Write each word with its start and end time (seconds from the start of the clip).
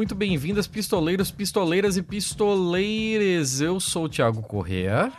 Muito 0.00 0.14
bem-vindas, 0.14 0.66
pistoleiros, 0.66 1.30
pistoleiras 1.30 1.98
e 1.98 2.02
pistoleires. 2.02 3.60
Eu 3.60 3.78
sou 3.78 4.04
o 4.04 4.08
Thiago 4.08 4.40
Correa. 4.40 5.12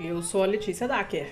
Eu 0.00 0.22
sou 0.22 0.42
a 0.42 0.46
Letícia 0.46 0.88
Dacker. 0.88 1.30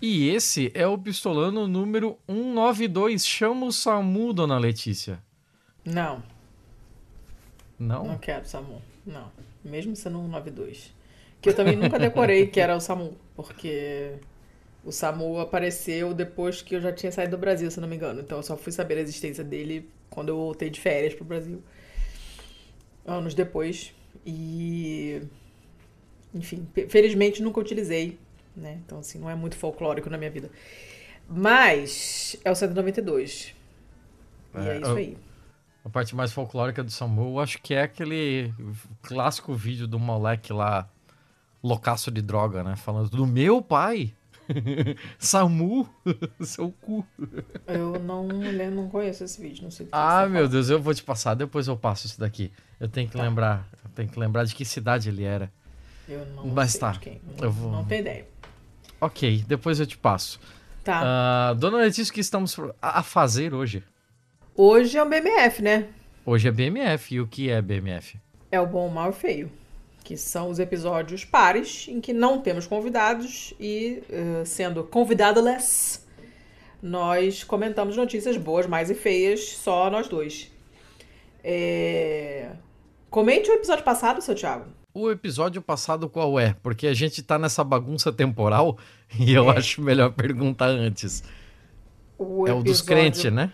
E 0.00 0.30
esse 0.30 0.72
é 0.72 0.86
o 0.86 0.96
pistolano 0.96 1.68
número 1.68 2.16
192. 2.26 3.26
Chama 3.26 3.66
o 3.66 3.70
SAMU, 3.70 4.32
dona 4.32 4.56
Letícia. 4.56 5.22
Não. 5.84 6.22
Não? 7.78 8.06
Não 8.06 8.16
quero 8.16 8.48
SAMU. 8.48 8.80
Não. 9.04 9.30
Mesmo 9.62 9.94
sendo 9.94 10.16
192. 10.16 10.94
Que 11.42 11.50
eu 11.50 11.54
também 11.54 11.76
nunca 11.76 11.98
decorei 11.98 12.46
que 12.46 12.58
era 12.58 12.74
o 12.74 12.80
SAMU, 12.80 13.12
porque 13.36 14.14
o 14.82 14.90
SAMU 14.90 15.40
apareceu 15.40 16.14
depois 16.14 16.62
que 16.62 16.74
eu 16.74 16.80
já 16.80 16.90
tinha 16.90 17.12
saído 17.12 17.36
do 17.36 17.40
Brasil, 17.40 17.70
se 17.70 17.78
não 17.82 17.86
me 17.86 17.96
engano. 17.96 18.22
Então 18.22 18.38
eu 18.38 18.42
só 18.42 18.56
fui 18.56 18.72
saber 18.72 18.96
a 18.96 19.02
existência 19.02 19.44
dele 19.44 19.90
quando 20.08 20.30
eu 20.30 20.36
voltei 20.36 20.70
de 20.70 20.80
férias 20.80 21.12
pro 21.12 21.22
Brasil. 21.22 21.62
Anos 23.06 23.34
depois. 23.34 23.94
E. 24.24 25.22
Enfim, 26.34 26.66
felizmente 26.88 27.42
nunca 27.42 27.60
utilizei, 27.60 28.18
né? 28.56 28.80
Então, 28.84 28.98
assim, 28.98 29.18
não 29.18 29.30
é 29.30 29.34
muito 29.34 29.56
folclórico 29.56 30.10
na 30.10 30.18
minha 30.18 30.30
vida. 30.30 30.50
Mas 31.28 32.36
é 32.44 32.50
o 32.50 32.54
192. 32.54 33.54
É, 34.54 34.58
e 34.58 34.68
é 34.68 34.80
isso 34.80 34.90
aí. 34.90 35.18
A 35.84 35.90
parte 35.90 36.16
mais 36.16 36.32
folclórica 36.32 36.82
do 36.82 36.90
SAMU, 36.90 37.34
eu 37.34 37.40
acho 37.40 37.60
que 37.60 37.74
é 37.74 37.82
aquele 37.82 38.52
clássico 39.02 39.52
vídeo 39.52 39.86
do 39.86 39.98
moleque 39.98 40.52
lá, 40.52 40.88
loucaço 41.62 42.10
de 42.10 42.22
droga, 42.22 42.64
né? 42.64 42.74
Falando 42.74 43.10
do 43.10 43.26
meu 43.26 43.60
pai. 43.60 44.14
Samu, 45.18 45.88
seu 46.40 46.72
cu. 46.80 47.06
Eu 47.66 47.98
não, 47.98 48.26
não 48.26 48.88
conheço 48.88 49.24
esse 49.24 49.40
vídeo, 49.40 49.64
não 49.64 49.70
sei. 49.70 49.88
ah, 49.92 50.26
meu 50.26 50.48
Deus, 50.48 50.70
eu 50.70 50.80
vou 50.80 50.94
te 50.94 51.02
passar, 51.02 51.34
depois 51.34 51.68
eu 51.68 51.76
passo 51.76 52.06
isso 52.06 52.18
daqui. 52.18 52.52
Eu 52.78 52.88
tenho 52.88 53.08
que 53.08 53.16
tá. 53.16 53.22
lembrar, 53.22 53.68
eu 53.84 53.90
tenho 53.90 54.08
que 54.08 54.18
lembrar 54.18 54.44
de 54.44 54.54
que 54.54 54.64
cidade 54.64 55.08
ele 55.08 55.24
era. 55.24 55.52
Eu 56.08 56.26
não 56.36 56.46
Mas 56.48 56.72
sei 56.72 56.80
tá. 56.80 56.92
de 56.92 56.98
quem. 57.00 57.20
Eu 57.40 57.50
vou... 57.50 57.70
Não 57.70 57.84
tenho 57.84 58.00
ideia. 58.00 58.26
Ok, 59.00 59.44
depois 59.46 59.80
eu 59.80 59.86
te 59.86 59.96
passo. 59.96 60.38
Tá. 60.82 61.52
Uh, 61.52 61.54
dona 61.54 61.78
Letícia, 61.78 62.10
o 62.10 62.14
que 62.14 62.20
estamos 62.20 62.56
a 62.80 63.02
fazer 63.02 63.54
hoje? 63.54 63.82
Hoje 64.54 64.98
é 64.98 65.02
o 65.02 65.08
BMF, 65.08 65.62
né? 65.62 65.88
Hoje 66.26 66.48
é 66.48 66.52
BMF. 66.52 67.14
E 67.14 67.20
o 67.20 67.26
que 67.26 67.50
é 67.50 67.60
BMF? 67.60 68.18
É 68.52 68.60
o 68.60 68.66
bom, 68.66 68.86
o 68.86 68.90
mal 68.92 69.06
e 69.06 69.10
o 69.10 69.12
feio 69.12 69.50
que 70.04 70.18
são 70.18 70.50
os 70.50 70.58
episódios 70.58 71.24
pares, 71.24 71.86
em 71.88 71.98
que 71.98 72.12
não 72.12 72.38
temos 72.38 72.66
convidados 72.66 73.54
e, 73.58 74.02
uh, 74.10 74.44
sendo 74.44 74.84
convidado-less, 74.84 76.00
nós 76.82 77.42
comentamos 77.42 77.96
notícias 77.96 78.36
boas, 78.36 78.66
mais 78.66 78.90
e 78.90 78.94
feias, 78.94 79.40
só 79.40 79.90
nós 79.90 80.06
dois. 80.06 80.52
É... 81.42 82.50
Comente 83.08 83.50
o 83.50 83.54
episódio 83.54 83.82
passado, 83.82 84.20
seu 84.20 84.34
Thiago. 84.34 84.66
O 84.92 85.10
episódio 85.10 85.62
passado 85.62 86.08
qual 86.08 86.38
é? 86.38 86.54
Porque 86.62 86.86
a 86.86 86.94
gente 86.94 87.22
tá 87.22 87.38
nessa 87.38 87.64
bagunça 87.64 88.12
temporal 88.12 88.76
e 89.18 89.32
eu 89.32 89.50
é. 89.50 89.56
acho 89.56 89.80
melhor 89.80 90.12
perguntar 90.12 90.68
antes. 90.68 91.24
O 92.18 92.46
é 92.46 92.52
o 92.52 92.62
dos 92.62 92.82
crentes, 92.82 93.32
né? 93.32 93.50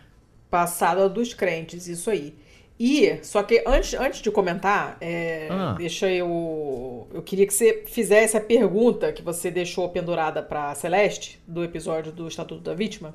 Passado 0.50 1.00
é 1.00 1.04
o 1.04 1.08
dos 1.08 1.32
crentes, 1.32 1.86
isso 1.86 2.10
aí. 2.10 2.34
E, 2.82 3.22
só 3.22 3.42
que 3.42 3.62
antes, 3.66 3.92
antes 3.92 4.22
de 4.22 4.30
comentar, 4.30 4.96
é, 5.02 5.48
ah. 5.50 5.74
deixa 5.76 6.10
eu. 6.10 7.06
Eu 7.12 7.20
queria 7.20 7.46
que 7.46 7.52
você 7.52 7.84
fizesse 7.86 8.38
a 8.38 8.40
pergunta 8.40 9.12
que 9.12 9.20
você 9.20 9.50
deixou 9.50 9.86
pendurada 9.90 10.42
para 10.42 10.74
Celeste, 10.74 11.38
do 11.46 11.62
episódio 11.62 12.10
do 12.10 12.26
Estatuto 12.26 12.62
da 12.62 12.72
Vítima. 12.72 13.14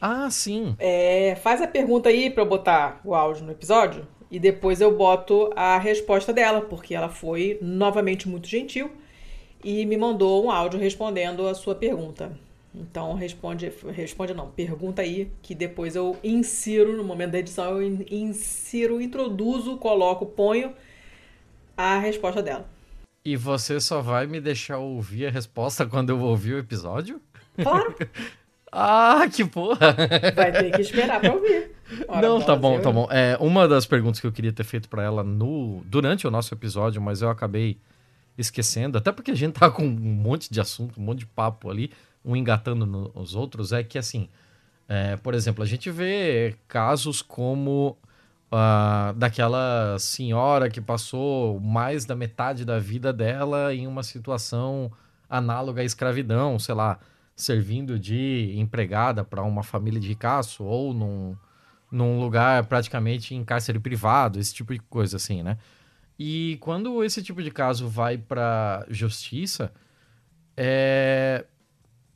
Ah, 0.00 0.28
sim. 0.28 0.74
É, 0.80 1.36
faz 1.36 1.62
a 1.62 1.68
pergunta 1.68 2.08
aí 2.08 2.28
para 2.28 2.42
eu 2.42 2.48
botar 2.48 3.00
o 3.04 3.14
áudio 3.14 3.44
no 3.44 3.52
episódio 3.52 4.04
e 4.28 4.40
depois 4.40 4.80
eu 4.80 4.96
boto 4.96 5.52
a 5.54 5.78
resposta 5.78 6.32
dela, 6.32 6.62
porque 6.62 6.92
ela 6.92 7.08
foi 7.08 7.60
novamente 7.62 8.28
muito 8.28 8.48
gentil 8.48 8.90
e 9.62 9.86
me 9.86 9.96
mandou 9.96 10.44
um 10.44 10.50
áudio 10.50 10.80
respondendo 10.80 11.46
a 11.46 11.54
sua 11.54 11.76
pergunta. 11.76 12.36
Então 12.74 13.14
responde, 13.14 13.70
responde 13.94 14.32
não, 14.32 14.50
pergunta 14.50 15.02
aí 15.02 15.30
que 15.42 15.54
depois 15.54 15.94
eu 15.94 16.18
insiro 16.24 16.96
no 16.96 17.04
momento 17.04 17.32
da 17.32 17.38
edição, 17.38 17.80
eu 17.80 18.06
insiro, 18.10 19.00
introduzo, 19.00 19.76
coloco, 19.76 20.24
ponho 20.24 20.72
a 21.76 21.98
resposta 21.98 22.42
dela. 22.42 22.66
E 23.24 23.36
você 23.36 23.78
só 23.78 24.00
vai 24.00 24.26
me 24.26 24.40
deixar 24.40 24.78
ouvir 24.78 25.26
a 25.26 25.30
resposta 25.30 25.86
quando 25.86 26.10
eu 26.10 26.20
ouvir 26.20 26.54
o 26.54 26.58
episódio? 26.58 27.20
Claro. 27.62 27.94
ah, 28.72 29.28
que 29.30 29.44
porra! 29.44 29.94
Vai 30.34 30.52
ter 30.52 30.70
que 30.72 30.80
esperar 30.80 31.20
pra 31.20 31.34
ouvir. 31.34 31.70
Ora, 32.08 32.26
não, 32.26 32.40
tá 32.40 32.56
bom, 32.56 32.76
eu... 32.76 32.82
tá 32.82 32.90
bom. 32.90 33.06
É, 33.10 33.36
uma 33.38 33.68
das 33.68 33.84
perguntas 33.84 34.18
que 34.18 34.26
eu 34.26 34.32
queria 34.32 34.52
ter 34.52 34.64
feito 34.64 34.88
para 34.88 35.02
ela 35.02 35.22
no 35.22 35.82
durante 35.84 36.26
o 36.26 36.30
nosso 36.30 36.54
episódio, 36.54 37.02
mas 37.02 37.20
eu 37.20 37.28
acabei 37.28 37.76
esquecendo, 38.36 38.96
até 38.96 39.12
porque 39.12 39.30
a 39.30 39.34
gente 39.34 39.52
tá 39.52 39.70
com 39.70 39.84
um 39.84 39.90
monte 39.90 40.50
de 40.50 40.58
assunto, 40.58 40.98
um 40.98 41.04
monte 41.04 41.20
de 41.20 41.26
papo 41.26 41.70
ali 41.70 41.92
um 42.24 42.36
engatando 42.36 42.86
nos 42.86 43.34
outros, 43.34 43.72
é 43.72 43.82
que 43.82 43.98
assim, 43.98 44.28
é, 44.88 45.16
por 45.16 45.34
exemplo, 45.34 45.62
a 45.62 45.66
gente 45.66 45.90
vê 45.90 46.54
casos 46.68 47.22
como 47.22 47.96
uh, 48.52 49.12
daquela 49.14 49.96
senhora 49.98 50.68
que 50.68 50.80
passou 50.80 51.58
mais 51.58 52.04
da 52.04 52.14
metade 52.14 52.64
da 52.64 52.78
vida 52.78 53.12
dela 53.12 53.74
em 53.74 53.86
uma 53.86 54.02
situação 54.02 54.92
análoga 55.28 55.80
à 55.80 55.84
escravidão, 55.84 56.58
sei 56.58 56.74
lá, 56.74 56.98
servindo 57.34 57.98
de 57.98 58.54
empregada 58.56 59.24
para 59.24 59.42
uma 59.42 59.62
família 59.62 59.98
de 59.98 60.08
ricaço 60.08 60.62
ou 60.64 60.92
num, 60.92 61.36
num 61.90 62.20
lugar 62.20 62.66
praticamente 62.66 63.34
em 63.34 63.42
cárcere 63.42 63.78
privado, 63.78 64.38
esse 64.38 64.54
tipo 64.54 64.72
de 64.72 64.80
coisa 64.80 65.16
assim, 65.16 65.42
né? 65.42 65.56
E 66.18 66.58
quando 66.60 67.02
esse 67.02 67.22
tipo 67.22 67.42
de 67.42 67.50
caso 67.50 67.88
vai 67.88 68.18
para 68.18 68.84
justiça, 68.88 69.72
é, 70.56 71.46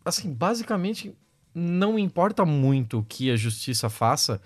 assim, 0.07 0.33
basicamente 0.33 1.15
não 1.55 1.99
importa 1.99 2.45
muito 2.45 3.01
o 3.01 3.03
que 3.03 3.31
a 3.31 3.37
justiça 3.37 3.89
faça, 3.89 4.41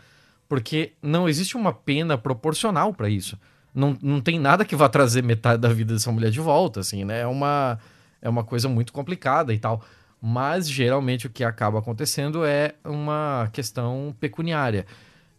porque 0.49 0.93
não 1.03 1.29
existe 1.29 1.57
uma 1.57 1.73
pena 1.73 2.17
proporcional 2.17 2.95
para 2.95 3.09
isso. 3.09 3.39
Não, 3.75 3.97
não 4.03 4.21
tem 4.21 4.39
nada 4.39 4.65
que 4.65 4.75
vá 4.75 4.89
trazer 4.89 5.23
metade 5.23 5.61
da 5.61 5.69
vida 5.69 5.93
dessa 5.93 6.11
mulher 6.11 6.31
de 6.31 6.41
volta, 6.41 6.81
assim, 6.81 7.05
né? 7.05 7.21
É 7.21 7.27
uma, 7.27 7.79
é 8.23 8.29
uma 8.29 8.43
coisa 8.43 8.69
muito 8.69 8.93
complicada 8.93 9.53
e 9.53 9.59
tal. 9.59 9.83
Mas 10.21 10.69
geralmente 10.69 11.27
o 11.27 11.31
que 11.31 11.45
acaba 11.45 11.79
acontecendo 11.79 12.45
é 12.45 12.75
uma 12.85 13.49
questão 13.53 14.15
pecuniária. 14.19 14.87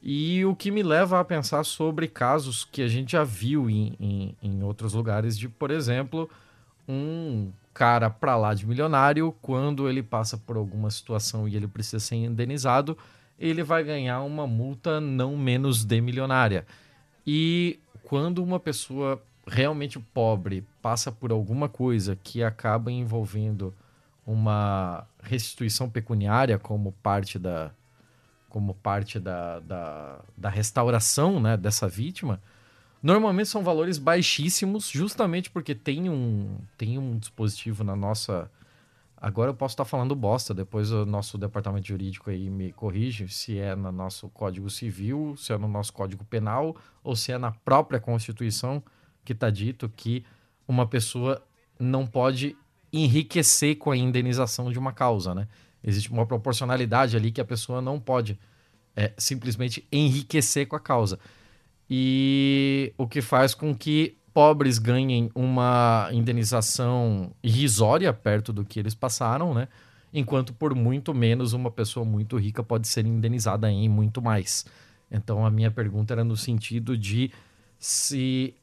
E 0.02 0.44
o 0.46 0.56
que 0.56 0.72
me 0.72 0.82
leva 0.82 1.20
a 1.20 1.26
pensar 1.26 1.64
sobre 1.64 2.08
casos 2.08 2.66
que 2.66 2.82
a 2.82 2.88
gente 2.88 3.12
já 3.12 3.24
viu 3.24 3.70
em, 3.70 3.96
em, 4.00 4.36
em 4.42 4.64
outros 4.64 4.94
lugares, 4.94 5.38
de, 5.38 5.48
por 5.48 5.70
exemplo, 5.70 6.30
um 6.88 7.52
cara 7.74 8.10
pra 8.10 8.36
lá 8.36 8.54
de 8.54 8.66
milionário, 8.66 9.36
quando 9.42 9.90
ele 9.90 10.04
passa 10.04 10.38
por 10.38 10.58
alguma 10.58 10.90
situação 10.90 11.48
e 11.48 11.56
ele 11.56 11.68
precisa 11.68 12.00
ser 12.00 12.16
indenizado, 12.16 12.98
ele 13.40 13.64
vai 13.64 13.84
ganhar 13.84 14.22
uma 14.22 14.46
multa 14.46 15.02
não 15.02 15.36
menos 15.36 15.84
de 15.84 16.00
milionária. 16.02 16.66
E 17.26 17.80
quando 18.04 18.44
uma 18.44 18.60
pessoa 18.60 19.22
realmente 19.48 20.00
pobre 20.00 20.64
passa 20.82 21.12
por 21.12 21.32
alguma 21.32 21.68
coisa 21.68 22.18
que 22.24 22.44
acaba 22.44 22.92
envolvendo 22.92 23.74
uma 24.26 25.06
restituição 25.22 25.90
pecuniária 25.90 26.60
como 26.60 26.92
parte 27.04 27.40
da 27.40 27.72
como 28.48 28.74
parte 28.74 29.18
da, 29.18 29.62
da, 29.62 30.20
da 30.38 30.50
restauração 30.50 31.40
né, 31.40 31.56
dessa 31.56 31.88
vítima, 31.88 32.42
Normalmente 33.02 33.50
são 33.50 33.64
valores 33.64 33.98
baixíssimos, 33.98 34.88
justamente 34.88 35.50
porque 35.50 35.74
tem 35.74 36.08
um, 36.08 36.58
tem 36.78 37.00
um 37.00 37.18
dispositivo 37.18 37.84
na 37.84 37.96
nossa. 37.96 38.50
Agora 39.18 39.50
eu 39.50 39.56
posso 39.56 39.74
estar 39.74 39.86
falando 39.86 40.16
bosta, 40.16 40.54
depois 40.54 40.92
o 40.92 41.06
nosso 41.06 41.38
departamento 41.38 41.88
jurídico 41.88 42.30
aí 42.30 42.50
me 42.50 42.72
corrige 42.72 43.28
se 43.28 43.58
é 43.58 43.76
no 43.76 43.92
nosso 43.92 44.30
Código 44.30 44.70
Civil, 44.70 45.36
se 45.38 45.52
é 45.52 45.58
no 45.58 45.68
nosso 45.68 45.94
Código 45.94 46.24
Penal 46.26 46.76
ou 47.04 47.16
se 47.16 47.32
é 47.32 47.38
na 47.38 47.52
própria 47.52 48.00
Constituição 48.00 48.84
que 49.24 49.34
está 49.34 49.50
dito 49.50 49.92
que 49.96 50.24
uma 50.68 50.88
pessoa 50.88 51.42
não 51.80 52.06
pode 52.06 52.56
enriquecer 52.92 53.78
com 53.78 53.92
a 53.92 53.98
indenização 53.98 54.72
de 54.72 54.78
uma 54.78 54.92
causa, 54.92 55.34
né? 55.34 55.48
Existe 55.84 56.12
uma 56.12 56.26
proporcionalidade 56.26 57.16
ali 57.16 57.32
que 57.32 57.42
a 57.42 57.46
pessoa 57.46 57.82
não 57.82 58.00
pode 58.00 58.40
é, 58.96 59.14
simplesmente 59.18 59.88
enriquecer 59.92 60.68
com 60.68 60.76
a 60.76 60.80
causa 60.80 61.20
e 61.94 62.94
o 62.98 63.06
que 63.06 63.22
faz 63.22 63.54
com 63.54 63.76
que 63.76 64.16
pobres 64.34 64.80
ganhem 64.80 65.30
uma 65.36 66.08
indenização 66.14 67.34
irrisória 67.44 68.14
perto 68.14 68.54
do 68.54 68.64
que 68.64 68.80
eles 68.80 68.96
passaram, 68.96 69.54
né? 69.54 69.68
Enquanto 70.14 70.54
por 70.54 70.74
muito 70.74 71.14
menos 71.14 71.52
uma 71.52 71.70
pessoa 71.70 72.06
muito 72.06 72.38
rica 72.38 72.64
pode 72.64 72.88
ser 72.88 73.06
indenizada 73.06 73.70
em 73.70 73.90
muito 73.90 74.22
mais. 74.22 74.66
Então 75.12 75.46
a 75.46 75.52
minha 75.52 75.70
pergunta 75.70 76.14
era 76.14 76.24
no 76.24 76.38
sentido 76.38 76.98
de 76.98 77.30
se, 77.78 78.54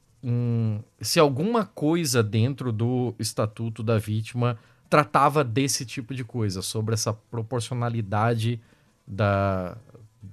se 0.99 1.21
alguma 1.21 1.67
coisa 1.67 2.23
dentro 2.23 2.73
do 2.73 3.15
estatuto 3.19 3.83
da 3.83 3.99
vítima 3.99 4.59
tratava 4.89 5.45
desse 5.45 5.85
tipo 5.85 6.15
de 6.15 6.25
coisa, 6.25 6.63
sobre 6.63 6.95
essa 6.95 7.13
proporcionalidade 7.13 8.59
da, 9.07 9.77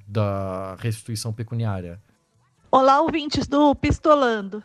da 0.08 0.76
restituição 0.76 1.34
pecuniária. 1.34 2.00
Olá, 2.78 3.00
ouvintes 3.00 3.48
do 3.48 3.74
Pistolando. 3.74 4.62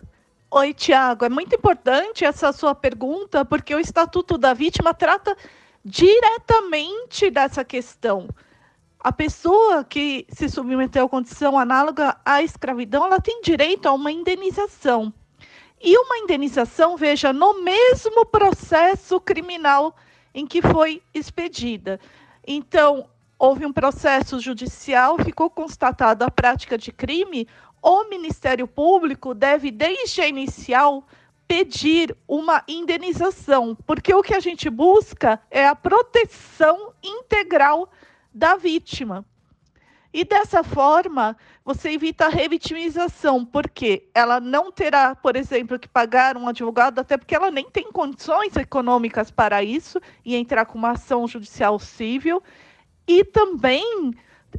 Oi, 0.50 0.74
Tiago. 0.74 1.24
É 1.24 1.28
muito 1.28 1.54
importante 1.54 2.24
essa 2.24 2.52
sua 2.52 2.74
pergunta, 2.74 3.44
porque 3.44 3.72
o 3.72 3.78
Estatuto 3.78 4.36
da 4.36 4.52
Vítima 4.52 4.92
trata 4.92 5.36
diretamente 5.84 7.30
dessa 7.30 7.64
questão. 7.64 8.28
A 8.98 9.12
pessoa 9.12 9.84
que 9.84 10.26
se 10.28 10.48
submeteu 10.48 11.06
a 11.06 11.08
condição 11.08 11.56
análoga 11.56 12.16
à 12.24 12.42
escravidão, 12.42 13.04
ela 13.04 13.20
tem 13.20 13.42
direito 13.42 13.86
a 13.86 13.92
uma 13.92 14.10
indenização. 14.10 15.14
E 15.80 15.96
uma 15.96 16.18
indenização, 16.18 16.96
veja, 16.96 17.32
no 17.32 17.62
mesmo 17.62 18.26
processo 18.26 19.20
criminal 19.20 19.94
em 20.34 20.48
que 20.48 20.60
foi 20.60 21.00
expedida. 21.14 22.00
Então, 22.44 23.08
houve 23.40 23.64
um 23.64 23.72
processo 23.72 24.38
judicial, 24.38 25.16
ficou 25.16 25.48
constatada 25.48 26.26
a 26.26 26.30
prática 26.30 26.76
de 26.76 26.92
crime, 26.92 27.48
o 27.82 28.08
Ministério 28.08 28.66
Público 28.66 29.34
deve, 29.34 29.70
desde 29.70 30.20
a 30.20 30.28
inicial, 30.28 31.04
pedir 31.48 32.16
uma 32.28 32.62
indenização, 32.68 33.76
porque 33.86 34.14
o 34.14 34.22
que 34.22 34.34
a 34.34 34.40
gente 34.40 34.70
busca 34.70 35.40
é 35.50 35.66
a 35.66 35.74
proteção 35.74 36.92
integral 37.02 37.90
da 38.32 38.56
vítima. 38.56 39.24
E 40.12 40.24
dessa 40.24 40.64
forma, 40.64 41.36
você 41.64 41.90
evita 41.90 42.26
a 42.26 42.28
revitimização, 42.28 43.44
porque 43.44 44.08
ela 44.12 44.40
não 44.40 44.72
terá, 44.72 45.14
por 45.14 45.36
exemplo, 45.36 45.78
que 45.78 45.88
pagar 45.88 46.36
um 46.36 46.48
advogado, 46.48 46.98
até 46.98 47.16
porque 47.16 47.34
ela 47.34 47.50
nem 47.50 47.70
tem 47.70 47.90
condições 47.92 48.56
econômicas 48.56 49.30
para 49.30 49.62
isso, 49.62 50.00
e 50.24 50.34
entrar 50.34 50.66
com 50.66 50.76
uma 50.76 50.92
ação 50.92 51.28
judicial 51.28 51.78
civil. 51.78 52.42
E 53.06 53.24
também 53.24 54.12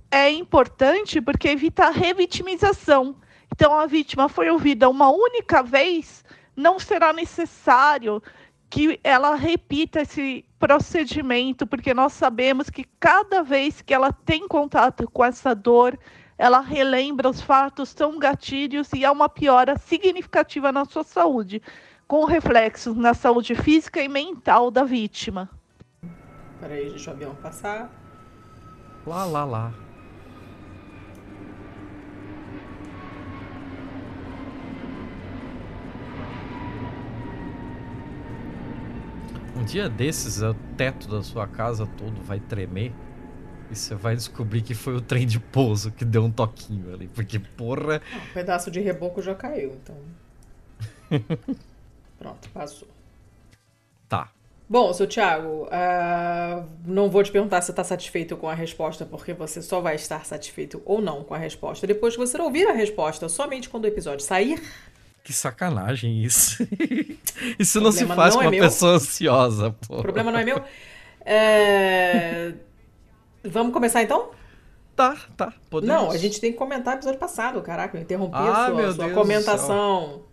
é 0.10 0.30
importante 0.30 1.22
porque 1.22 1.50
evita 1.50 1.86
a 1.86 1.90
revitimização. 1.90 3.16
Então, 3.54 3.78
a 3.78 3.86
vítima 3.86 4.30
foi 4.30 4.50
ouvida 4.50 4.90
uma 4.90 5.10
única 5.10 5.62
vez, 5.62 6.24
não 6.56 6.80
será 6.80 7.12
necessário 7.14 8.22
que 8.70 9.00
ela 9.04 9.36
repita 9.36 10.02
esse 10.02 10.46
procedimento, 10.58 11.68
porque 11.68 11.94
nós 11.94 12.14
sabemos 12.14 12.70
que 12.70 12.86
cada 13.00 13.44
vez 13.44 13.82
que 13.82 13.94
ela 13.94 14.14
tem 14.14 14.48
contato 14.48 15.10
com 15.12 15.26
essa 15.26 15.54
dor, 15.54 16.00
ela 16.38 16.62
relembra 16.62 17.30
os 17.30 17.42
fatos, 17.42 17.90
são 17.90 18.18
gatilhos 18.18 18.94
e 18.94 19.04
há 19.04 19.12
uma 19.12 19.28
piora 19.28 19.78
significativa 19.78 20.72
na 20.72 20.86
sua 20.86 21.04
saúde, 21.04 21.62
com 22.08 22.24
reflexos 22.24 22.96
na 22.96 23.14
saúde 23.14 23.56
física 23.56 24.02
e 24.02 24.08
mental 24.08 24.72
da 24.72 24.86
vítima. 24.86 25.50
Peraí, 26.60 26.90
deixa 26.90 27.12
o 27.12 27.14
avião 27.14 27.36
passar. 27.36 28.01
Lá, 29.06 29.26
lá, 29.26 29.44
lá. 29.44 29.74
Um 39.56 39.64
dia 39.64 39.90
desses, 39.90 40.42
o 40.42 40.54
teto 40.76 41.08
da 41.08 41.22
sua 41.24 41.48
casa 41.48 41.86
todo 41.86 42.22
vai 42.24 42.40
tremer 42.40 42.94
e 43.70 43.76
você 43.76 43.96
vai 43.96 44.16
descobrir 44.16 44.62
que 44.62 44.74
foi 44.76 44.96
o 44.96 45.02
trem 45.02 45.26
de 45.26 45.40
pouso 45.40 45.92
que 45.92 46.04
deu 46.04 46.24
um 46.24 46.32
toquinho 46.32 46.94
ali. 46.94 47.08
Porque, 47.08 47.40
porra. 47.40 48.02
Ah, 48.14 48.18
um 48.18 48.34
pedaço 48.34 48.70
de 48.70 48.80
reboco 48.80 49.22
já 49.22 49.34
caiu, 49.34 49.74
então. 49.82 49.98
Pronto, 52.20 52.50
passou. 52.50 52.88
Tá. 54.10 54.30
Bom, 54.72 54.94
seu 54.94 55.06
Thiago, 55.06 55.66
uh, 55.66 56.66
não 56.86 57.10
vou 57.10 57.22
te 57.22 57.30
perguntar 57.30 57.60
se 57.60 57.72
está 57.72 57.84
satisfeito 57.84 58.38
com 58.38 58.48
a 58.48 58.54
resposta, 58.54 59.06
porque 59.06 59.34
você 59.34 59.62
só 59.62 59.82
vai 59.82 59.96
estar 59.96 60.26
satisfeito 60.26 60.82
ou 60.86 61.02
não 61.02 61.26
com 61.26 61.34
a 61.34 61.38
resposta 61.38 61.86
depois 61.86 62.14
que 62.16 62.26
você 62.26 62.42
ouvir 62.42 62.66
a 62.66 62.72
resposta, 62.72 63.28
somente 63.28 63.68
quando 63.68 63.84
o 63.84 63.88
episódio 63.88 64.26
sair. 64.26 64.64
Que 65.26 65.34
sacanagem 65.34 66.24
isso. 66.24 66.66
isso 67.60 67.82
não 67.82 67.92
se 67.92 68.06
faz 68.06 68.34
não 68.34 68.40
com 68.40 68.44
é 68.44 68.46
uma 68.46 68.52
meu. 68.52 68.64
pessoa 68.64 68.94
ansiosa, 68.94 69.76
pô. 69.86 69.98
O 69.98 70.02
problema 70.02 70.32
não 70.32 70.40
é 70.40 70.46
meu. 70.46 70.64
É... 71.26 72.54
Vamos 73.44 73.74
começar 73.74 74.02
então? 74.02 74.30
Tá, 74.96 75.18
tá. 75.36 75.54
Podemos. 75.70 75.94
Não, 75.94 76.12
a 76.12 76.16
gente 76.16 76.40
tem 76.40 76.54
que 76.54 76.58
comentar 76.58 76.94
o 76.94 76.98
episódio 76.98 77.20
passado. 77.20 77.62
Caraca, 77.62 77.98
eu 77.98 78.02
interrompi 78.02 78.38
ah, 78.38 78.68
a 78.68 78.70
sua, 78.70 78.88
a 78.88 78.94
sua 78.94 79.10
comentação. 79.10 80.31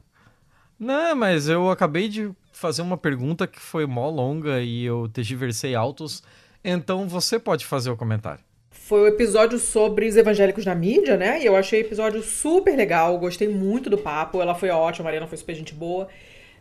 Não, 0.78 1.16
mas 1.16 1.48
eu 1.48 1.70
acabei 1.70 2.08
de 2.08 2.30
fazer 2.52 2.82
uma 2.82 2.96
pergunta 2.96 3.46
que 3.46 3.60
foi 3.60 3.86
mó 3.86 4.08
longa 4.08 4.60
e 4.60 4.84
eu 4.84 5.08
tergiversei 5.08 5.74
altos. 5.74 6.22
Então 6.62 7.08
você 7.08 7.38
pode 7.38 7.66
fazer 7.66 7.90
o 7.90 7.96
comentário 7.96 8.48
foi 8.88 9.02
o 9.02 9.06
episódio 9.06 9.58
sobre 9.58 10.06
os 10.06 10.16
evangélicos 10.16 10.64
na 10.64 10.74
mídia, 10.74 11.14
né? 11.14 11.42
E 11.42 11.44
eu 11.44 11.54
achei 11.54 11.82
o 11.82 11.84
episódio 11.84 12.22
super 12.22 12.74
legal, 12.74 13.18
gostei 13.18 13.46
muito 13.46 13.90
do 13.90 13.98
papo. 13.98 14.40
Ela 14.40 14.54
foi 14.54 14.70
ótima, 14.70 15.02
a 15.02 15.06
Mariana 15.08 15.26
foi 15.26 15.36
super 15.36 15.54
gente 15.54 15.74
boa. 15.74 16.08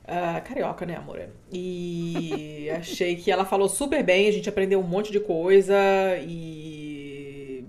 Uh, 0.03 0.41
carioca, 0.45 0.85
né, 0.85 0.97
amor? 0.97 1.21
E 1.49 2.69
achei 2.77 3.15
que 3.15 3.31
ela 3.31 3.45
falou 3.45 3.69
super 3.69 4.03
bem, 4.03 4.27
a 4.27 4.31
gente 4.33 4.49
aprendeu 4.49 4.81
um 4.81 4.83
monte 4.83 5.09
de 5.09 5.21
coisa 5.21 5.73
e. 6.21 7.63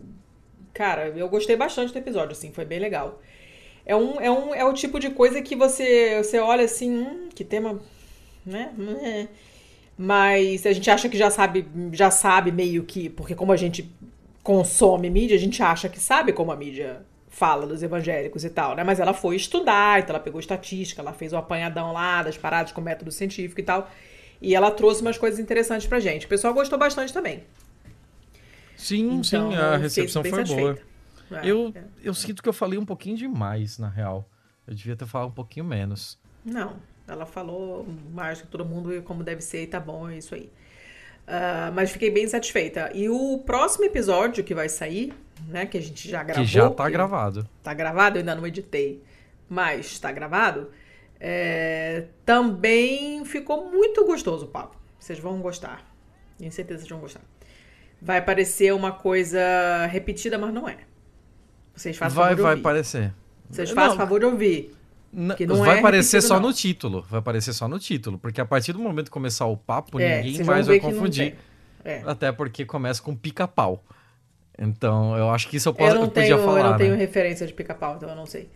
Cara, 0.74 1.06
eu 1.16 1.28
gostei 1.28 1.54
bastante 1.54 1.92
do 1.92 1.98
episódio, 1.98 2.32
assim, 2.32 2.52
foi 2.52 2.64
bem 2.64 2.80
legal. 2.80 3.20
É, 3.88 3.96
um, 3.96 4.20
é, 4.20 4.30
um, 4.30 4.54
é 4.54 4.64
o 4.66 4.74
tipo 4.74 5.00
de 5.00 5.08
coisa 5.08 5.40
que 5.40 5.56
você, 5.56 6.22
você 6.22 6.38
olha 6.38 6.66
assim, 6.66 6.90
hum, 6.90 7.30
que 7.34 7.42
tema. 7.42 7.80
Né? 8.44 8.70
É. 9.02 9.28
Mas 9.96 10.66
a 10.66 10.72
gente 10.74 10.90
acha 10.90 11.08
que 11.08 11.16
já 11.16 11.30
sabe, 11.30 11.66
já 11.92 12.10
sabe 12.10 12.52
meio 12.52 12.84
que, 12.84 13.08
porque 13.08 13.34
como 13.34 13.50
a 13.50 13.56
gente 13.56 13.90
consome 14.42 15.08
mídia, 15.08 15.36
a 15.36 15.40
gente 15.40 15.62
acha 15.62 15.88
que 15.88 15.98
sabe 15.98 16.34
como 16.34 16.52
a 16.52 16.56
mídia 16.56 17.00
fala 17.28 17.66
dos 17.66 17.82
evangélicos 17.82 18.44
e 18.44 18.50
tal, 18.50 18.76
né? 18.76 18.84
Mas 18.84 19.00
ela 19.00 19.14
foi 19.14 19.36
estudar, 19.36 20.00
então 20.00 20.14
ela 20.14 20.22
pegou 20.22 20.38
estatística, 20.38 21.00
ela 21.00 21.14
fez 21.14 21.32
o 21.32 21.36
apanhadão 21.36 21.92
lá 21.92 22.22
das 22.22 22.36
paradas 22.36 22.72
com 22.72 22.82
método 22.82 23.10
científico 23.10 23.60
e 23.60 23.64
tal. 23.64 23.90
E 24.40 24.54
ela 24.54 24.70
trouxe 24.70 25.00
umas 25.00 25.16
coisas 25.16 25.40
interessantes 25.40 25.86
pra 25.86 25.98
gente. 25.98 26.26
O 26.26 26.28
pessoal 26.28 26.52
gostou 26.52 26.78
bastante 26.78 27.12
também. 27.12 27.42
Sim, 28.76 29.20
então, 29.26 29.50
sim, 29.50 29.56
a 29.56 29.76
recepção 29.76 30.22
foi 30.22 30.44
boa. 30.44 30.78
É, 31.30 31.46
eu, 31.46 31.72
é. 31.74 31.84
eu 32.02 32.14
sinto 32.14 32.42
que 32.42 32.48
eu 32.48 32.52
falei 32.52 32.78
um 32.78 32.84
pouquinho 32.84 33.16
demais, 33.16 33.78
na 33.78 33.88
real. 33.88 34.28
Eu 34.66 34.74
devia 34.74 34.96
ter 34.96 35.06
falado 35.06 35.28
um 35.28 35.34
pouquinho 35.34 35.64
menos. 35.64 36.18
Não, 36.44 36.76
ela 37.06 37.26
falou 37.26 37.86
mais 38.12 38.40
que 38.40 38.46
todo 38.46 38.64
mundo 38.64 38.94
e 38.94 39.00
como 39.00 39.24
deve 39.24 39.40
ser 39.40 39.62
e 39.62 39.66
tá 39.66 39.80
bom, 39.80 40.08
é 40.08 40.18
isso 40.18 40.34
aí. 40.34 40.52
Uh, 41.26 41.72
mas 41.74 41.90
fiquei 41.90 42.10
bem 42.10 42.26
satisfeita. 42.26 42.90
E 42.94 43.08
o 43.08 43.38
próximo 43.44 43.84
episódio 43.84 44.42
que 44.42 44.54
vai 44.54 44.68
sair, 44.68 45.12
né? 45.46 45.66
Que 45.66 45.76
a 45.76 45.82
gente 45.82 46.08
já 46.08 46.22
gravou. 46.22 46.44
Que 46.44 46.50
já 46.50 46.70
tá 46.70 46.88
gravado. 46.88 47.48
Tá 47.62 47.74
gravado, 47.74 48.16
eu 48.16 48.20
ainda 48.20 48.34
não 48.34 48.46
editei. 48.46 49.02
Mas 49.48 49.98
tá 49.98 50.10
gravado. 50.10 50.70
É, 51.20 52.06
também 52.24 53.24
ficou 53.24 53.70
muito 53.70 54.04
gostoso 54.06 54.46
o 54.46 54.48
papo. 54.48 54.76
Vocês 54.98 55.18
vão 55.18 55.40
gostar. 55.40 55.84
Tenho 56.38 56.50
certeza 56.52 56.82
que 56.82 56.88
vocês 56.88 56.90
vão 56.90 57.00
gostar. 57.00 57.20
Vai 58.00 58.24
parecer 58.24 58.72
uma 58.72 58.92
coisa 58.92 59.86
repetida, 59.86 60.38
mas 60.38 60.54
não 60.54 60.68
é. 60.68 60.78
Vocês 61.78 61.96
fazem 61.96 62.16
vai, 62.16 62.30
favor 62.30 62.36
de 62.36 62.42
ouvir. 62.42 62.54
Vai 62.54 62.62
parecer. 62.62 63.14
Vocês 63.48 63.70
fazem 63.70 63.96
favor 63.96 64.20
de 64.20 64.26
ouvir 64.26 64.78
que 65.36 65.46
não 65.46 65.56
vai 65.56 65.76
é 65.76 65.78
aparecer 65.78 66.20
só 66.20 66.34
não. 66.34 66.48
no 66.48 66.52
título. 66.52 67.02
Vai 67.08 67.20
aparecer 67.20 67.52
só 67.52 67.66
no 67.66 67.78
título. 67.78 68.18
Porque 68.18 68.40
a 68.40 68.44
partir 68.44 68.72
do 68.72 68.78
momento 68.78 69.06
que 69.06 69.10
começar 69.10 69.46
o 69.46 69.56
papo, 69.56 69.98
é, 69.98 70.22
ninguém 70.22 70.44
mais 70.44 70.66
vai 70.66 70.78
confundir. 70.78 71.36
É. 71.84 72.02
Até 72.04 72.30
porque 72.30 72.64
começa 72.64 73.02
com 73.02 73.14
pica-pau. 73.14 73.82
Então, 74.58 75.16
eu 75.16 75.30
acho 75.30 75.48
que 75.48 75.56
isso 75.56 75.68
eu, 75.68 75.74
posso, 75.74 75.92
eu, 75.92 75.94
não 75.94 76.02
eu 76.02 76.08
tenho, 76.08 76.36
podia 76.36 76.44
falar. 76.44 76.58
Eu 76.58 76.64
não 76.64 76.72
né? 76.72 76.78
tenho 76.78 76.96
referência 76.96 77.46
de 77.46 77.52
pica-pau, 77.52 77.96
então 77.96 78.08
eu 78.08 78.16
não 78.16 78.26
sei. 78.26 78.50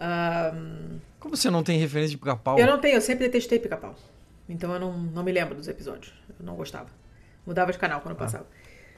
Um... 0.00 0.98
Como 1.18 1.36
você 1.36 1.50
não 1.50 1.64
tem 1.64 1.78
referência 1.78 2.12
de 2.12 2.18
pica-pau? 2.18 2.58
Eu 2.58 2.66
não 2.66 2.78
tenho, 2.78 2.94
eu 2.94 3.00
sempre 3.00 3.26
detestei 3.26 3.58
pica-pau. 3.58 3.94
Então 4.48 4.72
eu 4.72 4.80
não, 4.80 4.96
não 4.96 5.22
me 5.22 5.32
lembro 5.32 5.56
dos 5.56 5.66
episódios. 5.68 6.14
Eu 6.38 6.46
não 6.46 6.54
gostava. 6.54 6.88
Mudava 7.44 7.72
de 7.72 7.78
canal 7.78 8.00
quando 8.00 8.14
ah. 8.14 8.18
passava. 8.18 8.46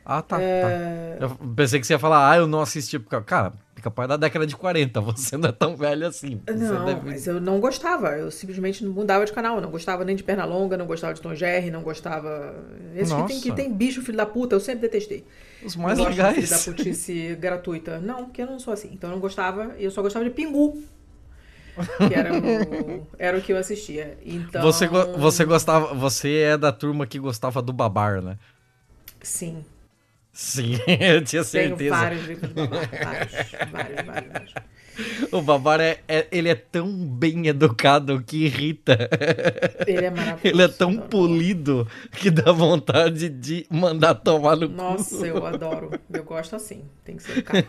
Ah, 0.05 0.23
tá, 0.23 0.41
é... 0.41 1.17
tá. 1.19 1.27
Eu 1.27 1.31
pensei 1.55 1.79
que 1.79 1.87
você 1.87 1.93
ia 1.93 1.99
falar, 1.99 2.31
ah, 2.31 2.37
eu 2.37 2.47
não 2.47 2.61
assisti 2.61 2.99
pica 2.99 3.21
Cara, 3.23 3.53
pica-pau 3.75 4.05
é 4.05 4.09
da 4.09 4.17
década 4.17 4.47
de 4.47 4.57
40, 4.57 5.01
você 5.01 5.37
não 5.37 5.49
é 5.49 5.53
tão 5.53 5.77
velho 5.77 6.07
assim. 6.07 6.41
Não, 6.47 6.85
deve... 6.85 7.07
mas 7.07 7.27
eu 7.27 7.41
não 7.41 7.61
gostava. 7.61 8.11
Eu 8.11 8.31
simplesmente 8.31 8.85
mudava 8.85 9.25
de 9.25 9.33
canal. 9.33 9.57
Eu 9.57 9.63
não 9.63 9.71
gostava 9.71 10.05
nem 10.05 10.15
de 10.15 10.23
Pernalonga, 10.23 10.77
não 10.77 10.87
gostava 10.87 11.15
de 11.15 11.21
Tom 11.21 11.35
Jerry, 11.35 11.71
não 11.71 11.83
gostava. 11.83 12.55
Esse 12.95 13.15
que 13.15 13.27
tem, 13.27 13.41
que 13.41 13.53
tem 13.53 13.73
bicho, 13.73 14.03
filho 14.03 14.17
da 14.17 14.27
puta, 14.27 14.55
eu 14.55 14.61
sempre 14.61 14.83
detestei. 14.83 15.25
Os 15.65 15.77
mais 15.77 15.99
não 15.99 16.07
legais. 16.07 16.37
Filho 16.37 16.49
da 16.49 16.59
putice 16.59 17.37
gratuita. 17.41 17.99
Não, 17.99 18.25
porque 18.25 18.43
eu 18.43 18.47
não 18.47 18.59
sou 18.59 18.73
assim. 18.73 18.91
Então 18.93 19.11
eu 19.11 19.15
não 19.15 19.21
gostava, 19.21 19.75
e 19.79 19.85
eu 19.85 19.91
só 19.91 20.03
gostava 20.03 20.25
de 20.25 20.31
Pingu. 20.31 20.83
Que 22.09 22.15
era 22.15 22.33
o, 22.35 23.07
era 23.19 23.39
o 23.39 23.41
que 23.41 23.53
eu 23.53 23.57
assistia. 23.57 24.19
Então... 24.25 24.63
Você, 24.63 24.87
você 24.89 25.45
gostava. 25.45 25.95
Você 25.95 26.37
é 26.39 26.59
da 26.59 26.73
turma 26.73 27.07
que 27.07 27.19
gostava 27.19 27.63
do 27.63 27.73
babar, 27.73 28.21
né? 28.21 28.39
Sim. 29.23 29.65
Sim, 30.33 30.79
eu 30.87 31.23
tinha 31.25 31.45
certeza. 31.45 31.77
Tenho 31.77 31.91
vários 31.91 32.27
livros 32.27 32.51
do 32.51 32.55
Babar, 32.55 32.89
vários, 32.91 33.33
vários, 33.71 34.07
vários, 34.07 34.33
vários. 34.33 34.55
O 35.33 35.41
Babar 35.41 35.81
é, 35.81 35.99
é, 36.09 36.27
ele 36.31 36.49
é 36.49 36.55
tão 36.55 36.89
bem 36.89 37.47
educado 37.47 38.23
que 38.23 38.45
irrita. 38.45 39.09
Ele 39.87 40.07
é 40.07 40.11
maravilhoso. 40.11 40.41
Ele 40.45 40.63
é 40.63 40.69
tão 40.69 40.97
polido 40.97 41.89
que 42.13 42.31
dá 42.31 42.53
vontade 42.53 43.29
de 43.29 43.67
mandar 43.71 44.15
tomar 44.15 44.57
no 44.57 44.69
Nossa, 44.69 45.19
cu. 45.19 45.27
eu 45.27 45.47
adoro. 45.47 45.91
Eu 46.13 46.25
gosto 46.25 46.57
assim. 46.57 46.85
Tem 47.05 47.17
que 47.17 47.23
ser 47.23 47.39
educado. 47.39 47.67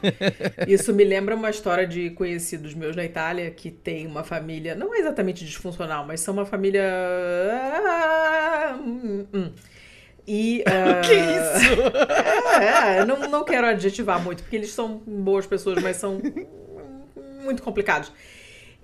Isso 0.67 0.93
me 0.93 1.03
lembra 1.03 1.35
uma 1.35 1.49
história 1.49 1.87
de 1.87 2.09
conhecidos 2.11 2.73
meus 2.73 2.95
na 2.95 3.05
Itália 3.05 3.51
que 3.51 3.71
tem 3.71 4.07
uma 4.07 4.23
família, 4.23 4.75
não 4.75 4.93
é 4.93 4.99
exatamente 4.99 5.45
disfuncional, 5.45 6.05
mas 6.05 6.19
são 6.21 6.33
uma 6.33 6.45
família. 6.45 6.83
Hum, 8.83 9.25
hum. 9.33 9.51
E, 10.33 10.63
uh... 10.63 11.01
que 11.05 11.13
isso? 11.13 11.81
É, 12.61 12.99
é, 12.99 13.05
não, 13.05 13.17
não 13.27 13.43
quero 13.43 13.65
adjetivar 13.65 14.21
muito, 14.21 14.43
porque 14.43 14.55
eles 14.55 14.71
são 14.71 15.01
boas 15.07 15.47
pessoas, 15.47 15.81
mas 15.81 15.95
são 15.95 16.21
muito 17.43 17.63
complicados. 17.63 18.11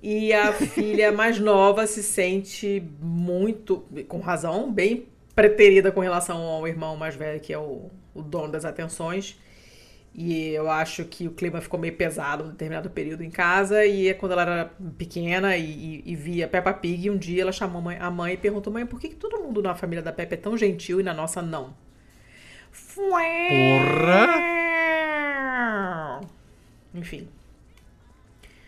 E 0.01 0.34
a 0.34 0.51
filha 0.51 1.12
mais 1.12 1.38
nova 1.38 1.86
se 1.86 2.01
sente 2.01 2.82
muito, 3.00 3.86
com 4.08 4.20
razão, 4.20 4.72
bem 4.72 5.06
preterida 5.36 5.92
com 5.92 6.00
relação 6.00 6.42
ao 6.42 6.68
irmão 6.68 6.96
mais 6.96 7.16
velho, 7.16 7.39
que 7.39 7.54
é 7.54 7.60
o, 7.60 7.92
o 8.16 8.22
dono 8.24 8.51
das 8.51 8.66
atenções. 8.66 9.38
E 10.19 10.50
eu 10.50 10.67
acho 10.67 11.05
que 11.05 11.27
o 11.27 11.31
clima 11.31 11.62
ficou 11.62 11.79
meio 11.79 11.95
pesado 11.95 12.43
em 12.43 12.47
um 12.47 12.50
determinado 12.50 12.89
período 12.89 13.24
em 13.24 13.29
casa. 13.29 13.86
E 13.86 14.07
é 14.07 14.15
quando 14.15 14.31
ela 14.31 14.41
era 14.41 14.71
pequena 14.97 15.55
e, 15.55 15.63
e, 15.63 16.03
e 16.07 16.15
via 16.15 16.47
Peppa 16.47 16.74
Pig, 16.74 17.12
um 17.12 17.17
dia 17.17 17.43
ela 17.43 17.51
chamou 17.51 17.77
a 17.79 17.83
mãe, 17.83 17.97
a 18.00 18.09
mãe 18.09 18.33
e 18.33 18.38
perguntou: 18.38 18.74
Mãe, 18.74 18.83
por 18.83 19.00
que, 19.00 19.09
que 19.09 19.15
todo 19.15 19.43
mundo 19.43 19.62
na 19.62 19.75
família 19.75 20.01
da 20.01 20.12
Peppa 20.12 20.33
é 20.33 20.38
tão 20.38 20.57
gentil 20.57 21.00
e 21.00 21.03
na 21.03 21.13
nossa 21.13 21.39
não? 21.39 21.75
Porra! 22.95 24.25
Enfim. 26.95 27.27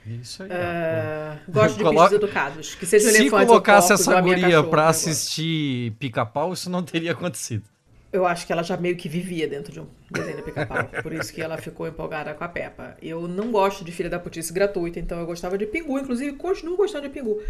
Isso 0.05 0.43
aí. 0.43 0.49
Uh, 0.49 1.51
gosto 1.51 1.77
de 1.77 1.83
Colo... 1.83 1.95
pedidos 1.95 2.15
educados. 2.17 2.75
Que 2.75 2.85
seja 2.85 3.09
Se 3.09 3.27
colocasse 3.27 3.91
essa 3.91 4.21
guria 4.21 4.63
pra 4.63 4.89
assistir 4.89 5.93
pica-pau, 5.93 6.53
isso 6.53 6.69
não 6.69 6.83
teria 6.83 7.13
acontecido. 7.13 7.63
Eu 8.11 8.25
acho 8.25 8.47
que 8.47 8.51
ela 8.51 8.63
já 8.63 8.75
meio 8.75 8.95
que 8.95 9.07
vivia 9.07 9.47
dentro 9.47 9.71
de 9.71 9.79
um 9.79 9.87
desenho 10.09 10.37
de 10.37 10.43
pica-pau. 10.43 10.89
por 11.03 11.13
isso 11.13 11.31
que 11.31 11.41
ela 11.41 11.57
ficou 11.57 11.87
empolgada 11.87 12.33
com 12.33 12.43
a 12.43 12.47
Peppa. 12.47 12.97
Eu 13.01 13.27
não 13.27 13.51
gosto 13.51 13.83
de 13.83 13.91
Filha 13.91 14.09
da 14.09 14.19
Putice 14.19 14.51
gratuita, 14.51 14.99
então 14.99 15.19
eu 15.19 15.25
gostava 15.25 15.57
de 15.57 15.67
Pingu. 15.67 15.99
Inclusive, 15.99 16.35
continuo 16.35 16.75
gostando 16.75 17.07
de 17.07 17.13
Pingu. 17.13 17.41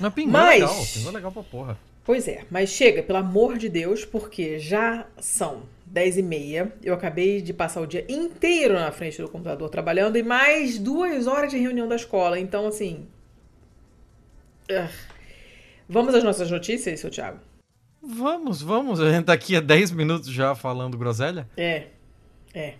Mas 0.00 0.12
Pingu 0.12 0.30
é 0.30 0.32
mas... 0.32 0.50
é 0.50 0.66
legal. 0.66 0.86
Pingu 0.92 1.08
é 1.08 1.12
legal 1.12 1.32
pra 1.32 1.42
porra. 1.44 1.78
Pois 2.04 2.28
é, 2.28 2.42
mas 2.50 2.68
chega, 2.68 3.02
pelo 3.02 3.18
amor 3.18 3.56
de 3.56 3.68
Deus, 3.68 4.04
porque 4.04 4.58
já 4.58 5.06
são 5.18 5.62
10 5.86 6.18
e 6.18 6.22
meia. 6.22 6.72
Eu 6.82 6.92
acabei 6.92 7.40
de 7.40 7.54
passar 7.54 7.80
o 7.80 7.86
dia 7.86 8.04
inteiro 8.08 8.74
na 8.74 8.92
frente 8.92 9.22
do 9.22 9.28
computador 9.28 9.70
trabalhando 9.70 10.18
e 10.18 10.22
mais 10.22 10.78
duas 10.78 11.26
horas 11.26 11.50
de 11.50 11.58
reunião 11.58 11.88
da 11.88 11.96
escola. 11.96 12.38
Então, 12.38 12.66
assim. 12.66 13.06
Vamos 15.88 16.14
às 16.14 16.22
nossas 16.22 16.50
notícias, 16.50 17.00
seu 17.00 17.10
Thiago? 17.10 17.38
Vamos, 18.06 18.60
vamos. 18.60 19.00
A 19.00 19.10
gente 19.10 19.24
tá 19.24 19.32
aqui 19.32 19.56
há 19.56 19.60
10 19.60 19.90
minutos 19.92 20.28
já 20.28 20.54
falando 20.54 20.98
groselha. 20.98 21.48
É, 21.56 21.86
é. 22.52 22.74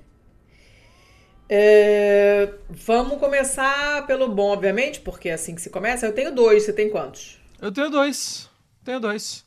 é. 1.49 2.53
Vamos 2.69 3.19
começar 3.19 4.07
pelo 4.07 4.29
bom, 4.29 4.51
obviamente, 4.53 5.01
porque 5.01 5.31
é 5.31 5.33
assim 5.33 5.55
que 5.55 5.63
se 5.63 5.71
começa. 5.71 6.07
Eu 6.07 6.13
tenho 6.13 6.35
dois, 6.35 6.65
você 6.65 6.73
tem 6.73 6.91
quantos? 6.91 7.39
Eu 7.61 7.73
tenho 7.73 7.91
dois. 7.91 8.51
Tenho 8.85 9.01
dois. 9.01 9.47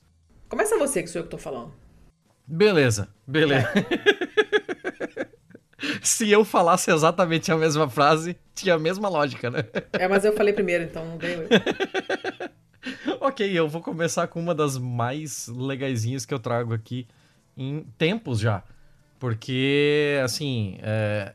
Começa 0.50 0.77
você, 0.77 1.03
que 1.03 1.10
sou 1.10 1.19
eu 1.19 1.25
que 1.25 1.31
tô 1.31 1.38
falando. 1.38 1.72
Beleza, 2.48 3.10
beleza. 3.27 3.69
É. 3.75 5.27
Se 6.01 6.31
eu 6.31 6.43
falasse 6.43 6.89
exatamente 6.89 7.51
a 7.51 7.57
mesma 7.57 7.88
frase, 7.88 8.36
tinha 8.55 8.74
a 8.74 8.79
mesma 8.79 9.10
lógica, 9.10 9.51
né? 9.51 9.63
É, 9.93 10.07
mas 10.07 10.25
eu 10.25 10.34
falei 10.34 10.53
primeiro, 10.53 10.86
então 10.86 11.05
não 11.05 11.17
ganhou 11.17 11.43
eu. 11.43 11.50
ok, 13.20 13.50
eu 13.51 13.67
vou 13.67 13.82
começar 13.82 14.27
com 14.27 14.39
uma 14.39 14.53
das 14.53 14.77
mais 14.77 15.48
legaisinhas 15.48 16.25
que 16.25 16.34
eu 16.34 16.39
trago 16.39 16.74
aqui 16.74 17.08
em 17.56 17.86
tempos 17.98 18.39
já. 18.39 18.63
Porque, 19.20 20.20
assim, 20.24 20.77
é... 20.82 21.34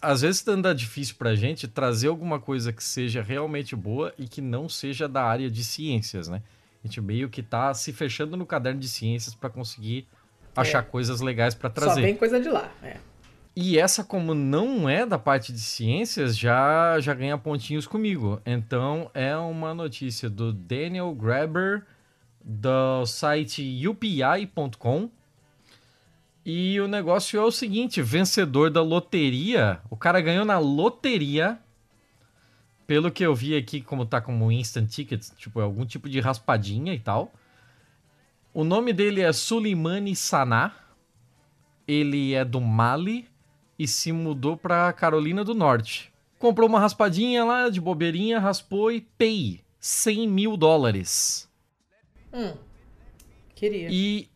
às 0.00 0.22
vezes 0.22 0.46
anda 0.48 0.74
difícil 0.74 1.14
pra 1.16 1.34
gente 1.34 1.68
trazer 1.68 2.08
alguma 2.08 2.40
coisa 2.40 2.72
que 2.72 2.82
seja 2.82 3.22
realmente 3.22 3.76
boa 3.76 4.14
e 4.18 4.26
que 4.26 4.40
não 4.40 4.68
seja 4.68 5.08
da 5.08 5.22
área 5.22 5.50
de 5.50 5.62
ciências, 5.62 6.28
né? 6.28 6.42
A 6.82 6.86
gente 6.86 7.00
meio 7.00 7.28
que 7.28 7.42
tá 7.42 7.74
se 7.74 7.92
fechando 7.92 8.36
no 8.36 8.46
caderno 8.46 8.80
de 8.80 8.88
ciências 8.88 9.34
para 9.34 9.50
conseguir 9.50 10.06
é. 10.56 10.60
achar 10.60 10.82
coisas 10.82 11.20
legais 11.20 11.54
para 11.54 11.68
trazer. 11.68 12.00
Só 12.00 12.00
vem 12.00 12.16
coisa 12.16 12.40
de 12.40 12.48
lá, 12.48 12.72
é. 12.82 12.96
E 13.54 13.78
essa, 13.78 14.04
como 14.04 14.32
não 14.32 14.88
é 14.88 15.04
da 15.04 15.18
parte 15.18 15.52
de 15.52 15.60
ciências, 15.60 16.36
já, 16.38 17.00
já 17.00 17.12
ganha 17.12 17.36
pontinhos 17.36 17.86
comigo. 17.86 18.40
Então, 18.46 19.10
é 19.12 19.36
uma 19.36 19.74
notícia 19.74 20.30
do 20.30 20.52
Daniel 20.52 21.12
Graber, 21.14 21.84
do 22.42 23.04
site 23.06 23.86
upi.com. 23.86 25.10
E 26.46 26.80
o 26.80 26.88
negócio 26.88 27.38
é 27.38 27.44
o 27.44 27.50
seguinte: 27.50 28.00
vencedor 28.00 28.70
da 28.70 28.82
loteria, 28.82 29.80
o 29.90 29.96
cara 29.96 30.20
ganhou 30.20 30.44
na 30.44 30.58
loteria 30.58 31.58
pelo 32.86 33.10
que 33.10 33.24
eu 33.24 33.34
vi 33.34 33.56
aqui, 33.56 33.80
como 33.80 34.06
tá 34.06 34.20
como 34.20 34.50
instant 34.50 34.88
tickets, 34.88 35.32
tipo, 35.36 35.60
é 35.60 35.62
algum 35.62 35.84
tipo 35.84 36.08
de 36.08 36.18
raspadinha 36.18 36.94
e 36.94 36.98
tal. 36.98 37.32
O 38.52 38.64
nome 38.64 38.92
dele 38.92 39.20
é 39.20 39.32
Suleimani 39.32 40.16
Saná. 40.16 40.72
Ele 41.86 42.34
é 42.34 42.44
do 42.44 42.60
Mali 42.60 43.28
e 43.80 43.88
se 43.88 44.12
mudou 44.12 44.58
pra 44.58 44.92
Carolina 44.92 45.42
do 45.42 45.54
Norte. 45.54 46.12
Comprou 46.38 46.68
uma 46.68 46.78
raspadinha 46.78 47.42
lá 47.46 47.70
de 47.70 47.80
bobeirinha, 47.80 48.38
raspou 48.38 48.92
e 48.92 49.00
pay 49.00 49.62
100 49.80 50.28
mil 50.28 50.54
dólares. 50.54 51.48
Hum. 52.30 52.52
Queria. 53.54 53.88
E 53.90 54.28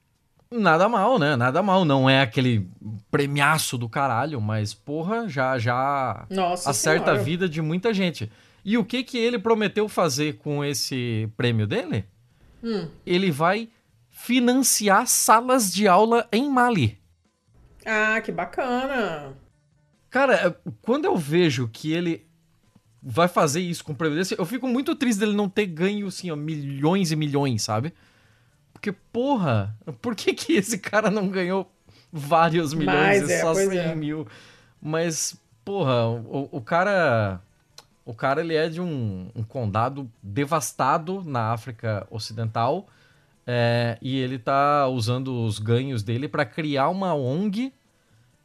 nada 0.51 0.89
mal, 0.89 1.19
né? 1.19 1.37
Nada 1.37 1.63
mal. 1.63 1.85
Não 1.85 2.09
é 2.09 2.23
aquele 2.23 2.67
premiaço 3.11 3.77
do 3.77 3.87
caralho, 3.87 4.41
mas 4.41 4.73
porra, 4.73 5.29
já 5.29 5.59
já 5.59 6.27
Nossa 6.31 6.71
acerta 6.71 7.05
senhora. 7.05 7.21
a 7.21 7.23
vida 7.23 7.47
de 7.47 7.61
muita 7.61 7.93
gente. 7.93 8.33
E 8.65 8.79
o 8.79 8.85
que 8.85 9.05
que 9.05 9.19
ele 9.19 9.39
prometeu 9.39 9.91
fazer 9.91 10.39
com 10.39 10.65
esse 10.65 11.29
prêmio 11.37 11.67
dele? 11.67 12.07
Hum. 12.63 12.89
Ele 13.05 13.31
vai 13.31 13.69
financiar 14.11 15.07
salas 15.07 15.71
de 15.71 15.87
aula 15.87 16.27
em 16.33 16.49
Mali. 16.49 17.04
Ah, 17.85 18.21
que 18.21 18.33
bacana! 18.33 19.35
Cara, 20.11 20.57
quando 20.81 21.05
eu 21.07 21.17
vejo 21.17 21.69
que 21.69 21.93
ele 21.93 22.27
vai 23.03 23.29
fazer 23.29 23.61
isso 23.61 23.85
com 23.85 23.93
desse, 23.93 24.39
eu 24.39 24.47
fico 24.47 24.67
muito 24.67 24.95
triste 24.95 25.19
dele 25.19 25.35
não 25.35 25.49
ter 25.49 25.67
ganho, 25.67 26.07
assim, 26.07 26.31
ó, 26.31 26.37
milhões 26.37 27.13
e 27.13 27.17
milhões, 27.17 27.63
sabe? 27.63 27.93
Porque, 28.73 28.93
porra, 28.93 29.77
por 30.01 30.15
que 30.15 30.33
que 30.33 30.55
esse 30.55 30.79
cara 30.79 31.11
não 31.11 31.29
ganhou 31.29 31.71
vários 32.13 32.73
milhões 32.73 33.23
Mas, 33.23 33.31
e 33.31 33.33
é, 33.33 33.41
só 33.41 33.55
100 33.55 33.79
é. 33.79 33.95
mil? 33.95 34.27
Mas, 34.81 35.37
porra, 35.65 36.07
o, 36.07 36.49
o 36.53 36.61
cara 36.61 37.41
o 38.05 38.13
cara 38.13 38.41
ele 38.41 38.55
é 38.55 38.69
de 38.69 38.81
um, 38.81 39.31
um 39.35 39.43
condado 39.43 40.11
devastado 40.23 41.23
na 41.25 41.53
África 41.53 42.07
Ocidental 42.11 42.87
é, 43.47 43.99
e 44.01 44.19
ele 44.19 44.39
tá 44.39 44.89
usando 44.89 45.45
os 45.45 45.59
ganhos 45.59 46.03
dele 46.03 46.29
para 46.29 46.45
criar 46.45 46.89
uma 46.89 47.15
ONG 47.15 47.73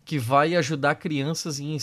que 0.03 0.17
vai 0.17 0.55
ajudar 0.55 0.95
crianças 0.95 1.59
em, 1.59 1.77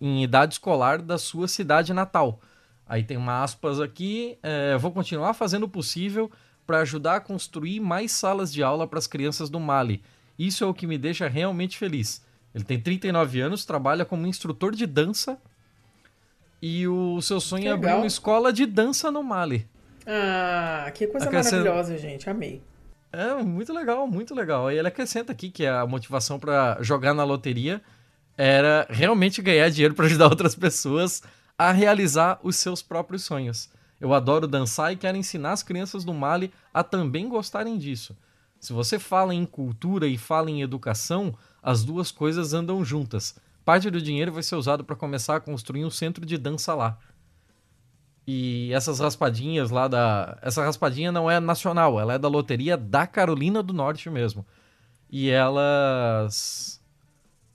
em 0.00 0.22
idade 0.22 0.54
escolar 0.54 1.00
da 1.00 1.16
sua 1.16 1.48
cidade 1.48 1.92
natal. 1.94 2.40
Aí 2.86 3.04
tem 3.04 3.16
uma 3.16 3.42
aspas 3.42 3.80
aqui, 3.80 4.36
é, 4.42 4.76
vou 4.76 4.90
continuar 4.90 5.32
fazendo 5.32 5.64
o 5.64 5.68
possível 5.68 6.30
para 6.66 6.80
ajudar 6.80 7.16
a 7.16 7.20
construir 7.20 7.80
mais 7.80 8.12
salas 8.12 8.52
de 8.52 8.62
aula 8.62 8.86
para 8.86 8.98
as 8.98 9.06
crianças 9.06 9.48
do 9.48 9.60
Mali. 9.60 10.02
Isso 10.38 10.64
é 10.64 10.66
o 10.66 10.74
que 10.74 10.86
me 10.86 10.98
deixa 10.98 11.28
realmente 11.28 11.78
feliz. 11.78 12.24
Ele 12.54 12.64
tem 12.64 12.80
39 12.80 13.40
anos, 13.40 13.64
trabalha 13.64 14.04
como 14.04 14.26
instrutor 14.26 14.74
de 14.74 14.86
dança 14.86 15.38
e 16.60 16.86
o 16.86 17.20
seu 17.22 17.40
sonho 17.40 17.68
é 17.68 17.70
abrir 17.70 17.94
uma 17.94 18.06
escola 18.06 18.52
de 18.52 18.66
dança 18.66 19.10
no 19.10 19.22
Mali. 19.22 19.66
Ah, 20.12 20.90
que 20.92 21.06
coisa 21.06 21.26
Acrescent... 21.26 21.60
maravilhosa, 21.60 21.96
gente. 21.96 22.28
Amei. 22.28 22.60
É, 23.12 23.32
muito 23.34 23.72
legal, 23.72 24.08
muito 24.08 24.34
legal. 24.34 24.70
E 24.72 24.76
ele 24.76 24.88
acrescenta 24.88 25.30
aqui 25.30 25.50
que 25.50 25.64
a 25.64 25.86
motivação 25.86 26.36
para 26.36 26.78
jogar 26.80 27.14
na 27.14 27.22
loteria 27.22 27.80
era 28.36 28.88
realmente 28.90 29.40
ganhar 29.40 29.68
dinheiro 29.68 29.94
para 29.94 30.06
ajudar 30.06 30.26
outras 30.30 30.56
pessoas 30.56 31.22
a 31.56 31.70
realizar 31.70 32.40
os 32.42 32.56
seus 32.56 32.82
próprios 32.82 33.22
sonhos. 33.22 33.70
Eu 34.00 34.12
adoro 34.12 34.48
dançar 34.48 34.92
e 34.92 34.96
quero 34.96 35.16
ensinar 35.16 35.52
as 35.52 35.62
crianças 35.62 36.04
do 36.04 36.12
Mali 36.12 36.52
a 36.74 36.82
também 36.82 37.28
gostarem 37.28 37.78
disso. 37.78 38.16
Se 38.58 38.72
você 38.72 38.98
fala 38.98 39.32
em 39.32 39.46
cultura 39.46 40.08
e 40.08 40.18
fala 40.18 40.50
em 40.50 40.60
educação, 40.60 41.36
as 41.62 41.84
duas 41.84 42.10
coisas 42.10 42.52
andam 42.52 42.84
juntas 42.84 43.36
parte 43.70 43.88
do 43.88 44.02
dinheiro 44.02 44.32
vai 44.32 44.42
ser 44.42 44.56
usado 44.56 44.82
para 44.82 44.96
começar 44.96 45.36
a 45.36 45.40
construir 45.40 45.84
um 45.84 45.90
centro 45.90 46.26
de 46.26 46.36
dança 46.36 46.74
lá. 46.74 46.98
E 48.26 48.72
essas 48.72 49.00
raspadinhas 49.00 49.70
lá 49.70 49.88
da. 49.88 50.38
Essa 50.42 50.62
raspadinha 50.64 51.10
não 51.10 51.30
é 51.30 51.40
nacional, 51.40 51.98
ela 51.98 52.14
é 52.14 52.18
da 52.18 52.28
loteria 52.28 52.76
da 52.76 53.06
Carolina 53.06 53.62
do 53.62 53.72
Norte 53.72 54.08
mesmo. 54.08 54.46
E 55.10 55.28
elas. 55.30 56.80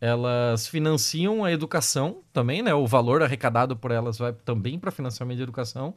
elas 0.02 0.68
financiam 0.68 1.46
a 1.46 1.52
educação 1.52 2.22
também, 2.34 2.62
né? 2.62 2.74
O 2.74 2.86
valor 2.86 3.22
arrecadado 3.24 3.76
por 3.78 3.92
elas 3.92 4.18
vai 4.18 4.34
também 4.34 4.78
para 4.78 4.92
financiamento 4.92 5.38
de 5.38 5.44
educação. 5.44 5.94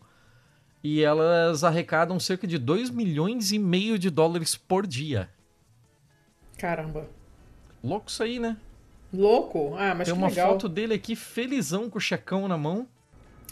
E 0.85 1.03
elas 1.03 1.65
arrecadam 1.65 2.21
cerca 2.21 2.47
de 2.47 2.57
2 2.57 2.91
milhões 2.91 3.51
e 3.51 3.59
meio 3.59 3.99
de 3.99 4.11
dólares 4.11 4.55
por 4.55 4.87
dia. 4.87 5.29
Caramba. 6.57 7.09
Louco 7.83 8.09
isso 8.09 8.23
aí, 8.23 8.39
né? 8.39 8.57
Louco? 9.13 9.75
Ah, 9.77 9.95
mas 9.95 10.07
Tem 10.07 10.15
que 10.15 10.21
uma 10.21 10.29
legal. 10.29 10.51
foto 10.53 10.69
dele 10.69 10.95
aqui, 10.95 11.17
felizão, 11.17 11.89
com 11.91 11.99
o 11.99 12.01
checão 12.01 12.47
na 12.47 12.57
mão. 12.57 12.87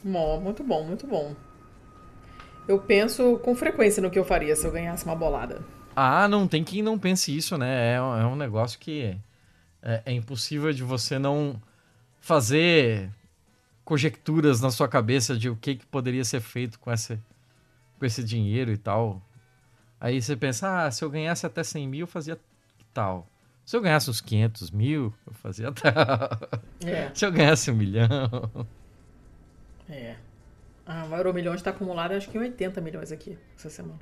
Bom, 0.04 0.40
muito 0.40 0.62
bom, 0.62 0.84
muito 0.84 1.06
bom. 1.06 1.34
Eu 2.68 2.78
penso 2.78 3.38
com 3.38 3.54
frequência 3.54 4.02
no 4.02 4.10
que 4.10 4.18
eu 4.18 4.24
faria 4.24 4.54
se 4.56 4.66
eu 4.66 4.72
ganhasse 4.72 5.04
uma 5.04 5.14
bolada. 5.14 5.60
Ah, 5.94 6.28
não 6.28 6.46
tem 6.48 6.62
quem 6.64 6.82
não 6.82 6.98
pense 6.98 7.34
isso, 7.34 7.56
né? 7.56 7.94
É, 7.94 8.02
um- 8.02 8.16
é 8.16 8.26
um 8.26 8.36
negócio 8.36 8.78
que 8.78 9.16
é, 9.82 10.02
é 10.04 10.12
impossível 10.12 10.72
de 10.72 10.82
você 10.82 11.18
não 11.18 11.60
fazer 12.20 13.08
conjecturas 13.84 14.60
na 14.60 14.70
sua 14.70 14.88
cabeça 14.88 15.36
de 15.36 15.48
o 15.48 15.56
que, 15.56 15.76
que 15.76 15.86
poderia 15.86 16.24
ser 16.24 16.40
feito 16.40 16.78
com 16.80 16.92
esse, 16.92 17.18
com 17.98 18.04
esse 18.04 18.22
dinheiro 18.22 18.72
e 18.72 18.76
tal. 18.76 19.22
Aí 20.00 20.20
você 20.20 20.36
pensa, 20.36 20.86
ah, 20.86 20.90
se 20.90 21.04
eu 21.04 21.08
ganhasse 21.10 21.46
até 21.46 21.62
100 21.62 21.88
mil, 21.88 22.00
eu 22.00 22.06
fazia 22.06 22.38
tal. 22.92 23.26
Se 23.64 23.76
eu 23.76 23.80
ganhasse 23.80 24.10
uns 24.10 24.20
500 24.20 24.70
mil, 24.70 25.14
eu 25.26 25.32
fazia 25.34 25.72
tal. 25.72 25.92
É, 26.84 27.10
Se 27.14 27.24
eu 27.24 27.32
ganhasse 27.32 27.70
um 27.70 27.74
milhão. 27.76 28.08
É. 29.88 30.16
Ah, 30.84 31.06
o 31.10 31.14
Euro 31.14 31.34
Milhões 31.34 31.56
está 31.56 31.70
acumulado 31.70 32.12
acho 32.12 32.28
que 32.30 32.38
em 32.38 32.40
80 32.40 32.80
milhões 32.80 33.10
aqui 33.10 33.36
essa 33.56 33.68
semana. 33.68 33.98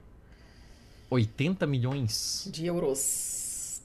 80 1.10 1.66
milhões 1.66 2.48
De 2.50 2.66
euros. 2.66 3.80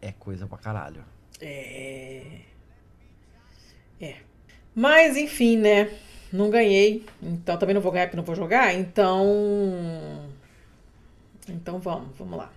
é 0.00 0.12
coisa 0.12 0.46
pra 0.46 0.58
caralho. 0.58 1.04
É. 1.40 2.40
É. 4.00 4.16
Mas, 4.74 5.16
enfim, 5.16 5.56
né? 5.56 5.90
Não 6.32 6.50
ganhei. 6.50 7.06
Então 7.22 7.56
também 7.58 7.74
não 7.74 7.80
vou 7.80 7.92
ganhar 7.92 8.06
porque 8.06 8.16
não 8.16 8.24
vou 8.24 8.34
jogar. 8.34 8.74
Então. 8.74 10.28
Então 11.48 11.78
vamos, 11.78 12.16
vamos 12.16 12.38
lá. 12.38 12.52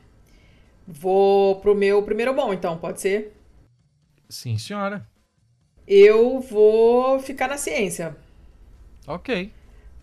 Vou 0.87 1.61
pro 1.61 1.75
meu 1.75 2.03
primeiro 2.03 2.33
bom, 2.33 2.53
então, 2.53 2.77
pode 2.77 2.99
ser? 2.99 3.33
Sim, 4.27 4.57
senhora. 4.57 5.07
Eu 5.87 6.39
vou 6.39 7.19
ficar 7.19 7.47
na 7.47 7.57
ciência. 7.57 8.15
Ok. 9.07 9.51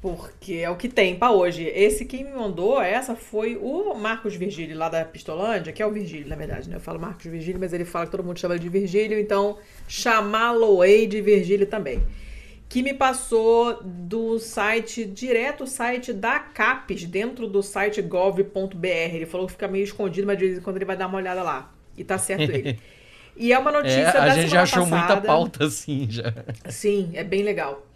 Porque 0.01 0.55
é 0.55 0.71
o 0.71 0.77
que 0.77 0.89
tem 0.89 1.17
pra 1.17 1.33
hoje. 1.33 1.65
Esse 1.65 2.05
quem 2.05 2.25
me 2.25 2.31
mandou, 2.31 2.81
essa 2.81 3.17
foi 3.17 3.57
o 3.57 3.95
Marcos 3.95 4.37
Virgílio, 4.37 4.79
lá 4.79 4.89
da 4.89 5.05
Pistolândia, 5.05 5.73
que 5.73 5.83
é 5.83 5.87
o 5.87 5.91
Virgílio, 5.91 6.29
na 6.29 6.37
verdade, 6.37 6.69
né? 6.69 6.77
Eu 6.77 6.81
falo 6.81 7.01
Marcos 7.01 7.25
Virgílio, 7.25 7.59
mas 7.59 7.73
ele 7.73 7.85
fala 7.85 8.07
que 8.07 8.13
todo 8.13 8.23
mundo 8.23 8.39
chama 8.39 8.55
ele 8.55 8.63
de 8.63 8.69
Virgílio, 8.69 9.19
então 9.19 9.59
chamá-lo-ei 9.89 11.07
de 11.07 11.21
Virgílio 11.21 11.67
também. 11.67 12.01
Que 12.69 12.81
me 12.81 12.95
passou 12.95 13.83
do 13.83 14.39
site, 14.39 15.05
direto 15.05 15.65
o 15.65 15.67
site 15.67 16.13
da 16.13 16.39
CAPES, 16.39 17.05
dentro 17.07 17.49
do 17.49 17.61
site 17.61 18.01
gov.br. 18.01 18.87
Ele 18.87 19.27
falou 19.27 19.47
que 19.47 19.55
fica 19.55 19.67
meio 19.67 19.83
escondido, 19.83 20.27
mas 20.27 20.39
de 20.39 20.45
vez 20.45 20.59
em 20.59 20.61
quando 20.61 20.77
ele 20.77 20.85
vai 20.85 20.97
dar 20.97 21.09
uma 21.09 21.19
olhada 21.19 21.43
lá. 21.43 21.75
E 21.97 22.05
tá 22.05 22.19
certo 22.19 22.53
ele. 22.53 22.79
E 23.39 23.53
é 23.53 23.59
uma 23.59 23.71
notícia 23.73 24.01
É, 24.01 24.13
da 24.13 24.23
a 24.25 24.31
gente 24.31 24.49
já 24.51 24.63
achou 24.63 24.85
semana 24.85 24.97
muita 24.97 25.07
passada. 25.21 25.27
pauta 25.27 25.65
assim 25.67 26.07
já. 26.11 26.35
Sim, 26.69 27.13
é 27.15 27.23
bem 27.25 27.43
legal. 27.43 27.87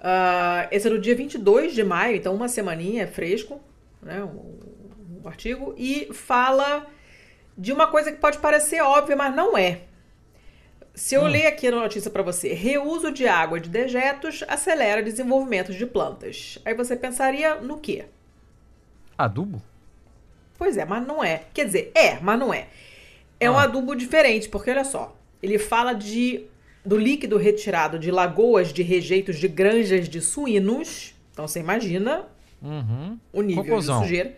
Ah, 0.00 0.68
esse 0.70 0.86
é 0.86 0.90
do 0.90 0.98
dia 0.98 1.14
22 1.14 1.74
de 1.74 1.84
maio, 1.84 2.16
então 2.16 2.34
uma 2.34 2.48
semaninha, 2.48 3.04
é 3.04 3.06
fresco, 3.06 3.60
né, 4.02 4.22
o, 4.22 4.58
o 5.24 5.28
artigo, 5.28 5.74
e 5.76 6.08
fala 6.12 6.86
de 7.56 7.72
uma 7.72 7.86
coisa 7.88 8.12
que 8.12 8.18
pode 8.18 8.38
parecer 8.38 8.80
óbvia, 8.82 9.16
mas 9.16 9.34
não 9.34 9.56
é. 9.56 9.80
Se 10.94 11.14
eu 11.14 11.26
ler 11.26 11.46
aqui 11.46 11.66
a 11.68 11.70
notícia 11.72 12.10
para 12.10 12.22
você, 12.22 12.54
reuso 12.54 13.10
de 13.12 13.26
água 13.28 13.60
de 13.60 13.68
dejetos 13.68 14.42
acelera 14.48 15.02
desenvolvimento 15.02 15.72
de 15.74 15.84
plantas. 15.84 16.58
Aí 16.64 16.72
você 16.74 16.96
pensaria 16.96 17.56
no 17.56 17.78
quê? 17.78 18.06
Adubo? 19.18 19.60
Pois 20.58 20.76
é, 20.78 20.84
mas 20.86 21.06
não 21.06 21.22
é. 21.22 21.42
Quer 21.52 21.66
dizer, 21.66 21.92
é, 21.94 22.18
mas 22.20 22.38
não 22.38 22.52
é. 22.52 22.68
É 23.38 23.50
um 23.50 23.56
Ah. 23.58 23.64
adubo 23.64 23.94
diferente, 23.94 24.48
porque 24.48 24.70
olha 24.70 24.84
só, 24.84 25.14
ele 25.42 25.58
fala 25.58 25.92
de 25.92 26.44
do 26.84 26.96
líquido 26.96 27.36
retirado 27.36 27.98
de 27.98 28.10
lagoas 28.12 28.72
de 28.72 28.80
rejeitos 28.82 29.36
de 29.38 29.48
granjas 29.48 30.08
de 30.08 30.20
suínos. 30.20 31.14
Então 31.32 31.46
você 31.48 31.58
imagina 31.58 32.24
Uhum. 32.62 33.18
o 33.32 33.42
nível 33.42 33.64
Cocôzão. 33.64 33.98
de 34.00 34.06
sujeira. 34.06 34.36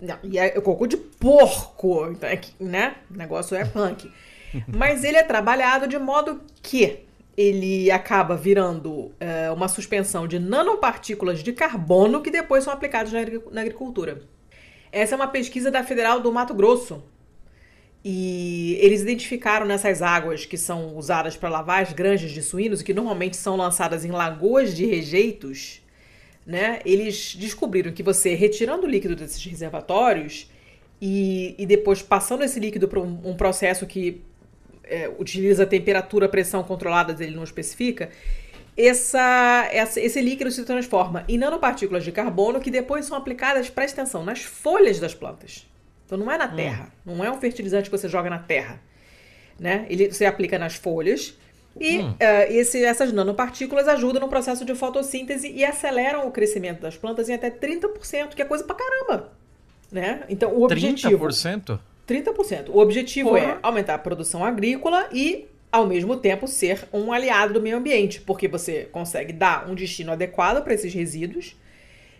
Não, 0.00 0.16
e 0.22 0.38
é 0.38 0.48
cocô 0.60 0.86
de 0.86 0.96
porco, 0.96 2.06
então 2.10 2.28
é 2.28 2.36
que, 2.36 2.52
né? 2.62 2.94
O 3.10 3.16
negócio 3.18 3.56
é 3.56 3.64
punk. 3.64 4.10
Mas 4.68 5.02
ele 5.04 5.16
é 5.16 5.22
trabalhado 5.24 5.86
de 5.88 5.98
modo 5.98 6.40
que 6.62 7.00
ele 7.36 7.90
acaba 7.90 8.36
virando 8.36 9.10
é, 9.18 9.50
uma 9.50 9.66
suspensão 9.66 10.28
de 10.28 10.38
nanopartículas 10.38 11.42
de 11.42 11.52
carbono 11.52 12.22
que 12.22 12.30
depois 12.30 12.62
são 12.62 12.72
aplicadas 12.72 13.12
na, 13.12 13.18
na 13.50 13.60
agricultura. 13.62 14.22
Essa 14.92 15.14
é 15.14 15.16
uma 15.16 15.26
pesquisa 15.26 15.70
da 15.72 15.82
Federal 15.82 16.20
do 16.20 16.32
Mato 16.32 16.54
Grosso. 16.54 17.02
E 18.04 18.76
eles 18.82 19.00
identificaram 19.00 19.64
nessas 19.64 20.02
águas 20.02 20.44
que 20.44 20.58
são 20.58 20.94
usadas 20.96 21.36
para 21.36 21.48
lavar 21.48 21.82
as 21.82 21.92
granjas 21.92 22.32
de 22.32 22.42
suínos 22.42 22.80
e 22.80 22.84
que 22.84 22.92
normalmente 22.92 23.36
são 23.36 23.56
lançadas 23.56 24.04
em 24.04 24.10
lagoas 24.10 24.74
de 24.76 24.84
rejeitos, 24.84 25.80
né? 26.46 26.80
Eles 26.84 27.34
descobriram 27.34 27.92
que 27.92 28.02
você 28.02 28.34
retirando 28.34 28.86
o 28.86 28.90
líquido 28.90 29.16
desses 29.16 29.42
reservatórios 29.44 30.50
e, 31.00 31.54
e 31.58 31.64
depois 31.66 32.02
passando 32.02 32.44
esse 32.44 32.60
líquido 32.60 32.88
para 32.88 33.00
um, 33.00 33.20
um 33.24 33.36
processo 33.36 33.86
que 33.86 34.20
é, 34.84 35.10
utiliza 35.18 35.64
temperatura, 35.66 36.28
pressão 36.28 36.62
controladas, 36.62 37.20
ele 37.20 37.34
não 37.34 37.44
especifica, 37.44 38.10
essa, 38.76 39.68
essa- 39.72 40.00
esse 40.00 40.20
líquido 40.20 40.50
se 40.50 40.64
transforma 40.64 41.24
em 41.28 41.38
nanopartículas 41.38 42.04
de 42.04 42.12
carbono 42.12 42.60
que 42.60 42.70
depois 42.70 43.06
são 43.06 43.16
aplicadas, 43.16 43.70
presta 43.70 44.02
atenção, 44.02 44.24
nas 44.24 44.40
folhas 44.42 45.00
das 45.00 45.14
plantas. 45.14 45.66
Então 46.06 46.18
não 46.18 46.30
é 46.30 46.36
na 46.36 46.48
terra, 46.48 46.92
não 47.04 47.24
é 47.24 47.30
um 47.30 47.40
fertilizante 47.40 47.90
que 47.90 47.96
você 47.96 48.08
joga 48.08 48.28
na 48.30 48.38
terra. 48.38 48.80
Né? 49.58 49.86
Ele, 49.88 50.10
você 50.12 50.24
aplica 50.26 50.58
nas 50.58 50.74
folhas 50.74 51.36
e 51.80 51.98
eh, 52.20 52.52
esse- 52.56 52.84
essas 52.84 53.12
nanopartículas 53.12 53.86
ajudam 53.88 54.20
no 54.20 54.28
processo 54.28 54.64
de 54.64 54.74
fotossíntese 54.74 55.48
e 55.50 55.64
aceleram 55.64 56.26
o 56.26 56.30
crescimento 56.30 56.80
das 56.80 56.96
plantas 56.96 57.28
em 57.28 57.34
até 57.34 57.50
30%, 57.50 58.34
que 58.34 58.42
é 58.42 58.44
coisa 58.44 58.64
pra 58.64 58.74
caramba. 58.76 59.32
Né? 59.90 60.22
Então 60.28 60.52
o 60.52 60.64
objetivo. 60.64 61.26
30%? 61.28 61.78
30%. 62.06 62.68
O 62.68 62.78
objetivo 62.78 63.30
Porra. 63.30 63.40
é 63.40 63.58
aumentar 63.62 63.94
a 63.94 63.98
produção 63.98 64.44
agrícola 64.44 65.08
e, 65.12 65.46
ao 65.72 65.86
mesmo 65.86 66.16
tempo, 66.16 66.46
ser 66.46 66.86
um 66.92 67.12
aliado 67.12 67.54
do 67.54 67.62
meio 67.62 67.76
ambiente, 67.76 68.20
porque 68.20 68.46
você 68.48 68.88
consegue 68.92 69.32
dar 69.32 69.68
um 69.70 69.74
destino 69.74 70.12
adequado 70.12 70.62
para 70.62 70.74
esses 70.74 70.92
resíduos, 70.92 71.56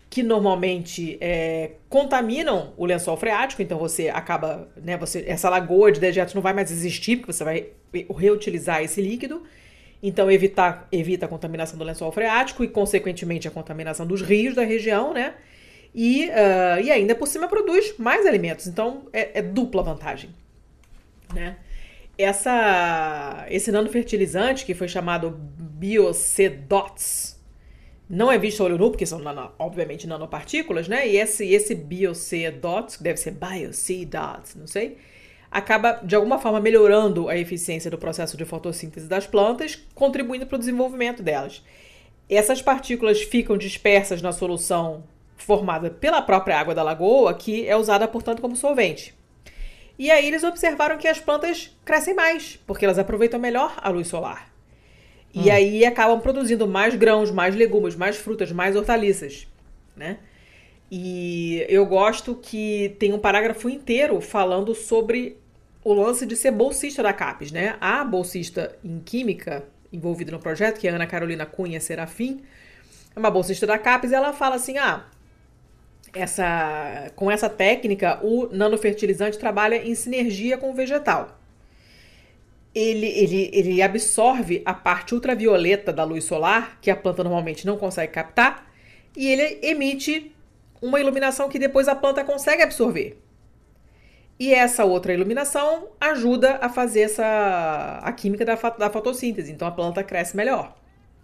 que 0.09 0.23
normalmente 0.23 1.19
é, 1.21 1.73
contaminam 1.88 2.73
o 2.77 2.87
lençol 2.87 3.17
freático, 3.17 3.62
então 3.62 3.79
você 3.79 4.09
acaba, 4.09 4.69
né, 4.77 4.97
você, 4.97 5.25
essa 5.27 5.49
lagoa 5.49 5.90
de 5.90 5.99
dejetos 5.99 6.35
não 6.35 6.43
vai 6.43 6.53
mais 6.53 6.71
existir, 6.71 7.17
porque 7.17 7.33
você 7.33 7.43
vai 7.43 7.67
reutilizar 8.17 8.83
esse 8.83 9.01
líquido. 9.01 9.43
Então, 10.03 10.31
evitar, 10.31 10.87
evita 10.93 11.25
a 11.25 11.29
contaminação 11.29 11.79
do 11.79 11.85
lençol 11.85 12.12
freático 12.12 12.62
e, 12.62 12.69
consequentemente, 12.69 13.49
a 13.49 13.51
contaminação 13.51 14.07
dos 14.07 14.21
rios 14.21 14.55
da 14.55 14.62
região, 14.62 15.14
né? 15.14 15.35
E, 15.95 16.31
ah, 16.31 16.81
e 16.81 16.90
ainda 16.90 17.14
por 17.14 17.27
cima 17.27 17.49
produz 17.49 17.95
mais 17.99 18.27
alimentos. 18.27 18.67
Então, 18.67 19.07
é, 19.12 19.38
é 19.38 19.43
dupla 19.43 19.83
vantagem. 19.83 20.31
Né? 21.33 21.57
Essa, 22.19 23.47
esse 23.49 23.73
nanofertilizante, 23.73 24.67
que 24.67 24.75
foi 24.75 24.88
chamado 24.88 25.31
BioC-DOTS, 25.59 27.34
não 28.09 28.31
é 28.31 28.38
visto 28.38 28.62
a 28.62 28.67
olho 28.67 28.79
nu, 28.79 28.90
porque 28.90 29.07
são, 29.07 29.19
nano- 29.19 29.53
obviamente, 29.59 30.07
nanopartículas, 30.07 30.88
né? 30.88 31.09
E 31.09 31.17
esse, 31.17 31.47
esse 31.47 31.75
BioC-DOTS, 31.75 32.97
que 32.97 33.03
deve 33.03 33.19
ser 33.19 33.33
BioC-DOTS, 33.33 34.57
não 34.57 34.67
sei, 34.67 34.99
acaba, 35.51 36.01
de 36.03 36.14
alguma 36.14 36.38
forma, 36.38 36.61
melhorando 36.61 37.29
a 37.29 37.37
eficiência 37.37 37.90
do 37.90 37.99
processo 37.99 38.37
de 38.37 38.45
fotossíntese 38.45 39.09
das 39.09 39.27
plantas, 39.27 39.77
contribuindo 39.95 40.47
para 40.47 40.57
o 40.57 40.59
desenvolvimento 40.59 41.23
delas. 41.23 41.62
Essas 42.29 42.61
partículas 42.61 43.23
ficam 43.23 43.57
dispersas 43.57 44.21
na 44.21 44.33
solução 44.33 45.05
formada 45.37 45.90
pela 45.90 46.23
própria 46.23 46.59
água 46.59 46.75
da 46.75 46.83
lagoa, 46.83 47.35
que 47.35 47.67
é 47.69 47.77
usada, 47.77 48.09
portanto, 48.09 48.40
como 48.40 48.57
solvente. 48.57 49.14
E 49.99 50.11
aí 50.11 50.27
eles 50.27 50.43
observaram 50.43 50.99
que 50.99 51.07
as 51.07 51.21
plantas 51.21 51.77
crescem 51.85 52.14
mais, 52.14 52.59
porque 52.67 52.85
elas 52.85 52.99
aproveitam 52.99 53.38
melhor 53.38 53.75
a 53.77 53.88
luz 53.90 54.09
solar. 54.09 54.54
E 55.35 55.51
aí 55.51 55.85
acabam 55.85 56.20
produzindo 56.20 56.66
mais 56.66 56.94
grãos, 56.94 57.31
mais 57.31 57.57
legumes, 57.57 57.97
mais 57.97 58.16
frutas, 58.16 58.53
mais 58.53 58.77
hortaliças, 58.77 59.49
né? 59.97 60.18
E 60.90 61.66
eu 61.68 61.85
gosto 61.87 62.37
que 62.37 62.94
tem 63.01 63.12
um 63.12 63.18
parágrafo 63.18 63.68
inteiro 63.68 64.20
falando 64.20 64.75
sobre 64.75 65.37
o 65.83 65.92
lance 65.92 66.25
de 66.25 66.37
ser 66.37 66.53
bolsista 66.53 67.03
da 67.03 67.12
CAPES, 67.12 67.51
né? 67.51 67.77
A 67.81 68.05
bolsista 68.05 68.77
em 68.85 69.01
Química 69.01 69.64
envolvida 69.92 70.31
no 70.31 70.38
projeto, 70.38 70.79
que 70.79 70.88
é 70.88 70.90
a 70.90 70.94
Ana 70.94 71.07
Carolina 71.07 71.47
Cunha 71.47 71.81
Serafim, 71.81 72.42
é 73.14 73.18
uma 73.18 73.31
bolsista 73.31 73.66
da 73.66 73.79
CAPES, 73.79 74.11
e 74.11 74.14
ela 74.14 74.33
fala 74.33 74.57
assim, 74.57 74.77
ah, 74.79 75.05
essa, 76.12 77.11
com 77.14 77.31
essa 77.31 77.49
técnica, 77.49 78.18
o 78.23 78.49
nanofertilizante 78.53 79.38
trabalha 79.38 79.77
em 79.77 79.94
sinergia 79.94 80.57
com 80.57 80.70
o 80.70 80.75
vegetal. 80.75 81.38
Ele, 82.74 83.06
ele, 83.06 83.50
ele 83.52 83.82
absorve 83.82 84.62
a 84.64 84.74
parte 84.74 85.14
ultravioleta 85.14 85.92
da 85.92 86.02
luz 86.02 86.24
solar, 86.24 86.78
que 86.80 86.90
a 86.90 86.96
planta 86.96 87.22
normalmente 87.22 87.66
não 87.66 87.76
consegue 87.76 88.12
captar, 88.12 88.70
e 89.16 89.28
ele 89.28 89.60
emite 89.62 90.34
uma 90.82 90.98
iluminação 91.00 91.48
que 91.48 91.58
depois 91.58 91.87
a 91.87 91.94
planta 91.94 92.24
consegue 92.24 92.62
absorver. 92.62 93.18
E 94.38 94.52
essa 94.52 94.84
outra 94.84 95.14
iluminação 95.14 95.88
ajuda 96.00 96.58
a 96.60 96.68
fazer 96.68 97.02
essa 97.02 98.00
a 98.02 98.12
química 98.12 98.44
da, 98.44 98.54
da 98.54 98.90
fotossíntese, 98.90 99.52
então 99.52 99.68
a 99.68 99.70
planta 99.70 100.02
cresce 100.02 100.37
melhor. 100.37 100.76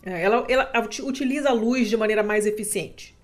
É, 0.06 0.22
ela, 0.22 0.46
ela 0.48 0.70
utiliza 1.02 1.50
a 1.50 1.52
luz 1.52 1.88
de 1.88 1.96
maneira 1.96 2.22
mais 2.22 2.46
eficiente, 2.46 3.18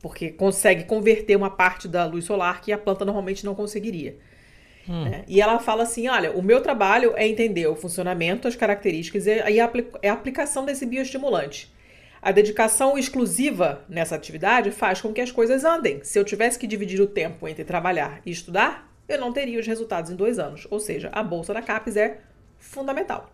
porque 0.00 0.30
consegue 0.30 0.84
converter 0.84 1.36
uma 1.36 1.50
parte 1.50 1.86
da 1.86 2.06
luz 2.06 2.24
solar 2.24 2.62
que 2.62 2.72
a 2.72 2.78
planta 2.78 3.04
normalmente 3.04 3.44
não 3.44 3.54
conseguiria. 3.54 4.16
Hum. 4.88 5.06
É, 5.06 5.24
e 5.28 5.40
ela 5.40 5.58
fala 5.58 5.82
assim: 5.82 6.08
olha, 6.08 6.32
o 6.32 6.42
meu 6.42 6.62
trabalho 6.62 7.12
é 7.16 7.28
entender 7.28 7.66
o 7.66 7.76
funcionamento, 7.76 8.48
as 8.48 8.56
características 8.56 9.26
e 9.26 9.60
a, 9.60 9.70
a 10.08 10.12
aplicação 10.12 10.64
desse 10.64 10.86
bioestimulante. 10.86 11.72
A 12.20 12.32
dedicação 12.32 12.98
exclusiva 12.98 13.84
nessa 13.88 14.16
atividade 14.16 14.70
faz 14.70 15.00
com 15.00 15.12
que 15.12 15.20
as 15.20 15.30
coisas 15.30 15.64
andem. 15.64 16.02
Se 16.02 16.18
eu 16.18 16.24
tivesse 16.24 16.58
que 16.58 16.66
dividir 16.66 17.00
o 17.00 17.06
tempo 17.06 17.46
entre 17.46 17.64
trabalhar 17.64 18.20
e 18.26 18.30
estudar, 18.30 18.92
eu 19.08 19.20
não 19.20 19.32
teria 19.32 19.60
os 19.60 19.66
resultados 19.66 20.10
em 20.10 20.16
dois 20.16 20.38
anos. 20.38 20.66
Ou 20.70 20.80
seja, 20.80 21.10
a 21.12 21.22
bolsa 21.22 21.54
da 21.54 21.62
CAPES 21.62 21.96
é 21.96 22.18
fundamental. 22.58 23.30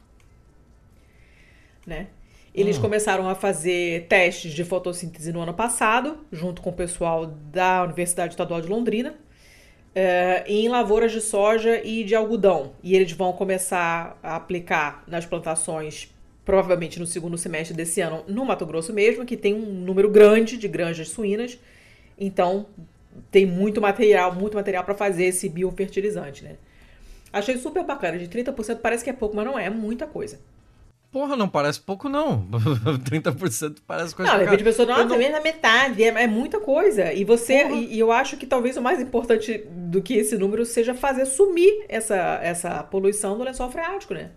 Né? 1.87 2.09
Eles 2.55 2.77
hum. 2.77 2.83
começaram 2.83 3.29
a 3.29 3.35
fazer 3.35 4.07
testes 4.07 4.53
de 4.53 4.65
fotossíntese 4.65 5.33
no 5.33 5.41
ano 5.41 5.55
passado, 5.55 6.19
junto 6.31 6.61
com 6.61 6.71
o 6.71 6.75
pessoal 6.75 7.27
da 7.27 7.83
Universidade 7.85 8.35
Estadual 8.35 8.61
de 8.61 8.69
Londrina, 8.69 9.15
eh, 9.95 10.45
em 10.47 10.69
lavouras 10.69 11.13
de 11.13 11.21
soja 11.21 11.81
e 11.85 12.05
de 12.05 12.15
algodão. 12.15 12.73
E 12.83 12.95
eles 12.95 13.13
vão 13.13 13.33
começar 13.33 14.19
a 14.23 14.37
aplicar 14.37 15.05
nas 15.07 15.25
plantações 15.25 16.13
provavelmente 16.45 17.01
no 17.01 17.07
segundo 17.07 17.39
semestre 17.39 17.75
desse 17.75 18.01
ano, 18.01 18.23
no 18.29 18.45
Mato 18.45 18.67
Grosso 18.67 18.93
mesmo, 18.93 19.25
que 19.25 19.37
tem 19.37 19.55
um 19.55 19.65
número 19.65 20.11
grande 20.11 20.59
de 20.59 20.69
granjas 20.69 21.09
suínas. 21.09 21.59
Então, 22.19 22.67
tem 23.31 23.47
muito 23.47 23.81
material, 23.81 24.35
muito 24.35 24.55
material 24.55 24.85
para 24.85 24.95
fazer 24.95 25.25
esse 25.25 25.49
biofertilizante, 25.49 26.45
né? 26.45 26.57
Achei 27.33 27.57
super 27.57 27.83
bacana. 27.85 28.19
De 28.19 28.29
30% 28.29 28.79
parece 28.81 29.03
que 29.03 29.11
é 29.11 29.13
pouco, 29.13 29.35
mas 29.35 29.45
não 29.45 29.59
é, 29.59 29.65
é 29.65 29.71
muita 29.71 30.07
coisa. 30.07 30.39
Porra, 31.15 31.37
não 31.37 31.49
parece 31.49 31.81
pouco, 31.81 32.09
não. 32.09 32.45
30% 33.09 33.77
parece 33.87 34.13
coisa 34.17 34.33
Não, 34.33 34.39
de 34.41 34.47
repente 34.47 34.63
a 34.63 34.65
pessoa, 34.65 34.89
não, 34.89 35.07
também 35.07 35.31
não... 35.31 35.39
na 35.39 35.45
metade, 35.45 36.03
é, 36.03 36.09
é, 36.09 36.27
muita 36.27 36.59
coisa. 36.59 37.13
E 37.13 37.23
você, 37.23 37.69
e, 37.69 37.95
e, 37.95 38.01
eu 38.01 38.11
acho 38.11 38.37
que 38.37 38.45
talvez 38.45 38.77
o 38.77 38.83
mais 38.83 39.01
importante 39.01 39.65
do 39.71 40.03
que 40.03 40.15
esse 40.15 40.37
número 40.37 40.67
seja 40.67 40.93
fazer 40.93 41.25
sumir 41.27 41.85
essa, 41.89 42.17
essa 42.43 42.83
poluição 42.83 43.39
do 43.39 43.45
lençol 43.45 43.71
freático, 43.71 44.13
né? 44.13 44.33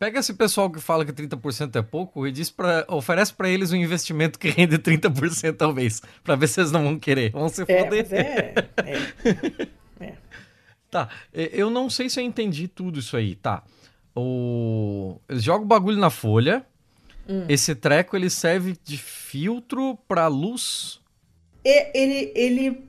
Pega 0.00 0.18
esse 0.18 0.34
pessoal 0.34 0.68
que 0.68 0.80
fala 0.80 1.04
que 1.04 1.12
30% 1.12 1.76
é 1.76 1.82
pouco 1.82 2.26
e 2.26 2.32
diz 2.32 2.50
pra, 2.50 2.84
oferece 2.88 3.32
para 3.32 3.48
eles 3.48 3.70
um 3.70 3.76
investimento 3.76 4.36
que 4.36 4.48
rende 4.48 4.78
30% 4.78 5.54
talvez, 5.56 6.02
para 6.24 6.34
ver 6.34 6.48
se 6.48 6.60
eles 6.60 6.72
não 6.72 6.82
vão 6.82 6.98
querer. 6.98 7.30
Vão 7.30 7.48
se 7.48 7.62
é, 7.62 7.84
foder. 7.84 8.06
É, 8.10 8.54
é, 10.02 10.06
é. 10.06 10.14
Tá, 10.90 11.08
eu 11.32 11.70
não 11.70 11.88
sei 11.88 12.10
se 12.10 12.18
eu 12.18 12.24
entendi 12.24 12.66
tudo 12.66 12.98
isso 12.98 13.16
aí, 13.16 13.36
tá. 13.36 13.62
O... 14.14 15.18
Eles 15.28 15.42
jogam 15.42 15.64
o 15.64 15.68
bagulho 15.68 15.98
na 15.98 16.10
folha, 16.10 16.64
hum. 17.28 17.44
esse 17.48 17.74
treco 17.74 18.16
ele 18.16 18.30
serve 18.30 18.76
de 18.84 18.96
filtro 18.96 19.98
para 20.08 20.26
luz? 20.26 21.00
ele, 21.64 22.32
ele 22.34 22.84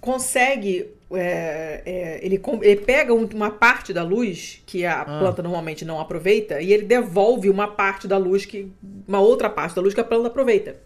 consegue 0.00 0.90
é, 1.10 1.82
é, 1.86 2.20
ele, 2.22 2.40
ele 2.62 2.80
pega 2.80 3.14
uma 3.14 3.50
parte 3.50 3.92
da 3.92 4.02
luz 4.02 4.62
que 4.66 4.84
a 4.84 5.00
ah. 5.00 5.04
planta 5.04 5.42
normalmente 5.42 5.84
não 5.84 5.98
aproveita 5.98 6.60
e 6.60 6.72
ele 6.72 6.84
devolve 6.84 7.48
uma 7.48 7.68
parte 7.68 8.06
da 8.06 8.18
luz 8.18 8.44
que 8.44 8.70
uma 9.06 9.18
outra 9.18 9.48
parte 9.48 9.74
da 9.74 9.80
luz 9.80 9.94
que 9.94 10.00
a 10.00 10.04
planta 10.04 10.28
aproveita. 10.28 10.76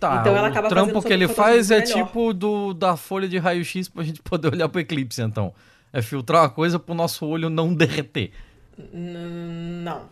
Tá, 0.00 0.18
então 0.20 0.34
ela 0.34 0.48
acaba 0.48 0.66
o 0.66 0.70
trampo 0.70 1.02
que 1.02 1.12
ele 1.12 1.28
faz 1.28 1.70
é 1.70 1.80
melhor. 1.80 1.94
tipo 1.94 2.32
do 2.32 2.72
da 2.74 2.96
folha 2.96 3.28
de 3.28 3.38
raio-x 3.38 3.88
pra 3.88 4.02
gente 4.02 4.20
poder 4.24 4.52
olhar 4.52 4.68
pro 4.68 4.80
eclipse, 4.80 5.20
então. 5.22 5.54
É 5.92 6.00
filtrar 6.00 6.42
uma 6.42 6.50
coisa 6.50 6.78
pro 6.78 6.94
nosso 6.94 7.26
olho 7.26 7.50
não 7.50 7.74
derreter. 7.74 8.32
Não. 8.92 10.08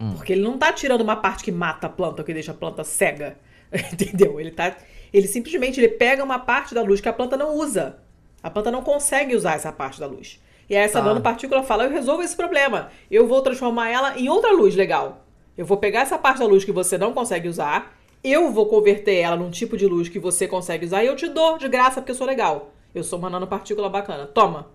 Hum. 0.00 0.12
Porque 0.14 0.32
ele 0.32 0.42
não 0.42 0.56
tá 0.56 0.72
tirando 0.72 1.02
uma 1.02 1.16
parte 1.16 1.44
que 1.44 1.52
mata 1.52 1.86
a 1.86 1.90
planta, 1.90 2.24
que 2.24 2.32
deixa 2.32 2.52
a 2.52 2.54
planta 2.54 2.84
cega. 2.84 3.36
Entendeu? 3.92 4.40
Ele 4.40 4.50
tá 4.50 4.76
ele 5.12 5.26
simplesmente 5.26 5.80
ele 5.80 5.88
pega 5.88 6.22
uma 6.22 6.38
parte 6.38 6.74
da 6.74 6.82
luz 6.82 7.00
que 7.00 7.08
a 7.08 7.12
planta 7.12 7.36
não 7.36 7.56
usa. 7.56 7.98
A 8.42 8.50
planta 8.50 8.70
não 8.70 8.82
consegue 8.82 9.34
usar 9.34 9.54
essa 9.54 9.72
parte 9.72 9.98
da 9.98 10.06
luz. 10.06 10.40
E 10.68 10.76
aí 10.76 10.82
essa 10.82 11.00
tá. 11.00 11.04
nanopartícula 11.04 11.62
fala: 11.62 11.84
eu 11.84 11.90
resolvo 11.90 12.22
esse 12.22 12.36
problema. 12.36 12.90
Eu 13.10 13.26
vou 13.26 13.42
transformar 13.42 13.88
ela 13.88 14.18
em 14.18 14.28
outra 14.28 14.52
luz 14.52 14.74
legal. 14.74 15.24
Eu 15.56 15.66
vou 15.66 15.76
pegar 15.76 16.00
essa 16.00 16.18
parte 16.18 16.38
da 16.38 16.46
luz 16.46 16.64
que 16.64 16.70
você 16.70 16.96
não 16.96 17.12
consegue 17.12 17.48
usar, 17.48 17.98
eu 18.22 18.52
vou 18.52 18.66
converter 18.66 19.16
ela 19.16 19.36
num 19.36 19.50
tipo 19.50 19.76
de 19.76 19.86
luz 19.86 20.08
que 20.08 20.18
você 20.18 20.46
consegue 20.46 20.86
usar 20.86 21.02
e 21.02 21.06
eu 21.06 21.16
te 21.16 21.28
dou 21.28 21.58
de 21.58 21.68
graça 21.68 22.00
porque 22.00 22.12
eu 22.12 22.16
sou 22.16 22.26
legal. 22.26 22.72
Eu 22.94 23.04
sou 23.04 23.18
uma 23.18 23.30
nanopartícula 23.30 23.88
bacana. 23.88 24.26
Toma, 24.26 24.68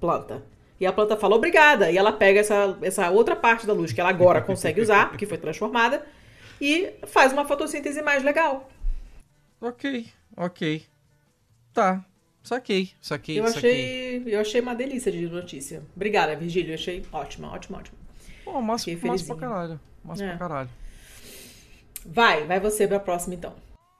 planta. 0.00 0.42
E 0.80 0.86
a 0.86 0.92
planta 0.92 1.16
fala 1.16 1.34
obrigada. 1.34 1.90
E 1.90 1.98
ela 1.98 2.12
pega 2.12 2.40
essa, 2.40 2.78
essa 2.82 3.10
outra 3.10 3.34
parte 3.34 3.66
da 3.66 3.72
luz 3.72 3.92
que 3.92 4.00
ela 4.00 4.10
agora 4.10 4.40
consegue 4.40 4.80
usar, 4.80 5.08
porque 5.08 5.26
foi 5.26 5.38
transformada, 5.38 6.04
e 6.60 6.92
faz 7.06 7.32
uma 7.32 7.44
fotossíntese 7.44 8.02
mais 8.02 8.22
legal. 8.22 8.68
Ok, 9.60 10.06
ok. 10.36 10.84
Tá. 11.72 12.04
Saquei, 12.42 12.92
saquei, 13.00 13.38
eu 13.38 13.44
achei, 13.44 14.22
Eu 14.26 14.40
achei 14.40 14.60
uma 14.60 14.74
delícia 14.74 15.12
de 15.12 15.28
notícia. 15.28 15.82
Obrigada, 15.94 16.34
Virgílio. 16.34 16.70
Eu 16.70 16.74
achei 16.76 17.04
ótima, 17.12 17.52
ótima, 17.52 17.78
ótima. 17.78 17.98
Pô, 18.44 18.60
massa, 18.62 18.90
massa 19.02 19.24
pra 19.26 19.36
caralho. 19.36 19.80
Massa 20.02 20.24
é. 20.24 20.28
pra 20.28 20.38
caralho. 20.38 20.70
Vai, 22.06 22.46
vai 22.46 22.58
você 22.58 22.88
pra 22.88 22.98
próxima 22.98 23.34
então. 23.34 23.52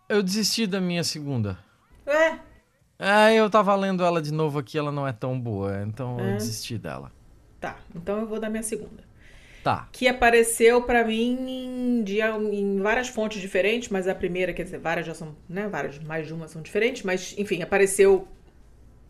Eu 0.08 0.22
desisti 0.22 0.66
da 0.66 0.80
minha 0.80 1.04
segunda. 1.04 1.58
É? 2.06 2.38
É, 2.98 3.34
eu 3.34 3.48
tava 3.48 3.74
lendo 3.76 4.02
ela 4.02 4.20
de 4.20 4.32
novo 4.32 4.58
aqui, 4.58 4.76
ela 4.76 4.90
não 4.90 5.06
é 5.06 5.12
tão 5.12 5.38
boa, 5.38 5.82
então 5.86 6.18
é. 6.18 6.32
eu 6.32 6.36
desisti 6.36 6.76
dela. 6.76 7.12
Tá, 7.60 7.76
então 7.94 8.18
eu 8.20 8.26
vou 8.26 8.40
dar 8.40 8.50
minha 8.50 8.62
segunda. 8.62 9.06
Tá. 9.62 9.88
Que 9.92 10.08
apareceu 10.08 10.82
para 10.82 11.04
mim 11.04 11.36
em, 11.48 12.02
de, 12.02 12.20
em 12.20 12.80
várias 12.80 13.08
fontes 13.08 13.40
diferentes, 13.40 13.88
mas 13.88 14.08
a 14.08 14.14
primeira, 14.14 14.52
quer 14.52 14.62
dizer, 14.64 14.78
várias 14.78 15.06
já 15.06 15.14
são, 15.14 15.36
né? 15.48 15.68
Várias, 15.68 15.98
mais 15.98 16.26
de 16.26 16.32
uma 16.32 16.48
são 16.48 16.62
diferentes, 16.62 17.02
mas 17.02 17.34
enfim, 17.36 17.62
apareceu 17.62 18.26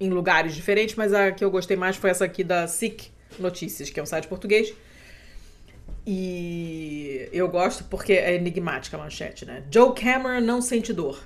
em 0.00 0.10
lugares 0.10 0.54
diferentes, 0.54 0.94
mas 0.94 1.12
a 1.12 1.32
que 1.32 1.44
eu 1.44 1.50
gostei 1.50 1.76
mais 1.76 1.96
foi 1.96 2.10
essa 2.10 2.24
aqui 2.24 2.44
da 2.44 2.66
SIC 2.66 3.10
Notícias, 3.38 3.90
que 3.90 4.00
é 4.00 4.02
um 4.02 4.06
site 4.06 4.26
português. 4.26 4.74
E 6.06 7.28
eu 7.32 7.48
gosto 7.48 7.84
porque 7.84 8.14
é 8.14 8.34
enigmática 8.34 8.96
a 8.96 9.00
manchete, 9.00 9.44
né? 9.44 9.62
Joe 9.70 9.94
Cameron 9.94 10.40
não 10.40 10.62
sente 10.62 10.92
dor. 10.92 11.22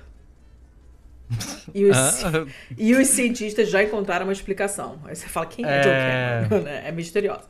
E 1.73 1.85
os, 1.85 1.97
ah. 1.97 2.45
e 2.77 2.93
os 2.93 3.07
cientistas 3.07 3.69
já 3.69 3.83
encontraram 3.83 4.25
uma 4.25 4.33
explicação. 4.33 4.99
Aí 5.05 5.15
você 5.15 5.27
fala, 5.27 5.45
quem 5.45 5.65
é, 5.65 5.69
é... 5.69 5.83
Joe 5.83 6.49
Cameron? 6.49 6.67
é 6.87 6.91
misterioso. 6.91 7.43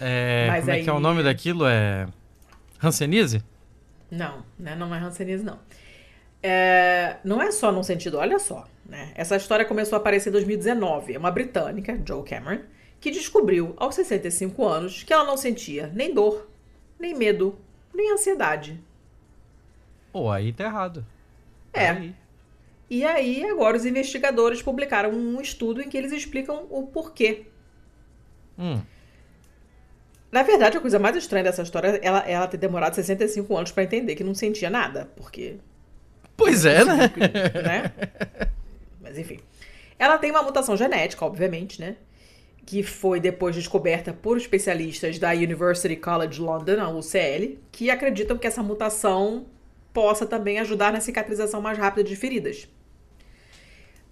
É, 0.00 0.46
Mas 0.48 0.60
como 0.60 0.72
aí... 0.72 0.80
é 0.80 0.84
que 0.84 0.90
é 0.90 0.92
o 0.92 1.00
nome 1.00 1.22
daquilo? 1.22 1.66
É. 1.66 2.06
Hanseníase? 2.82 3.42
Não, 4.10 4.44
né? 4.58 4.74
não 4.76 4.94
é 4.94 4.98
Hanseníase, 4.98 5.44
não. 5.44 5.58
É, 6.42 7.16
não 7.24 7.40
é 7.40 7.50
só 7.50 7.72
num 7.72 7.82
sentido, 7.82 8.18
olha 8.18 8.38
só, 8.38 8.66
né? 8.84 9.12
Essa 9.14 9.34
história 9.36 9.64
começou 9.64 9.96
a 9.96 9.98
aparecer 9.98 10.28
em 10.28 10.32
2019. 10.32 11.14
É 11.14 11.18
uma 11.18 11.30
britânica, 11.30 11.98
Joe 12.06 12.22
Cameron, 12.22 12.60
que 13.00 13.10
descobriu 13.10 13.72
aos 13.78 13.94
65 13.94 14.66
anos 14.66 15.02
que 15.02 15.12
ela 15.12 15.24
não 15.24 15.38
sentia 15.38 15.90
nem 15.94 16.12
dor, 16.12 16.46
nem 16.98 17.14
medo, 17.14 17.58
nem 17.94 18.12
ansiedade. 18.12 18.78
Pô, 20.12 20.30
aí 20.30 20.52
tá 20.52 20.64
errado. 20.64 21.04
É. 21.72 21.88
Aí. 21.88 22.14
E 22.88 23.04
aí, 23.04 23.44
agora 23.44 23.76
os 23.76 23.86
investigadores 23.86 24.62
publicaram 24.62 25.10
um 25.10 25.40
estudo 25.40 25.80
em 25.80 25.88
que 25.88 25.96
eles 25.96 26.12
explicam 26.12 26.66
o 26.70 26.86
porquê. 26.86 27.46
Hum. 28.58 28.80
Na 30.30 30.42
verdade, 30.42 30.76
a 30.76 30.80
coisa 30.80 30.98
mais 30.98 31.16
estranha 31.16 31.44
dessa 31.44 31.62
história 31.62 31.88
é 31.88 32.00
ela, 32.02 32.18
ela 32.20 32.46
ter 32.48 32.56
demorado 32.56 32.94
65 32.94 33.56
anos 33.56 33.70
para 33.70 33.84
entender 33.84 34.16
que 34.16 34.24
não 34.24 34.34
sentia 34.34 34.68
nada, 34.68 35.08
porque. 35.16 35.58
Pois 36.36 36.64
é, 36.64 36.84
né? 36.84 36.96
né? 37.64 37.92
Mas 39.00 39.16
enfim. 39.16 39.38
Ela 39.96 40.18
tem 40.18 40.32
uma 40.32 40.42
mutação 40.42 40.76
genética, 40.76 41.24
obviamente, 41.24 41.80
né? 41.80 41.96
Que 42.66 42.82
foi 42.82 43.20
depois 43.20 43.54
descoberta 43.54 44.12
por 44.12 44.36
especialistas 44.36 45.18
da 45.18 45.30
University 45.30 45.94
College 45.94 46.40
London, 46.40 46.80
a 46.80 46.88
UCL, 46.88 47.58
que 47.70 47.88
acreditam 47.88 48.36
que 48.36 48.46
essa 48.46 48.62
mutação 48.62 49.46
possa 49.92 50.26
também 50.26 50.58
ajudar 50.58 50.92
na 50.92 51.00
cicatrização 51.00 51.60
mais 51.60 51.78
rápida 51.78 52.02
de 52.02 52.16
feridas. 52.16 52.68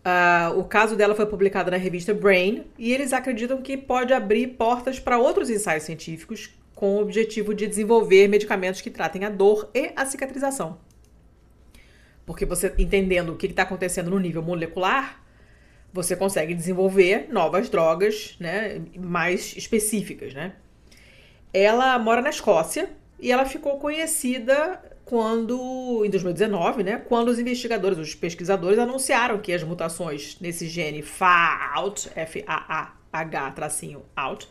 Uh, 0.05 0.59
o 0.59 0.65
caso 0.65 0.97
dela 0.97 1.15
foi 1.15 1.27
publicado 1.27 1.71
na 1.71 1.77
revista 1.77 2.12
Brain 2.12 2.65
e 2.77 2.93
eles 2.93 3.12
acreditam 3.12 3.62
que 3.62 3.77
pode 3.77 4.12
abrir 4.12 4.49
portas 4.49 4.99
para 4.99 5.17
outros 5.17 5.49
ensaios 5.49 5.85
científicos 5.85 6.51
com 6.75 6.97
o 6.97 7.01
objetivo 7.01 7.55
de 7.55 7.69
desenvolver 7.69 8.27
medicamentos 8.27 8.81
que 8.81 8.91
tratem 8.91 9.25
a 9.25 9.31
dor 9.31 9.71
e 9.73 9.93
a 9.95 10.05
cicatrização. 10.05 10.79
Porque 12.27 12.45
você 12.45 12.75
entendendo 12.77 13.31
o 13.31 13.37
que 13.37 13.47
está 13.47 13.62
acontecendo 13.62 14.11
no 14.11 14.19
nível 14.19 14.43
molecular, 14.43 15.23
você 15.93 16.17
consegue 16.17 16.53
desenvolver 16.53 17.29
novas 17.31 17.69
drogas, 17.69 18.37
né, 18.41 18.81
mais 18.99 19.55
específicas, 19.57 20.35
né? 20.35 20.55
Ela 21.53 21.97
mora 21.99 22.21
na 22.21 22.31
Escócia 22.31 22.91
e 23.21 23.31
ela 23.31 23.45
ficou 23.45 23.79
conhecida 23.79 24.81
quando, 25.05 26.05
em 26.05 26.11
2019, 26.11 26.83
né, 26.83 27.03
quando 27.09 27.29
os 27.29 27.38
investigadores, 27.38 27.99
os 27.99 28.15
pesquisadores 28.15 28.79
anunciaram 28.79 29.38
que 29.38 29.53
as 29.53 29.62
mutações 29.62 30.38
nesse 30.41 30.67
gene 30.67 31.03
FAAH, 31.03 32.11
F-A-A-H, 32.15 33.51
tracinho, 33.51 34.03
out, 34.17 34.49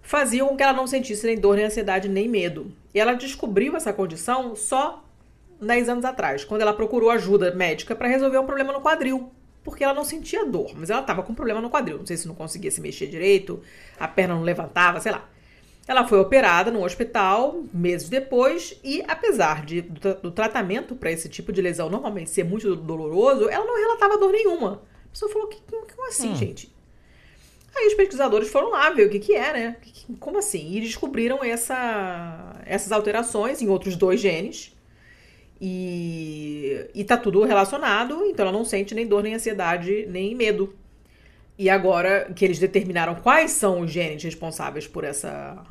faziam 0.00 0.48
com 0.48 0.56
que 0.56 0.62
ela 0.62 0.72
não 0.72 0.86
sentisse 0.86 1.26
nem 1.26 1.38
dor, 1.38 1.56
nem 1.56 1.66
ansiedade, 1.66 2.08
nem 2.08 2.28
medo. 2.28 2.72
E 2.94 3.00
ela 3.00 3.14
descobriu 3.14 3.76
essa 3.76 3.92
condição 3.92 4.56
só 4.56 5.04
10 5.60 5.88
anos 5.88 6.04
atrás, 6.04 6.44
quando 6.44 6.62
ela 6.62 6.72
procurou 6.72 7.10
ajuda 7.10 7.54
médica 7.54 7.94
para 7.94 8.08
resolver 8.08 8.38
um 8.38 8.46
problema 8.46 8.72
no 8.72 8.80
quadril. 8.80 9.30
Porque 9.64 9.84
ela 9.84 9.92
não 9.92 10.04
sentia 10.04 10.46
dor, 10.46 10.72
mas 10.74 10.88
ela 10.88 11.00
estava 11.00 11.22
com 11.22 11.32
um 11.32 11.34
problema 11.34 11.60
no 11.60 11.68
quadril. 11.68 11.98
Não 11.98 12.06
sei 12.06 12.16
se 12.16 12.26
não 12.26 12.34
conseguia 12.34 12.70
se 12.70 12.80
mexer 12.80 13.06
direito, 13.06 13.60
a 13.98 14.08
perna 14.08 14.34
não 14.34 14.42
levantava, 14.42 15.00
sei 15.00 15.12
lá. 15.12 15.28
Ela 15.88 16.06
foi 16.06 16.18
operada 16.18 16.70
no 16.70 16.84
hospital 16.84 17.64
meses 17.72 18.10
depois 18.10 18.78
e, 18.84 19.02
apesar 19.08 19.64
de, 19.64 19.80
do, 19.80 20.14
do 20.16 20.30
tratamento 20.30 20.94
para 20.94 21.10
esse 21.10 21.30
tipo 21.30 21.50
de 21.50 21.62
lesão 21.62 21.88
normalmente 21.88 22.28
ser 22.28 22.44
muito 22.44 22.76
doloroso, 22.76 23.48
ela 23.48 23.64
não 23.64 23.74
relatava 23.74 24.18
dor 24.18 24.30
nenhuma. 24.30 24.82
A 25.06 25.08
pessoa 25.10 25.32
falou: 25.32 25.48
que, 25.48 25.58
como 25.62 26.06
assim, 26.06 26.32
hum. 26.32 26.36
gente? 26.36 26.70
Aí 27.74 27.86
os 27.86 27.94
pesquisadores 27.94 28.50
foram 28.50 28.70
lá 28.70 28.90
ver 28.90 29.06
o 29.06 29.10
que, 29.10 29.18
que 29.18 29.34
é, 29.34 29.52
né? 29.52 29.76
Como 30.20 30.38
assim? 30.38 30.76
E 30.76 30.80
descobriram 30.82 31.42
essa, 31.42 32.60
essas 32.66 32.92
alterações 32.92 33.62
em 33.62 33.68
outros 33.68 33.96
dois 33.96 34.20
genes. 34.20 34.76
E, 35.60 36.86
e 36.94 37.02
tá 37.02 37.16
tudo 37.16 37.42
relacionado, 37.44 38.24
então 38.26 38.46
ela 38.46 38.56
não 38.56 38.64
sente 38.64 38.94
nem 38.94 39.06
dor, 39.06 39.22
nem 39.22 39.34
ansiedade, 39.34 40.06
nem 40.06 40.34
medo. 40.34 40.76
E 41.58 41.70
agora 41.70 42.30
que 42.34 42.44
eles 42.44 42.58
determinaram 42.58 43.16
quais 43.16 43.52
são 43.52 43.80
os 43.80 43.90
genes 43.90 44.22
responsáveis 44.22 44.86
por 44.86 45.02
essa 45.02 45.64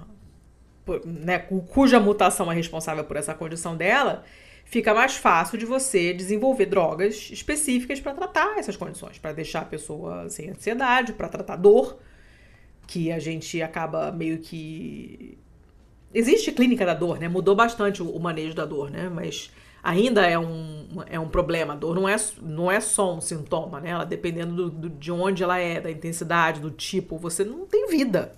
né, 1.05 1.39
cuja 1.39 1.99
mutação 1.99 2.51
é 2.51 2.55
responsável 2.55 3.03
por 3.03 3.17
essa 3.17 3.33
condição 3.33 3.75
dela, 3.75 4.23
fica 4.65 4.93
mais 4.93 5.15
fácil 5.15 5.57
de 5.57 5.65
você 5.65 6.13
desenvolver 6.13 6.65
drogas 6.65 7.29
específicas 7.31 7.99
para 7.99 8.13
tratar 8.13 8.57
essas 8.57 8.75
condições, 8.75 9.17
para 9.17 9.33
deixar 9.33 9.61
a 9.61 9.65
pessoa 9.65 10.29
sem 10.29 10.49
ansiedade, 10.49 11.13
para 11.13 11.29
tratar 11.29 11.55
dor, 11.55 11.97
que 12.85 13.11
a 13.11 13.19
gente 13.19 13.61
acaba 13.61 14.11
meio 14.11 14.39
que 14.39 15.37
existe 16.13 16.51
clínica 16.51 16.85
da 16.85 16.93
dor, 16.93 17.19
né? 17.19 17.27
Mudou 17.27 17.55
bastante 17.55 18.01
o 18.01 18.19
manejo 18.19 18.55
da 18.55 18.65
dor, 18.65 18.89
né? 18.89 19.09
Mas 19.09 19.51
ainda 19.83 20.25
é 20.25 20.37
um, 20.37 20.87
é 21.05 21.19
um 21.19 21.29
problema. 21.29 21.73
A 21.73 21.75
dor 21.75 21.95
não 21.95 22.07
é, 22.07 22.15
não 22.41 22.71
é 22.71 22.79
só 22.79 23.15
um 23.15 23.21
sintoma, 23.21 23.79
né? 23.79 23.89
Ela, 23.91 24.05
dependendo 24.05 24.55
do, 24.55 24.69
do, 24.69 24.89
de 24.89 25.11
onde 25.11 25.43
ela 25.43 25.57
é, 25.57 25.79
da 25.79 25.91
intensidade, 25.91 26.59
do 26.59 26.71
tipo, 26.71 27.17
você 27.17 27.43
não 27.43 27.65
tem 27.65 27.87
vida. 27.87 28.33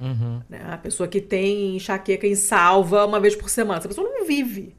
Uhum. 0.00 0.42
Né? 0.48 0.60
A 0.68 0.76
pessoa 0.78 1.08
que 1.08 1.20
tem 1.20 1.76
enxaqueca 1.76 2.26
em 2.26 2.34
salva 2.34 3.04
uma 3.06 3.20
vez 3.20 3.34
por 3.36 3.48
semana, 3.48 3.78
essa 3.78 3.88
pessoa 3.88 4.08
não 4.08 4.26
vive. 4.26 4.74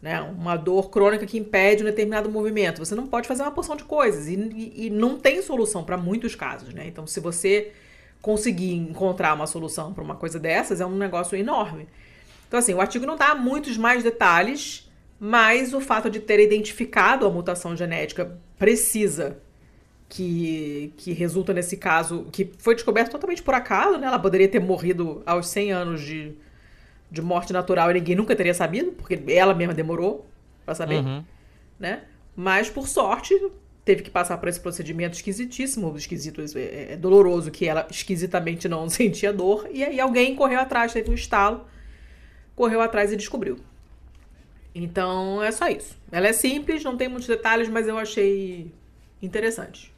Né? 0.00 0.20
Uma 0.20 0.56
dor 0.56 0.90
crônica 0.90 1.26
que 1.26 1.38
impede 1.38 1.82
um 1.82 1.86
determinado 1.86 2.30
movimento. 2.30 2.84
Você 2.84 2.94
não 2.94 3.06
pode 3.06 3.26
fazer 3.26 3.42
uma 3.42 3.50
porção 3.50 3.76
de 3.76 3.84
coisas. 3.84 4.28
E, 4.28 4.34
e, 4.34 4.86
e 4.86 4.90
não 4.90 5.18
tem 5.18 5.42
solução 5.42 5.84
para 5.84 5.96
muitos 5.96 6.34
casos. 6.34 6.72
Né? 6.72 6.86
Então, 6.86 7.06
se 7.06 7.20
você 7.20 7.72
conseguir 8.20 8.74
encontrar 8.74 9.34
uma 9.34 9.46
solução 9.46 9.92
para 9.92 10.02
uma 10.02 10.16
coisa 10.16 10.38
dessas, 10.38 10.80
é 10.80 10.86
um 10.86 10.96
negócio 10.96 11.36
enorme. 11.36 11.88
Então, 12.48 12.58
assim, 12.58 12.74
o 12.74 12.80
artigo 12.80 13.06
não 13.06 13.16
dá 13.16 13.34
muitos 13.34 13.76
mais 13.76 14.02
detalhes, 14.02 14.90
mas 15.18 15.74
o 15.74 15.80
fato 15.80 16.10
de 16.10 16.20
ter 16.20 16.40
identificado 16.40 17.26
a 17.26 17.30
mutação 17.30 17.76
genética 17.76 18.38
precisa 18.58 19.38
que, 20.08 20.92
que 20.96 21.12
resulta 21.12 21.52
nesse 21.52 21.76
caso, 21.76 22.26
que 22.32 22.52
foi 22.58 22.74
descoberto 22.74 23.10
totalmente 23.10 23.42
por 23.42 23.54
acaso, 23.54 23.98
né? 23.98 24.06
Ela 24.06 24.18
poderia 24.18 24.48
ter 24.48 24.60
morrido 24.60 25.22
aos 25.26 25.48
100 25.48 25.72
anos 25.72 26.00
de, 26.00 26.32
de 27.10 27.20
morte 27.20 27.52
natural 27.52 27.90
e 27.90 27.94
ninguém 27.94 28.14
nunca 28.14 28.36
teria 28.36 28.54
sabido, 28.54 28.92
porque 28.92 29.20
ela 29.28 29.54
mesma 29.54 29.74
demorou 29.74 30.26
para 30.64 30.74
saber, 30.74 31.04
uhum. 31.04 31.24
né? 31.78 32.02
Mas, 32.36 32.68
por 32.68 32.86
sorte, 32.86 33.34
teve 33.84 34.02
que 34.02 34.10
passar 34.10 34.38
por 34.38 34.48
esse 34.48 34.60
procedimento 34.60 35.16
esquisitíssimo, 35.16 35.96
esquisito, 35.96 36.40
é, 36.40 36.60
é, 36.60 36.92
é 36.92 36.96
doloroso, 36.96 37.50
que 37.50 37.66
ela 37.66 37.86
esquisitamente 37.90 38.68
não 38.68 38.88
sentia 38.90 39.32
dor, 39.32 39.68
e 39.72 39.82
aí 39.82 39.98
alguém 39.98 40.34
correu 40.36 40.60
atrás, 40.60 40.92
teve 40.92 41.10
um 41.10 41.14
estalo, 41.14 41.66
correu 42.54 42.80
atrás 42.80 43.12
e 43.12 43.16
descobriu. 43.16 43.58
Então, 44.74 45.42
é 45.42 45.50
só 45.50 45.68
isso. 45.68 45.96
Ela 46.12 46.28
é 46.28 46.32
simples, 46.34 46.84
não 46.84 46.98
tem 46.98 47.08
muitos 47.08 47.26
detalhes, 47.26 47.66
mas 47.66 47.88
eu 47.88 47.96
achei 47.96 48.70
interessante. 49.22 49.95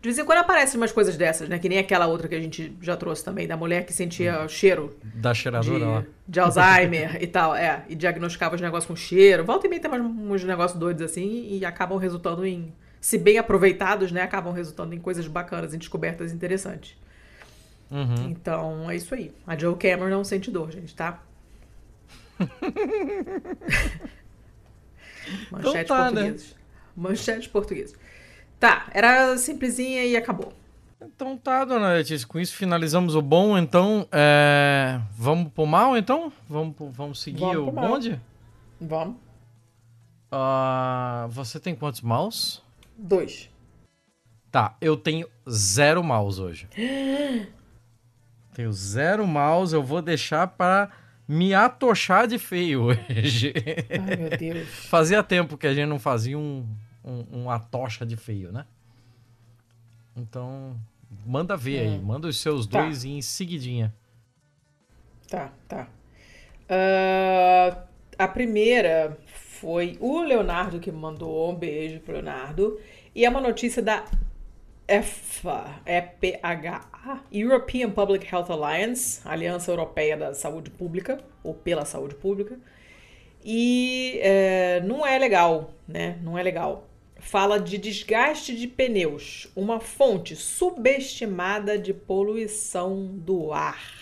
De 0.00 0.08
vez 0.08 0.18
em 0.18 0.24
quando 0.24 0.38
aparecem 0.38 0.80
umas 0.80 0.92
coisas 0.92 1.14
dessas, 1.16 1.46
né? 1.46 1.58
Que 1.58 1.68
nem 1.68 1.78
aquela 1.78 2.06
outra 2.06 2.26
que 2.26 2.34
a 2.34 2.40
gente 2.40 2.74
já 2.80 2.96
trouxe 2.96 3.22
também, 3.22 3.46
da 3.46 3.54
mulher 3.56 3.84
que 3.84 3.92
sentia 3.92 4.44
hum. 4.44 4.48
cheiro. 4.48 4.96
Da 5.02 5.34
cheiradora 5.34 5.78
de, 5.78 5.84
lá. 5.84 6.04
De 6.26 6.40
Alzheimer 6.40 7.22
e 7.22 7.26
tal, 7.26 7.54
é. 7.54 7.84
E 7.86 7.94
diagnosticava 7.94 8.54
os 8.54 8.62
negócios 8.62 8.86
com 8.86 8.96
cheiro. 8.96 9.44
Volta 9.44 9.66
e 9.66 9.70
meia 9.70 9.82
tem 9.82 9.90
uns 9.90 10.42
negócios 10.42 10.78
doidos 10.78 11.02
assim 11.02 11.48
e 11.50 11.64
acabam 11.66 11.98
resultando 11.98 12.46
em. 12.46 12.72
Se 12.98 13.18
bem 13.18 13.36
aproveitados, 13.36 14.10
né? 14.10 14.22
Acabam 14.22 14.54
resultando 14.54 14.94
em 14.94 14.98
coisas 14.98 15.26
bacanas, 15.26 15.74
em 15.74 15.78
descobertas 15.78 16.32
interessantes. 16.32 16.96
Uhum. 17.90 18.30
Então, 18.30 18.90
é 18.90 18.96
isso 18.96 19.14
aí. 19.14 19.32
A 19.46 19.56
Joe 19.56 19.76
Cameron 19.76 20.08
não 20.08 20.24
sente 20.24 20.50
dor, 20.50 20.70
gente, 20.70 20.94
tá? 20.94 21.22
Manchete 25.50 25.78
então 25.84 25.96
tá, 25.96 26.04
portugueses. 26.04 26.50
Né? 26.50 26.56
Manchete 26.96 27.48
português. 27.50 27.94
Tá, 28.60 28.88
era 28.92 29.38
simplesinha 29.38 30.04
e 30.04 30.14
acabou. 30.14 30.52
Então 31.00 31.34
tá, 31.34 31.64
dona 31.64 31.94
Letícia, 31.94 32.28
com 32.28 32.38
isso 32.38 32.54
finalizamos 32.54 33.14
o 33.14 33.22
bom, 33.22 33.56
então 33.56 34.06
é... 34.12 35.00
vamos 35.16 35.50
pro 35.50 35.64
mal, 35.64 35.96
então? 35.96 36.30
Vamos, 36.46 36.76
vamos 36.78 37.22
seguir 37.22 37.40
vamos 37.40 37.68
o 37.68 37.72
bonde? 37.72 38.20
Vamos. 38.78 39.16
Uh, 40.30 41.26
você 41.30 41.58
tem 41.58 41.74
quantos 41.74 42.02
maus? 42.02 42.62
Dois. 42.96 43.48
Tá, 44.50 44.76
eu 44.78 44.94
tenho 44.94 45.26
zero 45.48 46.04
maus 46.04 46.38
hoje. 46.38 46.68
tenho 48.52 48.72
zero 48.72 49.26
maus, 49.26 49.72
eu 49.72 49.82
vou 49.82 50.02
deixar 50.02 50.46
para 50.46 50.90
me 51.26 51.54
atochar 51.54 52.26
de 52.26 52.38
feio 52.38 52.82
hoje. 53.08 53.54
Ai, 53.90 54.16
meu 54.16 54.30
Deus. 54.36 54.68
Fazia 54.68 55.22
tempo 55.22 55.56
que 55.56 55.66
a 55.66 55.72
gente 55.72 55.88
não 55.88 55.98
fazia 55.98 56.36
um, 56.36 56.66
um, 57.04 57.42
uma 57.42 57.58
tocha 57.58 58.04
de 58.04 58.16
feio, 58.16 58.52
né? 58.52 58.66
Então, 60.16 60.76
manda 61.24 61.56
ver 61.56 61.86
hum. 61.86 61.92
aí. 61.92 61.98
Manda 61.98 62.28
os 62.28 62.40
seus 62.40 62.66
tá. 62.66 62.82
dois 62.82 63.04
em 63.04 63.20
seguidinha. 63.22 63.94
Tá, 65.28 65.52
tá. 65.68 65.88
Uh, 66.68 67.76
a 68.18 68.28
primeira 68.28 69.18
foi 69.26 69.96
o 70.00 70.22
Leonardo 70.22 70.80
que 70.80 70.90
mandou. 70.90 71.50
Um 71.50 71.54
beijo 71.54 72.00
pro 72.00 72.14
Leonardo. 72.14 72.78
E 73.14 73.24
é 73.24 73.30
uma 73.30 73.40
notícia 73.40 73.82
da 73.82 74.04
EFA, 74.86 75.80
EPHA, 75.86 77.22
European 77.32 77.90
Public 77.90 78.26
Health 78.32 78.50
Alliance, 78.50 79.20
Aliança 79.24 79.70
Europeia 79.70 80.16
da 80.16 80.34
Saúde 80.34 80.70
Pública, 80.70 81.18
ou 81.42 81.54
pela 81.54 81.84
Saúde 81.84 82.14
Pública. 82.14 82.58
E 83.44 84.18
é, 84.22 84.80
não 84.80 85.06
é 85.06 85.18
legal, 85.18 85.72
né? 85.88 86.18
Não 86.22 86.36
é 86.36 86.42
legal 86.42 86.89
fala 87.20 87.60
de 87.60 87.78
desgaste 87.78 88.56
de 88.56 88.66
pneus, 88.66 89.48
uma 89.54 89.78
fonte 89.78 90.34
subestimada 90.34 91.78
de 91.78 91.92
poluição 91.92 93.06
do 93.12 93.52
ar. 93.52 94.00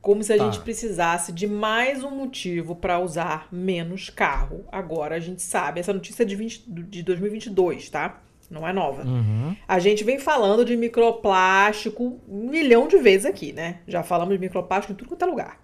Como 0.00 0.22
se 0.22 0.32
a 0.32 0.36
tá. 0.36 0.44
gente 0.44 0.60
precisasse 0.60 1.32
de 1.32 1.46
mais 1.46 2.04
um 2.04 2.10
motivo 2.10 2.76
para 2.76 3.00
usar 3.00 3.48
menos 3.50 4.10
carro. 4.10 4.64
Agora 4.70 5.16
a 5.16 5.20
gente 5.20 5.42
sabe, 5.42 5.80
essa 5.80 5.92
notícia 5.92 6.22
é 6.22 6.26
de, 6.26 6.36
20, 6.36 6.64
de 6.68 7.02
2022, 7.02 7.88
tá? 7.88 8.20
Não 8.50 8.68
é 8.68 8.72
nova. 8.72 9.02
Uhum. 9.02 9.56
A 9.66 9.78
gente 9.78 10.04
vem 10.04 10.18
falando 10.18 10.64
de 10.64 10.76
microplástico 10.76 12.20
um 12.28 12.50
milhão 12.50 12.86
de 12.86 12.98
vezes 12.98 13.24
aqui, 13.24 13.52
né? 13.52 13.78
Já 13.88 14.02
falamos 14.02 14.34
de 14.34 14.40
microplástico 14.40 14.92
em 14.92 14.96
tudo 14.96 15.08
quanto 15.08 15.24
é 15.24 15.26
lugar. 15.26 15.60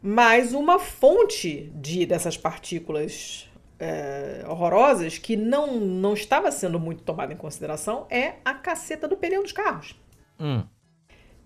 Mas 0.00 0.52
uma 0.54 0.78
fonte 0.78 1.72
de 1.74 2.06
dessas 2.06 2.36
partículas 2.36 3.45
é, 3.78 4.44
horrorosas 4.48 5.18
que 5.18 5.36
não, 5.36 5.78
não 5.78 6.14
estava 6.14 6.50
sendo 6.50 6.80
muito 6.80 7.02
tomada 7.02 7.32
em 7.32 7.36
consideração 7.36 8.06
é 8.10 8.34
a 8.44 8.54
caceta 8.54 9.06
do 9.06 9.16
pneu 9.16 9.42
dos 9.42 9.52
carros. 9.52 9.94
Hum. 10.40 10.64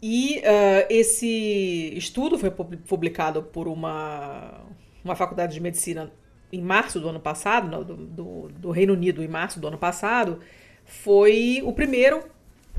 E 0.02 0.38
uh, 0.38 0.86
esse 0.88 1.92
estudo 1.94 2.38
foi 2.38 2.50
publicado 2.50 3.42
por 3.42 3.68
uma, 3.68 4.62
uma 5.04 5.14
faculdade 5.14 5.52
de 5.52 5.60
medicina 5.60 6.10
em 6.52 6.62
março 6.62 6.98
do 6.98 7.08
ano 7.08 7.20
passado, 7.20 7.68
no, 7.68 7.84
do, 7.84 7.96
do, 7.96 8.48
do, 8.48 8.70
Reino 8.70 8.94
Unido, 8.94 9.22
em 9.22 9.28
março 9.28 9.60
do 9.60 9.68
ano 9.68 9.78
passado, 9.78 10.40
foi 10.84 11.60
o 11.64 11.72
primeiro 11.72 12.24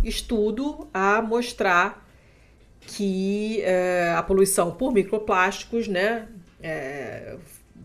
estudo 0.03 0.89
a 0.93 1.21
mostrar 1.21 2.07
que 2.81 3.63
uh, 3.63 4.17
a 4.17 4.23
poluição 4.23 4.71
por 4.71 4.91
microplásticos 4.91 5.87
né, 5.87 6.27
uh, 6.59 7.39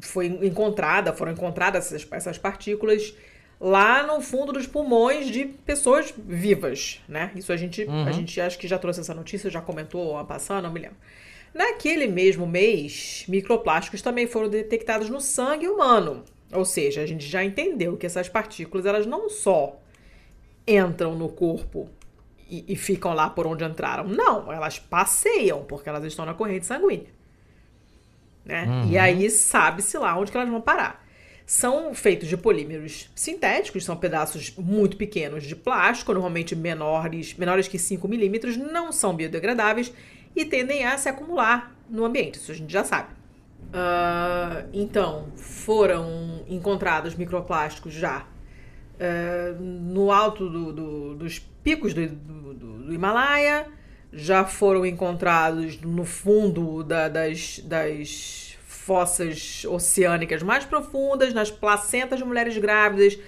foi 0.06 0.26
encontrada, 0.26 1.12
foram 1.12 1.32
encontradas 1.32 1.86
essas, 1.92 2.06
essas 2.12 2.38
partículas 2.38 3.14
lá 3.60 4.02
no 4.02 4.20
fundo 4.20 4.52
dos 4.52 4.66
pulmões 4.66 5.26
de 5.28 5.44
pessoas 5.46 6.12
vivas, 6.16 7.00
né? 7.08 7.30
Isso 7.34 7.52
a 7.52 7.56
gente, 7.56 7.84
Uhum. 7.84 8.06
a 8.06 8.12
gente 8.12 8.38
acho 8.40 8.58
que 8.58 8.68
já 8.68 8.78
trouxe 8.78 9.00
essa 9.00 9.14
notícia, 9.14 9.48
já 9.50 9.60
comentou 9.60 10.16
ano 10.16 10.26
passado, 10.26 10.64
não 10.64 10.72
me 10.72 10.80
lembro. 10.80 10.96
Naquele 11.54 12.06
mesmo 12.06 12.46
mês, 12.46 13.24
microplásticos 13.28 14.02
também 14.02 14.26
foram 14.26 14.48
detectados 14.50 15.08
no 15.08 15.20
sangue 15.22 15.66
humano. 15.66 16.22
Ou 16.52 16.64
seja, 16.66 17.00
a 17.00 17.06
gente 17.06 17.26
já 17.26 17.42
entendeu 17.42 17.96
que 17.96 18.04
essas 18.04 18.28
partículas 18.28 18.84
elas 18.84 19.06
não 19.06 19.30
só 19.30 19.80
entram 20.66 21.14
no 21.14 21.28
corpo 21.28 21.88
e, 22.50 22.64
e 22.68 22.76
ficam 22.76 23.14
lá 23.14 23.30
por 23.30 23.46
onde 23.46 23.64
entraram. 23.64 24.06
Não, 24.06 24.52
elas 24.52 24.78
passeiam, 24.78 25.64
porque 25.64 25.88
elas 25.88 26.04
estão 26.04 26.26
na 26.26 26.34
corrente 26.34 26.66
sanguínea. 26.66 27.06
Né? 28.46 28.64
E 28.88 28.96
aí 28.96 29.28
sabe-se 29.28 29.98
lá 29.98 30.16
onde 30.16 30.30
que 30.30 30.36
elas 30.38 30.48
vão 30.48 30.60
parar. 30.60 31.04
São 31.44 31.94
feitos 31.94 32.28
de 32.28 32.36
polímeros 32.36 33.10
sintéticos, 33.14 33.84
são 33.84 33.96
pedaços 33.96 34.54
muito 34.56 34.96
pequenos 34.96 35.44
de 35.44 35.54
plástico, 35.54 36.12
normalmente 36.12 36.56
menores, 36.56 37.34
menores 37.34 37.68
que 37.68 37.78
5 37.78 38.08
milímetros, 38.08 38.56
não 38.56 38.90
são 38.92 39.14
biodegradáveis 39.14 39.92
e 40.34 40.44
tendem 40.44 40.84
a 40.84 40.96
se 40.98 41.08
acumular 41.08 41.74
no 41.88 42.04
ambiente, 42.04 42.36
isso 42.36 42.50
a 42.50 42.54
gente 42.54 42.72
já 42.72 42.82
sabe. 42.84 43.08
Ah, 43.72 44.64
então, 44.72 45.26
foram 45.36 46.44
encontrados 46.48 47.14
microplásticos 47.14 47.92
já 47.92 48.26
ah, 48.98 49.54
no 49.60 50.10
alto 50.10 50.48
do- 50.48 50.72
do- 50.72 51.14
dos 51.16 51.38
picos 51.62 51.92
do- 51.94 52.06
do 52.08 52.92
Himalaia, 52.94 53.66
já 54.16 54.44
foram 54.44 54.84
encontrados 54.86 55.78
no 55.82 56.04
fundo 56.04 56.82
da- 56.82 57.08
das, 57.08 57.58
das 57.60 58.56
fossas 58.66 59.64
oceânicas 59.68 60.42
mais 60.42 60.64
profundas, 60.64 61.34
nas 61.34 61.50
placentas 61.50 62.18
de 62.18 62.24
mulheres 62.24 62.56
grávidas. 62.56 63.18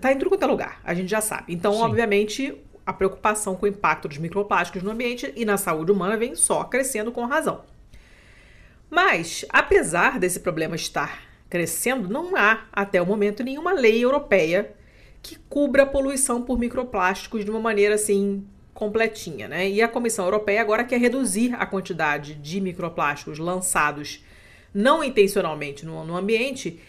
Tá 0.00 0.12
em 0.12 0.18
tudo 0.18 0.28
quanto 0.28 0.42
é 0.44 0.46
lugar, 0.46 0.80
a 0.84 0.92
gente 0.92 1.08
já 1.08 1.22
sabe. 1.22 1.54
Então, 1.54 1.72
Sim. 1.72 1.82
obviamente, 1.82 2.54
a 2.84 2.92
preocupação 2.92 3.56
com 3.56 3.64
o 3.64 3.68
impacto 3.68 4.08
dos 4.08 4.18
microplásticos 4.18 4.82
no 4.82 4.90
ambiente 4.90 5.32
e 5.34 5.44
na 5.44 5.56
saúde 5.56 5.90
humana 5.90 6.16
vem 6.18 6.34
só 6.34 6.64
crescendo 6.64 7.10
com 7.10 7.24
razão. 7.24 7.62
Mas, 8.90 9.44
apesar 9.48 10.18
desse 10.18 10.40
problema 10.40 10.74
estar 10.76 11.22
crescendo, 11.48 12.08
não 12.08 12.36
há, 12.36 12.64
até 12.72 13.00
o 13.00 13.06
momento, 13.06 13.42
nenhuma 13.42 13.72
lei 13.72 14.04
europeia 14.04 14.74
que 15.22 15.36
cubra 15.48 15.84
a 15.84 15.86
poluição 15.86 16.42
por 16.42 16.58
microplásticos 16.58 17.44
de 17.44 17.50
uma 17.50 17.60
maneira 17.60 17.94
assim 17.94 18.44
completinha, 18.80 19.46
né? 19.46 19.68
E 19.68 19.82
a 19.82 19.86
Comissão 19.86 20.24
Europeia 20.24 20.62
agora 20.62 20.84
quer 20.84 20.98
reduzir 20.98 21.54
a 21.54 21.66
quantidade 21.66 22.32
de 22.32 22.62
microplásticos 22.62 23.38
lançados 23.38 24.24
não 24.72 25.04
intencionalmente 25.04 25.84
no, 25.84 26.02
no 26.02 26.16
ambiente 26.16 26.80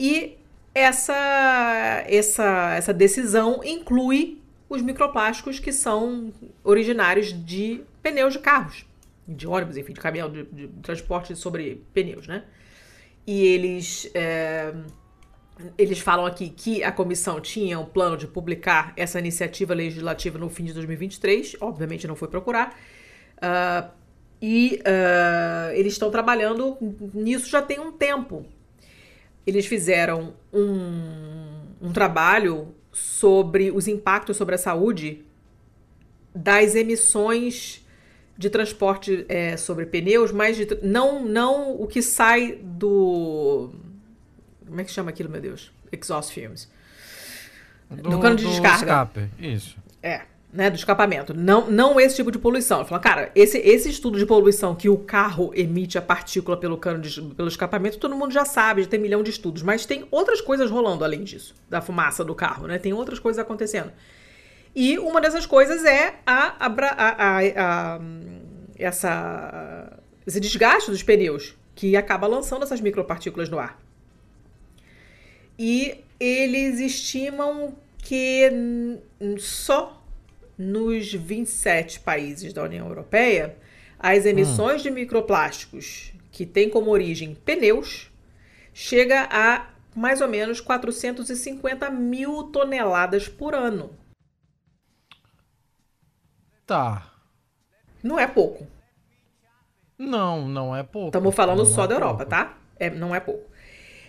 e 0.00 0.38
essa, 0.74 2.02
essa, 2.06 2.74
essa 2.74 2.94
decisão 2.94 3.60
inclui 3.62 4.40
os 4.70 4.80
microplásticos 4.80 5.58
que 5.60 5.70
são 5.70 6.32
originários 6.64 7.30
de 7.44 7.82
pneus 8.02 8.32
de 8.32 8.38
carros, 8.38 8.86
de 9.28 9.46
ônibus, 9.46 9.76
enfim, 9.76 9.92
de 9.92 10.00
caminhão, 10.00 10.30
de, 10.30 10.44
de 10.44 10.68
transporte 10.82 11.36
sobre 11.36 11.84
pneus, 11.92 12.26
né? 12.26 12.44
E 13.26 13.44
eles, 13.44 14.10
é, 14.14 14.72
eles 15.78 15.98
falam 16.00 16.26
aqui 16.26 16.48
que 16.48 16.82
a 16.82 16.90
comissão 16.90 17.40
tinha 17.40 17.78
um 17.78 17.84
plano 17.84 18.16
de 18.16 18.26
publicar 18.26 18.92
essa 18.96 19.18
iniciativa 19.18 19.74
legislativa 19.74 20.38
no 20.38 20.48
fim 20.48 20.64
de 20.64 20.72
2023, 20.72 21.56
obviamente 21.60 22.06
não 22.06 22.16
foi 22.16 22.28
procurar, 22.28 22.78
ah, 23.40 23.90
e 24.42 24.80
ah, 24.84 25.70
eles 25.74 25.92
estão 25.92 26.10
trabalhando 26.10 26.76
nisso 27.12 27.48
já 27.48 27.62
tem 27.62 27.78
um 27.78 27.92
tempo. 27.92 28.44
Eles 29.46 29.66
fizeram 29.66 30.34
um, 30.52 31.60
um 31.80 31.92
trabalho 31.92 32.74
sobre 32.90 33.70
os 33.70 33.88
impactos 33.88 34.36
sobre 34.36 34.54
a 34.54 34.58
saúde 34.58 35.24
das 36.34 36.74
emissões 36.74 37.84
de 38.36 38.50
transporte 38.50 39.24
é, 39.28 39.56
sobre 39.56 39.86
pneus, 39.86 40.32
mas 40.32 40.56
de, 40.56 40.78
não, 40.82 41.24
não 41.24 41.80
o 41.80 41.86
que 41.86 42.02
sai 42.02 42.58
do. 42.60 43.70
Como 44.74 44.80
é 44.80 44.84
que 44.84 44.90
chama 44.90 45.10
aquilo, 45.10 45.30
meu 45.30 45.40
Deus? 45.40 45.70
Exhaust 45.92 46.34
fumes. 46.34 46.68
Do 47.88 48.18
cano 48.18 48.34
de 48.34 48.44
descarga. 48.44 48.76
escape, 48.78 49.30
isso. 49.38 49.76
É, 50.02 50.22
né, 50.52 50.68
do 50.68 50.74
escapamento. 50.74 51.32
Não, 51.32 51.70
não 51.70 52.00
esse 52.00 52.16
tipo 52.16 52.32
de 52.32 52.40
poluição. 52.40 52.84
Fala, 52.84 53.00
cara, 53.00 53.30
esse, 53.36 53.56
esse 53.58 53.88
estudo 53.88 54.18
de 54.18 54.26
poluição 54.26 54.74
que 54.74 54.88
o 54.88 54.98
carro 54.98 55.52
emite 55.54 55.96
a 55.96 56.02
partícula 56.02 56.56
pelo 56.56 56.76
cano 56.76 57.00
de, 57.00 57.22
pelo 57.34 57.46
escapamento, 57.46 57.98
todo 57.98 58.16
mundo 58.16 58.32
já 58.32 58.44
sabe, 58.44 58.82
já 58.82 58.88
tem 58.88 58.98
milhão 58.98 59.22
de 59.22 59.30
estudos. 59.30 59.62
Mas 59.62 59.86
tem 59.86 60.08
outras 60.10 60.40
coisas 60.40 60.68
rolando 60.72 61.04
além 61.04 61.22
disso, 61.22 61.54
da 61.70 61.80
fumaça 61.80 62.24
do 62.24 62.34
carro, 62.34 62.66
né? 62.66 62.76
Tem 62.76 62.92
outras 62.92 63.20
coisas 63.20 63.38
acontecendo. 63.38 63.92
E 64.74 64.98
uma 64.98 65.20
dessas 65.20 65.46
coisas 65.46 65.84
é 65.84 66.16
a, 66.26 66.66
a, 66.66 66.66
a, 66.66 67.38
a- 67.94 68.00
essa, 68.76 69.92
esse 70.26 70.40
desgaste 70.40 70.90
dos 70.90 71.00
pneus, 71.02 71.54
que 71.76 71.96
acaba 71.96 72.26
lançando 72.26 72.64
essas 72.64 72.80
micropartículas 72.80 73.48
no 73.48 73.58
ar. 73.60 73.78
E 75.58 76.04
eles 76.18 76.80
estimam 76.80 77.76
que 77.98 78.50
só 79.38 80.02
nos 80.56 81.12
27 81.12 82.00
países 82.00 82.52
da 82.52 82.62
União 82.62 82.86
Europeia, 82.86 83.56
as 83.98 84.24
emissões 84.26 84.82
de 84.82 84.90
microplásticos 84.90 86.12
que 86.30 86.44
têm 86.44 86.68
como 86.68 86.90
origem 86.90 87.34
pneus 87.34 88.10
chega 88.72 89.28
a 89.30 89.70
mais 89.94 90.20
ou 90.20 90.28
menos 90.28 90.60
450 90.60 91.88
mil 91.90 92.44
toneladas 92.44 93.28
por 93.28 93.54
ano. 93.54 93.90
Tá. 96.66 97.12
Não 98.02 98.18
é 98.18 98.26
pouco. 98.26 98.66
Não, 99.96 100.48
não 100.48 100.74
é 100.74 100.82
pouco. 100.82 101.08
Estamos 101.08 101.34
falando 101.34 101.58
Não 101.58 101.66
só 101.66 101.84
é 101.84 101.88
da 101.88 101.94
Europa, 101.94 102.16
pouco. 102.18 102.30
tá? 102.30 102.58
É, 102.78 102.90
não 102.90 103.14
é 103.14 103.20
pouco. 103.20 103.48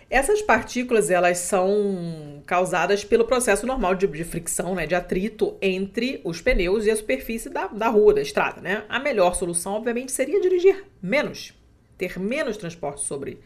Essas 0.08 0.40
partículas, 0.40 1.10
elas 1.10 1.38
são 1.38 2.42
causadas 2.46 3.04
pelo 3.04 3.24
processo 3.24 3.66
normal 3.66 3.94
de, 3.96 4.06
de 4.06 4.24
fricção, 4.24 4.74
né? 4.74 4.86
De 4.86 4.94
atrito 4.94 5.56
entre 5.60 6.20
os 6.22 6.40
pneus 6.40 6.86
e 6.86 6.90
a 6.90 6.96
superfície 6.96 7.50
da, 7.50 7.66
da 7.66 7.88
rua, 7.88 8.14
da 8.14 8.22
estrada, 8.22 8.60
né? 8.60 8.84
A 8.88 9.00
melhor 9.00 9.34
solução, 9.34 9.74
obviamente, 9.74 10.12
seria 10.12 10.40
dirigir 10.40 10.84
menos. 11.02 11.52
Ter 11.98 12.20
menos 12.20 12.56
transporte 12.56 13.00
sobre 13.00 13.40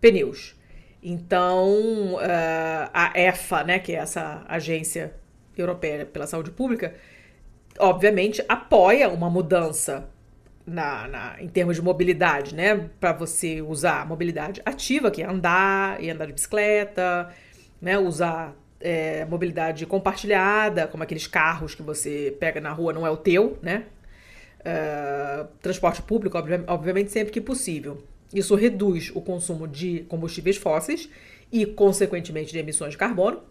pneus. 0.00 0.54
Então, 1.02 2.18
ah, 2.20 2.90
a 2.92 3.20
EFA, 3.20 3.64
né? 3.64 3.78
Que 3.80 3.92
é 3.92 3.96
essa 3.96 4.44
agência 4.46 5.14
europeia 5.56 6.06
pela 6.06 6.26
saúde 6.26 6.52
pública, 6.52 6.94
obviamente 7.78 8.44
apoia 8.48 9.08
uma 9.08 9.28
mudança 9.28 10.08
na, 10.66 11.08
na- 11.08 11.36
em 11.42 11.48
termos 11.48 11.76
de 11.76 11.82
mobilidade, 11.82 12.54
né? 12.54 12.88
Para 13.00 13.12
você 13.12 13.60
usar 13.62 14.02
a 14.02 14.04
mobilidade 14.06 14.60
ativa, 14.64 15.10
que 15.10 15.22
é 15.22 15.26
andar 15.26 16.02
e 16.02 16.10
andar 16.10 16.26
de 16.26 16.32
bicicleta, 16.32 17.30
né? 17.80 17.98
Usar 17.98 18.54
é, 18.80 19.24
mobilidade 19.26 19.84
compartilhada, 19.86 20.86
como 20.88 21.02
aqueles 21.02 21.26
carros 21.26 21.74
que 21.74 21.82
você 21.82 22.36
pega 22.40 22.60
na 22.60 22.72
rua, 22.72 22.92
não 22.92 23.06
é 23.06 23.10
o 23.10 23.16
teu, 23.16 23.58
né? 23.62 23.84
É, 24.64 25.46
transporte 25.62 26.02
público, 26.02 26.36
obvi- 26.38 26.64
obviamente, 26.66 27.10
sempre 27.10 27.32
que 27.32 27.40
possível. 27.40 28.02
Isso 28.34 28.54
reduz 28.54 29.10
o 29.14 29.20
consumo 29.20 29.66
de 29.66 30.00
combustíveis 30.08 30.56
fósseis 30.56 31.08
e, 31.50 31.66
consequentemente, 31.66 32.52
de 32.52 32.58
emissões 32.58 32.92
de 32.92 32.98
carbono. 32.98 33.42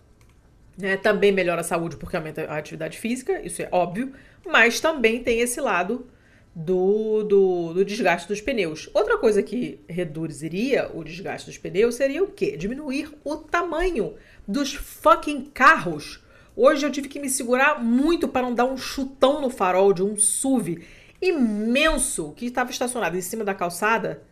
né? 0.77 0.97
Também 0.97 1.31
melhora 1.31 1.61
a 1.61 1.63
saúde 1.63 1.97
porque 1.97 2.15
aumenta 2.15 2.43
a 2.45 2.57
atividade 2.57 2.97
física, 2.97 3.41
isso 3.45 3.61
é 3.61 3.69
óbvio, 3.71 4.13
mas 4.45 4.79
também 4.79 5.21
tem 5.23 5.39
esse 5.41 5.59
lado 5.61 6.07
do, 6.55 7.23
do, 7.23 7.73
do 7.73 7.85
desgaste 7.85 8.27
dos 8.27 8.41
pneus. 8.41 8.89
Outra 8.93 9.17
coisa 9.17 9.41
que 9.41 9.79
reduziria 9.87 10.89
o 10.93 11.03
desgaste 11.03 11.47
dos 11.49 11.57
pneus 11.57 11.95
seria 11.95 12.23
o 12.23 12.31
quê? 12.31 12.57
Diminuir 12.57 13.13
o 13.23 13.37
tamanho 13.37 14.15
dos 14.47 14.73
fucking 14.73 15.45
carros. 15.53 16.23
Hoje 16.55 16.85
eu 16.85 16.91
tive 16.91 17.07
que 17.07 17.19
me 17.19 17.29
segurar 17.29 17.81
muito 17.81 18.27
para 18.27 18.41
não 18.41 18.53
dar 18.53 18.65
um 18.65 18.77
chutão 18.77 19.41
no 19.41 19.49
farol 19.49 19.93
de 19.93 20.03
um 20.03 20.17
SUV 20.17 20.85
imenso 21.21 22.33
que 22.35 22.45
estava 22.45 22.71
estacionado 22.71 23.17
em 23.17 23.21
cima 23.21 23.43
da 23.43 23.53
calçada 23.53 24.23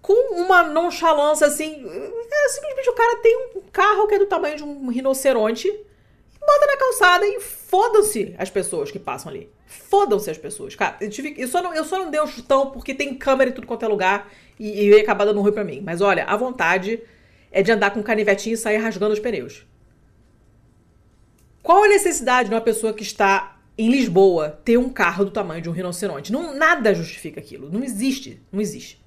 com 0.00 0.40
uma 0.40 0.62
nonchalância 0.62 1.46
assim. 1.46 1.84
é, 1.84 2.48
simplesmente 2.48 2.90
o 2.90 2.94
cara 2.94 3.16
tem 3.16 3.36
um 3.56 3.60
carro 3.72 4.06
que 4.06 4.14
é 4.14 4.18
do 4.18 4.26
tamanho 4.26 4.56
de 4.56 4.62
um 4.62 4.88
rinoceronte 4.88 5.68
bota 6.46 6.66
na 6.66 6.76
calçada 6.76 7.26
e 7.26 7.40
fodam-se 7.40 8.34
as 8.38 8.48
pessoas 8.48 8.90
que 8.90 8.98
passam 8.98 9.30
ali. 9.30 9.50
Fodam-se 9.66 10.30
as 10.30 10.38
pessoas. 10.38 10.74
Cara, 10.74 10.96
eu, 11.00 11.10
tive, 11.10 11.34
eu, 11.36 11.48
só 11.48 11.62
não, 11.62 11.74
eu 11.74 11.84
só 11.84 11.98
não 11.98 12.10
dei 12.10 12.20
um 12.20 12.26
chutão 12.26 12.70
porque 12.70 12.94
tem 12.94 13.14
câmera 13.14 13.50
em 13.50 13.52
tudo 13.52 13.66
quanto 13.66 13.84
é 13.84 13.88
lugar 13.88 14.30
e, 14.58 14.68
e 14.68 14.88
ia 14.90 15.02
acabar 15.02 15.24
dando 15.24 15.40
ruim 15.40 15.52
pra 15.52 15.64
mim. 15.64 15.82
Mas 15.84 16.00
olha, 16.00 16.24
a 16.24 16.36
vontade 16.36 17.02
é 17.50 17.62
de 17.62 17.72
andar 17.72 17.90
com 17.90 18.00
um 18.00 18.02
canivetinho 18.02 18.54
e 18.54 18.56
sair 18.56 18.76
rasgando 18.76 19.12
os 19.12 19.20
pneus. 19.20 19.66
Qual 21.62 21.82
a 21.82 21.88
necessidade 21.88 22.48
de 22.48 22.54
uma 22.54 22.60
pessoa 22.60 22.94
que 22.94 23.02
está 23.02 23.58
em 23.76 23.90
Lisboa 23.90 24.60
ter 24.64 24.78
um 24.78 24.88
carro 24.88 25.24
do 25.24 25.30
tamanho 25.30 25.60
de 25.60 25.68
um 25.68 25.72
rinoceronte? 25.72 26.32
Não, 26.32 26.56
nada 26.56 26.94
justifica 26.94 27.40
aquilo. 27.40 27.68
Não 27.70 27.82
existe. 27.82 28.40
Não 28.52 28.60
existe. 28.60 29.04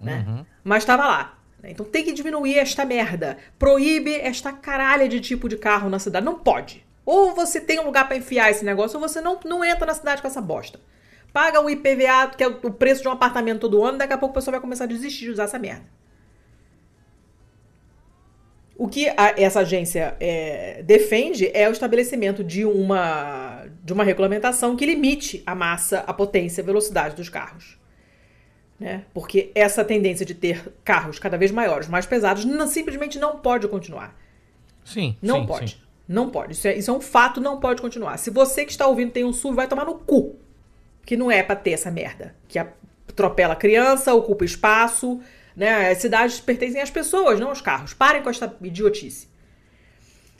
Né? 0.00 0.46
Mas 0.62 0.82
estava 0.82 1.06
lá. 1.06 1.33
Então 1.70 1.86
tem 1.86 2.04
que 2.04 2.12
diminuir 2.12 2.58
esta 2.58 2.84
merda. 2.84 3.38
Proíbe 3.58 4.14
esta 4.14 4.52
caralha 4.52 5.08
de 5.08 5.20
tipo 5.20 5.48
de 5.48 5.56
carro 5.56 5.88
na 5.88 5.98
cidade. 5.98 6.24
Não 6.24 6.38
pode. 6.38 6.84
Ou 7.04 7.34
você 7.34 7.60
tem 7.60 7.78
um 7.78 7.84
lugar 7.84 8.06
para 8.06 8.16
enfiar 8.16 8.50
esse 8.50 8.64
negócio, 8.64 8.98
ou 8.98 9.06
você 9.06 9.20
não, 9.20 9.38
não 9.44 9.64
entra 9.64 9.86
na 9.86 9.94
cidade 9.94 10.22
com 10.22 10.28
essa 10.28 10.40
bosta. 10.40 10.80
Paga 11.32 11.60
o 11.60 11.68
IPVA, 11.68 12.28
que 12.36 12.44
é 12.44 12.46
o 12.46 12.72
preço 12.72 13.02
de 13.02 13.08
um 13.08 13.12
apartamento 13.12 13.60
todo 13.60 13.84
ano, 13.84 13.98
daqui 13.98 14.12
a 14.12 14.18
pouco 14.18 14.32
o 14.32 14.34
pessoal 14.34 14.52
vai 14.52 14.60
começar 14.60 14.84
a 14.84 14.86
desistir 14.86 15.24
de 15.24 15.32
usar 15.32 15.44
essa 15.44 15.58
merda. 15.58 15.84
O 18.76 18.88
que 18.88 19.08
a, 19.08 19.34
essa 19.36 19.60
agência 19.60 20.16
é, 20.18 20.82
defende 20.82 21.50
é 21.54 21.68
o 21.68 21.72
estabelecimento 21.72 22.42
de 22.42 22.64
uma, 22.64 23.66
de 23.82 23.92
uma 23.92 24.02
regulamentação 24.02 24.74
que 24.74 24.84
limite 24.84 25.42
a 25.46 25.54
massa, 25.54 26.00
a 26.06 26.12
potência, 26.12 26.62
a 26.62 26.64
velocidade 26.64 27.14
dos 27.14 27.28
carros. 27.28 27.78
Né? 28.78 29.04
Porque 29.14 29.52
essa 29.54 29.84
tendência 29.84 30.26
de 30.26 30.34
ter 30.34 30.72
carros 30.84 31.18
cada 31.18 31.38
vez 31.38 31.50
maiores, 31.50 31.88
mais 31.88 32.06
pesados, 32.06 32.44
não, 32.44 32.66
simplesmente 32.66 33.18
não 33.18 33.38
pode 33.38 33.68
continuar. 33.68 34.18
Sim. 34.84 35.16
Não 35.22 35.40
sim, 35.40 35.46
pode. 35.46 35.70
sim. 35.70 35.76
Não 36.06 36.28
pode. 36.28 36.52
Isso 36.52 36.68
é, 36.68 36.76
isso 36.76 36.90
é 36.90 36.94
um 36.94 37.00
fato, 37.00 37.40
não 37.40 37.58
pode 37.58 37.80
continuar. 37.80 38.18
Se 38.18 38.30
você 38.30 38.64
que 38.64 38.72
está 38.72 38.86
ouvindo 38.86 39.12
tem 39.12 39.24
um 39.24 39.32
SUV, 39.32 39.56
vai 39.56 39.68
tomar 39.68 39.86
no 39.86 39.94
cu. 39.94 40.36
Que 41.06 41.16
não 41.16 41.30
é 41.30 41.42
pra 41.42 41.56
ter 41.56 41.72
essa 41.72 41.90
merda. 41.90 42.34
Que 42.46 42.58
atropela 42.58 43.56
criança, 43.56 44.12
ocupa 44.12 44.44
espaço. 44.44 45.20
Né? 45.56 45.90
As 45.90 45.98
cidades 45.98 46.40
pertencem 46.40 46.80
às 46.80 46.90
pessoas, 46.90 47.40
não 47.40 47.48
aos 47.48 47.60
carros. 47.60 47.94
Parem 47.94 48.22
com 48.22 48.28
esta 48.28 48.54
idiotice. 48.62 49.28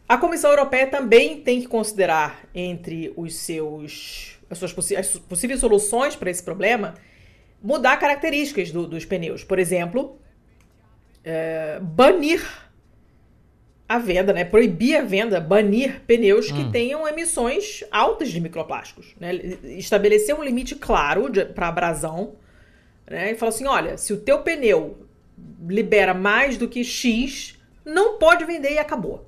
A 0.06 0.18
Comissão 0.18 0.50
Europeia 0.50 0.86
também 0.86 1.40
tem 1.40 1.62
que 1.62 1.66
considerar 1.66 2.44
entre 2.54 3.12
os 3.16 3.36
seus, 3.36 4.38
as 4.50 4.58
suas 4.58 4.72
possi 4.72 4.94
as 4.94 5.16
possíveis 5.16 5.60
soluções 5.60 6.14
para 6.14 6.30
esse 6.30 6.42
problema 6.42 6.94
mudar 7.64 7.96
características 7.96 8.70
do, 8.70 8.86
dos 8.86 9.06
pneus. 9.06 9.42
Por 9.42 9.58
exemplo, 9.58 10.18
é, 11.24 11.80
banir 11.80 12.46
a 13.88 13.98
venda, 13.98 14.34
né? 14.34 14.44
Proibir 14.44 14.96
a 14.96 15.02
venda, 15.02 15.40
banir 15.40 16.02
pneus 16.06 16.50
hum. 16.50 16.56
que 16.56 16.70
tenham 16.70 17.08
emissões 17.08 17.82
altas 17.90 18.28
de 18.28 18.38
microplásticos. 18.38 19.14
Né? 19.18 19.34
Estabelecer 19.78 20.38
um 20.38 20.44
limite 20.44 20.74
claro 20.74 21.24
para 21.54 21.68
abrasão. 21.68 22.34
Né? 23.10 23.32
E 23.32 23.34
falar 23.34 23.48
assim: 23.48 23.66
olha, 23.66 23.96
se 23.96 24.12
o 24.12 24.18
teu 24.18 24.42
pneu 24.42 24.98
libera 25.66 26.12
mais 26.12 26.58
do 26.58 26.68
que 26.68 26.84
X, 26.84 27.58
não 27.82 28.18
pode 28.18 28.44
vender 28.44 28.74
e 28.74 28.78
acabou. 28.78 29.26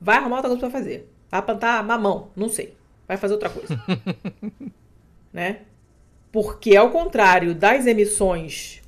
Vai 0.00 0.16
arrumar 0.16 0.36
outra 0.36 0.50
coisa 0.50 0.70
pra 0.70 0.78
fazer. 0.78 1.12
Vai 1.30 1.42
plantar 1.42 1.84
mamão, 1.84 2.30
não 2.34 2.48
sei. 2.48 2.74
Vai 3.06 3.18
fazer 3.18 3.34
outra 3.34 3.50
coisa. 3.50 3.78
né? 5.32 5.60
Porque, 6.36 6.76
ao 6.76 6.90
contrário 6.90 7.54
das 7.54 7.86
emissões 7.86 8.82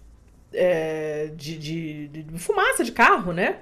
é, 0.53 1.31
de, 1.35 1.57
de, 1.57 2.09
de, 2.09 2.39
fumaça 2.39 2.85
de 2.85 2.93
carro, 2.93 3.33
né? 3.33 3.61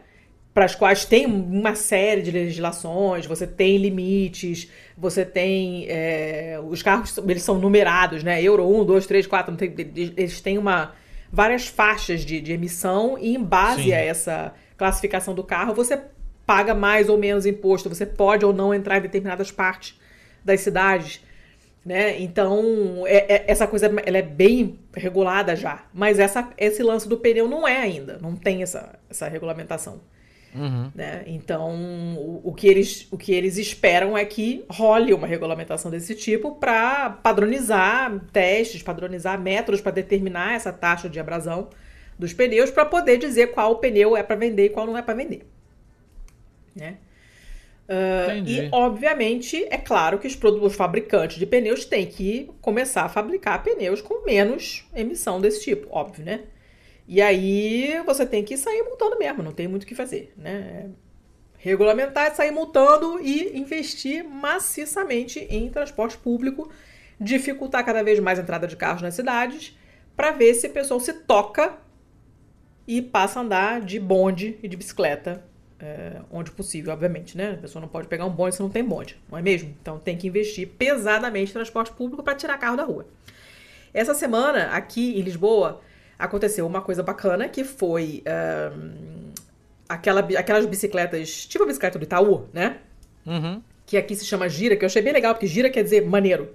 Para 0.52 0.64
as 0.64 0.74
quais 0.74 1.04
tem 1.04 1.24
uma 1.24 1.76
série 1.76 2.20
de 2.20 2.32
legislações, 2.32 3.26
você 3.26 3.46
tem 3.46 3.76
limites, 3.76 4.68
você 4.98 5.24
tem. 5.24 5.86
É, 5.88 6.60
os 6.68 6.82
carros 6.82 7.16
eles 7.28 7.44
são 7.44 7.60
numerados, 7.60 8.24
né? 8.24 8.42
Euro 8.42 8.68
1, 8.68 8.86
2, 8.86 9.06
3, 9.06 9.24
4, 9.28 9.54
tem, 9.54 9.72
eles 9.94 10.40
têm 10.40 10.58
uma, 10.58 10.92
várias 11.30 11.68
faixas 11.68 12.24
de, 12.24 12.40
de 12.40 12.54
emissão, 12.54 13.16
e 13.16 13.36
em 13.36 13.40
base 13.40 13.84
Sim. 13.84 13.92
a 13.92 13.98
essa 13.98 14.54
classificação 14.76 15.32
do 15.32 15.44
carro, 15.44 15.72
você 15.72 15.96
paga 16.44 16.74
mais 16.74 17.08
ou 17.08 17.16
menos 17.16 17.46
imposto, 17.46 17.88
você 17.88 18.04
pode 18.04 18.44
ou 18.44 18.52
não 18.52 18.74
entrar 18.74 18.98
em 18.98 19.02
determinadas 19.02 19.52
partes 19.52 19.96
das 20.44 20.60
cidades. 20.60 21.24
Né? 21.86 22.20
Então, 22.20 23.04
é, 23.06 23.32
é, 23.32 23.44
essa 23.46 23.64
coisa 23.64 23.86
ela 23.86 24.18
é 24.18 24.22
bem 24.22 24.80
regulada 24.92 25.54
já. 25.54 25.84
Mas 25.94 26.18
essa, 26.18 26.52
esse 26.58 26.82
lance 26.82 27.08
do 27.08 27.16
pneu 27.16 27.46
não 27.46 27.66
é 27.66 27.76
ainda. 27.76 28.18
Não 28.20 28.34
tem 28.34 28.60
essa, 28.60 28.98
essa 29.08 29.28
regulamentação. 29.28 30.00
Uhum. 30.52 30.90
Né? 30.92 31.22
Então, 31.28 31.76
o, 32.16 32.40
o, 32.42 32.52
que 32.52 32.66
eles, 32.66 33.06
o 33.08 33.16
que 33.16 33.32
eles 33.32 33.56
esperam 33.56 34.18
é 34.18 34.24
que 34.24 34.64
role 34.68 35.14
uma 35.14 35.28
regulamentação 35.28 35.88
desse 35.88 36.16
tipo 36.16 36.56
para 36.56 37.08
padronizar 37.10 38.18
testes, 38.32 38.82
padronizar 38.82 39.40
métodos 39.40 39.80
para 39.80 39.92
determinar 39.92 40.56
essa 40.56 40.72
taxa 40.72 41.08
de 41.08 41.20
abrasão 41.20 41.68
dos 42.18 42.32
pneus 42.32 42.68
para 42.68 42.84
poder 42.84 43.16
dizer 43.16 43.52
qual 43.52 43.76
pneu 43.76 44.16
é 44.16 44.24
para 44.24 44.34
vender 44.34 44.64
e 44.64 44.70
qual 44.70 44.86
não 44.88 44.98
é 44.98 45.02
para 45.02 45.14
vender. 45.14 45.46
Né? 46.74 46.96
Uh, 47.88 48.44
e, 48.44 48.68
obviamente, 48.72 49.64
é 49.70 49.78
claro 49.78 50.18
que 50.18 50.26
os, 50.26 50.36
os 50.42 50.74
fabricantes 50.74 51.38
de 51.38 51.46
pneus 51.46 51.84
têm 51.84 52.04
que 52.06 52.50
começar 52.60 53.04
a 53.04 53.08
fabricar 53.08 53.62
pneus 53.62 54.02
com 54.02 54.24
menos 54.24 54.84
emissão 54.94 55.40
desse 55.40 55.62
tipo, 55.62 55.86
óbvio, 55.90 56.24
né? 56.24 56.40
E 57.06 57.22
aí 57.22 58.02
você 58.04 58.26
tem 58.26 58.42
que 58.42 58.56
sair 58.56 58.82
multando 58.82 59.16
mesmo, 59.16 59.42
não 59.42 59.52
tem 59.52 59.68
muito 59.68 59.84
o 59.84 59.86
que 59.86 59.94
fazer, 59.94 60.32
né? 60.36 60.90
Regulamentar, 61.58 62.34
sair 62.34 62.50
multando 62.50 63.20
e 63.20 63.56
investir 63.56 64.24
maciçamente 64.24 65.38
em 65.48 65.70
transporte 65.70 66.18
público, 66.18 66.68
dificultar 67.20 67.84
cada 67.86 68.02
vez 68.02 68.18
mais 68.18 68.38
a 68.38 68.42
entrada 68.42 68.66
de 68.66 68.76
carros 68.76 69.02
nas 69.02 69.14
cidades, 69.14 69.78
para 70.16 70.32
ver 70.32 70.54
se 70.54 70.66
o 70.66 70.70
pessoal 70.70 70.98
se 70.98 71.12
toca 71.12 71.78
e 72.86 73.00
passa 73.00 73.38
a 73.38 73.42
andar 73.42 73.80
de 73.80 74.00
bonde 74.00 74.58
e 74.60 74.66
de 74.66 74.76
bicicleta 74.76 75.44
é, 75.80 76.20
onde 76.30 76.50
possível, 76.50 76.92
obviamente, 76.92 77.36
né? 77.36 77.52
A 77.52 77.62
pessoa 77.62 77.80
não 77.80 77.88
pode 77.88 78.08
pegar 78.08 78.24
um 78.24 78.30
bonde 78.30 78.54
se 78.54 78.62
não 78.62 78.70
tem 78.70 78.84
bonde, 78.84 79.16
não 79.30 79.38
é 79.38 79.42
mesmo? 79.42 79.74
Então 79.80 79.98
tem 79.98 80.16
que 80.16 80.26
investir 80.26 80.68
pesadamente 80.68 81.50
em 81.50 81.54
transporte 81.54 81.92
público 81.92 82.22
para 82.22 82.34
tirar 82.34 82.56
carro 82.58 82.76
da 82.76 82.84
rua. 82.84 83.06
Essa 83.92 84.14
semana, 84.14 84.70
aqui 84.72 85.18
em 85.18 85.22
Lisboa, 85.22 85.80
aconteceu 86.18 86.66
uma 86.66 86.80
coisa 86.80 87.02
bacana 87.02 87.48
que 87.48 87.64
foi 87.64 88.22
um, 88.74 89.32
aquela, 89.88 90.20
aquelas 90.20 90.66
bicicletas, 90.66 91.46
tipo 91.46 91.64
a 91.64 91.66
bicicleta 91.66 91.98
do 91.98 92.04
Itaú, 92.04 92.46
né? 92.52 92.78
Uhum. 93.24 93.62
Que 93.84 93.96
aqui 93.96 94.14
se 94.14 94.24
chama 94.24 94.48
gira, 94.48 94.76
que 94.76 94.84
eu 94.84 94.86
achei 94.86 95.02
bem 95.02 95.12
legal, 95.12 95.34
porque 95.34 95.46
gira 95.46 95.70
quer 95.70 95.82
dizer 95.82 96.06
maneiro. 96.06 96.50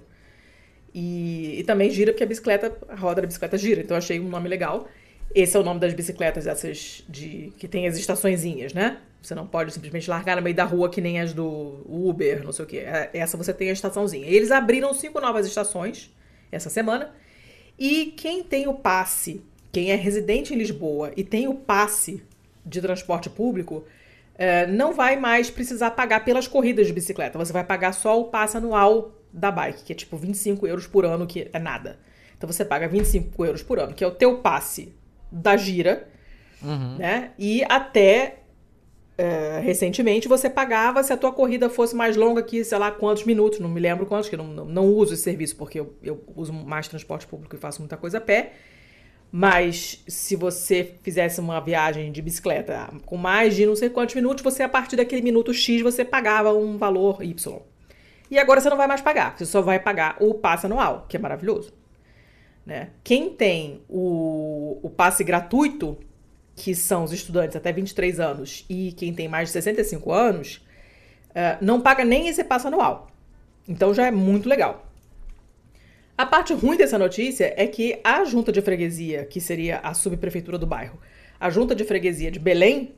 E, 0.94 1.60
e 1.60 1.64
também 1.64 1.90
gira 1.90 2.12
porque 2.12 2.24
a 2.24 2.26
bicicleta, 2.26 2.76
a 2.88 2.94
roda 2.94 3.22
da 3.22 3.26
bicicleta 3.26 3.56
gira, 3.56 3.80
então 3.80 3.94
eu 3.94 3.98
achei 3.98 4.20
um 4.20 4.28
nome 4.28 4.48
legal. 4.48 4.88
Esse 5.34 5.56
é 5.56 5.60
o 5.60 5.62
nome 5.62 5.80
das 5.80 5.94
bicicletas, 5.94 6.46
essas 6.46 7.04
de 7.08 7.52
que 7.56 7.66
tem 7.66 7.86
as 7.86 7.96
estaçõezinhas, 7.96 8.74
né? 8.74 8.98
Você 9.22 9.34
não 9.34 9.46
pode 9.46 9.72
simplesmente 9.72 10.10
largar 10.10 10.36
no 10.36 10.42
meio 10.42 10.54
da 10.54 10.64
rua 10.64 10.90
que 10.90 11.00
nem 11.00 11.20
as 11.20 11.32
do 11.32 11.80
Uber, 11.88 12.44
não 12.44 12.52
sei 12.52 12.64
o 12.64 12.68
quê. 12.68 12.78
É, 12.78 13.10
essa 13.14 13.36
você 13.36 13.54
tem 13.54 13.70
a 13.70 13.72
estaçãozinha. 13.72 14.26
Eles 14.26 14.50
abriram 14.50 14.92
cinco 14.92 15.20
novas 15.20 15.46
estações 15.46 16.10
essa 16.50 16.68
semana. 16.68 17.14
E 17.78 18.06
quem 18.16 18.42
tem 18.42 18.68
o 18.68 18.74
passe, 18.74 19.42
quem 19.70 19.90
é 19.90 19.94
residente 19.94 20.52
em 20.52 20.58
Lisboa 20.58 21.12
e 21.16 21.24
tem 21.24 21.48
o 21.48 21.54
passe 21.54 22.22
de 22.66 22.80
transporte 22.80 23.30
público, 23.30 23.84
é, 24.34 24.66
não 24.66 24.92
vai 24.92 25.16
mais 25.16 25.50
precisar 25.50 25.92
pagar 25.92 26.24
pelas 26.24 26.46
corridas 26.46 26.86
de 26.86 26.92
bicicleta. 26.92 27.38
Você 27.38 27.52
vai 27.52 27.64
pagar 27.64 27.92
só 27.92 28.20
o 28.20 28.24
passe 28.24 28.56
anual 28.56 29.12
da 29.32 29.50
bike, 29.50 29.84
que 29.84 29.92
é 29.92 29.96
tipo 29.96 30.16
25 30.16 30.66
euros 30.66 30.86
por 30.86 31.06
ano, 31.06 31.26
que 31.26 31.48
é 31.52 31.58
nada. 31.58 31.98
Então 32.36 32.50
você 32.50 32.64
paga 32.64 32.88
25 32.88 33.44
euros 33.46 33.62
por 33.62 33.78
ano, 33.78 33.94
que 33.94 34.02
é 34.02 34.06
o 34.06 34.10
teu 34.10 34.38
passe 34.38 34.92
da 35.32 35.56
gira, 35.56 36.08
uhum. 36.62 36.98
né? 36.98 37.30
E 37.38 37.64
até 37.68 38.42
é, 39.16 39.60
recentemente 39.60 40.28
você 40.28 40.50
pagava 40.50 41.02
se 41.02 41.12
a 41.12 41.16
tua 41.16 41.32
corrida 41.32 41.68
fosse 41.70 41.94
mais 41.94 42.16
longa 42.16 42.42
que, 42.42 42.64
sei 42.64 42.78
lá, 42.78 42.90
quantos 42.90 43.24
minutos, 43.24 43.58
não 43.58 43.68
me 43.68 43.80
lembro 43.80 44.06
quantos, 44.06 44.28
que 44.28 44.36
não, 44.36 44.46
não, 44.46 44.64
não 44.64 44.86
uso 44.86 45.14
esse 45.14 45.22
serviço 45.22 45.56
porque 45.56 45.80
eu, 45.80 45.94
eu 46.02 46.22
uso 46.36 46.52
mais 46.52 46.88
transporte 46.88 47.26
público 47.26 47.54
e 47.54 47.58
faço 47.58 47.80
muita 47.80 47.96
coisa 47.96 48.18
a 48.18 48.20
pé. 48.20 48.52
Mas 49.34 50.04
se 50.06 50.36
você 50.36 50.96
fizesse 51.02 51.40
uma 51.40 51.58
viagem 51.58 52.12
de 52.12 52.20
bicicleta 52.20 52.90
com 53.06 53.16
mais 53.16 53.56
de 53.56 53.64
não 53.64 53.74
sei 53.74 53.88
quantos 53.88 54.14
minutos, 54.14 54.44
você, 54.44 54.62
a 54.62 54.68
partir 54.68 54.96
daquele 54.96 55.22
minuto 55.22 55.54
X, 55.54 55.80
você 55.80 56.04
pagava 56.04 56.52
um 56.52 56.76
valor 56.76 57.24
Y. 57.24 57.62
E 58.30 58.38
agora 58.38 58.60
você 58.60 58.68
não 58.68 58.76
vai 58.76 58.86
mais 58.86 59.00
pagar, 59.00 59.36
você 59.36 59.46
só 59.46 59.62
vai 59.62 59.78
pagar 59.78 60.16
o 60.20 60.34
passe 60.34 60.66
anual, 60.66 61.06
que 61.08 61.16
é 61.16 61.20
maravilhoso. 61.20 61.72
Né? 62.64 62.90
Quem 63.02 63.30
tem 63.30 63.82
o, 63.88 64.78
o 64.82 64.90
passe 64.90 65.24
gratuito, 65.24 65.98
que 66.54 66.74
são 66.74 67.04
os 67.04 67.12
estudantes 67.12 67.56
até 67.56 67.72
23 67.72 68.20
anos, 68.20 68.64
e 68.68 68.92
quem 68.92 69.12
tem 69.12 69.28
mais 69.28 69.48
de 69.48 69.52
65 69.54 70.12
anos, 70.12 70.56
uh, 71.30 71.58
não 71.60 71.80
paga 71.80 72.04
nem 72.04 72.28
esse 72.28 72.44
passe 72.44 72.66
anual. 72.66 73.08
Então 73.68 73.92
já 73.92 74.06
é 74.06 74.10
muito 74.10 74.48
legal. 74.48 74.86
A 76.16 76.26
parte 76.26 76.52
ruim 76.52 76.76
dessa 76.76 76.98
notícia 76.98 77.52
é 77.56 77.66
que 77.66 77.98
a 78.04 78.24
junta 78.24 78.52
de 78.52 78.60
freguesia, 78.60 79.24
que 79.24 79.40
seria 79.40 79.78
a 79.78 79.94
subprefeitura 79.94 80.58
do 80.58 80.66
bairro, 80.66 81.00
a 81.40 81.50
junta 81.50 81.74
de 81.74 81.84
freguesia 81.84 82.30
de 82.30 82.38
Belém, 82.38 82.94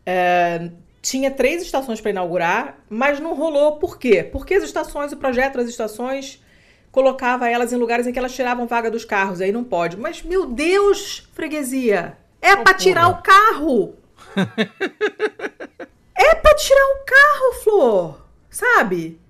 uh, 0.00 0.72
tinha 1.02 1.30
três 1.30 1.62
estações 1.62 2.00
para 2.00 2.10
inaugurar, 2.10 2.84
mas 2.88 3.20
não 3.20 3.34
rolou. 3.34 3.78
Por 3.78 3.98
quê? 3.98 4.24
Porque 4.24 4.54
as 4.54 4.64
estações, 4.64 5.12
o 5.12 5.16
projeto 5.16 5.56
das 5.56 5.68
estações 5.68 6.42
colocava 6.90 7.48
elas 7.48 7.72
em 7.72 7.76
lugares 7.76 8.06
em 8.06 8.12
que 8.12 8.18
elas 8.18 8.34
tiravam 8.34 8.66
vaga 8.66 8.90
dos 8.90 9.04
carros. 9.04 9.40
Aí 9.40 9.52
não 9.52 9.64
pode. 9.64 9.96
Mas, 9.96 10.22
meu 10.22 10.46
Deus, 10.46 11.28
freguesia! 11.32 12.16
É 12.42 12.54
oh, 12.54 12.62
para 12.62 12.74
tirar 12.74 13.08
o 13.08 13.22
carro! 13.22 13.94
é 16.16 16.34
para 16.34 16.54
tirar 16.54 16.86
o 16.86 17.04
carro, 17.04 17.52
Flor! 17.62 18.26
Sabe? 18.48 19.20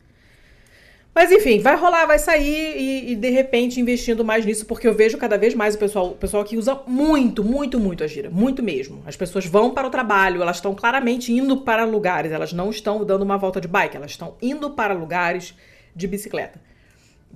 Mas 1.13 1.33
enfim, 1.33 1.59
vai 1.61 1.77
rolar, 1.77 2.07
vai 2.07 2.19
sair 2.19 2.77
e, 2.79 3.13
e, 3.13 3.17
de 3.17 3.31
repente 3.31 3.81
investindo 3.81 4.25
mais 4.25 4.47
nisso, 4.47 4.65
porque 4.65 4.87
eu 4.87 4.95
vejo 4.95 5.19
cada 5.19 5.37
vez 5.37 5.55
mais 5.55 5.75
o 5.75 5.79
pessoal, 5.79 6.07
o 6.11 6.15
pessoal 6.15 6.45
que 6.45 6.57
usa 6.57 6.81
muito, 6.87 7.43
muito, 7.43 7.81
muito 7.81 8.05
a 8.05 8.07
gira, 8.07 8.31
muito 8.31 8.63
mesmo. 8.63 9.03
As 9.05 9.17
pessoas 9.17 9.45
vão 9.45 9.73
para 9.73 9.89
o 9.89 9.91
trabalho, 9.91 10.41
elas 10.41 10.57
estão 10.57 10.73
claramente 10.73 11.33
indo 11.33 11.59
para 11.59 11.85
lugares, 11.85 12.31
elas 12.31 12.53
não 12.53 12.71
estão 12.71 13.05
dando 13.05 13.23
uma 13.23 13.37
volta 13.37 13.61
de 13.61 13.67
bike, 13.67 13.97
elas 13.97 14.13
estão 14.13 14.37
indo 14.41 14.71
para 14.71 14.95
lugares 14.95 15.55
de 15.95 16.07
bicicleta. 16.07 16.61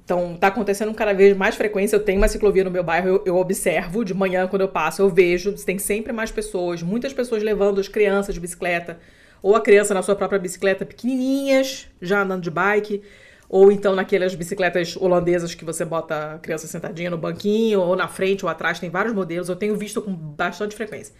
Então, 0.05 0.36
tá 0.36 0.48
acontecendo 0.48 0.92
cada 0.92 1.14
vez 1.14 1.34
mais 1.34 1.55
frequência. 1.55 1.96
Eu 1.96 2.00
tenho 2.00 2.18
uma 2.18 2.28
ciclovia 2.28 2.62
no 2.62 2.70
meu 2.70 2.84
bairro, 2.84 3.09
eu, 3.09 3.22
eu, 3.24 3.36
observo 3.36 4.05
de 4.05 4.12
manhã 4.12 4.46
quando 4.46 4.62
eu 4.62 4.68
passo, 4.68 5.00
eu 5.00 5.09
vejo, 5.09 5.52
tem 5.64 5.78
sempre 5.78 6.12
mais 6.12 6.30
pessoas, 6.30 6.82
muitas 6.82 7.12
pessoas 7.12 7.42
levando 7.42 7.80
as 7.80 7.88
crianças 7.88 8.34
de 8.34 8.40
bicicleta, 8.40 8.98
ou 9.42 9.57
a 9.57 9.61
criança 9.61 9.94
na 9.94 10.02
sua 10.02 10.14
própria 10.14 10.38
bicicleta, 10.38 10.84
pequenininhas, 10.84 11.88
já 12.00 12.22
andando 12.22 12.42
de 12.42 12.50
bike. 12.50 13.02
Ou 13.48 13.70
então 13.70 13.94
naquelas 13.94 14.34
bicicletas 14.34 14.96
holandesas 14.96 15.55
que 15.55 15.64
você 15.64 15.84
bota 15.84 16.34
a 16.34 16.38
criança 16.38 16.66
sentadinha 16.66 17.11
no 17.11 17.18
banquinho, 17.18 17.80
ou 17.80 17.94
na 17.94 18.09
frente 18.09 18.44
ou 18.44 18.50
atrás, 18.50 18.78
tem 18.78 18.90
vários 18.90 19.14
modelos. 19.14 19.48
Eu 19.48 19.57
tenho 19.57 19.76
visto 19.76 20.02
com 20.02 20.12
bastante 20.12 20.74
frequência. 20.74 21.14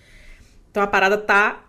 Então 0.71 0.83
a 0.83 0.87
parada 0.87 1.17
tá, 1.17 1.65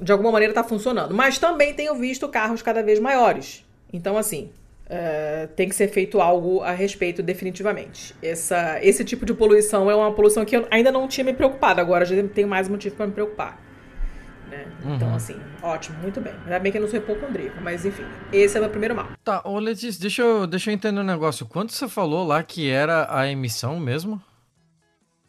de 0.00 0.12
alguma 0.12 0.30
maneira, 0.30 0.52
tá 0.52 0.62
funcionando. 0.62 1.14
Mas 1.14 1.38
também 1.38 1.72
tenho 1.72 1.94
visto 1.94 2.28
carros 2.28 2.62
cada 2.62 2.82
vez 2.82 2.98
maiores. 2.98 3.64
Então, 3.92 4.18
assim, 4.18 4.50
uh, 4.86 5.48
tem 5.54 5.68
que 5.68 5.74
ser 5.74 5.88
feito 5.88 6.20
algo 6.20 6.62
a 6.62 6.72
respeito 6.72 7.22
definitivamente. 7.22 8.14
Essa, 8.22 8.78
esse 8.82 9.04
tipo 9.04 9.24
de 9.24 9.34
poluição 9.34 9.90
é 9.90 9.94
uma 9.94 10.12
poluição 10.12 10.44
que 10.44 10.56
eu 10.56 10.66
ainda 10.70 10.90
não 10.92 11.06
tinha 11.08 11.24
me 11.24 11.32
preocupado. 11.32 11.80
Agora 11.80 12.04
já 12.04 12.16
tenho 12.28 12.48
mais 12.48 12.68
motivo 12.68 12.96
para 12.96 13.06
me 13.06 13.12
preocupar. 13.12 13.60
Né? 14.48 14.66
Então, 14.78 14.88
uhum. 14.88 14.96
Então, 14.96 15.14
assim, 15.14 15.36
ótimo, 15.62 15.98
muito 15.98 16.20
bem. 16.20 16.32
Ainda 16.44 16.58
bem 16.58 16.70
que 16.70 16.78
eu 16.78 16.82
não 16.82 16.88
sou 16.88 16.98
hipocondríaco, 16.98 17.60
mas 17.60 17.84
enfim, 17.84 18.04
esse 18.32 18.56
é 18.56 18.60
o 18.60 18.62
meu 18.62 18.70
primeiro 18.70 18.94
mal. 18.94 19.08
Tá, 19.24 19.42
ô 19.44 19.58
Letícia, 19.58 20.00
deixa 20.00 20.22
eu, 20.22 20.46
deixa 20.46 20.70
eu 20.70 20.74
entender 20.74 21.00
um 21.00 21.04
negócio. 21.04 21.46
Quanto 21.46 21.72
você 21.72 21.88
falou 21.88 22.24
lá 22.24 22.42
que 22.42 22.70
era 22.70 23.06
a 23.10 23.28
emissão 23.28 23.80
mesmo? 23.80 24.22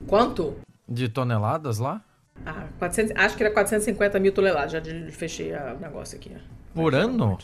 Quanto? 0.06 0.56
De 0.88 1.10
toneladas 1.10 1.80
lá? 1.80 2.02
Ah, 2.46 2.68
400, 2.78 3.16
acho 3.16 3.36
que 3.36 3.44
era 3.44 3.52
450 3.52 4.20
mil 4.20 4.32
toneladas, 4.32 4.72
já 4.72 4.82
fechei 5.12 5.52
o 5.54 5.80
negócio 5.80 6.18
aqui. 6.18 6.32
Por 6.76 6.94
ano? 6.94 7.40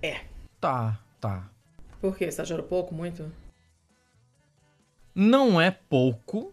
É. 0.00 0.29
Tá, 0.60 0.98
tá. 1.20 1.48
Por 2.00 2.16
quê? 2.16 2.30
Você 2.30 2.42
achando 2.42 2.62
pouco, 2.62 2.94
muito? 2.94 3.32
Não 5.14 5.60
é 5.60 5.70
pouco, 5.70 6.52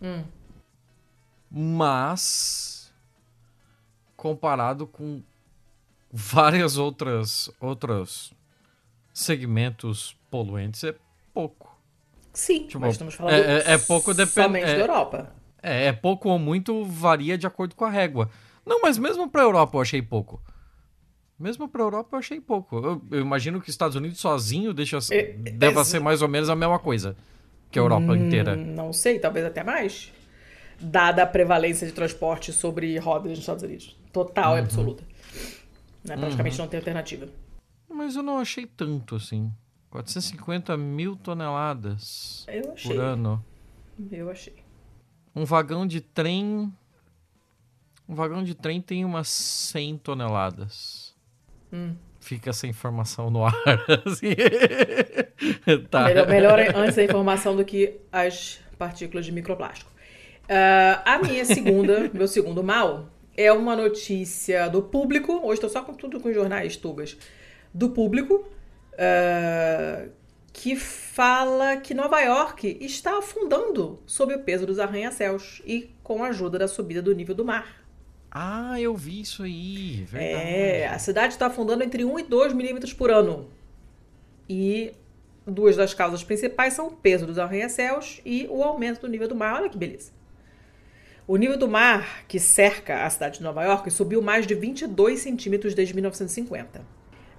hum. 0.00 0.24
mas 1.50 2.92
comparado 4.16 4.86
com 4.86 5.22
várias 6.12 6.78
outras 6.78 7.50
outros 7.60 8.32
segmentos 9.12 10.16
poluentes 10.30 10.84
é 10.84 10.94
pouco. 11.34 11.76
Sim, 12.32 12.66
tipo, 12.66 12.80
mas 12.80 12.92
estamos 12.92 13.14
falando 13.14 13.34
é, 13.34 13.58
é, 13.58 13.72
é 13.72 13.78
pouco 13.78 14.14
somente 14.26 14.64
é, 14.64 14.76
da 14.76 14.80
Europa. 14.80 15.32
É, 15.62 15.86
é 15.86 15.92
pouco 15.92 16.28
ou 16.28 16.38
muito 16.38 16.84
varia 16.84 17.36
de 17.36 17.46
acordo 17.46 17.74
com 17.74 17.84
a 17.84 17.90
régua. 17.90 18.30
Não, 18.64 18.80
mas 18.80 18.98
mesmo 18.98 19.28
para 19.28 19.42
a 19.42 19.44
Europa 19.44 19.76
eu 19.76 19.82
achei 19.82 20.02
pouco. 20.02 20.40
Mesmo 21.38 21.68
para 21.68 21.82
a 21.82 21.84
Europa 21.84 22.08
eu 22.12 22.18
achei 22.18 22.40
pouco. 22.40 22.76
Eu, 22.78 23.02
eu, 23.10 23.20
imagino 23.20 23.60
que 23.60 23.68
os 23.68 23.74
Estados 23.74 23.94
Unidos 23.94 24.18
sozinho 24.18 24.72
deixa, 24.72 24.98
é, 25.10 25.32
deva 25.32 25.84
ser 25.84 26.00
mais 26.00 26.22
ou 26.22 26.28
menos 26.28 26.48
a 26.48 26.56
mesma 26.56 26.78
coisa 26.78 27.16
que 27.70 27.78
a 27.78 27.82
Europa 27.82 28.12
hum, 28.12 28.16
inteira. 28.16 28.56
Não 28.56 28.92
sei, 28.92 29.18
talvez 29.18 29.44
até 29.44 29.62
mais. 29.62 30.12
Dada 30.80 31.22
a 31.22 31.26
prevalência 31.26 31.86
de 31.86 31.92
transporte 31.92 32.52
sobre 32.52 32.98
rodas 32.98 33.30
nos 33.30 33.40
Estados 33.40 33.62
Unidos 33.62 33.96
total 34.12 34.52
uhum. 34.52 34.56
e 34.56 34.60
absoluta. 34.60 35.04
Né? 36.04 36.16
Praticamente 36.16 36.56
uhum. 36.56 36.64
não 36.64 36.70
tem 36.70 36.78
alternativa. 36.78 37.28
Mas 37.88 38.16
eu 38.16 38.22
não 38.22 38.38
achei 38.38 38.66
tanto 38.66 39.16
assim. 39.16 39.52
450 39.90 40.76
mil 40.76 41.16
toneladas 41.16 42.46
por 42.82 42.96
ano. 42.96 43.44
Eu 44.10 44.30
achei. 44.30 44.54
Um 45.34 45.44
vagão 45.44 45.86
de 45.86 46.00
trem. 46.00 46.72
Um 48.08 48.14
vagão 48.14 48.42
de 48.42 48.54
trem 48.54 48.80
tem 48.80 49.04
umas 49.04 49.28
100 49.28 49.98
toneladas. 49.98 51.05
Hum. 51.72 51.94
Fica 52.20 52.50
essa 52.50 52.66
informação 52.66 53.30
no 53.30 53.44
ar. 53.44 53.54
Assim. 54.04 54.34
tá. 55.90 56.04
melhor, 56.04 56.28
melhor 56.28 56.58
antes 56.74 56.96
da 56.96 57.04
informação 57.04 57.54
do 57.54 57.64
que 57.64 57.98
as 58.10 58.60
partículas 58.78 59.24
de 59.24 59.32
microplástico. 59.32 59.90
Uh, 60.44 61.02
a 61.04 61.18
minha 61.18 61.44
segunda, 61.44 62.10
meu 62.14 62.26
segundo 62.26 62.62
mal, 62.62 63.08
é 63.36 63.52
uma 63.52 63.76
notícia 63.76 64.68
do 64.68 64.82
público. 64.82 65.40
Hoje 65.44 65.54
estou 65.54 65.70
só 65.70 65.82
com 65.82 65.94
tudo 65.94 66.20
com 66.20 66.32
jornais 66.32 66.76
tugas. 66.76 67.16
Do 67.72 67.90
público. 67.90 68.48
Uh, 68.94 70.10
que 70.52 70.74
fala 70.74 71.76
que 71.76 71.92
Nova 71.92 72.18
York 72.22 72.78
está 72.80 73.18
afundando 73.18 74.00
sob 74.06 74.34
o 74.34 74.38
peso 74.38 74.64
dos 74.64 74.78
arranha-céus 74.78 75.60
e 75.66 75.90
com 76.02 76.24
a 76.24 76.28
ajuda 76.28 76.58
da 76.58 76.66
subida 76.66 77.02
do 77.02 77.14
nível 77.14 77.34
do 77.34 77.44
mar. 77.44 77.85
Ah, 78.38 78.78
eu 78.78 78.94
vi 78.94 79.22
isso 79.22 79.44
aí. 79.44 80.06
É, 80.12 80.88
a 80.88 80.98
cidade 80.98 81.32
está 81.32 81.46
afundando 81.46 81.82
entre 81.82 82.04
1 82.04 82.18
e 82.18 82.22
2 82.22 82.52
milímetros 82.52 82.92
por 82.92 83.10
ano. 83.10 83.48
E 84.46 84.92
duas 85.46 85.74
das 85.74 85.94
causas 85.94 86.22
principais 86.22 86.74
são 86.74 86.88
o 86.88 86.90
peso 86.90 87.26
dos 87.26 87.38
arranha-céus 87.38 88.20
e 88.26 88.46
o 88.50 88.62
aumento 88.62 89.00
do 89.00 89.08
nível 89.08 89.26
do 89.26 89.34
mar. 89.34 89.54
Olha 89.54 89.70
que 89.70 89.78
beleza. 89.78 90.12
O 91.26 91.38
nível 91.38 91.56
do 91.56 91.66
mar 91.66 92.26
que 92.28 92.38
cerca 92.38 93.06
a 93.06 93.08
cidade 93.08 93.38
de 93.38 93.42
Nova 93.42 93.64
York 93.64 93.90
subiu 93.90 94.20
mais 94.20 94.46
de 94.46 94.54
22 94.54 95.18
centímetros 95.18 95.72
desde 95.72 95.94
1950. 95.94 96.84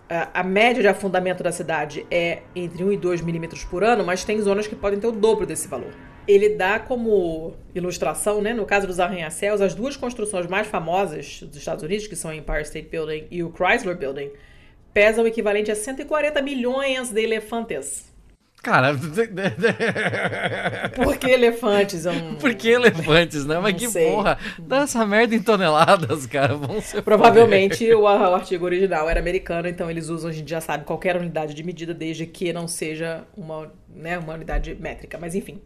A 0.10 0.42
média 0.42 0.82
de 0.82 0.88
afundamento 0.88 1.44
da 1.44 1.52
cidade 1.52 2.08
é 2.10 2.42
entre 2.56 2.84
1 2.84 2.94
e 2.94 2.98
2 2.98 3.22
milímetros 3.22 3.64
por 3.64 3.84
ano, 3.84 4.04
mas 4.04 4.24
tem 4.24 4.42
zonas 4.42 4.66
que 4.66 4.76
podem 4.76 5.00
ter 5.00 5.06
o 5.06 5.12
dobro 5.12 5.46
desse 5.46 5.68
valor. 5.68 5.94
Ele 6.28 6.50
dá 6.50 6.80
como 6.80 7.54
ilustração, 7.74 8.42
né, 8.42 8.54
no 8.54 8.66
caso 8.66 8.86
dos 8.86 9.00
arranha-céus, 9.00 9.62
as 9.62 9.74
duas 9.74 9.96
construções 9.96 10.48
mais 10.48 10.68
famosas 10.68 11.42
dos 11.42 11.56
Estados 11.56 11.84
Unidos, 11.84 12.08
que 12.08 12.16
são 12.16 12.32
o 12.32 12.34
Empire 12.34 12.64
State 12.64 12.90
Building 12.90 13.28
e 13.32 13.44
o 13.44 13.54
Chrysler 13.56 13.98
Building, 13.98 14.32
pesam 14.94 15.24
o 15.24 15.28
equivalente 15.28 15.72
a 15.72 15.76
140 15.76 16.42
milhões 16.42 17.12
de 17.12 17.22
elefantes. 17.22 18.08
Cara. 18.62 18.94
Por 20.96 21.18
que 21.18 21.30
elefantes? 21.30 22.06
É 22.06 22.12
um... 22.12 22.36
Por 22.42 22.54
que 22.54 22.70
elefantes, 22.70 23.46
né? 23.46 23.60
Mas 23.60 23.74
Não 23.74 23.80
que 23.80 23.88
sei. 23.88 24.12
porra. 24.12 24.38
Dá 24.60 24.80
essa 24.80 25.06
merda 25.06 25.36
em 25.36 25.42
toneladas, 25.42 26.26
cara. 26.26 26.56
Vão 26.56 26.82
ser 26.82 27.02
Provavelmente 27.02 27.90
o, 27.94 28.02
o, 28.02 28.08
artigo 28.08 28.66
original 28.66 29.10
era 29.10 29.20
americano, 29.20 29.68
então 29.68 29.90
eles 29.90 30.10
usam, 30.10 30.30
a 30.30 30.34
gente 30.34 30.50
já 30.50 30.60
sabe, 30.60 30.84
qualquer 30.84 31.16
unidade 31.16 31.54
de 31.54 31.64
medida, 31.64 31.94
desde 31.94 32.26
que 32.26 32.52
não 32.52 32.68
seja 32.68 33.24
uma, 33.38 33.72
né, 33.96 34.18
uma 34.18 34.34
unidade 34.34 34.76
métrica. 34.76 35.18
Mas 35.18 35.34
enfim. 35.34 35.62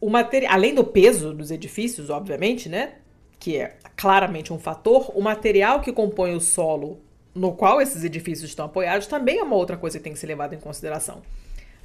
O 0.00 0.10
material, 0.10 0.54
além 0.54 0.74
do 0.74 0.84
peso 0.84 1.32
dos 1.32 1.50
edifícios, 1.50 2.10
obviamente, 2.10 2.68
né? 2.68 2.94
Que 3.38 3.58
é 3.58 3.76
claramente 3.96 4.52
um 4.52 4.58
fator, 4.58 5.12
o 5.14 5.20
material 5.20 5.80
que 5.80 5.92
compõe 5.92 6.34
o 6.34 6.40
solo 6.40 7.00
no 7.34 7.52
qual 7.52 7.80
esses 7.80 8.04
edifícios 8.04 8.50
estão 8.50 8.66
apoiados 8.66 9.06
também 9.06 9.38
é 9.38 9.42
uma 9.42 9.56
outra 9.56 9.76
coisa 9.76 9.98
que 9.98 10.04
tem 10.04 10.12
que 10.12 10.18
ser 10.18 10.26
levada 10.26 10.54
em 10.54 10.58
consideração. 10.58 11.22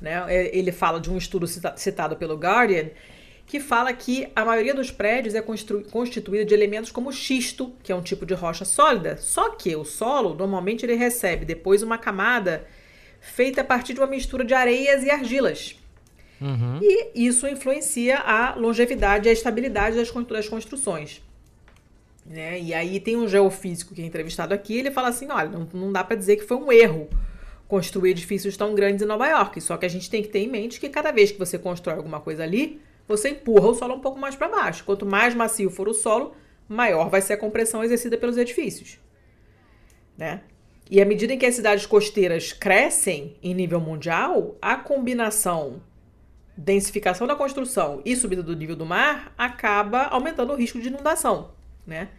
Né? 0.01 0.23
É, 0.27 0.57
ele 0.57 0.71
fala 0.71 0.99
de 0.99 1.09
um 1.09 1.17
estudo 1.17 1.47
citado 1.47 2.15
pelo 2.15 2.35
Guardian 2.35 2.89
que 3.45 3.59
fala 3.61 3.93
que 3.93 4.27
a 4.35 4.43
maioria 4.43 4.73
dos 4.73 4.91
prédios 4.91 5.33
é 5.33 5.41
constituída 5.41 6.43
de 6.43 6.53
elementos 6.53 6.91
como 6.91 7.13
xisto, 7.13 7.73
que 7.81 7.93
é 7.93 7.95
um 7.95 8.01
tipo 8.01 8.25
de 8.25 8.33
rocha 8.33 8.65
sólida, 8.65 9.15
só 9.15 9.51
que 9.51 9.73
o 9.73 9.85
solo 9.85 10.33
normalmente 10.33 10.85
ele 10.85 10.95
recebe 10.95 11.45
depois 11.45 11.81
uma 11.81 11.97
camada 11.97 12.67
feita 13.21 13.61
a 13.61 13.63
partir 13.63 13.93
de 13.93 14.01
uma 14.01 14.07
mistura 14.07 14.43
de 14.43 14.53
areias 14.53 15.01
e 15.01 15.09
argilas. 15.09 15.77
Uhum. 16.39 16.79
E 16.81 17.11
isso 17.15 17.47
influencia 17.47 18.19
a 18.19 18.55
longevidade 18.55 19.27
e 19.27 19.29
a 19.29 19.33
estabilidade 19.33 19.97
das 19.97 20.11
construções. 20.49 21.21
Né? 22.25 22.59
E 22.59 22.73
aí 22.73 22.99
tem 22.99 23.15
um 23.15 23.27
geofísico 23.27 23.95
que 23.95 24.01
é 24.01 24.05
entrevistado 24.05 24.53
aqui, 24.53 24.77
ele 24.77 24.91
fala 24.91 25.07
assim, 25.07 25.29
olha, 25.31 25.49
não, 25.49 25.67
não 25.73 25.91
dá 25.91 26.03
para 26.03 26.15
dizer 26.15 26.35
que 26.35 26.43
foi 26.43 26.57
um 26.57 26.71
erro 26.71 27.09
construir 27.67 28.11
edifícios 28.11 28.55
tão 28.55 28.75
grandes 28.75 29.01
em 29.01 29.05
Nova 29.05 29.27
York, 29.27 29.59
só 29.61 29.77
que 29.77 29.85
a 29.85 29.89
gente 29.89 30.09
tem 30.09 30.21
que 30.21 30.29
ter 30.29 30.39
em 30.39 30.47
mente 30.47 30.79
que 30.79 30.89
cada 30.89 31.11
vez 31.11 31.31
que 31.31 31.39
você 31.39 31.57
constrói 31.57 31.95
alguma 31.95 32.19
coisa 32.19 32.43
ali, 32.43 32.81
você 33.07 33.29
empurra 33.29 33.69
o 33.69 33.73
solo 33.73 33.95
um 33.95 33.99
pouco 33.99 34.19
mais 34.19 34.35
para 34.35 34.49
baixo. 34.49 34.83
Quanto 34.83 35.05
mais 35.05 35.33
macio 35.33 35.69
for 35.69 35.87
o 35.87 35.93
solo, 35.93 36.35
maior 36.67 37.09
vai 37.09 37.21
ser 37.21 37.33
a 37.33 37.37
compressão 37.37 37.83
exercida 37.83 38.17
pelos 38.17 38.37
edifícios. 38.37 38.99
Né? 40.17 40.41
E 40.89 41.01
à 41.01 41.05
medida 41.05 41.33
em 41.33 41.37
que 41.37 41.45
as 41.45 41.55
cidades 41.55 41.85
costeiras 41.85 42.53
crescem 42.53 43.35
em 43.41 43.53
nível 43.53 43.79
mundial, 43.79 44.55
a 44.61 44.75
combinação 44.75 45.81
densificação 46.57 47.27
da 47.27 47.35
construção 47.35 48.01
e 48.03 48.15
subida 48.15 48.41
do 48.41 48.55
nível 48.55 48.75
do 48.75 48.85
mar 48.85 49.33
acaba 49.37 50.03
aumentando 50.03 50.51
o 50.53 50.55
risco 50.55 50.79
de 50.81 50.87
inundação 50.87 51.51
né? 51.87 52.09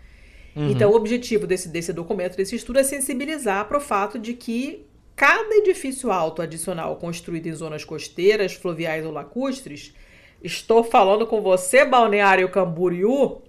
Uhum. 0.57 0.71
Então, 0.71 0.91
o 0.91 0.95
objetivo 0.95 1.47
desse, 1.47 1.69
desse 1.69 1.93
documento, 1.93 2.37
desse 2.37 2.57
estudo, 2.57 2.79
é 2.79 2.83
sensibilizar 2.83 3.69
para 3.69 3.77
o 3.77 3.81
fato 3.81 4.19
de 4.19 4.33
que 4.33 4.87
cada 5.15 5.55
edifício 5.57 6.11
alto 6.11 6.41
adicional 6.41 6.97
construído 6.97 7.47
em 7.47 7.53
zonas 7.53 7.85
costeiras, 7.85 8.55
fluviais 8.55 9.05
ou 9.05 9.13
lacustres, 9.13 9.95
estou 10.43 10.83
falando 10.83 11.27
com 11.27 11.43
você, 11.43 11.85
Balneário 11.85 12.49
Camboriú, 12.49 13.43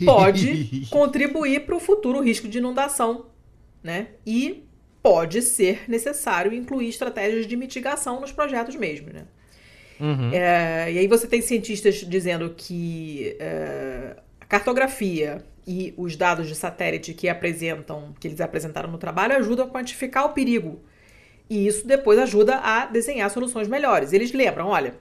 pode 0.04 0.86
contribuir 0.88 1.66
para 1.66 1.76
o 1.76 1.80
futuro 1.80 2.20
risco 2.20 2.48
de 2.48 2.58
inundação, 2.58 3.26
né? 3.82 4.08
E 4.26 4.64
pode 5.02 5.42
ser 5.42 5.88
necessário 5.88 6.52
incluir 6.52 6.88
estratégias 6.88 7.46
de 7.46 7.56
mitigação 7.56 8.20
nos 8.20 8.32
projetos 8.32 8.74
mesmo, 8.74 9.12
né? 9.12 9.26
Uhum. 10.00 10.32
É, 10.32 10.90
e 10.92 10.98
aí 10.98 11.06
você 11.06 11.26
tem 11.26 11.42
cientistas 11.42 11.96
dizendo 11.96 12.54
que 12.56 13.36
é, 13.38 14.16
a 14.40 14.46
cartografia 14.46 15.44
e 15.66 15.92
os 15.96 16.16
dados 16.16 16.48
de 16.48 16.54
satélite 16.54 17.12
que 17.12 17.28
apresentam, 17.28 18.14
que 18.18 18.26
eles 18.26 18.40
apresentaram 18.40 18.90
no 18.90 18.98
trabalho, 18.98 19.36
ajudam 19.36 19.66
a 19.66 19.68
quantificar 19.68 20.24
o 20.24 20.30
perigo. 20.30 20.80
E 21.48 21.66
isso 21.66 21.86
depois 21.86 22.18
ajuda 22.18 22.56
a 22.56 22.86
desenhar 22.86 23.28
soluções 23.30 23.68
melhores. 23.68 24.12
Eles 24.12 24.32
lembram, 24.32 24.68
olha, 24.68 24.94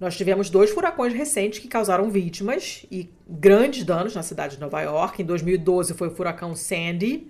nós 0.00 0.16
tivemos 0.16 0.48
dois 0.48 0.70
furacões 0.70 1.12
recentes 1.12 1.58
que 1.58 1.66
causaram 1.66 2.08
vítimas 2.08 2.86
e 2.90 3.10
grandes 3.28 3.82
danos 3.84 4.14
na 4.14 4.22
cidade 4.22 4.54
de 4.54 4.60
Nova 4.60 4.80
York. 4.80 5.20
Em 5.20 5.24
2012 5.24 5.94
foi 5.94 6.08
o 6.08 6.14
furacão 6.14 6.54
Sandy, 6.54 7.26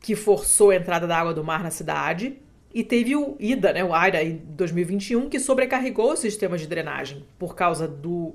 que 0.00 0.16
forçou 0.16 0.70
a 0.70 0.76
entrada 0.76 1.06
da 1.06 1.16
água 1.16 1.32
do 1.32 1.44
mar 1.44 1.62
na 1.62 1.70
cidade. 1.70 2.36
E 2.74 2.82
teve 2.82 3.14
o 3.14 3.36
Ida, 3.38 3.72
né, 3.72 3.84
o 3.84 3.94
Ida, 3.94 4.22
em 4.22 4.36
2021, 4.36 5.28
que 5.28 5.38
sobrecarregou 5.38 6.12
o 6.12 6.16
sistema 6.16 6.56
de 6.56 6.66
drenagem 6.66 7.24
por 7.38 7.54
causa 7.54 7.86
do, 7.86 8.32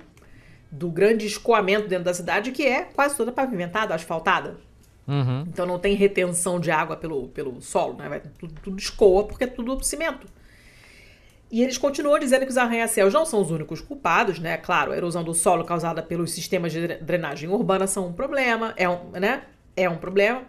do 0.71 0.89
grande 0.89 1.25
escoamento 1.25 1.87
dentro 1.87 2.05
da 2.05 2.13
cidade, 2.13 2.51
que 2.51 2.65
é 2.65 2.83
quase 2.83 3.15
toda 3.17 3.31
pavimentada, 3.31 3.95
asfaltada. 3.95 4.57
Uhum. 5.07 5.45
Então 5.47 5.65
não 5.65 5.79
tem 5.79 5.95
retenção 5.95 6.59
de 6.59 6.69
água 6.69 6.97
pelo, 6.97 7.29
pelo 7.29 7.61
solo, 7.61 7.95
né? 7.95 8.09
Vai, 8.09 8.21
tudo, 8.37 8.53
tudo 8.61 8.77
escoa 8.77 9.23
porque 9.23 9.45
é 9.45 9.47
tudo 9.47 9.81
cimento. 9.83 10.27
E 11.49 11.63
eles 11.63 11.77
continuam 11.77 12.19
dizendo 12.19 12.43
que 12.45 12.51
os 12.51 12.57
arranha-céus 12.57 13.13
não 13.13 13.25
são 13.25 13.41
os 13.41 13.49
únicos 13.49 13.79
culpados, 13.79 14.37
né? 14.37 14.57
Claro, 14.57 14.91
a 14.91 14.97
erosão 14.97 15.23
do 15.23 15.33
solo 15.33 15.63
causada 15.63 16.03
pelos 16.03 16.31
sistemas 16.31 16.73
de 16.73 16.87
drenagem 16.97 17.49
urbana 17.49 17.87
são 17.87 18.07
um 18.07 18.13
problema, 18.13 18.73
é 18.75 18.87
um, 18.89 19.11
né? 19.11 19.43
É 19.75 19.89
um 19.89 19.97
problema. 19.97 20.43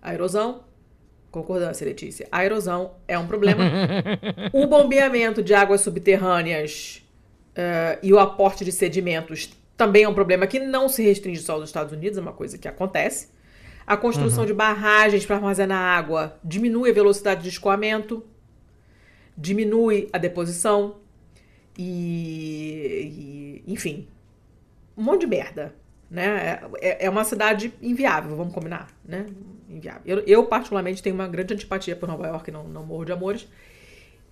A 0.00 0.14
erosão, 0.14 0.62
concordância, 1.30 1.84
Letícia. 1.84 2.26
A 2.30 2.44
erosão 2.44 2.92
é 3.06 3.18
um 3.18 3.26
problema. 3.26 3.64
o 4.52 4.66
bombeamento 4.66 5.42
de 5.42 5.54
águas 5.54 5.80
subterrâneas 5.80 7.02
uh, 7.52 7.98
e 8.02 8.12
o 8.12 8.18
aporte 8.18 8.64
de 8.64 8.72
sedimentos 8.72 9.50
também 9.76 10.02
é 10.02 10.08
um 10.08 10.14
problema 10.14 10.46
que 10.46 10.58
não 10.58 10.88
se 10.88 11.02
restringe 11.02 11.40
só 11.40 11.54
aos 11.54 11.64
Estados 11.64 11.92
Unidos, 11.92 12.18
é 12.18 12.20
uma 12.20 12.32
coisa 12.32 12.58
que 12.58 12.68
acontece. 12.68 13.28
A 13.86 13.96
construção 13.96 14.40
uhum. 14.40 14.46
de 14.46 14.52
barragens 14.52 15.24
para 15.24 15.36
armazenar 15.36 15.78
água 15.78 16.38
diminui 16.44 16.90
a 16.90 16.92
velocidade 16.92 17.42
de 17.42 17.48
escoamento 17.48 18.24
diminui 19.40 20.08
a 20.12 20.18
deposição 20.18 20.96
e, 21.78 23.62
e 23.66 23.72
enfim, 23.72 24.06
um 24.96 25.02
monte 25.02 25.22
de 25.22 25.26
merda, 25.26 25.74
né? 26.10 26.60
É, 26.80 27.06
é 27.06 27.10
uma 27.10 27.24
cidade 27.24 27.72
inviável, 27.80 28.36
vamos 28.36 28.52
combinar, 28.52 28.88
né? 29.04 29.26
Inviável. 29.70 30.02
Eu, 30.04 30.18
eu, 30.26 30.44
particularmente 30.46 31.02
tenho 31.02 31.14
uma 31.14 31.28
grande 31.28 31.54
antipatia 31.54 31.94
por 31.94 32.08
Nova 32.08 32.26
York, 32.26 32.50
não, 32.50 32.66
não 32.66 32.84
morro 32.84 33.04
de 33.04 33.12
amores. 33.12 33.46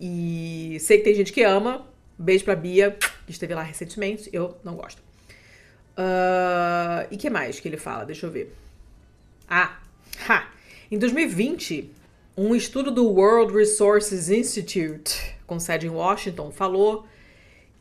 E 0.00 0.76
sei 0.80 0.98
que 0.98 1.04
tem 1.04 1.14
gente 1.14 1.32
que 1.32 1.42
ama. 1.42 1.86
Beijo 2.18 2.44
pra 2.44 2.56
Bia, 2.56 2.96
que 3.24 3.30
esteve 3.30 3.54
lá 3.54 3.62
recentemente. 3.62 4.28
Eu 4.32 4.56
não 4.64 4.74
gosto. 4.74 5.00
Uh, 5.96 7.06
e 7.10 7.16
que 7.16 7.30
mais 7.30 7.60
que 7.60 7.68
ele 7.68 7.76
fala? 7.76 8.04
Deixa 8.04 8.26
eu 8.26 8.30
ver. 8.30 8.52
Ah, 9.48 9.78
ha. 10.28 10.48
Em 10.90 10.98
2020, 10.98 11.90
um 12.36 12.54
estudo 12.54 12.90
do 12.90 13.06
World 13.06 13.52
Resources 13.52 14.28
Institute, 14.28 15.36
com 15.46 15.60
sede 15.60 15.86
em 15.86 15.90
Washington, 15.90 16.50
falou 16.50 17.06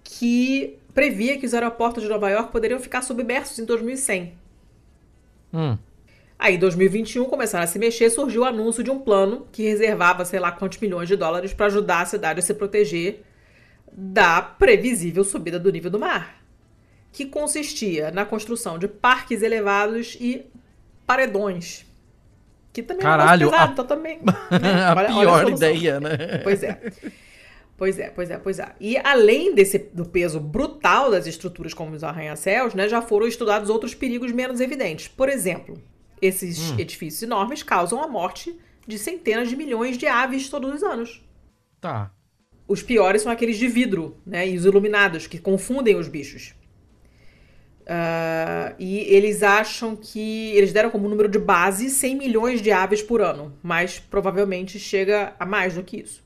que 0.03 0.77
previa 0.93 1.37
que 1.37 1.45
os 1.45 1.53
aeroportos 1.53 2.03
de 2.03 2.09
Nova 2.09 2.29
York 2.29 2.51
poderiam 2.51 2.79
ficar 2.79 3.01
submersos 3.01 3.59
em 3.59 3.65
2100. 3.65 4.33
Hum. 5.53 5.77
Aí, 6.39 6.55
em 6.55 6.59
2021, 6.59 7.25
começaram 7.25 7.63
a 7.63 7.67
se 7.67 7.79
mexer, 7.79 8.09
surgiu 8.09 8.41
o 8.41 8.45
anúncio 8.45 8.83
de 8.83 8.91
um 8.91 8.99
plano 8.99 9.47
que 9.51 9.63
reservava, 9.63 10.23
sei 10.23 10.39
lá 10.39 10.51
quantos 10.51 10.77
milhões 10.77 11.07
de 11.07 11.15
dólares 11.15 11.53
para 11.53 11.65
ajudar 11.65 12.01
a 12.01 12.05
cidade 12.05 12.39
a 12.39 12.43
se 12.43 12.53
proteger 12.53 13.23
da 13.91 14.41
previsível 14.41 15.23
subida 15.23 15.59
do 15.59 15.71
nível 15.71 15.89
do 15.89 15.97
mar, 15.97 16.43
que 17.11 17.25
consistia 17.25 18.11
na 18.11 18.23
construção 18.23 18.77
de 18.77 18.87
parques 18.87 19.41
elevados 19.41 20.15
e 20.19 20.45
paredões 21.07 21.87
que 22.77 22.83
também 22.83 23.01
Caralho, 23.01 23.47
é 23.47 23.49
pesado, 23.49 23.69
a... 23.69 23.73
então 23.73 23.85
também. 23.85 24.19
Né? 24.61 24.83
a 24.85 24.93
olha, 24.95 25.07
pior 25.07 25.45
a 25.45 25.49
ideia, 25.49 25.99
né? 25.99 26.41
Pois 26.43 26.61
é. 26.61 26.79
Pois 27.75 27.99
é, 27.99 28.09
pois 28.09 28.29
é, 28.29 28.37
pois 28.37 28.59
é. 28.59 28.71
E 28.79 28.97
além 28.97 29.53
desse 29.53 29.77
do 29.77 30.05
peso 30.05 30.39
brutal 30.39 31.09
das 31.09 31.25
estruturas 31.25 31.73
como 31.73 31.95
os 31.95 32.03
arranha-céus, 32.03 32.73
né, 32.73 32.87
já 32.87 33.01
foram 33.01 33.27
estudados 33.27 33.69
outros 33.69 33.95
perigos 33.95 34.31
menos 34.31 34.59
evidentes. 34.59 35.07
Por 35.07 35.29
exemplo, 35.29 35.81
esses 36.21 36.71
hum. 36.71 36.79
edifícios 36.79 37.23
enormes 37.23 37.63
causam 37.63 38.01
a 38.01 38.07
morte 38.07 38.57
de 38.87 38.97
centenas 38.97 39.49
de 39.49 39.55
milhões 39.55 39.97
de 39.97 40.07
aves 40.07 40.49
todos 40.49 40.73
os 40.73 40.83
anos. 40.83 41.21
Tá. 41.79 42.11
Os 42.67 42.81
piores 42.81 43.21
são 43.21 43.31
aqueles 43.31 43.57
de 43.57 43.67
vidro, 43.67 44.17
né, 44.25 44.47
e 44.47 44.57
os 44.57 44.65
iluminados, 44.65 45.27
que 45.27 45.39
confundem 45.39 45.95
os 45.95 46.07
bichos. 46.07 46.53
Uh, 47.87 48.75
e 48.77 48.99
eles 48.99 49.41
acham 49.43 49.95
que. 49.95 50.51
Eles 50.51 50.73
deram 50.73 50.89
como 50.89 51.07
número 51.07 51.29
de 51.29 51.39
base 51.39 51.89
100 51.89 52.17
milhões 52.17 52.61
de 52.61 52.69
aves 52.69 53.01
por 53.01 53.21
ano, 53.21 53.57
mas 53.63 53.97
provavelmente 53.97 54.77
chega 54.77 55.33
a 55.39 55.45
mais 55.45 55.75
do 55.75 55.83
que 55.83 56.01
isso. 56.01 56.21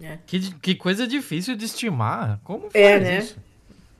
É. 0.00 0.18
Que, 0.24 0.54
que 0.54 0.74
coisa 0.76 1.04
difícil 1.04 1.56
de 1.56 1.64
estimar. 1.64 2.40
Como 2.44 2.70
faz 2.70 2.74
é, 2.76 3.00
né? 3.00 3.18
isso? 3.18 3.36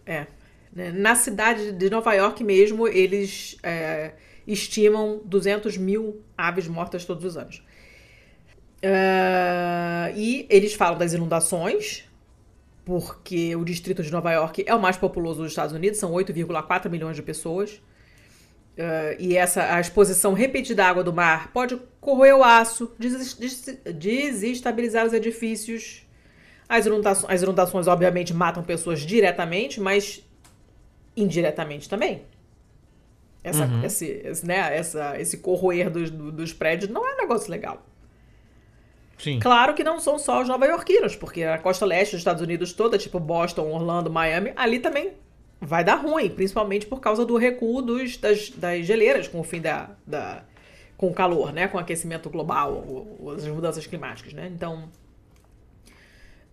É. 0.07 0.27
Né, 0.73 0.93
na 0.93 1.17
cidade 1.17 1.73
de 1.73 1.91
Nova 1.91 2.15
York 2.15 2.45
mesmo, 2.45 2.87
eles 2.87 3.57
é, 3.65 4.13
estimam 4.53 5.20
200 5.24 5.76
mil 5.76 6.22
aves 6.36 6.66
mortas 6.66 7.05
todos 7.05 7.24
os 7.24 7.36
anos. 7.36 7.62
Uh, 8.82 10.16
e 10.16 10.46
eles 10.48 10.74
falam 10.74 10.98
das 10.98 11.12
inundações, 11.12 12.05
porque 12.84 13.55
o 13.55 13.64
distrito 13.64 14.03
de 14.03 14.11
Nova 14.11 14.32
York 14.32 14.64
é 14.66 14.74
o 14.74 14.80
mais 14.80 14.96
populoso 14.96 15.42
dos 15.42 15.53
Estados 15.53 15.74
Unidos, 15.74 15.98
são 15.98 16.12
8,4 16.12 16.88
milhões 16.88 17.16
de 17.16 17.22
pessoas. 17.22 17.80
Uh, 18.78 19.12
e 19.18 19.36
essa 19.36 19.74
a 19.74 19.80
exposição 19.80 20.32
repetida 20.32 20.84
à 20.84 20.88
água 20.88 21.05
do 21.05 21.12
mar 21.12 21.53
pode 21.53 21.78
corroer 22.01 22.34
o 22.34 22.42
aço, 22.42 22.90
des, 22.98 23.34
des, 23.34 23.80
desestabilizar 23.94 25.05
os 25.05 25.12
edifícios. 25.12 26.07
As 26.66 26.86
inundações, 26.86 27.30
as 27.30 27.42
inundações, 27.42 27.86
obviamente, 27.86 28.32
matam 28.32 28.62
pessoas 28.62 29.01
diretamente, 29.01 29.80
mas 29.80 30.24
indiretamente 31.16 31.88
também. 31.88 32.22
Essa, 33.43 33.64
uhum. 33.64 33.84
esse, 33.84 34.07
esse, 34.07 34.47
né, 34.47 34.76
essa, 34.76 35.18
esse 35.18 35.38
corroer 35.38 35.91
dos, 35.91 36.11
dos 36.11 36.53
prédios 36.53 36.91
não 36.91 37.07
é 37.09 37.14
um 37.14 37.18
negócio 37.18 37.51
legal. 37.51 37.82
Sim. 39.16 39.38
Claro 39.38 39.74
que 39.74 39.84
não 39.84 40.01
são 40.01 40.18
só 40.18 40.41
os 40.41 40.49
nova-iorquinos, 40.49 41.14
porque 41.14 41.43
a 41.43 41.59
costa 41.59 41.84
leste 41.84 42.12
dos 42.12 42.20
Estados 42.20 42.43
Unidos 42.43 42.72
toda, 42.72 42.97
tipo 42.97 43.20
Boston, 43.20 43.70
Orlando, 43.70 44.11
Miami, 44.11 44.53
ali 44.57 44.78
também 44.78 45.12
vai 45.61 45.84
dar 45.84 45.97
ruim, 45.97 46.30
principalmente 46.30 46.86
por 46.86 47.01
causa 47.01 47.24
do 47.24 47.36
recuo 47.36 47.82
dos, 47.82 48.16
das, 48.16 48.51
das 48.51 48.86
geleiras 48.86 49.28
com 49.28 49.41
o 49.41 49.45
fim 49.45 49.61
da, 49.61 49.91
da 50.07 50.43
com 50.97 51.09
o 51.09 51.14
calor, 51.14 51.53
né, 51.53 51.66
com 51.66 51.78
o 51.78 51.80
aquecimento 51.80 52.28
global, 52.28 52.84
as 53.34 53.47
mudanças 53.47 53.86
climáticas, 53.86 54.34
né? 54.34 54.51
Então 54.55 54.91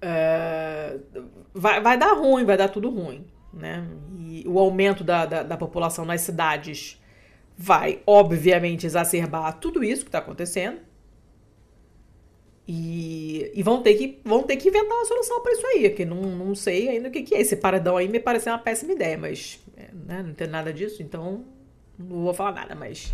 uh, 0.01 1.25
vai, 1.53 1.81
vai 1.81 1.97
dar 1.97 2.13
ruim, 2.13 2.45
vai 2.45 2.55
dar 2.55 2.69
tudo 2.69 2.89
ruim, 2.89 3.25
né? 3.53 3.87
E 4.17 4.43
o 4.47 4.59
aumento 4.59 5.03
da, 5.03 5.25
da, 5.25 5.43
da 5.43 5.57
população 5.57 6.05
nas 6.05 6.21
cidades 6.21 7.01
vai, 7.57 8.01
obviamente, 8.05 8.85
exacerbar 8.85 9.59
tudo 9.59 9.83
isso 9.83 10.03
que 10.03 10.09
está 10.09 10.19
acontecendo. 10.19 10.79
E, 12.67 13.49
e, 13.55 13.63
vão, 13.63 13.81
ter 13.81 13.93
que, 13.95 14.19
vão 14.25 14.43
ter 14.43 14.57
que 14.57 14.67
inventar 14.67 14.91
uma 14.91 15.05
solução 15.05 15.41
para 15.41 15.53
isso 15.53 15.65
aí, 15.67 15.89
que 15.89 16.03
não, 16.03 16.21
não 16.21 16.53
sei 16.53 16.89
ainda 16.89 17.07
o 17.07 17.11
que, 17.11 17.23
que 17.23 17.33
é. 17.33 17.39
Esse 17.39 17.55
paredão 17.55 17.95
aí 17.95 18.09
me 18.09 18.19
parece 18.19 18.49
uma 18.49 18.59
péssima 18.59 18.91
ideia, 18.91 19.17
mas 19.17 19.59
é, 19.77 19.87
né, 19.93 20.21
não 20.21 20.33
tem 20.33 20.47
nada 20.47 20.73
disso, 20.73 21.01
então 21.01 21.45
não 21.97 22.23
vou 22.23 22.33
falar 22.33 22.51
nada, 22.51 22.75
mas 22.75 23.13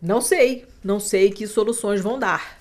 não 0.00 0.20
sei, 0.20 0.66
não 0.84 1.00
sei 1.00 1.30
que 1.30 1.46
soluções 1.46 2.02
vão 2.02 2.18
dar 2.18 2.58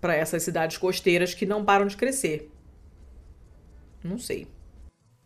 para 0.00 0.14
essas 0.14 0.42
cidades 0.42 0.76
costeiras 0.76 1.34
que 1.34 1.46
não 1.46 1.64
param 1.64 1.86
de 1.86 1.96
crescer. 1.96 2.50
Não 4.02 4.18
sei. 4.18 4.48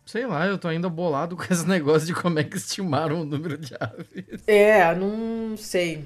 Sei 0.04 0.26
lá, 0.26 0.46
eu 0.46 0.58
tô 0.58 0.68
ainda 0.68 0.88
bolado 0.88 1.36
com 1.36 1.44
esse 1.44 1.66
negócio 1.68 2.06
de 2.06 2.14
como 2.14 2.38
é 2.38 2.44
que 2.44 2.56
estimaram 2.56 3.22
o 3.22 3.24
número 3.24 3.56
de 3.56 3.74
aves. 3.78 4.42
É, 4.46 4.94
não 4.94 5.56
sei. 5.56 6.04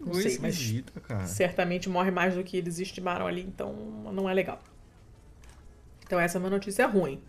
Não 0.00 0.14
sei, 0.14 0.38
mas 0.38 0.82
cara. 1.06 1.26
certamente 1.26 1.88
morre 1.88 2.10
mais 2.10 2.34
do 2.34 2.44
que 2.44 2.56
eles 2.56 2.78
estimaram 2.78 3.26
ali, 3.26 3.42
então 3.42 3.72
não 4.12 4.28
é 4.28 4.34
legal. 4.34 4.62
Então 6.06 6.20
essa 6.20 6.38
é 6.38 6.40
uma 6.40 6.50
notícia 6.50 6.86
ruim. 6.86 7.20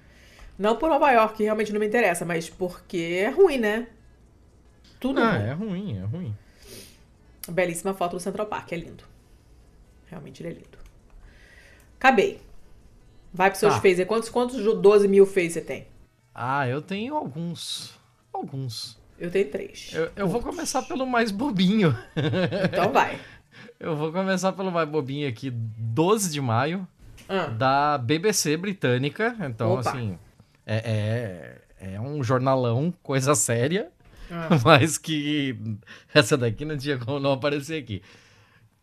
Não 0.57 0.75
por 0.75 0.89
Nova 0.89 1.11
York, 1.11 1.37
que 1.37 1.43
realmente 1.43 1.73
não 1.73 1.79
me 1.79 1.87
interessa, 1.87 2.25
mas 2.25 2.49
porque 2.49 3.21
é 3.23 3.29
ruim, 3.29 3.57
né? 3.57 3.87
Tudo 4.99 5.19
ah, 5.19 5.31
ruim. 5.31 5.47
é 5.47 5.53
ruim, 5.53 5.97
é 5.97 6.03
ruim. 6.03 6.35
Belíssima 7.47 7.93
foto 7.93 8.17
do 8.17 8.19
Central 8.19 8.45
Park, 8.45 8.71
é 8.73 8.77
lindo. 8.77 9.03
Realmente 10.07 10.43
ele 10.43 10.49
é 10.49 10.53
lindo. 10.53 10.77
Acabei. 11.97 12.41
Vai 13.33 13.49
pros 13.49 13.59
seus 13.59 13.75
tá. 13.75 13.81
phaser. 13.81 14.05
Quantos, 14.05 14.29
quantos 14.29 14.63
12 14.63 15.07
mil 15.07 15.25
phaser 15.25 15.51
você 15.51 15.61
tem? 15.61 15.87
Ah, 16.33 16.67
eu 16.67 16.81
tenho 16.81 17.15
alguns. 17.15 17.93
Alguns. 18.33 18.97
Eu 19.19 19.29
tenho 19.29 19.49
três. 19.49 19.91
Eu, 19.93 20.09
eu 20.15 20.27
vou 20.27 20.41
começar 20.41 20.81
pelo 20.83 21.05
mais 21.05 21.31
bobinho. 21.31 21.95
Então 22.63 22.91
vai. 22.91 23.19
Eu 23.79 23.95
vou 23.95 24.11
começar 24.11 24.51
pelo 24.51 24.71
mais 24.71 24.87
bobinho 24.89 25.27
aqui, 25.27 25.49
12 25.49 26.31
de 26.31 26.41
maio, 26.41 26.85
Ah, 27.29 27.47
da 27.47 27.97
BBC 27.97 28.57
britânica. 28.57 29.35
Então, 29.39 29.73
Opa. 29.73 29.89
assim, 29.89 30.17
é, 30.65 31.61
é, 31.79 31.93
é 31.93 32.01
um 32.01 32.21
jornalão, 32.21 32.93
coisa 33.01 33.35
séria, 33.35 33.89
ah. 34.29 34.49
mas 34.63 34.97
que 34.97 35.57
essa 36.13 36.37
daqui 36.37 36.65
não 36.65 36.77
tinha 36.77 36.97
como 36.97 37.19
não 37.19 37.31
aparecer 37.31 37.81
aqui. 37.81 38.01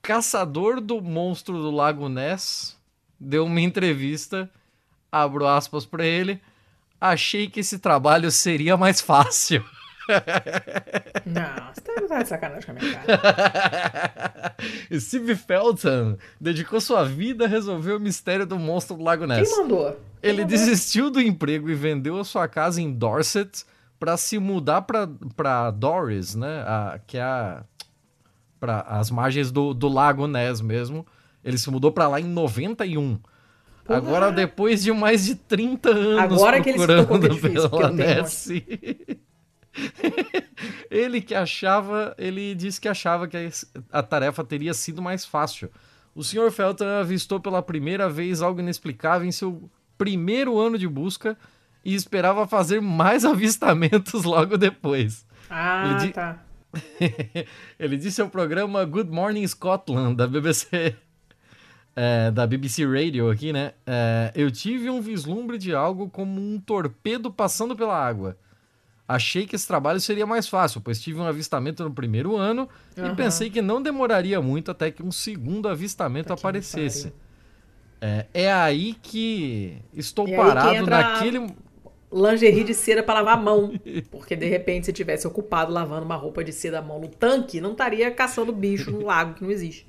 Caçador 0.01 0.81
do 0.81 1.01
monstro 1.03 1.55
do 1.59 1.71
Lago 1.71 2.09
Ness 2.09 2.76
deu 3.19 3.45
uma 3.45 3.61
entrevista, 3.61 4.51
abro 5.11 5.47
aspas 5.47 5.87
pra 5.87 6.05
ele. 6.05 6.41
Achei 7.01 7.49
que 7.49 7.61
esse 7.61 7.79
trabalho 7.79 8.31
seria 8.31 8.77
mais 8.77 9.01
fácil. 9.01 9.65
Não, 11.27 11.73
você 11.75 11.81
tá, 11.81 12.09
tá 12.09 12.23
de 12.23 12.29
sacanagem 12.29 12.65
com 12.65 12.71
a 12.73 12.75
minha 12.75 12.95
cara. 12.95 14.57
Steve 14.99 15.35
Felton 15.35 16.17
dedicou 16.41 16.81
sua 16.81 17.05
vida 17.05 17.45
a 17.45 17.49
resolver 17.49 17.93
o 17.93 18.01
mistério 18.01 18.47
do 18.47 18.59
monstro 18.59 18.97
do 18.97 19.03
Lago 19.03 19.27
Ness. 19.27 19.49
Quem 19.49 19.59
mandou? 19.59 20.01
Ele 20.23 20.45
desistiu 20.45 21.11
do 21.11 21.21
emprego 21.21 21.69
e 21.69 21.75
vendeu 21.75 22.19
a 22.19 22.25
sua 22.25 22.49
casa 22.49 22.81
em 22.81 22.93
Dorset 22.93 23.65
para 23.99 24.17
se 24.17 24.39
mudar 24.39 24.83
para 24.83 25.71
Doris, 25.71 26.35
né? 26.35 26.63
A, 26.67 27.01
que 27.07 27.19
é 27.19 27.23
a, 27.23 27.65
para 28.59 28.81
as 28.83 29.11
margens 29.11 29.51
do, 29.51 29.75
do 29.75 29.89
Lago 29.89 30.27
Ness 30.27 30.61
mesmo. 30.61 31.07
Ele 31.47 31.57
se 31.57 31.71
mudou 31.71 31.93
para 31.93 32.09
lá 32.09 32.21
em 32.21 32.25
91. 32.25 33.19
Porra. 33.85 33.99
Agora, 33.99 34.33
depois 34.33 34.83
de 34.83 34.93
mais 34.93 35.25
de 35.25 35.37
30 35.37 35.91
anos 35.91 36.19
Agora 36.21 36.61
que 36.61 36.71
ele 36.71 36.79
se 36.81 36.87
procurando 36.87 37.29
que 37.29 37.35
difícil, 37.35 37.71
pela 37.71 37.91
Ness, 37.93 38.49
ele 40.91 41.21
que 41.21 41.35
achava, 41.35 42.15
ele 42.19 42.55
disse 42.55 42.81
que 42.81 42.89
achava 42.89 43.29
que 43.29 43.37
a, 43.37 43.99
a 43.99 44.03
tarefa 44.03 44.43
teria 44.45 44.75
sido 44.75 45.03
mais 45.03 45.25
fácil. 45.25 45.71
O 46.15 46.23
Sr. 46.25 46.51
Felton 46.51 46.87
avistou 46.87 47.39
pela 47.39 47.63
primeira 47.63 48.09
vez 48.09 48.41
algo 48.43 48.61
inexplicável 48.61 49.29
em 49.29 49.33
seu 49.33 49.71
primeiro 49.99 50.59
ano 50.59 50.79
de 50.79 50.89
busca 50.89 51.37
e 51.85 51.95
esperava 51.95 52.47
fazer 52.47 52.81
mais 52.81 53.23
avistamentos 53.25 54.25
logo 54.25 54.57
depois. 54.57 55.27
Ah, 55.49 55.91
Ele 55.91 56.07
di- 56.07 56.13
tá. 56.13 56.43
Ele 57.79 57.97
disse 57.97 58.21
ao 58.21 58.29
programa 58.29 58.85
Good 58.85 59.11
Morning 59.11 59.47
Scotland 59.47 60.17
da 60.17 60.27
BBC, 60.27 60.97
é, 61.97 62.31
da 62.31 62.47
BBC 62.47 62.85
Radio 62.87 63.31
aqui, 63.31 63.53
né? 63.53 63.73
É, 63.87 64.31
eu 64.35 64.51
tive 64.51 64.91
um 64.91 65.01
vislumbre 65.01 65.57
de 65.57 65.75
algo 65.75 66.09
como 66.11 66.39
um 66.41 66.61
torpedo 66.61 67.31
passando 67.33 67.75
pela 67.75 67.97
água. 67.99 68.37
Achei 69.09 69.47
que 69.47 69.55
esse 69.57 69.67
trabalho 69.67 70.01
seria 70.01 70.27
mais 70.27 70.49
fácil, 70.49 70.81
pois 70.81 71.01
tive 71.01 71.19
um 71.21 71.25
avistamento 71.27 71.83
no 71.85 71.93
primeiro 71.93 72.37
ano 72.37 72.69
e 72.97 73.01
Aham. 73.01 73.15
pensei 73.15 73.49
que 73.49 73.63
não 73.63 73.81
demoraria 73.81 74.41
muito 74.43 74.71
até 74.71 74.91
que 74.91 75.03
um 75.03 75.13
segundo 75.13 75.69
avistamento 75.69 76.27
que 76.27 76.33
aparecesse. 76.33 77.13
É, 78.01 78.27
é 78.35 78.53
aí 78.53 78.95
que 79.01 79.79
estou 79.95 80.27
E 80.27 80.33
que 80.33 80.37
parado 80.37 80.79
a- 80.79 80.83
naquele. 80.91 81.47
Lingerie 82.13 82.63
de 82.65 82.73
seda 82.75 83.03
pra 83.03 83.15
lavar 83.15 83.35
a 83.35 83.41
mão. 83.41 83.73
Porque 84.11 84.37
de 84.37 84.47
repente, 84.47 84.87
se 84.87 84.93
tivesse 84.93 85.27
ocupado 85.27 85.73
lavando 85.73 86.05
uma 86.05 86.15
roupa 86.17 86.43
de 86.43 86.53
seda 86.53 86.79
à 86.79 86.83
mão 86.83 87.01
no 87.01 87.09
tanque, 87.09 87.61
não 87.61 87.73
estaria 87.73 88.11
caçando 88.11 88.53
bicho 88.53 88.91
no 88.91 89.05
lago 89.05 89.35
que 89.35 89.43
não 89.43 89.51
existe. 89.51 89.87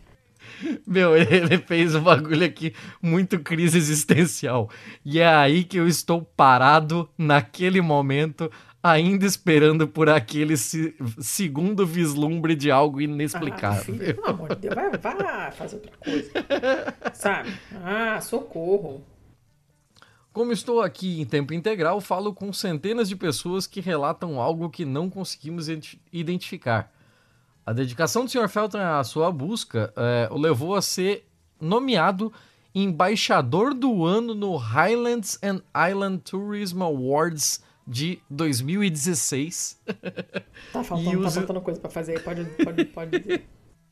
Meu, 0.87 1.15
ele 1.15 1.57
fez 1.59 1.93
um 1.95 2.01
bagulho 2.01 2.45
aqui 2.45 2.73
muito 3.01 3.39
crise 3.39 3.77
existencial. 3.77 4.69
E 5.05 5.19
é 5.19 5.27
aí 5.27 5.63
que 5.63 5.77
eu 5.77 5.87
estou 5.87 6.21
parado 6.21 7.09
naquele 7.17 7.81
momento, 7.81 8.51
ainda 8.81 9.25
esperando 9.25 9.87
por 9.87 10.09
aquele 10.09 10.55
se- 10.57 10.95
segundo 11.19 11.85
vislumbre 11.85 12.55
de 12.55 12.71
algo 12.71 12.99
Ah, 12.99 13.03
inexplicável. 13.03 13.83
filho, 13.95 14.15
pelo 14.15 14.27
amor 14.27 14.55
de 14.55 14.61
Deus, 14.61 14.75
vai, 14.75 14.89
vai 14.97 15.51
fazer 15.51 15.75
outra 15.75 15.91
coisa. 15.97 16.31
Sabe? 17.13 17.51
Ah, 17.83 18.19
socorro. 18.21 19.03
Como 20.31 20.51
estou 20.51 20.81
aqui 20.81 21.19
em 21.19 21.25
tempo 21.25 21.51
integral, 21.53 21.99
falo 21.99 22.31
com 22.31 22.53
centenas 22.53 23.09
de 23.09 23.15
pessoas 23.15 23.65
que 23.65 23.81
relatam 23.81 24.39
algo 24.39 24.69
que 24.69 24.85
não 24.85 25.09
conseguimos 25.09 25.67
identi- 25.67 25.99
identificar. 26.13 26.91
A 27.67 27.73
dedicação 27.73 28.23
do 28.23 28.31
Sr. 28.31 28.47
Felton 28.47 28.77
à 28.77 29.03
sua 29.03 29.29
busca 29.29 29.91
eh, 29.97 30.29
o 30.31 30.37
levou 30.37 30.73
a 30.73 30.81
ser 30.81 31.27
nomeado 31.59 32.31
embaixador 32.73 33.73
do 33.73 34.05
ano 34.05 34.33
no 34.33 34.55
Highlands 34.55 35.37
and 35.43 35.61
Island 35.75 36.19
Tourism 36.23 36.81
Awards 36.81 37.61
de 37.85 38.19
2016. 38.29 39.81
Tá 40.71 40.81
faltando, 40.81 41.11
tá 41.11 41.27
usa- 41.27 41.39
faltando 41.41 41.61
coisa 41.61 41.79
pra 41.79 41.89
fazer 41.89 42.13
aí. 42.17 42.19
Pode, 42.23 42.45
pode, 42.63 42.85
pode 42.85 43.19
dizer. 43.19 43.45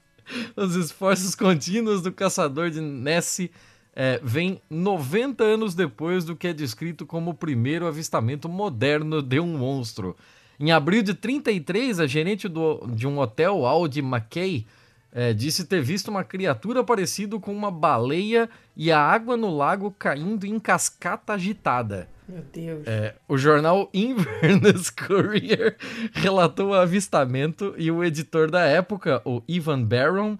Os 0.55 0.73
esforços 0.75 1.35
contínuos 1.35 2.01
do 2.01 2.11
caçador 2.13 2.69
de 2.69 2.79
Nessie 2.79 3.51
eh, 3.93 4.21
vêm 4.23 4.61
90 4.69 5.43
anos 5.43 5.75
depois 5.75 6.23
do 6.23 6.33
que 6.35 6.47
é 6.47 6.53
descrito 6.53 7.05
como 7.05 7.31
o 7.31 7.33
primeiro 7.33 7.85
avistamento 7.87 8.47
moderno 8.47 9.21
de 9.21 9.39
um 9.39 9.57
monstro. 9.57 10.15
Em 10.59 10.71
abril 10.71 11.03
de 11.03 11.13
33, 11.13 11.99
a 11.99 12.07
gerente 12.07 12.47
do- 12.47 12.85
de 12.87 13.05
um 13.07 13.19
hotel, 13.19 13.65
Audi 13.65 13.99
McKay, 13.99 14.65
eh, 15.11 15.33
disse 15.33 15.65
ter 15.65 15.81
visto 15.81 16.09
uma 16.09 16.23
criatura 16.23 16.83
parecida 16.83 17.39
com 17.39 17.53
uma 17.53 17.71
baleia 17.71 18.49
e 18.75 18.91
a 18.91 18.99
água 18.99 19.35
no 19.37 19.55
lago 19.55 19.91
caindo 19.97 20.45
em 20.45 20.59
cascata 20.59 21.33
agitada. 21.33 22.07
Meu 22.27 22.43
Deus. 22.51 22.87
É, 22.87 23.15
o 23.27 23.37
jornal 23.37 23.89
Inverness 23.93 24.89
Courier 24.89 25.77
relatou 26.11 26.69
o 26.69 26.73
avistamento 26.73 27.75
e 27.77 27.91
o 27.91 28.03
editor 28.03 28.49
da 28.49 28.63
época, 28.65 29.21
o 29.23 29.41
Ivan 29.47 29.83
Barron, 29.83 30.37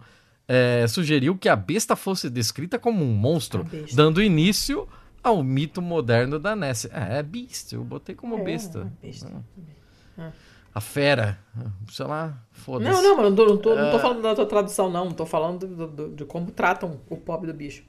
é, 0.48 0.86
sugeriu 0.88 1.38
que 1.38 1.48
a 1.50 1.56
besta 1.56 1.96
fosse 1.96 2.30
descrita 2.30 2.78
como 2.80 3.04
um 3.04 3.14
monstro, 3.14 3.64
besta. 3.64 3.96
dando 3.96 4.22
início 4.22 4.88
ao 5.24 5.44
mito 5.44 5.82
moderno 5.82 6.38
da 6.40 6.56
Nessie. 6.56 6.90
É, 6.94 7.20
é 7.20 7.24
beast, 7.24 7.72
eu 7.74 7.84
botei 7.84 8.14
como 8.16 8.38
É, 8.40 8.44
besta. 8.44 8.82
uma 8.82 8.94
besta. 9.02 9.44
A 10.74 10.82
fera, 10.82 11.38
sei 11.90 12.06
lá, 12.06 12.38
foda-se. 12.52 12.92
Não, 12.92 13.02
não, 13.02 13.16
mas 13.16 13.26
não 13.28 13.36
tô, 13.36 13.46
não, 13.46 13.58
tô, 13.58 13.76
não 13.76 13.92
tô 13.92 14.00
falando 14.00 14.22
da 14.22 14.36
tua 14.36 14.46
tradução, 14.46 14.90
não. 14.92 15.10
Tô 15.12 15.26
falando 15.26 15.66
do- 15.68 15.88
do- 15.88 16.10
de 16.16 16.26
como 16.26 16.52
tratam 16.52 17.00
o 17.10 17.16
pobre 17.16 17.48
do 17.48 17.54
bicho. 17.58 17.84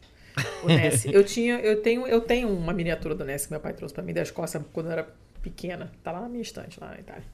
O 0.63 0.67
Nessie. 0.69 1.13
eu, 1.13 1.25
tinha, 1.25 1.59
eu, 1.61 1.83
tenho, 1.83 2.07
eu 2.07 2.21
tenho 2.21 2.49
uma 2.49 2.73
miniatura 2.73 3.15
do 3.15 3.25
Nessie 3.25 3.49
que 3.49 3.53
meu 3.55 3.61
pai 3.61 3.73
trouxe 3.73 3.93
pra 3.95 4.05
mim 4.05 4.13
da 4.13 4.23
Escócia 4.23 4.65
quando 4.73 4.87
eu 4.87 4.93
era 4.93 5.09
pequena. 5.43 5.91
Tá 6.05 6.13
lá 6.13 6.21
na 6.21 6.29
minha 6.29 6.43
estante, 6.43 6.79
lá 6.81 6.89
na 6.91 6.99
Itália. 7.01 7.25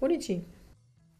Bonitinho. 0.00 0.44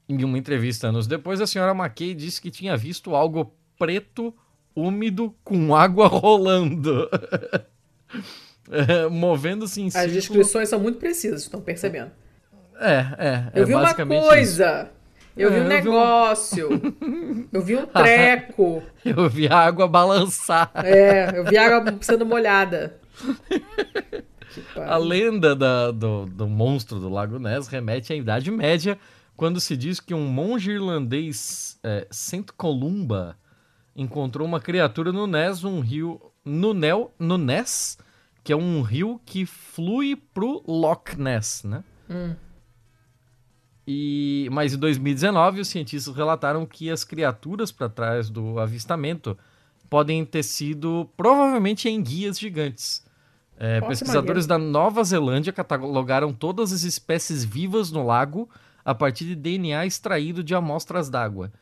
Em 0.09 0.23
uma 0.25 0.37
entrevista 0.39 0.89
anos 0.89 1.07
depois, 1.07 1.41
a 1.41 1.47
senhora 1.47 1.73
McKay 1.73 2.15
disse 2.15 2.41
que 2.41 2.51
tinha 2.51 2.77
visto 2.77 3.15
algo 3.15 3.53
preto, 3.79 4.33
úmido, 4.77 5.35
com 5.43 5.75
água 5.75 6.07
rolando. 6.07 7.09
É, 8.71 9.09
Movendo-se 9.09 9.81
em 9.83 9.87
As 9.89 9.93
círculo. 9.95 10.15
descrições 10.15 10.69
são 10.69 10.79
muito 10.79 10.99
precisas, 10.99 11.43
estão 11.43 11.61
percebendo. 11.61 12.11
É, 12.11 12.13
é. 13.19 13.51
Eu 13.55 13.63
é 13.63 13.67
vi 13.67 13.75
uma 13.75 13.83
basicamente 13.83 14.21
coisa. 14.29 14.91
Eu 15.37 15.51
vi 15.51 15.57
É, 15.57 15.61
um 15.61 15.63
eu 15.63 15.69
vi 15.69 15.89
um- 15.89 15.93
negócio. 15.93 16.69
Eu 17.53 17.63
vi 17.63 17.77
um 17.77 17.87
treco. 17.87 18.83
Eu 19.05 19.29
vi 19.31 19.49
a 19.49 19.57
água 19.57 19.89
balançar. 19.89 20.71
É, 20.77 21.39
eu 21.39 21.45
vi 21.45 21.57
água 21.57 21.95
sendo 22.01 22.25
molhada. 22.27 22.99
A 24.77 24.97
lenda 24.99 25.57
da- 25.57 25.91
do, 25.91 26.27
do 26.27 26.47
monstro 26.47 26.99
do 27.01 27.09
Lago 27.09 27.39
Ness 27.39 27.69
remete 27.69 28.13
à 28.13 28.17
Idade 28.17 28.51
Média, 28.51 28.99
quando 29.37 29.61
se 29.61 29.77
diz 29.77 29.99
que 29.99 30.13
um 30.13 30.27
monge 30.27 30.71
irlandês, 30.73 31.79
é, 31.83 32.07
Saint 32.11 32.49
Columba, 32.57 33.37
encontrou 33.97 34.47
uma 34.47 34.61
criatura 34.61 35.11
no 35.13 35.27
Ness, 35.27 35.65
um 35.65 35.81
rio. 35.81 36.21
No, 36.45 36.75
Nel, 36.75 37.11
no 37.19 37.39
Ness, 37.39 37.97
que 38.45 38.53
é 38.53 38.57
um 38.57 38.83
rio 38.83 39.21
que 39.25 39.47
flui 39.47 40.17
pro 40.35 40.63
Loch 40.67 41.17
Ness, 41.17 41.63
né? 41.65 41.83
Hum. 42.11 42.35
E, 43.87 44.49
mas 44.53 44.75
em 44.75 44.79
2019, 44.79 45.61
os 45.61 45.69
cientistas 45.69 46.15
relataram 46.15 46.65
que 46.65 46.91
as 46.91 47.03
criaturas 47.05 47.73
para 47.73 47.89
trás 47.89 48.31
do 48.31 48.59
avistamento 48.59 49.37
podem 49.91 50.25
ter 50.25 50.43
sido 50.43 51.11
provavelmente 51.17 51.89
enguias 51.89 52.39
gigantes. 52.39 53.05
É, 53.59 53.81
pesquisadores 53.81 54.47
da 54.47 54.59
Nova 54.59 55.05
Zelândia 55.05 55.53
catalogaram 55.53 56.33
todas 56.33 56.73
as 56.73 56.83
espécies 56.83 57.45
vivas 57.45 57.91
no 57.91 58.05
lago 58.05 58.49
a 58.85 58.95
partir 58.95 59.25
de 59.25 59.37
DNA 59.37 59.87
extraído 59.87 60.43
de 60.43 60.55
amostras 60.55 61.09
d'água. 61.09 61.53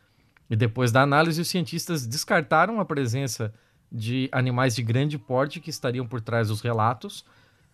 E 0.49 0.57
depois 0.57 0.91
da 0.91 1.03
análise, 1.03 1.41
os 1.41 1.49
cientistas 1.49 2.07
descartaram 2.07 2.81
a 2.81 2.85
presença 2.85 3.53
de 3.91 4.29
animais 4.33 4.75
de 4.75 4.83
grande 4.83 5.19
porte 5.19 5.61
que 5.61 5.71
estariam 5.71 6.07
por 6.07 6.21
trás 6.21 6.49
dos 6.49 6.61
relatos. 6.61 7.25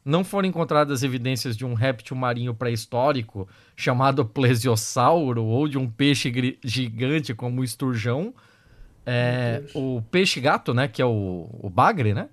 Não 0.06 0.22
foram 0.22 0.48
encontradas 0.48 1.02
evidências 1.02 1.56
de 1.56 1.66
um 1.66 1.74
réptil 1.74 2.16
marinho 2.16 2.54
pré-histórico 2.54 3.48
chamado 3.74 4.24
plesiosauro 4.24 5.44
ou 5.44 5.66
de 5.66 5.76
um 5.76 5.90
peixe 5.90 6.32
gigante 6.62 7.34
como 7.34 7.60
o 7.60 7.64
esturjão. 7.64 8.32
É, 9.04 9.64
o 9.74 10.00
peixe-gato, 10.08 10.72
né? 10.72 10.86
Que 10.86 11.02
é 11.02 11.04
o, 11.04 11.48
o 11.60 11.68
bagre, 11.68 12.14
né? 12.14 12.28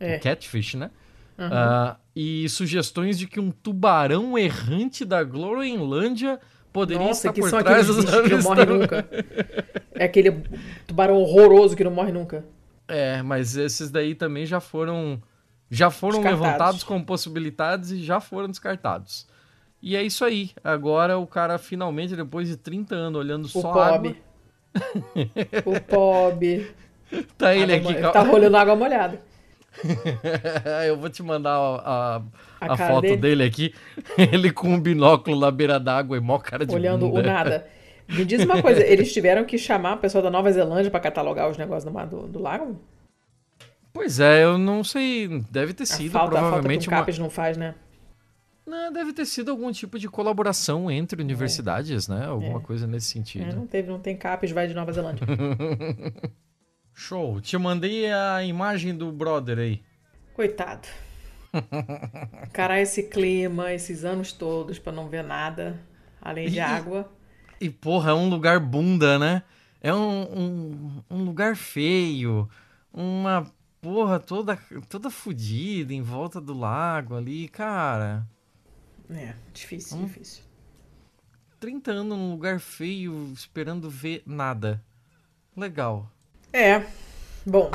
É. 0.00 0.16
O 0.16 0.20
catfish, 0.20 0.76
né? 0.76 0.90
Uhum. 1.36 1.48
Ah, 1.52 1.96
e 2.16 2.48
sugestões 2.48 3.18
de 3.18 3.26
que 3.26 3.38
um 3.38 3.50
tubarão 3.50 4.38
errante 4.38 5.04
da 5.04 5.22
Groenlândia 5.22 6.40
poderia 6.72 7.08
Nossa, 7.08 7.28
estar 7.28 7.32
que 7.34 7.40
por 7.42 7.50
são 7.50 7.62
trás 7.62 7.90
aqueles 7.90 8.04
que 8.06 8.10
não 8.10 8.18
avistamentos. 8.20 8.78
nunca. 8.78 9.08
É 9.94 10.04
aquele 10.04 10.42
tubarão 10.86 11.16
horroroso 11.16 11.76
que 11.76 11.84
não 11.84 11.90
morre 11.90 12.10
nunca. 12.10 12.42
É, 12.88 13.20
mas 13.20 13.54
esses 13.54 13.90
daí 13.90 14.14
também 14.14 14.46
já 14.46 14.60
foram 14.60 15.22
já 15.70 15.90
foram 15.90 16.20
levantados 16.20 16.82
como 16.82 17.04
possibilidades 17.04 17.90
e 17.90 18.02
já 18.02 18.20
foram 18.20 18.48
descartados. 18.48 19.26
E 19.82 19.96
é 19.96 20.02
isso 20.02 20.24
aí. 20.24 20.50
Agora 20.62 21.18
o 21.18 21.26
cara 21.26 21.58
finalmente, 21.58 22.16
depois 22.16 22.48
de 22.48 22.56
30 22.56 22.94
anos 22.94 23.20
olhando 23.20 23.44
o 23.44 23.48
só 23.48 23.72
pobre. 23.72 24.16
água. 24.74 25.66
o 25.66 25.80
pobre. 25.80 26.70
Tá 27.38 27.54
ele 27.54 27.72
aqui. 27.72 27.94
Tá 27.94 28.20
rolando 28.20 28.54
água 28.58 28.76
molhada. 28.76 29.18
Eu 30.86 30.96
vou 30.98 31.08
te 31.08 31.22
mandar 31.22 31.52
a, 31.52 31.76
a, 31.76 32.22
a, 32.60 32.72
a 32.74 32.76
foto 32.76 33.02
dele? 33.02 33.16
dele? 33.16 33.44
aqui. 33.44 33.74
Ele 34.18 34.52
com 34.52 34.68
um 34.68 34.80
binóculo 34.80 35.38
na 35.38 35.50
beira 35.50 35.78
d'água 35.78 36.16
e 36.16 36.20
mó 36.20 36.38
cara 36.38 36.66
de 36.66 36.74
Olhando 36.74 37.08
bunda. 37.08 37.20
o 37.20 37.22
nada. 37.22 37.66
Me 38.08 38.24
diz 38.24 38.42
uma 38.44 38.62
coisa, 38.62 38.84
eles 38.84 39.12
tiveram 39.12 39.44
que 39.44 39.58
chamar 39.58 39.96
o 39.96 39.98
pessoal 39.98 40.22
da 40.22 40.30
Nova 40.30 40.50
Zelândia 40.50 40.90
para 40.90 41.00
catalogar 41.00 41.48
os 41.48 41.58
negócios 41.58 41.92
do, 41.92 42.06
do, 42.06 42.26
do, 42.28 42.38
lago? 42.38 42.80
Pois 43.92 44.20
é, 44.20 44.44
eu 44.44 44.58
não 44.58 44.84
sei. 44.84 45.28
Deve 45.50 45.74
ter 45.74 45.86
sido, 45.86 46.16
a 46.16 46.20
falta, 46.20 46.36
provavelmente. 46.36 46.88
A 46.88 46.90
falta 46.90 47.12
que 47.12 47.18
o 47.18 47.20
uma... 47.20 47.24
não 47.24 47.30
faz, 47.30 47.56
né? 47.56 47.74
Não, 48.68 48.92
deve 48.92 49.14
ter 49.14 49.24
sido 49.24 49.50
algum 49.50 49.72
tipo 49.72 49.98
de 49.98 50.08
colaboração 50.08 50.90
entre 50.90 51.22
universidades, 51.22 52.08
é. 52.08 52.14
né? 52.14 52.26
Alguma 52.26 52.58
é. 52.58 52.62
coisa 52.62 52.86
nesse 52.86 53.06
sentido. 53.06 53.50
É, 53.50 53.54
não 53.54 53.66
teve, 53.66 53.88
não 53.88 53.98
tem 53.98 54.14
CAPES, 54.14 54.50
vai 54.50 54.68
de 54.68 54.74
Nova 54.74 54.92
Zelândia. 54.92 55.26
Show. 56.92 57.40
Te 57.40 57.56
mandei 57.56 58.12
a 58.12 58.44
imagem 58.44 58.94
do 58.94 59.10
brother 59.10 59.58
aí. 59.58 59.82
Coitado. 60.34 60.86
Cara, 62.52 62.80
esse 62.80 63.04
clima, 63.04 63.72
esses 63.72 64.04
anos 64.04 64.32
todos 64.32 64.78
para 64.78 64.92
não 64.92 65.08
ver 65.08 65.24
nada, 65.24 65.80
além 66.20 66.48
de 66.50 66.56
e, 66.56 66.60
água. 66.60 67.10
E, 67.60 67.70
porra, 67.70 68.10
é 68.10 68.14
um 68.14 68.28
lugar 68.28 68.60
bunda, 68.60 69.18
né? 69.18 69.42
É 69.80 69.94
um, 69.94 70.22
um, 70.22 71.02
um 71.10 71.24
lugar 71.24 71.56
feio, 71.56 72.48
uma 72.92 73.50
porra 73.80 74.18
toda, 74.18 74.58
toda 74.88 75.10
fodida 75.10 75.92
em 75.92 76.02
volta 76.02 76.40
do 76.40 76.52
lago 76.52 77.14
ali, 77.14 77.48
cara. 77.48 78.26
É, 79.10 79.34
difícil, 79.52 79.98
hum. 79.98 80.04
difícil. 80.04 80.42
30 81.60 81.90
anos 81.90 82.18
num 82.18 82.30
lugar 82.30 82.60
feio, 82.60 83.32
esperando 83.32 83.90
ver 83.90 84.22
nada. 84.24 84.82
Legal. 85.56 86.10
É. 86.52 86.86
Bom. 87.44 87.70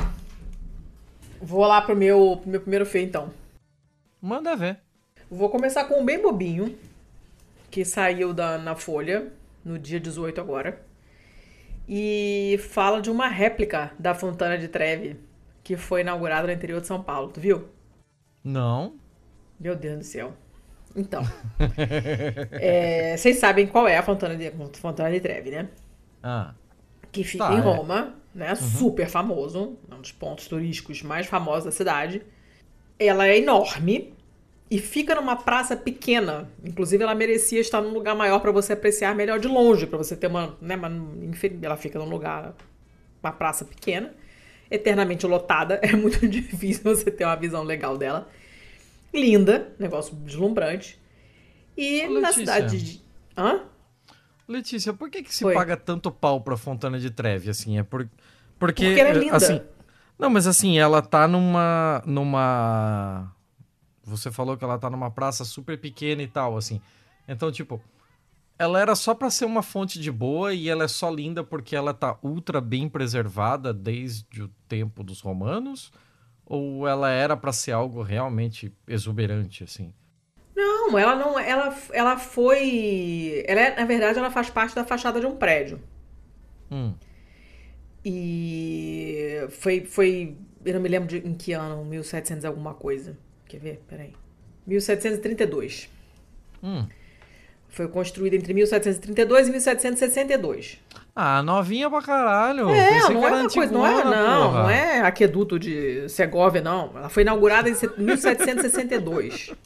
Vou 1.40 1.66
lá 1.66 1.82
pro 1.82 1.94
meu, 1.94 2.38
pro 2.40 2.50
meu 2.50 2.60
primeiro 2.60 2.86
feio, 2.86 3.06
então. 3.06 3.30
Manda 4.20 4.56
ver. 4.56 4.80
Vou 5.30 5.50
começar 5.50 5.84
com 5.84 6.00
um 6.00 6.04
bem 6.04 6.20
bobinho, 6.20 6.78
que 7.70 7.84
saiu 7.84 8.32
da, 8.32 8.56
na 8.56 8.74
Folha, 8.74 9.30
no 9.62 9.78
dia 9.78 10.00
18 10.00 10.40
agora. 10.40 10.80
E 11.86 12.58
fala 12.70 13.02
de 13.02 13.10
uma 13.10 13.28
réplica 13.28 13.92
da 13.98 14.14
Fontana 14.14 14.56
de 14.56 14.68
Trevi, 14.68 15.18
que 15.64 15.76
foi 15.76 16.02
inaugurada 16.02 16.46
no 16.46 16.52
interior 16.52 16.80
de 16.80 16.86
São 16.86 17.02
Paulo. 17.02 17.30
Tu 17.30 17.40
viu? 17.40 17.64
Não. 18.44 18.94
Meu 19.58 19.74
Deus 19.74 19.98
do 19.98 20.04
céu. 20.04 20.34
Então. 20.94 21.22
é, 22.52 23.16
vocês 23.16 23.38
sabem 23.38 23.66
qual 23.66 23.88
é 23.88 23.96
a 23.96 24.02
Fontana 24.02 24.36
de, 24.36 24.52
Fontana 24.74 25.10
de 25.10 25.20
Trevi, 25.20 25.50
né? 25.50 25.68
Ah. 26.22 26.54
Que 27.10 27.24
fica 27.24 27.46
tá, 27.46 27.54
em 27.54 27.58
é. 27.58 27.60
Roma, 27.60 28.14
é. 28.34 28.38
né? 28.38 28.50
Uhum. 28.50 28.56
Super 28.56 29.08
famoso. 29.08 29.78
Um 29.90 30.00
dos 30.00 30.12
pontos 30.12 30.46
turísticos 30.46 31.02
mais 31.02 31.26
famosos 31.26 31.64
da 31.64 31.72
cidade. 31.72 32.22
Ela 32.98 33.26
é 33.26 33.38
enorme 33.38 34.14
e 34.70 34.78
fica 34.78 35.14
numa 35.14 35.36
praça 35.36 35.76
pequena. 35.76 36.50
Inclusive, 36.62 37.02
ela 37.02 37.14
merecia 37.14 37.60
estar 37.60 37.80
num 37.80 37.92
lugar 37.92 38.14
maior 38.14 38.38
para 38.40 38.52
você 38.52 38.74
apreciar 38.74 39.14
melhor 39.14 39.40
de 39.40 39.48
longe, 39.48 39.86
para 39.86 39.98
você 39.98 40.14
ter 40.14 40.26
uma, 40.26 40.56
né, 40.60 40.76
uma, 40.76 40.90
ela 41.62 41.76
fica 41.76 41.98
num 41.98 42.08
lugar, 42.08 42.54
uma 43.22 43.32
praça 43.32 43.64
pequena, 43.64 44.14
eternamente 44.74 45.26
lotada. 45.26 45.80
É 45.84 45.94
muito 45.94 46.26
difícil 46.28 46.82
você 46.82 47.10
ter 47.10 47.24
uma 47.24 47.36
visão 47.36 47.62
legal 47.62 47.96
dela 47.96 48.28
linda, 49.14 49.72
negócio 49.78 50.14
deslumbrante. 50.16 51.00
E 51.76 52.06
Ô, 52.06 52.20
na 52.20 52.32
cidade 52.32 52.82
de. 52.82 53.04
Hã? 53.36 53.62
Letícia, 54.46 54.92
por 54.92 55.08
que, 55.08 55.22
que 55.22 55.34
se 55.34 55.42
Foi. 55.42 55.54
paga 55.54 55.76
tanto 55.76 56.10
pau 56.10 56.40
pra 56.40 56.56
Fontana 56.56 56.98
de 56.98 57.10
Treve, 57.10 57.48
assim? 57.48 57.78
É 57.78 57.82
por... 57.82 58.08
porque. 58.58 58.84
Porque 58.84 59.00
ela 59.00 59.10
é 59.10 59.14
linda. 59.14 59.36
Assim... 59.36 59.60
Não, 60.18 60.28
mas 60.28 60.46
assim, 60.46 60.78
ela 60.78 61.00
tá 61.00 61.26
numa. 61.26 62.02
numa. 62.04 63.32
Você 64.04 64.30
falou 64.30 64.56
que 64.56 64.64
ela 64.64 64.78
tá 64.78 64.90
numa 64.90 65.10
praça 65.10 65.44
super 65.44 65.78
pequena 65.78 66.22
e 66.22 66.26
tal, 66.26 66.56
assim. 66.56 66.80
Então, 67.26 67.50
tipo, 67.50 67.80
ela 68.58 68.80
era 68.80 68.94
só 68.94 69.14
para 69.14 69.30
ser 69.30 69.44
uma 69.44 69.62
fonte 69.62 69.98
de 69.98 70.12
boa 70.12 70.54
e 70.54 70.68
ela 70.68 70.84
é 70.84 70.88
só 70.88 71.10
linda 71.10 71.42
porque 71.42 71.74
ela 71.74 71.92
tá 71.92 72.18
ultra 72.22 72.60
bem 72.60 72.88
preservada 72.88 73.72
desde 73.72 74.42
o 74.42 74.48
tempo 74.68 75.02
dos 75.02 75.20
romanos? 75.20 75.92
Ou 76.46 76.86
ela 76.86 77.10
era 77.10 77.36
para 77.36 77.52
ser 77.52 77.72
algo 77.72 78.02
realmente 78.02 78.72
exuberante, 78.86 79.64
assim? 79.64 79.92
Não, 80.54 80.96
ela 80.98 81.16
não. 81.16 81.38
Ela, 81.38 81.74
ela 81.90 82.18
foi. 82.18 83.42
Ela 83.46 83.60
é, 83.60 83.76
na 83.76 83.84
verdade, 83.86 84.18
ela 84.18 84.30
faz 84.30 84.50
parte 84.50 84.74
da 84.74 84.84
fachada 84.84 85.18
de 85.18 85.26
um 85.26 85.34
prédio. 85.34 85.80
Hum. 86.70 86.94
E 88.04 89.46
foi, 89.50 89.84
foi. 89.84 90.36
Eu 90.64 90.74
não 90.74 90.80
me 90.80 90.88
lembro 90.88 91.08
de 91.08 91.26
em 91.26 91.34
que 91.34 91.52
ano, 91.52 91.84
1700 91.84 92.44
alguma 92.44 92.74
coisa. 92.74 93.16
Quer 93.46 93.58
ver? 93.58 93.82
Peraí. 93.88 94.14
1732. 94.66 95.90
Hum. 96.62 96.86
Foi 97.74 97.88
construída 97.88 98.36
entre 98.36 98.54
1732 98.54 99.48
e 99.48 99.50
1762. 99.50 100.78
Ah, 101.14 101.42
novinha 101.42 101.90
pra 101.90 102.00
caralho. 102.00 102.70
É, 102.70 102.94
Pensei 102.94 103.14
não 103.14 103.26
é 103.26 103.30
uma 103.32 103.50
coisa, 103.50 103.72
não 103.72 103.84
é, 103.84 104.04
não, 104.04 104.52
não 104.52 104.70
é 104.70 105.00
aqueduto 105.00 105.58
de 105.58 106.08
Segovia, 106.08 106.62
não. 106.62 106.92
Ela 106.96 107.08
foi 107.08 107.24
inaugurada 107.24 107.68
em 107.68 107.74
1762. 107.98 109.50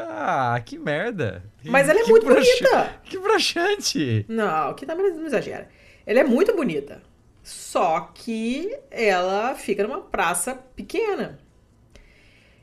Ah, 0.00 0.62
que 0.64 0.78
merda. 0.78 1.42
Mas 1.64 1.88
ela 1.88 1.98
é 1.98 2.04
que 2.04 2.10
muito 2.10 2.24
bonita. 2.24 2.94
Que 3.02 3.18
broxante. 3.18 4.24
Não, 4.28 4.72
que 4.74 4.86
também 4.86 5.12
não 5.12 5.26
exagera. 5.26 5.68
Ela 6.06 6.20
é 6.20 6.24
muito 6.24 6.54
bonita. 6.54 7.02
Só 7.42 8.12
que 8.14 8.78
ela 8.92 9.56
fica 9.56 9.82
numa 9.82 10.00
praça 10.00 10.54
pequena. 10.54 11.40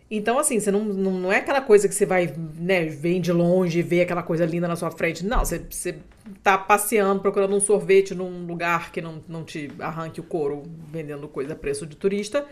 Então, 0.10 0.38
assim, 0.38 0.60
você 0.60 0.70
não, 0.70 0.84
não, 0.84 1.32
é 1.32 1.38
aquela 1.38 1.62
coisa 1.62 1.88
que 1.88 1.96
você 1.96 2.06
vai, 2.06 2.32
né, 2.60 2.86
vem 2.86 3.20
de 3.20 3.32
longe 3.32 3.80
e 3.80 3.82
vê 3.82 4.02
aquela 4.02 4.22
coisa 4.22 4.46
linda 4.46 4.68
na 4.68 4.76
sua 4.76 4.92
frente. 4.92 5.26
Não, 5.26 5.40
você, 5.40 5.66
você 5.68 5.98
tá 6.44 6.58
passeando, 6.58 7.22
procurando 7.22 7.56
um 7.56 7.60
sorvete 7.60 8.14
num 8.14 8.46
lugar 8.46 8.92
que 8.92 9.02
não, 9.02 9.22
não 9.28 9.44
te 9.44 9.72
arranque 9.80 10.20
o 10.20 10.24
couro 10.24 10.64
vendendo 10.92 11.28
coisa 11.28 11.54
a 11.54 11.56
preço 11.56 11.88
de 11.88 11.96
turista. 11.96 12.46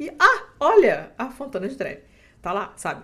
E, 0.00 0.10
ah, 0.18 0.46
olha, 0.58 1.12
a 1.16 1.30
Fontana 1.30 1.68
de 1.68 1.76
Trevi. 1.76 2.00
Tá 2.42 2.52
lá, 2.52 2.72
sabe? 2.76 3.02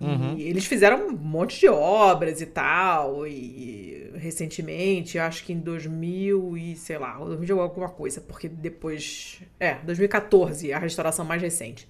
Uhum. 0.00 0.36
E 0.36 0.48
eles 0.48 0.64
fizeram 0.64 1.08
um 1.08 1.12
monte 1.12 1.58
de 1.58 1.68
obras 1.68 2.40
e 2.40 2.46
tal. 2.46 3.26
E 3.26 4.10
recentemente, 4.14 5.18
acho 5.18 5.44
que 5.44 5.52
em 5.52 5.58
2000 5.58 6.56
e 6.56 6.76
sei 6.76 6.98
lá, 6.98 7.18
2000 7.18 7.60
alguma 7.60 7.88
coisa, 7.88 8.20
porque 8.20 8.48
depois. 8.48 9.42
É, 9.58 9.74
2014, 9.84 10.72
a 10.72 10.78
restauração 10.78 11.24
mais 11.24 11.42
recente. 11.42 11.88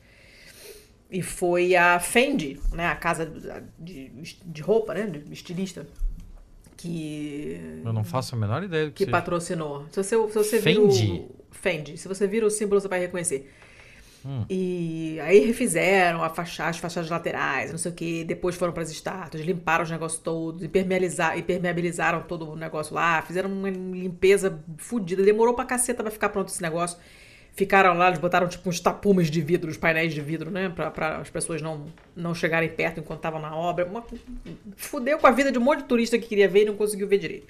E 1.10 1.22
foi 1.22 1.74
a 1.74 1.98
Fendi, 1.98 2.60
né, 2.72 2.86
a 2.86 2.94
casa 2.94 3.32
de, 3.78 4.10
de 4.44 4.62
roupa, 4.62 4.92
né, 4.92 5.06
de 5.06 5.32
estilista, 5.32 5.86
que... 6.76 7.80
Eu 7.84 7.92
não 7.92 8.04
faço 8.04 8.34
a 8.34 8.38
menor 8.38 8.62
ideia 8.62 8.86
do 8.86 8.92
que, 8.92 9.06
que 9.06 9.10
patrocinou. 9.10 9.86
Se 9.90 10.02
você, 10.02 10.16
se 10.16 10.34
você 10.34 10.60
Fendi? 10.60 11.06
Vira 11.06 11.22
o, 11.22 11.38
Fendi. 11.50 11.96
Se 11.96 12.06
você 12.06 12.26
vira 12.26 12.46
o 12.46 12.50
símbolo, 12.50 12.80
você 12.80 12.88
vai 12.88 13.00
reconhecer. 13.00 13.50
Hum. 14.24 14.44
E 14.50 15.18
aí 15.20 15.38
refizeram 15.40 16.22
a 16.22 16.28
fachada, 16.28 16.70
as 16.70 16.78
fachadas 16.78 17.08
laterais, 17.08 17.70
não 17.70 17.78
sei 17.78 17.90
o 17.90 17.94
que. 17.94 18.24
Depois 18.24 18.54
foram 18.54 18.72
para 18.72 18.82
as 18.82 18.90
estátuas, 18.90 19.42
limparam 19.42 19.84
os 19.84 19.90
negócios 19.90 20.20
todos, 20.20 20.62
impermeabilizar, 20.62 21.38
impermeabilizaram 21.38 22.22
todo 22.22 22.50
o 22.50 22.56
negócio 22.56 22.94
lá, 22.94 23.22
fizeram 23.22 23.50
uma 23.50 23.70
limpeza 23.70 24.62
fodida. 24.76 25.22
Demorou 25.22 25.54
pra 25.54 25.64
caceta 25.64 26.02
pra 26.02 26.12
ficar 26.12 26.28
pronto 26.28 26.48
esse 26.48 26.60
negócio 26.60 26.98
ficaram 27.58 27.92
lá, 27.94 28.06
eles 28.06 28.20
botaram 28.20 28.46
tipo 28.46 28.68
uns 28.68 28.78
tapumes 28.78 29.28
de 29.28 29.40
vidro, 29.40 29.68
os 29.68 29.76
painéis 29.76 30.14
de 30.14 30.20
vidro, 30.20 30.48
né? 30.48 30.68
Pra, 30.68 30.92
pra 30.92 31.16
as 31.16 31.28
pessoas 31.28 31.60
não, 31.60 31.86
não 32.14 32.32
chegarem 32.32 32.68
perto 32.68 33.00
enquanto 33.00 33.18
estavam 33.18 33.40
na 33.40 33.54
obra. 33.54 33.84
Uma, 33.84 34.04
fudeu 34.76 35.18
com 35.18 35.26
a 35.26 35.32
vida 35.32 35.50
de 35.50 35.58
um 35.58 35.60
monte 35.60 35.78
de 35.78 35.86
turista 35.86 36.16
que 36.16 36.28
queria 36.28 36.48
ver 36.48 36.62
e 36.62 36.66
não 36.66 36.76
conseguiu 36.76 37.08
ver 37.08 37.18
direito. 37.18 37.48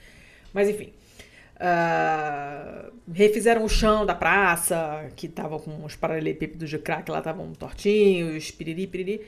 Mas 0.52 0.66
enfim. 0.66 0.94
Uh, 1.56 2.90
refizeram 3.12 3.64
o 3.64 3.68
chão 3.68 4.06
da 4.06 4.14
praça, 4.14 5.10
que 5.14 5.28
tava 5.28 5.58
com 5.58 5.84
os 5.84 5.94
paralelepípedos 5.94 6.70
de 6.70 6.78
crack 6.78 7.10
lá, 7.10 7.18
estavam 7.18 7.52
tortinhos, 7.52 8.50
piriri, 8.50 8.86
piriri. 8.86 9.26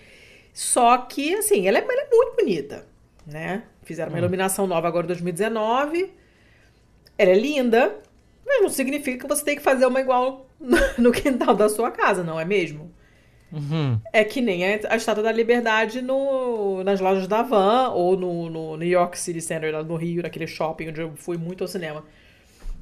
Só 0.54 0.96
que, 0.96 1.34
assim, 1.34 1.68
ela 1.68 1.76
é, 1.76 1.82
ela 1.82 2.02
é 2.02 2.08
muito 2.10 2.36
bonita, 2.36 2.86
né? 3.26 3.64
Fizeram 3.82 4.10
uma 4.12 4.16
hum. 4.16 4.20
iluminação 4.20 4.66
nova 4.66 4.88
agora 4.88 5.04
em 5.04 5.08
2019. 5.08 6.10
Ela 7.18 7.32
é 7.32 7.38
linda, 7.38 7.98
mas 8.46 8.62
não 8.62 8.70
significa 8.70 9.18
que 9.18 9.26
você 9.26 9.44
tem 9.44 9.56
que 9.56 9.62
fazer 9.62 9.84
uma 9.84 10.00
igual 10.00 10.46
no 10.98 11.10
quintal 11.10 11.54
da 11.54 11.68
sua 11.68 11.90
casa, 11.90 12.22
não 12.22 12.38
é 12.38 12.44
mesmo? 12.44 12.92
Uhum. 13.52 14.00
É 14.12 14.22
que 14.22 14.40
nem 14.40 14.64
a, 14.64 14.96
Estátua 14.96 15.24
da 15.24 15.32
Liberdade 15.32 16.00
no, 16.00 16.84
nas 16.84 17.00
lojas 17.00 17.26
da 17.26 17.42
Van 17.42 17.88
ou 17.90 18.16
no, 18.16 18.48
no 18.48 18.76
New 18.76 18.88
York 18.88 19.18
City 19.18 19.40
Center, 19.40 19.72
lá 19.72 19.82
no 19.82 19.96
Rio, 19.96 20.22
naquele 20.22 20.46
shopping 20.46 20.90
onde 20.90 21.00
eu 21.00 21.16
fui 21.16 21.36
muito 21.36 21.64
ao 21.64 21.68
cinema. 21.68 22.04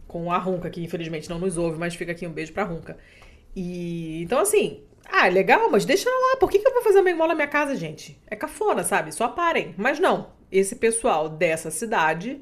Com 0.06 0.30
a 0.30 0.38
Runca, 0.38 0.68
que 0.70 0.82
infelizmente 0.82 1.28
não 1.28 1.38
nos 1.38 1.56
ouve, 1.56 1.78
mas 1.78 1.94
fica 1.94 2.12
aqui 2.12 2.26
um 2.26 2.32
beijo 2.32 2.52
pra 2.52 2.64
Runca. 2.64 2.98
E 3.54 4.22
então, 4.22 4.40
assim, 4.40 4.82
ah, 5.10 5.26
é 5.26 5.30
legal, 5.30 5.70
mas 5.70 5.84
deixa 5.84 6.08
lá. 6.08 6.36
Por 6.38 6.50
que, 6.50 6.58
que 6.58 6.68
eu 6.68 6.72
vou 6.72 6.82
fazer 6.82 7.00
uma 7.00 7.10
igual 7.10 7.28
na 7.28 7.34
minha 7.34 7.48
casa, 7.48 7.74
gente? 7.74 8.20
É 8.26 8.36
cafona, 8.36 8.82
sabe? 8.84 9.12
Só 9.12 9.28
parem. 9.28 9.74
Mas 9.76 9.98
não. 9.98 10.32
Esse 10.50 10.76
pessoal 10.76 11.28
dessa 11.28 11.70
cidade, 11.70 12.40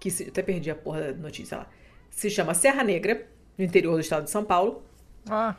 que 0.00 0.10
se, 0.10 0.24
até 0.24 0.42
perdi 0.42 0.70
a 0.70 0.74
porra 0.74 1.12
da 1.12 1.22
notícia 1.22 1.58
lá, 1.58 1.70
se 2.10 2.30
chama 2.30 2.54
Serra 2.54 2.82
Negra, 2.82 3.26
no 3.58 3.64
interior 3.64 3.94
do 3.94 4.00
estado 4.00 4.24
de 4.24 4.30
São 4.30 4.44
Paulo. 4.44 4.82
Ah. 5.28 5.56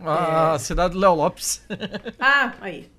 A 0.00 0.54
é... 0.54 0.58
cidade 0.58 0.94
do 0.94 1.00
Léo 1.00 1.14
Lopes. 1.14 1.66
ah, 2.18 2.54
aí. 2.60 2.90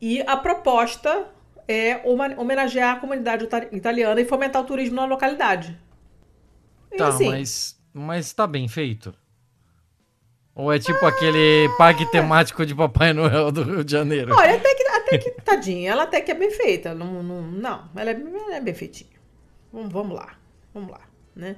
E 0.00 0.22
a 0.22 0.36
proposta 0.36 1.28
é 1.66 2.00
homenagear 2.36 2.96
a 2.96 3.00
comunidade 3.00 3.48
italiana 3.72 4.20
e 4.20 4.24
fomentar 4.24 4.62
o 4.62 4.66
turismo 4.66 4.96
na 4.96 5.04
localidade. 5.04 5.78
E 6.92 6.96
tá, 6.96 7.08
assim, 7.08 7.30
mas, 7.30 7.80
mas 7.92 8.32
tá 8.32 8.46
bem 8.46 8.68
feito? 8.68 9.14
Ou 10.54 10.72
é 10.72 10.78
tipo 10.78 11.04
ah, 11.04 11.08
aquele 11.08 11.68
parque 11.76 12.10
temático 12.10 12.64
de 12.64 12.74
Papai 12.74 13.12
Noel 13.12 13.52
do 13.52 13.62
Rio 13.62 13.84
de 13.84 13.92
Janeiro? 13.92 14.34
Olha, 14.34 14.56
até 14.56 14.74
que, 14.74 14.82
até 14.84 15.18
que 15.18 15.30
tadinha, 15.42 15.92
ela 15.92 16.04
até 16.04 16.20
que 16.20 16.30
é 16.30 16.34
bem 16.34 16.50
feita. 16.50 16.94
Não, 16.94 17.22
não, 17.22 17.42
não 17.42 17.90
ela, 17.94 18.10
é, 18.10 18.14
ela 18.14 18.56
é 18.56 18.60
bem 18.60 18.72
feitinha. 18.72 19.16
Vamos, 19.70 19.92
vamos 19.92 20.16
lá, 20.16 20.34
vamos 20.72 20.90
lá, 20.90 21.00
né? 21.34 21.56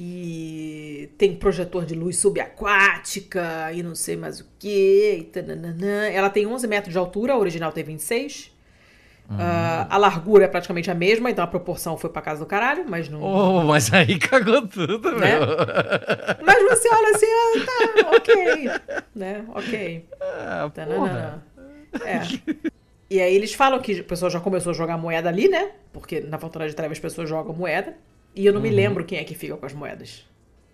E 0.00 1.10
tem 1.18 1.34
projetor 1.34 1.84
de 1.84 1.92
luz 1.92 2.18
subaquática 2.18 3.72
e 3.72 3.82
não 3.82 3.96
sei 3.96 4.16
mais 4.16 4.38
o 4.38 4.46
que. 4.56 5.28
Ela 6.14 6.30
tem 6.30 6.46
11 6.46 6.68
metros 6.68 6.92
de 6.92 6.98
altura, 6.98 7.32
a 7.32 7.36
original 7.36 7.72
tem 7.72 7.82
26. 7.82 8.56
Uhum. 9.28 9.36
Uh, 9.36 9.86
a 9.90 9.96
largura 9.98 10.44
é 10.44 10.48
praticamente 10.48 10.88
a 10.88 10.94
mesma, 10.94 11.28
então 11.32 11.42
a 11.42 11.48
proporção 11.48 11.98
foi 11.98 12.08
pra 12.10 12.22
casa 12.22 12.38
do 12.38 12.46
caralho, 12.46 12.84
mas 12.88 13.08
não. 13.08 13.20
Oh, 13.20 13.64
mas 13.64 13.92
aí 13.92 14.16
cagou 14.20 14.68
tudo, 14.68 15.18
né? 15.18 15.40
Mas 16.46 16.62
você 16.62 16.88
olha 16.88 17.10
assim, 17.16 17.26
ah, 17.26 17.66
tá, 17.66 18.10
ok. 18.16 18.70
Né? 19.16 19.44
Ok. 19.48 20.06
Ah, 20.22 20.70
é. 22.04 22.20
E 23.10 23.20
aí 23.20 23.34
eles 23.34 23.52
falam 23.52 23.80
que 23.80 23.98
a 23.98 24.04
pessoa 24.04 24.30
já 24.30 24.38
começou 24.38 24.70
a 24.70 24.74
jogar 24.74 24.96
moeda 24.96 25.28
ali, 25.28 25.48
né? 25.48 25.72
Porque 25.92 26.20
na 26.20 26.38
Fortaleza 26.38 26.70
de 26.70 26.76
Trevas 26.76 26.98
as 26.98 27.02
pessoas 27.02 27.28
jogam 27.28 27.52
moeda. 27.52 27.96
E 28.34 28.46
eu 28.46 28.52
não 28.52 28.60
uhum. 28.60 28.66
me 28.66 28.70
lembro 28.70 29.04
quem 29.04 29.18
é 29.18 29.24
que 29.24 29.34
fica 29.34 29.56
com 29.56 29.66
as 29.66 29.72
moedas. 29.72 30.26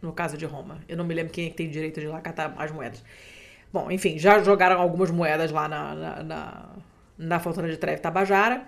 No 0.02 0.12
caso 0.12 0.36
de 0.36 0.44
Roma. 0.44 0.80
Eu 0.88 0.96
não 0.96 1.04
me 1.04 1.14
lembro 1.14 1.32
quem 1.32 1.46
é 1.46 1.50
que 1.50 1.56
tem 1.56 1.68
direito 1.68 2.00
de 2.00 2.06
lá 2.06 2.20
catar 2.20 2.54
as 2.58 2.70
moedas. 2.70 3.02
Bom, 3.72 3.90
enfim, 3.90 4.18
já 4.18 4.42
jogaram 4.42 4.80
algumas 4.80 5.10
moedas 5.10 5.50
lá 5.50 5.66
na, 5.66 5.94
na, 5.94 6.22
na, 6.22 6.68
na 7.16 7.40
Fontana 7.40 7.68
de 7.68 7.76
Trevi 7.76 8.00
Tabajara. 8.00 8.66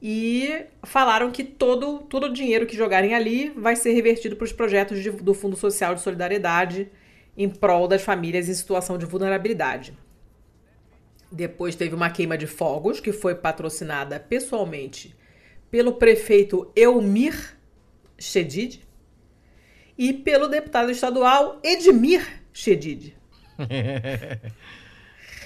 E 0.00 0.64
falaram 0.84 1.30
que 1.30 1.42
todo, 1.42 2.00
todo 2.00 2.26
o 2.26 2.32
dinheiro 2.32 2.66
que 2.66 2.76
jogarem 2.76 3.14
ali 3.14 3.50
vai 3.50 3.74
ser 3.74 3.92
revertido 3.92 4.36
para 4.36 4.44
os 4.44 4.52
projetos 4.52 5.02
de, 5.02 5.10
do 5.10 5.34
Fundo 5.34 5.56
Social 5.56 5.94
de 5.94 6.00
Solidariedade 6.00 6.88
em 7.36 7.48
prol 7.48 7.88
das 7.88 8.02
famílias 8.02 8.48
em 8.48 8.54
situação 8.54 8.96
de 8.96 9.06
vulnerabilidade. 9.06 9.96
Depois 11.30 11.74
teve 11.74 11.94
uma 11.94 12.08
queima 12.08 12.38
de 12.38 12.46
fogos, 12.46 13.00
que 13.00 13.12
foi 13.12 13.34
patrocinada 13.34 14.18
pessoalmente 14.20 15.14
pelo 15.70 15.94
prefeito 15.94 16.70
Elmir 16.74 17.55
Chedid 18.18 18.80
e 19.98 20.12
pelo 20.12 20.48
deputado 20.48 20.90
estadual 20.90 21.60
Edmir 21.62 22.26
Chedid. 22.52 23.14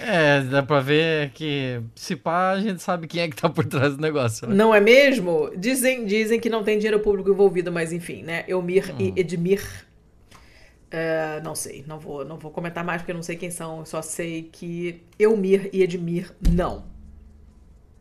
É, 0.02 0.40
dá 0.40 0.62
pra 0.62 0.80
ver 0.80 1.30
que 1.32 1.78
se 1.94 2.16
pá, 2.16 2.52
a 2.52 2.60
gente 2.60 2.80
sabe 2.82 3.06
quem 3.06 3.20
é 3.20 3.28
que 3.28 3.36
tá 3.36 3.50
por 3.50 3.66
trás 3.66 3.96
do 3.96 4.00
negócio. 4.00 4.48
Né? 4.48 4.54
Não 4.54 4.74
é 4.74 4.80
mesmo? 4.80 5.50
Dizem, 5.54 6.06
dizem 6.06 6.40
que 6.40 6.48
não 6.48 6.64
tem 6.64 6.78
dinheiro 6.78 7.00
público 7.00 7.28
envolvido, 7.28 7.70
mas 7.70 7.92
enfim, 7.92 8.22
né? 8.22 8.44
Elmir 8.48 8.94
hum. 8.94 8.96
e 8.98 9.20
Edmir. 9.20 9.62
Uh, 10.86 11.44
não 11.44 11.54
sei, 11.54 11.84
não 11.86 12.00
vou, 12.00 12.24
não 12.24 12.38
vou 12.38 12.50
comentar 12.50 12.82
mais 12.82 13.02
porque 13.02 13.12
eu 13.12 13.14
não 13.14 13.22
sei 13.22 13.36
quem 13.36 13.50
são, 13.50 13.84
só 13.84 14.00
sei 14.00 14.48
que 14.50 15.02
Elmir 15.18 15.68
e 15.70 15.82
Edmir 15.82 16.32
não. 16.50 16.84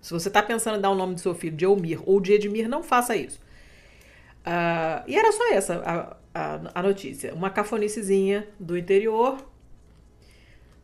Se 0.02 0.14
você 0.14 0.30
tá 0.30 0.42
pensando 0.42 0.78
em 0.78 0.82
dar 0.82 0.90
o 0.90 0.96
nome 0.96 1.16
do 1.16 1.20
seu 1.20 1.36
filho 1.36 1.56
de 1.56 1.66
Elmir 1.66 2.00
ou 2.06 2.22
de 2.22 2.32
Edmir, 2.32 2.70
não 2.70 2.82
faça 2.82 3.16
isso. 3.16 3.40
Uh, 4.50 5.04
e 5.06 5.16
era 5.16 5.32
só 5.32 5.54
essa 5.54 5.76
a, 5.86 6.18
a, 6.34 6.60
a, 6.74 6.82
notícia. 6.82 7.36
Uma 7.36 7.52
cafonicezinha 7.52 8.48
do 8.60 8.76
interior. 8.76 9.38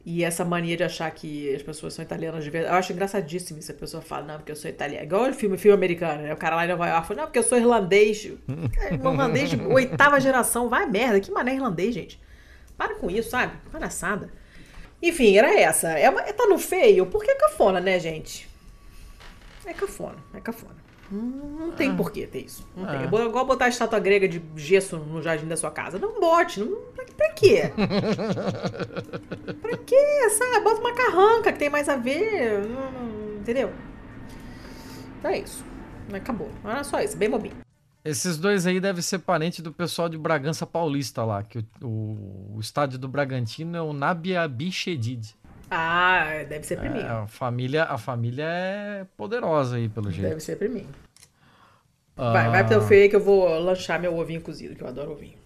E 0.05 0.23
essa 0.23 0.45
mania 0.45 0.77
de 0.77 0.83
achar 0.83 1.09
que 1.09 1.55
as 1.55 1.63
pessoas 1.63 1.95
são 1.95 2.05
italianas 2.05 2.43
de 2.43 2.51
verdade. 2.51 2.75
Eu 2.75 2.77
acho 2.77 2.93
engraçadíssimo 2.93 3.59
se 3.59 3.71
a 3.71 3.73
pessoa 3.73 4.03
fala, 4.03 4.27
não, 4.27 4.35
porque 4.35 4.51
eu 4.51 4.55
sou 4.55 4.69
italiana. 4.69 5.03
Igual 5.03 5.31
o 5.31 5.33
filme, 5.33 5.57
filme 5.57 5.75
americano, 5.75 6.21
né? 6.21 6.31
O 6.31 6.37
cara 6.37 6.55
lá 6.55 6.63
em 6.63 6.67
Nova 6.67 6.87
York 6.87 7.07
fala, 7.07 7.21
não, 7.21 7.25
porque 7.25 7.39
eu 7.39 7.43
sou 7.43 7.57
irlandês. 7.57 8.31
É, 8.79 8.93
irlandês 8.93 9.49
de 9.49 9.59
oitava 9.59 10.19
geração. 10.19 10.69
Vai 10.69 10.85
merda, 10.85 11.19
que 11.19 11.31
mané 11.31 11.55
irlandês, 11.55 11.95
gente. 11.95 12.21
Para 12.77 12.93
com 12.95 13.09
isso, 13.09 13.31
sabe? 13.31 13.57
Palhaçada. 13.71 14.29
Enfim, 15.01 15.35
era 15.35 15.59
essa. 15.59 15.89
É, 15.89 16.07
uma, 16.07 16.21
é 16.21 16.33
tá 16.33 16.45
no 16.45 16.59
feio, 16.59 17.07
porque 17.07 17.31
é 17.31 17.35
cafona, 17.35 17.79
né, 17.79 17.99
gente? 17.99 18.47
É 19.65 19.73
cafona, 19.73 20.17
é 20.35 20.39
cafona. 20.39 20.84
Não 21.11 21.71
tem 21.71 21.91
ah. 21.91 21.95
porquê 21.95 22.25
ter 22.25 22.45
isso. 22.45 22.67
Não 22.75 22.85
ah. 22.85 22.91
tem. 22.91 23.01
É 23.01 23.05
igual 23.05 23.45
botar 23.45 23.65
a 23.65 23.69
estátua 23.69 23.99
grega 23.99 24.27
de 24.27 24.41
gesso 24.55 24.97
no 24.97 25.21
jardim 25.21 25.47
da 25.47 25.55
sua 25.55 25.71
casa. 25.71 25.99
Não 25.99 26.19
bote. 26.19 26.59
Não... 26.59 26.77
Pra 27.15 27.29
quê? 27.29 27.71
pra 29.61 29.77
quê? 29.77 30.29
Sabe? 30.31 30.63
Bota 30.63 30.81
uma 30.81 30.93
carranca 30.93 31.53
que 31.53 31.59
tem 31.59 31.69
mais 31.69 31.87
a 31.87 31.95
ver. 31.95 32.61
Entendeu? 33.39 33.71
Então 35.19 35.31
é 35.31 35.39
isso. 35.39 35.63
Acabou. 36.13 36.49
Era 36.63 36.83
só 36.83 36.99
isso. 37.01 37.15
Bem 37.15 37.29
bobinho. 37.29 37.55
Esses 38.03 38.37
dois 38.37 38.67
aí 38.67 38.79
devem 38.79 39.01
ser 39.01 39.19
parente 39.19 39.61
do 39.63 39.73
pessoal 39.73 40.07
de 40.07 40.17
Bragança 40.17 40.65
Paulista 40.67 41.23
lá, 41.23 41.41
que 41.41 41.57
o, 41.57 41.65
o, 41.87 42.55
o 42.57 42.59
estádio 42.59 42.99
do 42.99 43.07
Bragantino 43.07 43.75
é 43.75 43.81
o 43.81 43.93
Nabia 43.93 44.47
Bichedid. 44.47 45.35
Ah, 45.77 46.43
deve 46.47 46.65
ser 46.65 46.77
priminho. 46.77 47.05
É, 47.05 47.09
a 47.09 47.27
família, 47.27 47.83
a 47.83 47.97
família 47.97 48.45
é 48.45 49.05
poderosa 49.17 49.75
aí, 49.75 49.89
pelo 49.89 50.09
jeito. 50.09 50.29
Deve 50.29 50.39
ser 50.39 50.55
priminho. 50.55 50.87
Ah... 52.15 52.31
Vai, 52.31 52.49
vai 52.49 52.65
pro 52.65 52.81
feio 52.81 53.09
que 53.09 53.15
eu 53.15 53.19
vou 53.19 53.59
lanchar 53.59 53.99
meu 53.99 54.17
ovinho 54.17 54.39
cozido, 54.39 54.73
que 54.73 54.81
eu 54.81 54.87
adoro 54.87 55.11
ovinho. 55.11 55.37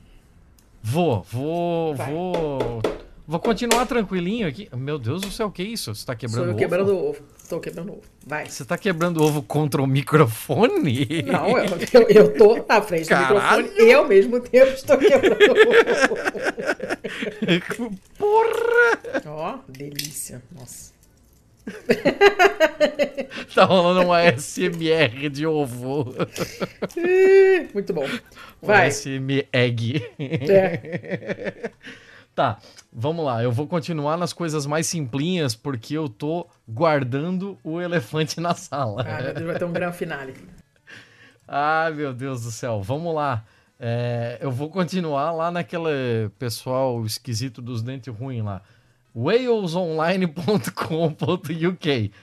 Vou, 0.83 1.23
vou, 1.23 1.95
vai. 1.95 2.11
vou. 2.11 2.81
Vou 3.27 3.39
continuar 3.39 3.85
tranquilinho 3.85 4.47
aqui. 4.47 4.69
Meu 4.75 4.99
Deus 4.99 5.21
do 5.21 5.31
céu, 5.31 5.47
o 5.47 5.51
que 5.51 5.61
é 5.61 5.65
isso? 5.65 5.93
Você 5.93 6.05
tá 6.05 6.15
quebrando 6.15 6.37
Sou 6.37 6.45
eu 6.45 6.51
ovo? 6.51 6.59
quebrando 6.59 6.97
ovo. 6.97 7.23
Tô 7.49 7.59
quebrando 7.59 7.93
ovo. 7.93 8.03
Vai. 8.27 8.45
Você 8.45 8.63
tá 8.63 8.77
quebrando 8.77 9.23
ovo 9.23 9.41
contra 9.41 9.81
o 9.81 9.87
microfone? 9.87 11.23
Não, 11.25 11.57
eu, 11.57 11.65
eu, 11.93 12.07
eu 12.09 12.37
tô 12.37 12.63
na 12.69 12.79
frente 12.79 13.09
Caralho. 13.09 13.63
do 13.63 13.69
microfone 13.69 13.89
e 13.89 13.93
ao 13.93 14.07
mesmo 14.07 14.39
tempo 14.39 14.71
estou 14.71 14.99
quebrando 14.99 15.35
ovo. 15.51 15.65
Porra! 18.19 19.23
Ó, 19.25 19.57
delícia. 19.67 20.43
Nossa. 20.51 20.93
tá 23.55 23.63
rolando 23.63 24.01
uma 24.01 24.21
SMR 24.37 25.27
de 25.29 25.47
ovo. 25.47 26.13
Muito 27.73 27.93
bom. 27.93 28.05
Vai. 28.61 28.91
SM 28.91 29.47
egg. 29.51 30.05
É. 30.19 31.71
Tá, 32.39 32.57
vamos 32.89 33.25
lá. 33.25 33.43
Eu 33.43 33.51
vou 33.51 33.67
continuar 33.67 34.15
nas 34.15 34.31
coisas 34.31 34.65
mais 34.65 34.87
simplinhas 34.87 35.55
porque 35.55 35.97
eu 35.97 36.07
tô 36.07 36.47
guardando 36.65 37.59
o 37.65 37.81
elefante 37.81 38.39
na 38.39 38.55
sala. 38.55 39.05
Ah, 39.05 39.21
meu 39.21 39.33
Deus, 39.33 39.45
vai 39.45 39.59
ter 39.59 39.65
um 39.65 39.73
grande 39.73 39.97
finale. 39.97 40.33
Ai, 41.45 41.91
meu 41.91 42.13
Deus 42.13 42.45
do 42.45 42.51
céu. 42.51 42.81
Vamos 42.81 43.13
lá. 43.13 43.43
É, 43.77 44.37
eu 44.39 44.49
vou 44.49 44.69
continuar 44.69 45.33
lá 45.33 45.51
naquele 45.51 46.29
pessoal 46.39 47.05
esquisito 47.05 47.61
dos 47.61 47.83
dentes 47.83 48.15
ruins 48.15 48.41
lá. 48.41 48.61
walesonline.com.uk 49.13 52.13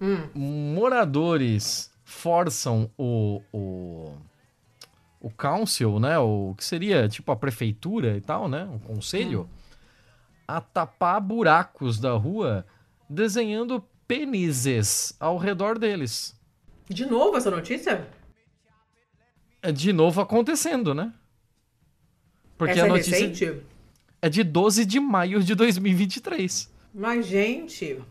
hum. 0.00 0.28
Moradores 0.34 1.88
forçam 2.04 2.90
o, 2.98 3.40
o 3.52 4.12
o 5.22 5.30
council, 5.30 6.00
né? 6.00 6.18
O 6.18 6.52
que 6.58 6.64
seria 6.64 7.08
tipo 7.08 7.30
a 7.30 7.36
prefeitura 7.36 8.16
e 8.16 8.20
tal, 8.20 8.48
né? 8.48 8.68
O 8.74 8.80
conselho, 8.80 9.42
hum. 9.42 9.48
a 10.48 10.60
tapar 10.60 11.20
buracos 11.20 12.00
da 12.00 12.12
rua 12.12 12.66
desenhando 13.08 13.82
penises 14.06 15.14
ao 15.20 15.38
redor 15.38 15.78
deles. 15.78 16.34
De 16.88 17.06
novo 17.06 17.36
essa 17.36 17.50
notícia? 17.50 18.08
É 19.62 19.70
de 19.70 19.92
novo 19.92 20.20
acontecendo, 20.20 20.92
né? 20.92 21.12
Porque 22.58 22.72
essa 22.72 22.82
a 22.82 22.86
é 22.86 22.88
notícia 22.88 23.16
é, 23.16 23.28
recente? 23.28 23.62
é 24.20 24.28
de 24.28 24.42
12 24.42 24.84
de 24.84 24.98
maio 24.98 25.40
de 25.40 25.54
2023. 25.54 26.68
Mas, 26.92 27.26
gente, 27.26 28.02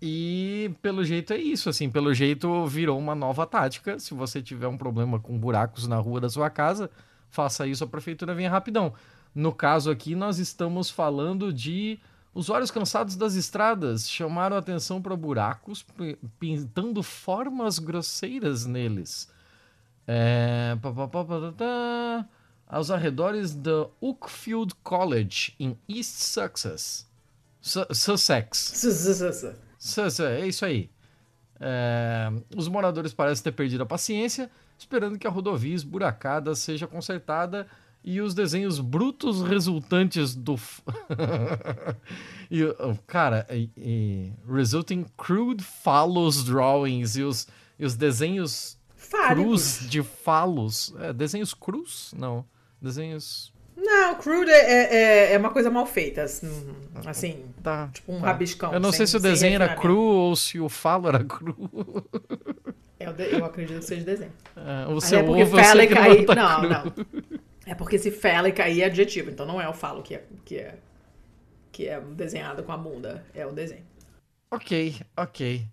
e 0.00 0.74
pelo 0.82 1.04
jeito 1.04 1.32
é 1.32 1.38
isso, 1.38 1.68
assim, 1.68 1.88
pelo 1.88 2.12
jeito 2.12 2.66
virou 2.66 2.98
uma 2.98 3.14
nova 3.14 3.46
tática. 3.46 3.98
Se 3.98 4.14
você 4.14 4.42
tiver 4.42 4.68
um 4.68 4.76
problema 4.76 5.18
com 5.18 5.38
buracos 5.38 5.86
na 5.86 5.96
rua 5.96 6.20
da 6.20 6.28
sua 6.28 6.50
casa, 6.50 6.90
faça 7.30 7.66
isso, 7.66 7.84
a 7.84 7.86
prefeitura 7.86 8.34
vem 8.34 8.46
rapidão. 8.46 8.92
No 9.34 9.52
caso 9.52 9.90
aqui, 9.90 10.14
nós 10.14 10.38
estamos 10.38 10.90
falando 10.90 11.52
de 11.52 11.98
Usuários 12.36 12.70
cansados 12.70 13.16
das 13.16 13.34
estradas 13.34 14.10
chamaram 14.10 14.58
atenção 14.58 15.00
para 15.00 15.16
buracos, 15.16 15.82
pintando 16.38 17.02
formas 17.02 17.78
grosseiras 17.78 18.66
neles. 18.66 19.30
É... 20.06 20.76
Aos 22.68 22.90
arredores 22.90 23.54
do 23.54 23.90
Oakfield 24.02 24.74
College, 24.82 25.54
em 25.58 25.78
East 25.88 26.12
Sussex. 26.12 27.08
Sussex. 27.62 28.58
É 30.40 30.46
isso 30.46 30.64
aí. 30.64 30.90
É... 31.60 32.30
Os 32.56 32.68
moradores 32.68 33.12
parecem 33.12 33.44
ter 33.44 33.52
perdido 33.52 33.82
a 33.82 33.86
paciência, 33.86 34.50
esperando 34.78 35.18
que 35.18 35.26
a 35.26 35.30
rodovia 35.30 35.74
esburacada 35.74 36.54
seja 36.54 36.86
consertada 36.86 37.66
e 38.06 38.20
os 38.20 38.34
desenhos 38.34 38.78
brutos 38.78 39.42
resultantes 39.42 40.34
do. 40.34 40.54
e, 42.48 42.60
cara, 43.04 43.44
e, 43.50 43.68
e, 43.76 44.32
resulting 44.48 45.04
crude 45.16 45.64
phallos 45.64 46.44
drawings 46.44 47.16
e 47.16 47.22
os, 47.22 47.48
e 47.76 47.84
os 47.84 47.96
desenhos 47.96 48.78
cruz 49.28 49.86
de 49.88 50.04
falos. 50.04 50.94
É, 51.00 51.12
desenhos 51.12 51.52
cruz? 51.52 52.14
Não. 52.16 52.44
Desenhos. 52.80 53.52
Não, 53.76 54.14
crude 54.14 54.50
é, 54.50 54.94
é, 54.94 55.32
é, 55.34 55.38
uma 55.38 55.50
coisa 55.50 55.70
mal 55.70 55.84
feita. 55.84 56.22
Assim, 57.04 57.44
tá, 57.62 57.88
tipo 57.92 58.12
um 58.12 58.20
tá. 58.20 58.26
rabiscão. 58.26 58.72
Eu 58.72 58.80
não 58.80 58.90
sem, 58.90 58.98
sei 58.98 59.06
se 59.06 59.16
o 59.16 59.20
desenho 59.20 59.56
era 59.56 59.74
cru 59.76 60.00
ou 60.00 60.34
se 60.34 60.58
o 60.58 60.68
falo 60.68 61.08
era 61.08 61.22
cru. 61.22 61.70
Eu, 62.98 63.12
eu 63.12 63.44
acredito 63.44 63.80
que 63.80 63.84
seja 63.84 64.04
desenho. 64.04 64.32
É, 64.56 64.88
o 64.88 65.00
seu 65.00 65.18
é 65.18 65.22
ovo 65.22 65.56
sei 65.62 65.86
que 65.86 65.94
não, 65.94 66.26
tá 66.26 66.34
não, 66.34 66.62
não. 66.62 66.92
É 67.66 67.74
porque 67.74 67.96
esse 67.96 68.10
phallic 68.10 68.62
aí 68.62 68.80
é 68.80 68.86
adjetivo, 68.86 69.30
então 69.30 69.44
não 69.44 69.60
é 69.60 69.68
o 69.68 69.74
falo 69.74 70.02
que 70.02 70.14
é, 70.14 70.24
que 70.44 70.56
é, 70.56 70.78
que 71.70 71.88
é 71.88 72.00
desenhado 72.00 72.62
com 72.62 72.72
a 72.72 72.76
bunda, 72.76 73.24
é 73.34 73.44
o 73.44 73.52
desenho. 73.52 73.84
Ok, 74.50 74.96
ok. 75.16 75.66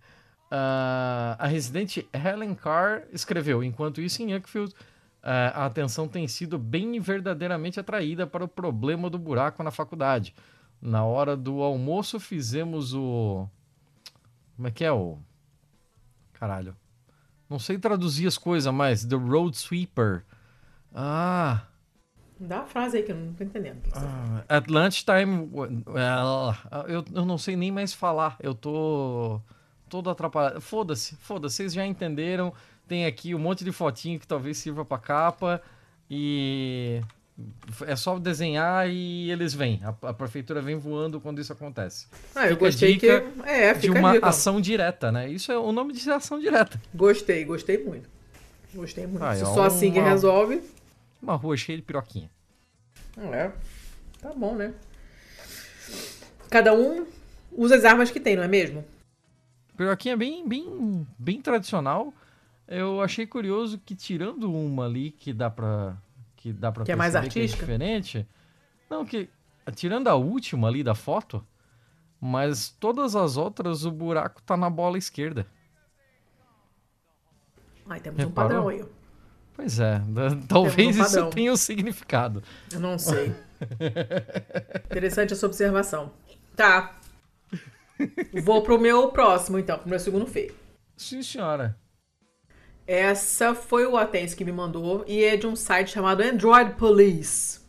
Uh, 0.51 1.37
a 1.39 1.47
residente 1.47 2.07
Helen 2.13 2.55
Carr 2.55 3.03
escreveu: 3.11 3.63
enquanto 3.63 4.01
isso, 4.01 4.21
em 4.21 4.35
Uckfield, 4.35 4.73
a 5.23 5.65
atenção 5.65 6.07
tem 6.07 6.27
sido 6.27 6.59
bem 6.59 6.99
verdadeiramente 6.99 7.79
atraída 7.79 8.27
para 8.27 8.43
o 8.43 8.47
problema 8.47 9.09
do 9.09 9.17
buraco 9.17 9.63
na 9.63 9.71
faculdade. 9.71 10.35
Na 10.81 11.05
hora 11.05 11.37
do 11.37 11.61
almoço, 11.61 12.19
fizemos 12.19 12.93
o. 12.93 13.47
Como 14.57 14.67
é 14.67 14.71
que 14.71 14.83
é 14.83 14.91
o. 14.91 15.17
Caralho. 16.33 16.75
Não 17.49 17.57
sei 17.57 17.77
traduzir 17.77 18.27
as 18.27 18.37
coisas 18.37 18.73
mais. 18.73 19.05
The 19.05 19.15
Road 19.15 19.55
Sweeper. 19.55 20.25
Ah. 20.93 21.61
Dá 22.37 22.59
a 22.59 22.65
frase 22.65 22.97
aí 22.97 23.03
que 23.03 23.13
eu 23.13 23.15
não 23.15 23.33
tô 23.33 23.45
entendendo. 23.45 23.87
Uh, 23.87 24.43
at 24.49 24.67
lunchtime, 24.67 25.49
well, 25.53 26.53
eu, 26.87 27.05
eu 27.13 27.25
não 27.25 27.37
sei 27.37 27.55
nem 27.55 27.71
mais 27.71 27.93
falar. 27.93 28.35
Eu 28.41 28.53
tô 28.53 29.39
todo 29.87 30.09
atrapalhado. 30.09 30.59
Foda-se, 30.59 31.15
foda-se, 31.15 31.55
vocês 31.55 31.73
já 31.73 31.85
entenderam. 31.85 32.53
Tem 32.87 33.05
aqui 33.05 33.33
um 33.33 33.39
monte 33.39 33.63
de 33.63 33.71
fotinho 33.71 34.19
que 34.19 34.27
talvez 34.27 34.57
sirva 34.57 34.83
pra 34.83 34.97
capa. 34.97 35.61
E 36.09 37.01
é 37.87 37.95
só 37.95 38.19
desenhar 38.19 38.87
e 38.89 39.31
eles 39.31 39.53
vêm. 39.53 39.81
A, 39.83 40.09
a 40.09 40.13
prefeitura 40.13 40.61
vem 40.61 40.75
voando 40.75 41.19
quando 41.19 41.39
isso 41.39 41.51
acontece. 41.51 42.07
Ah, 42.35 42.47
eu 42.47 42.57
gostei 42.57 42.97
que 42.97 43.07
é, 43.09 43.73
de 43.73 43.89
uma 43.89 44.17
ação 44.19 44.61
direta, 44.61 45.11
né? 45.11 45.29
Isso 45.29 45.51
é 45.51 45.57
o 45.57 45.71
nome 45.71 45.93
de 45.93 46.09
ação 46.11 46.39
direta. 46.39 46.79
Gostei, 46.93 47.43
gostei 47.45 47.83
muito. 47.83 48.09
Gostei 48.73 49.07
muito. 49.07 49.23
Ah, 49.23 49.35
Se 49.35 49.43
é 49.43 49.45
só 49.45 49.63
assim 49.63 49.91
que 49.91 49.99
resolve. 49.99 50.61
Uma 51.21 51.35
rua 51.35 51.55
cheia 51.55 51.77
de 51.77 51.83
piroquinha. 51.83 52.29
É. 53.31 53.51
Tá 54.21 54.33
bom, 54.33 54.55
né? 54.55 54.73
Cada 56.49 56.73
um 56.73 57.05
usa 57.51 57.75
as 57.75 57.85
armas 57.85 58.11
que 58.11 58.19
tem, 58.19 58.35
não 58.35 58.43
é 58.43 58.47
mesmo? 58.47 58.85
Piroquinha 59.75 60.15
bem, 60.15 60.47
bem, 60.47 61.07
bem 61.17 61.41
tradicional. 61.41 62.13
Eu 62.67 63.01
achei 63.01 63.27
curioso 63.27 63.77
que 63.77 63.95
tirando 63.95 64.51
uma 64.51 64.85
ali 64.85 65.11
que 65.11 65.33
dá 65.33 65.49
pra 65.49 65.97
que 66.35 66.51
dá 66.51 66.71
para 66.71 66.83
que 66.83 66.91
é 66.91 66.95
mais 66.95 67.15
artística, 67.15 67.65
que 67.65 67.71
é 67.71 67.75
diferente. 67.77 68.27
Não 68.89 69.05
que 69.05 69.29
tirando 69.75 70.07
a 70.07 70.15
última 70.15 70.67
ali 70.67 70.83
da 70.83 70.95
foto, 70.95 71.45
mas 72.19 72.69
todas 72.69 73.15
as 73.15 73.37
outras 73.37 73.85
o 73.85 73.91
buraco 73.91 74.41
tá 74.41 74.55
na 74.55 74.69
bola 74.69 74.97
esquerda. 74.97 75.45
Ai, 77.87 77.99
temos 77.99 78.17
Reparou? 78.19 78.29
um 78.29 78.33
padrão 78.33 78.67
aí. 78.69 78.85
Pois 79.55 79.79
é, 79.79 80.01
talvez 80.47 80.97
um 80.97 81.01
isso 81.01 81.29
tenha 81.29 81.51
um 81.51 81.57
significado. 81.57 82.41
Eu 82.71 82.79
não 82.79 82.97
sei. 82.97 83.35
Interessante 84.85 85.33
essa 85.33 85.45
observação. 85.45 86.11
Tá. 86.55 86.97
Vou 88.43 88.61
pro 88.63 88.79
meu 88.79 89.09
próximo, 89.09 89.59
então, 89.59 89.77
pro 89.77 89.89
meu 89.89 89.99
segundo 89.99 90.25
feio. 90.25 90.55
Sim, 90.97 91.21
senhora. 91.21 91.77
Essa 92.85 93.55
foi 93.55 93.85
o 93.85 93.95
Atense 93.95 94.35
que 94.35 94.43
me 94.43 94.51
mandou 94.51 95.03
e 95.07 95.23
é 95.23 95.37
de 95.37 95.47
um 95.47 95.55
site 95.55 95.91
chamado 95.91 96.21
Android 96.21 96.73
Police. 96.75 97.61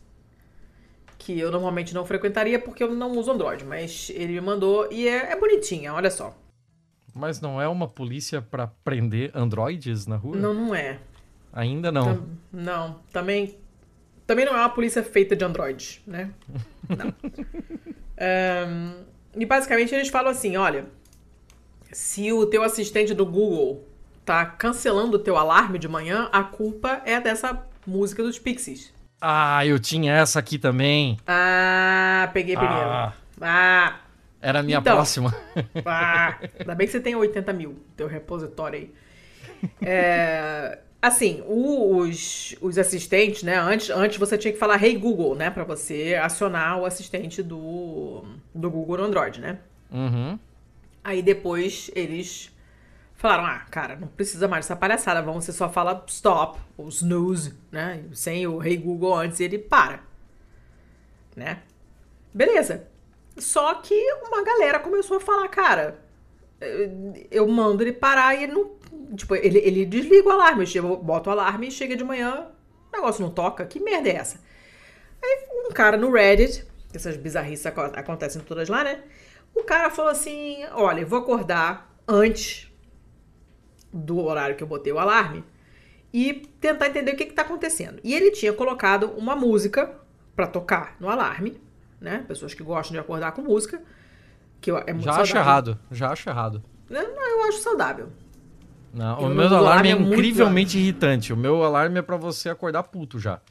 Que 1.17 1.39
eu 1.39 1.51
normalmente 1.51 1.93
não 1.93 2.05
frequentaria 2.05 2.59
porque 2.59 2.83
eu 2.83 2.93
não 2.93 3.11
uso 3.11 3.31
Android, 3.31 3.63
mas 3.63 4.11
ele 4.13 4.33
me 4.33 4.41
mandou 4.41 4.91
e 4.91 5.07
é, 5.07 5.31
é 5.31 5.39
bonitinha, 5.39 5.93
olha 5.93 6.11
só. 6.11 6.37
Mas 7.13 7.39
não 7.39 7.61
é 7.61 7.67
uma 7.67 7.87
polícia 7.87 8.41
para 8.41 8.67
prender 8.67 9.31
androides 9.33 10.05
na 10.05 10.17
rua? 10.17 10.35
Não, 10.35 10.53
não 10.53 10.75
é. 10.75 10.99
Ainda 11.53 11.91
não. 11.91 12.03
Tam, 12.03 12.27
não, 12.51 12.99
também 13.13 13.57
também 14.27 14.43
não 14.43 14.53
é 14.53 14.59
uma 14.59 14.69
polícia 14.69 15.03
feita 15.03 15.35
de 15.35 15.45
androides, 15.45 16.01
né? 16.05 16.31
Não. 16.89 17.13
um, 18.67 19.05
e 19.37 19.45
basicamente 19.45 19.93
eles 19.93 20.09
falam 20.09 20.31
assim, 20.31 20.55
olha, 20.55 20.85
se 21.91 22.31
o 22.31 22.45
teu 22.45 22.63
assistente 22.63 23.13
do 23.13 23.25
Google 23.25 23.87
tá 24.25 24.43
cancelando 24.45 25.17
o 25.17 25.19
teu 25.19 25.37
alarme 25.37 25.77
de 25.77 25.87
manhã, 25.87 26.27
a 26.31 26.43
culpa 26.43 27.01
é 27.05 27.21
dessa 27.21 27.63
música 27.85 28.23
dos 28.23 28.39
Pixies. 28.39 28.91
Ah, 29.21 29.65
eu 29.65 29.79
tinha 29.79 30.13
essa 30.13 30.39
aqui 30.39 30.57
também. 30.57 31.17
Ah, 31.27 32.29
peguei 32.33 32.57
primeiro. 32.57 32.89
Ah. 32.89 33.13
ah. 33.41 33.95
Era 34.41 34.59
a 34.59 34.63
minha 34.63 34.79
então, 34.79 34.95
próxima. 34.95 35.33
Ah, 35.85 36.37
ainda 36.59 36.75
bem 36.75 36.85
que 36.85 36.91
você 36.91 36.99
tem 36.99 37.15
80 37.15 37.53
mil, 37.53 37.79
teu 37.95 38.07
repositório 38.07 38.79
aí. 38.79 38.93
É, 39.81 40.79
assim, 41.01 41.43
os, 41.47 42.55
os 42.61 42.77
assistentes, 42.77 43.41
né? 43.41 43.57
Antes, 43.57 43.89
antes 43.89 44.17
você 44.17 44.37
tinha 44.37 44.51
que 44.53 44.59
falar 44.59 44.83
Hey 44.83 44.95
Google, 44.97 45.33
né? 45.35 45.49
Pra 45.49 45.63
você 45.63 46.19
acionar 46.21 46.79
o 46.79 46.85
assistente 46.85 47.41
do, 47.41 48.23
do 48.53 48.69
Google 48.69 48.97
no 48.97 49.03
Android, 49.05 49.39
né? 49.41 49.57
Uhum. 49.91 50.37
Aí 51.03 51.21
depois 51.21 51.89
eles 51.95 52.51
falaram: 53.25 53.45
ah, 53.45 53.65
cara, 53.71 53.95
não 53.95 54.07
precisa 54.07 54.47
mais 54.47 54.65
dessa 54.65 54.75
palhaçada, 54.75 55.21
vamos, 55.21 55.45
você 55.45 55.51
só 55.51 55.67
fala 55.67 56.03
stop, 56.07 56.59
ou 56.77 56.87
snooze, 56.89 57.53
né? 57.71 58.03
Sem 58.13 58.45
o 58.45 58.63
Hey 58.63 58.77
Google 58.77 59.15
antes 59.15 59.39
ele 59.39 59.57
para. 59.57 60.01
Né? 61.35 61.59
Beleza. 62.33 62.87
Só 63.37 63.73
que 63.75 63.95
uma 64.27 64.43
galera 64.43 64.79
começou 64.79 65.17
a 65.17 65.19
falar, 65.19 65.47
cara, 65.49 65.99
eu 67.31 67.47
mando 67.47 67.83
ele 67.83 67.91
parar 67.91 68.35
e 68.35 68.43
ele 68.43 68.53
não. 68.53 68.75
Tipo, 69.15 69.35
ele, 69.35 69.59
ele 69.59 69.85
desliga 69.85 70.29
o 70.29 70.31
alarme. 70.31 70.65
Eu 70.73 70.97
boto 70.97 71.29
o 71.29 71.33
alarme 71.33 71.67
e 71.67 71.71
chega 71.71 71.95
de 71.95 72.03
manhã, 72.03 72.47
o 72.91 72.95
negócio 72.95 73.21
não 73.21 73.31
toca. 73.31 73.65
Que 73.65 73.79
merda 73.79 74.09
é 74.09 74.15
essa? 74.15 74.39
Aí 75.21 75.47
um 75.65 75.71
cara 75.71 75.97
no 75.97 76.11
Reddit, 76.11 76.65
essas 76.93 77.17
bizarrices 77.17 77.65
acontecem 77.65 78.41
todas 78.41 78.69
lá, 78.69 78.83
né? 78.83 79.03
O 79.53 79.63
cara 79.63 79.89
falou 79.89 80.11
assim: 80.11 80.63
olha, 80.73 81.05
vou 81.05 81.19
acordar 81.19 81.93
antes 82.07 82.71
do 83.95 84.19
horário 84.19 84.55
que 84.55 84.63
eu 84.63 84.67
botei 84.67 84.91
o 84.91 84.99
alarme 84.99 85.43
e 86.13 86.33
tentar 86.59 86.87
entender 86.87 87.13
o 87.13 87.15
que 87.15 87.23
está 87.23 87.41
acontecendo. 87.41 87.99
E 88.03 88.13
ele 88.13 88.31
tinha 88.31 88.51
colocado 88.53 89.11
uma 89.17 89.35
música 89.35 89.95
para 90.35 90.47
tocar 90.47 90.97
no 90.99 91.09
alarme, 91.09 91.59
né? 91.99 92.25
Pessoas 92.27 92.53
que 92.53 92.61
gostam 92.61 92.93
de 92.93 92.99
acordar 92.99 93.31
com 93.31 93.41
música. 93.41 93.81
Que 94.59 94.71
é 94.71 94.93
muito 94.93 95.05
já 95.05 95.11
saudável. 95.11 95.21
acho 95.21 95.37
errado, 95.37 95.79
já 95.91 96.11
acho 96.11 96.29
errado. 96.29 96.63
Não, 96.89 97.01
eu 97.01 97.43
acho 97.47 97.59
saudável. 97.59 98.09
Não, 98.93 99.19
o 99.19 99.29
meu 99.29 99.47
alarme, 99.47 99.57
alarme 99.57 99.89
é, 99.89 99.91
é 99.91 99.95
incrivelmente 99.95 100.77
irritante. 100.77 101.33
O 101.33 101.37
meu 101.37 101.63
alarme 101.63 101.99
é 101.99 102.01
para 102.01 102.17
você 102.17 102.49
acordar 102.49 102.83
puto 102.83 103.19
já. 103.19 103.41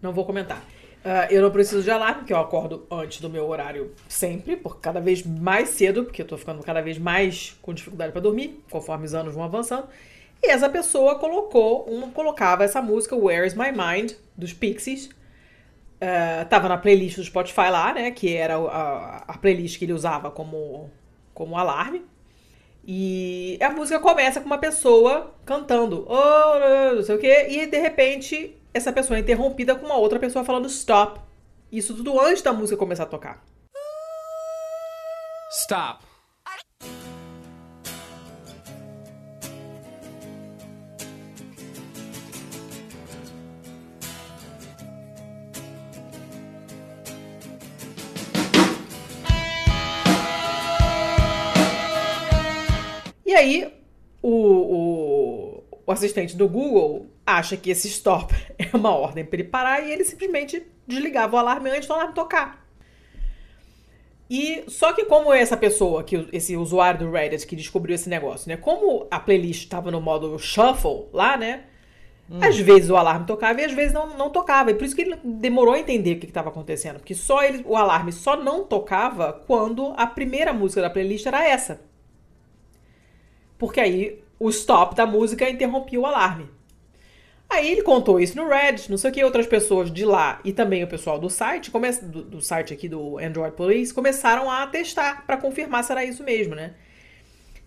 Não 0.00 0.12
vou 0.12 0.24
comentar. 0.24 0.62
Uh, 1.04 1.30
eu 1.30 1.40
não 1.40 1.50
preciso 1.52 1.82
de 1.82 1.90
alarme, 1.90 2.18
porque 2.18 2.32
eu 2.32 2.38
acordo 2.38 2.84
antes 2.90 3.20
do 3.20 3.30
meu 3.30 3.48
horário 3.48 3.92
sempre, 4.08 4.56
porque 4.56 4.80
cada 4.80 5.00
vez 5.00 5.24
mais 5.24 5.68
cedo, 5.68 6.04
porque 6.04 6.22
eu 6.22 6.26
tô 6.26 6.36
ficando 6.36 6.62
cada 6.64 6.80
vez 6.80 6.98
mais 6.98 7.56
com 7.62 7.72
dificuldade 7.72 8.10
para 8.12 8.20
dormir, 8.20 8.60
conforme 8.68 9.06
os 9.06 9.14
anos 9.14 9.32
vão 9.32 9.44
avançando. 9.44 9.86
E 10.42 10.50
essa 10.50 10.68
pessoa 10.68 11.16
colocou, 11.16 11.86
um, 11.88 12.10
colocava 12.10 12.64
essa 12.64 12.82
música 12.82 13.14
Where 13.14 13.46
is 13.46 13.54
My 13.54 13.70
Mind, 13.70 14.12
dos 14.36 14.52
Pixies. 14.52 15.06
Uh, 15.06 16.44
tava 16.48 16.68
na 16.68 16.76
playlist 16.76 17.16
do 17.16 17.24
Spotify 17.24 17.70
lá, 17.70 17.94
né? 17.94 18.10
Que 18.10 18.36
era 18.36 18.56
a, 18.56 19.24
a 19.28 19.38
playlist 19.38 19.78
que 19.78 19.84
ele 19.84 19.92
usava 19.92 20.30
como, 20.30 20.90
como 21.32 21.56
alarme. 21.56 22.04
E 22.86 23.58
a 23.60 23.70
música 23.70 23.98
começa 23.98 24.40
com 24.40 24.46
uma 24.46 24.58
pessoa 24.58 25.34
cantando, 25.44 26.06
oh, 26.08 26.94
não 26.94 27.02
sei 27.02 27.16
o 27.16 27.18
quê, 27.18 27.46
e 27.50 27.66
de 27.66 27.78
repente 27.78 28.56
essa 28.76 28.92
pessoa 28.92 29.16
é 29.16 29.20
interrompida 29.20 29.74
com 29.74 29.86
uma 29.86 29.96
outra 29.96 30.18
pessoa 30.18 30.44
falando 30.44 30.66
stop. 30.66 31.18
Isso 31.72 31.94
tudo 31.94 32.20
antes 32.20 32.42
da 32.42 32.52
música 32.52 32.76
começar 32.76 33.04
a 33.04 33.06
tocar. 33.06 33.42
Stop. 35.50 36.04
E 53.24 53.34
aí, 53.34 53.72
o, 54.22 54.30
o, 54.30 55.64
o 55.86 55.92
assistente 55.92 56.36
do 56.36 56.46
Google 56.46 57.15
acha 57.26 57.56
que 57.56 57.70
esse 57.70 57.88
stop 57.88 58.32
é 58.56 58.74
uma 58.74 58.94
ordem 58.94 59.24
para 59.24 59.40
ele 59.40 59.48
parar 59.48 59.80
e 59.84 59.90
ele 59.90 60.04
simplesmente 60.04 60.62
desligava 60.86 61.36
o 61.36 61.38
alarme 61.38 61.68
antes 61.70 61.88
do 61.88 61.94
alarme 61.94 62.14
tocar. 62.14 62.64
E 64.28 64.64
só 64.68 64.92
que 64.92 65.04
como 65.04 65.32
essa 65.32 65.56
pessoa, 65.56 66.02
que 66.02 66.28
esse 66.32 66.56
usuário 66.56 67.00
do 67.00 67.10
Reddit 67.10 67.46
que 67.46 67.54
descobriu 67.54 67.94
esse 67.94 68.08
negócio, 68.08 68.48
né? 68.48 68.56
Como 68.56 69.06
a 69.10 69.20
playlist 69.20 69.64
estava 69.64 69.90
no 69.90 70.00
modo 70.00 70.38
shuffle 70.38 71.06
lá, 71.12 71.36
né? 71.36 71.64
Hum. 72.28 72.40
Às 72.42 72.58
vezes 72.58 72.90
o 72.90 72.96
alarme 72.96 73.24
tocava 73.24 73.60
e 73.60 73.64
às 73.64 73.72
vezes 73.72 73.92
não, 73.92 74.16
não 74.18 74.30
tocava. 74.30 74.72
E 74.72 74.74
por 74.74 74.84
isso 74.84 74.96
que 74.96 75.02
ele 75.02 75.16
demorou 75.22 75.74
a 75.74 75.78
entender 75.78 76.16
o 76.16 76.18
que 76.18 76.26
estava 76.26 76.48
acontecendo. 76.48 76.96
Porque 76.96 77.14
só 77.14 77.42
ele, 77.42 77.62
o 77.64 77.76
alarme 77.76 78.12
só 78.12 78.36
não 78.36 78.64
tocava 78.64 79.32
quando 79.46 79.94
a 79.96 80.06
primeira 80.08 80.52
música 80.52 80.82
da 80.82 80.90
playlist 80.90 81.24
era 81.26 81.46
essa. 81.46 81.80
Porque 83.56 83.80
aí 83.80 84.20
o 84.40 84.50
stop 84.50 84.96
da 84.96 85.06
música 85.06 85.48
interrompia 85.48 86.00
o 86.00 86.06
alarme. 86.06 86.55
Aí 87.48 87.70
ele 87.70 87.82
contou 87.82 88.18
isso 88.18 88.36
no 88.36 88.48
Reddit, 88.48 88.90
não 88.90 88.98
sei 88.98 89.10
o 89.10 89.14
que, 89.14 89.24
outras 89.24 89.46
pessoas 89.46 89.90
de 89.90 90.04
lá 90.04 90.40
e 90.44 90.52
também 90.52 90.82
o 90.82 90.88
pessoal 90.88 91.18
do 91.18 91.30
site, 91.30 91.70
come... 91.70 91.90
do, 91.92 92.22
do 92.22 92.40
site 92.40 92.74
aqui 92.74 92.88
do 92.88 93.18
Android 93.18 93.54
Police, 93.54 93.94
começaram 93.94 94.50
a 94.50 94.66
testar 94.66 95.24
para 95.26 95.36
confirmar 95.36 95.84
se 95.84 95.92
era 95.92 96.04
isso 96.04 96.24
mesmo, 96.24 96.54
né? 96.54 96.74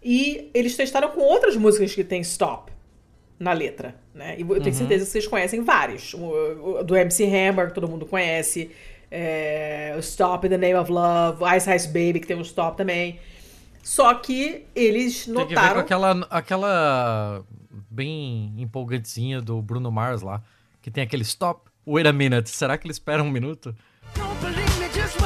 E 0.04 0.50
eles 0.54 0.76
testaram 0.76 1.10
com 1.10 1.22
outras 1.22 1.56
músicas 1.56 1.94
que 1.96 2.04
tem 2.04 2.22
stop 2.22 2.72
na 3.40 3.54
letra, 3.54 3.96
né? 4.14 4.36
E 4.38 4.42
eu 4.42 4.48
tenho 4.48 4.66
uhum. 4.66 4.74
certeza 4.74 5.06
que 5.06 5.12
vocês 5.12 5.28
conhecem 5.28 5.64
vários. 5.64 6.14
O, 6.14 6.80
o, 6.80 6.84
do 6.84 6.96
MC 6.96 7.24
Hammer, 7.26 7.70
que 7.70 7.74
todo 7.74 7.88
mundo 7.88 8.06
conhece. 8.06 8.72
É, 9.10 9.94
o 9.96 10.00
Stop 10.00 10.46
in 10.46 10.50
the 10.52 10.58
Name 10.58 10.76
of 10.76 10.92
Love. 10.92 11.44
Ice 11.58 11.74
Ice 11.74 11.88
Baby, 11.88 12.20
que 12.20 12.28
tem 12.28 12.38
um 12.38 12.42
stop 12.42 12.78
também. 12.78 13.20
Só 13.82 14.14
que 14.14 14.66
eles 14.76 15.26
notaram... 15.26 15.48
Tem 15.48 15.58
que 15.58 15.62
ver 15.62 15.74
com 15.74 15.80
aquela, 15.80 16.28
aquela 16.30 17.44
bem 17.90 18.54
empolgantezinha 18.58 19.42
do 19.42 19.62
Bruno 19.62 19.92
Mars 19.92 20.22
lá, 20.22 20.42
que 20.82 20.90
tem 20.90 21.04
aquele 21.04 21.24
stop, 21.24 21.70
wait 21.86 22.08
a 22.08 22.14
minute, 22.14 22.50
será 22.50 22.78
que 22.78 22.86
ele 22.88 22.92
espera 22.92 23.24
um 23.24 23.30
minuto? 23.30 23.76
Don't 24.16 24.40
believe 24.42 24.80
me, 24.80 24.90
just. 24.90 25.18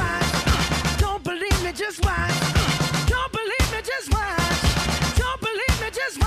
Don't 1.00 1.22
believe 1.22 1.62
me, 1.62 1.72
just. 1.72 2.00
Don't 3.10 3.32
believe 5.40 5.80
me, 5.80 5.90
just. 5.90 6.22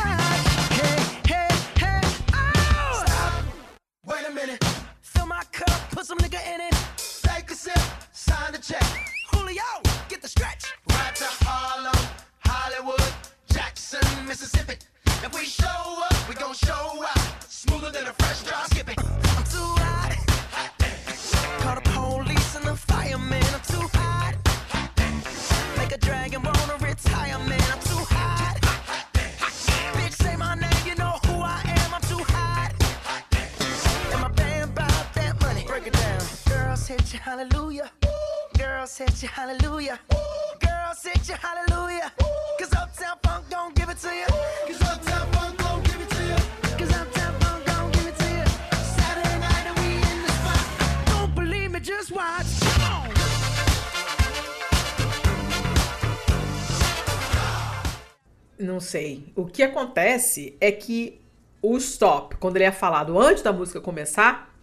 Hey, 0.72 0.98
hey, 1.28 1.48
hey, 1.78 2.02
oh! 2.34 3.04
Stop. 3.06 3.44
Wait 4.06 4.26
a 4.28 4.32
minute. 4.32 4.64
My 5.28 5.44
cup, 5.52 5.92
put 5.92 6.10
in 6.10 6.62
it. 6.62 6.76
Take 7.22 7.52
a 7.52 7.56
sip, 7.56 7.78
sign 8.14 8.54
the 8.54 8.60
check. 8.60 8.82
Get 10.08 10.22
the 10.22 10.28
stretch. 10.28 10.74
Hollywood, 12.46 13.14
Jackson, 13.52 14.00
Mississippi. 14.26 14.78
If 15.24 15.34
we 15.34 15.46
show 15.46 15.66
up, 15.66 16.30
we 16.30 16.36
gon' 16.36 16.54
show 16.54 17.04
out. 17.04 17.44
Smoother 17.50 17.92
than 17.92 18.08
a 18.08 18.14
fresh 18.14 18.44
drop. 18.44 18.66
Skip 18.70 18.90
it. 18.90 19.00
I'm 19.00 19.44
too 19.46 19.72
hot. 19.84 20.16
hot 20.52 20.72
Call 21.62 21.76
the 21.76 21.82
police 21.82 22.56
and 22.56 22.66
the. 22.66 22.76
I'm 23.56 23.62
too 23.62 23.88
hot. 23.98 24.36
hot 24.72 24.92
Make 25.78 25.92
a 25.92 25.98
dragon 25.98 26.44
wanna 26.44 26.78
retire, 26.80 27.40
man. 27.40 27.68
I'm 27.74 27.80
too 27.80 28.04
hot. 28.16 28.58
hot 28.62 29.08
Bitch, 29.98 30.14
say 30.14 30.36
my 30.36 30.56
name, 30.56 30.84
you 30.86 30.96
know 30.96 31.20
who 31.26 31.42
I 31.42 31.62
am. 31.66 31.94
I'm 31.96 32.02
too 32.02 32.24
hot. 32.34 32.72
And 34.14 34.22
my 34.22 34.30
band 34.30 34.76
that 35.16 35.42
money. 35.42 35.66
Break 35.66 35.88
it 35.88 35.94
down. 35.94 36.22
Girls 36.48 36.88
hit 36.88 37.14
hallelujah. 37.20 37.92
Girls 38.58 38.98
hit 38.98 39.22
you, 39.24 39.30
hallelujah. 39.30 40.00
Girls 40.60 41.04
hit. 41.04 41.18
Cause 42.60 42.74
Uptown 42.74 43.18
Funk 43.24 43.46
don't 43.50 43.76
give 43.76 43.90
it 43.90 43.98
to 44.00 44.10
you. 44.10 44.26
Cause 44.68 44.87
Não 58.58 58.80
sei. 58.80 59.26
O 59.36 59.46
que 59.46 59.62
acontece 59.62 60.56
é 60.60 60.72
que 60.72 61.20
o 61.62 61.78
stop, 61.78 62.36
quando 62.38 62.58
ele 62.58 62.66
é 62.66 62.72
falado 62.72 63.20
antes 63.20 63.44
da 63.44 63.54
música 63.54 63.80
começar, 63.80 64.54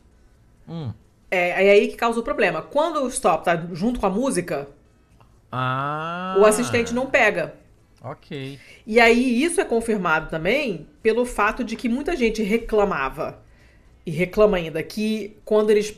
hum. 0.68 0.92
é, 1.30 1.66
é 1.66 1.70
aí 1.70 1.88
que 1.88 1.96
causa 1.96 2.18
o 2.18 2.22
problema. 2.22 2.62
Quando 2.62 3.02
o 3.02 3.08
stop 3.08 3.44
tá 3.44 3.56
junto 3.72 4.00
com 4.00 4.06
a 4.06 4.10
música, 4.10 4.68
ah. 5.50 6.36
o 6.38 6.44
assistente 6.44 6.92
não 6.92 7.06
pega. 7.06 7.54
Ok. 8.02 8.58
E 8.86 9.00
aí 9.00 9.42
isso 9.42 9.60
é 9.60 9.64
confirmado 9.64 10.28
também 10.28 10.86
pelo 11.02 11.24
fato 11.24 11.64
de 11.64 11.74
que 11.74 11.88
muita 11.88 12.14
gente 12.14 12.42
reclamava 12.42 13.42
e 14.04 14.10
reclama 14.10 14.58
ainda 14.58 14.82
que 14.82 15.38
quando 15.44 15.70
eles 15.70 15.90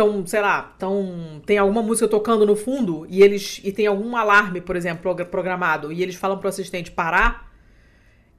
estão, 0.00 0.26
sei 0.26 0.40
lá, 0.40 0.70
estão 0.72 1.42
tem 1.44 1.58
alguma 1.58 1.82
música 1.82 2.08
tocando 2.08 2.46
no 2.46 2.56
fundo 2.56 3.06
e 3.08 3.22
eles 3.22 3.60
e 3.62 3.70
tem 3.70 3.86
algum 3.86 4.16
alarme, 4.16 4.60
por 4.60 4.76
exemplo, 4.76 5.14
programado 5.26 5.92
e 5.92 6.02
eles 6.02 6.14
falam 6.14 6.38
pro 6.38 6.48
assistente 6.48 6.90
parar, 6.90 7.52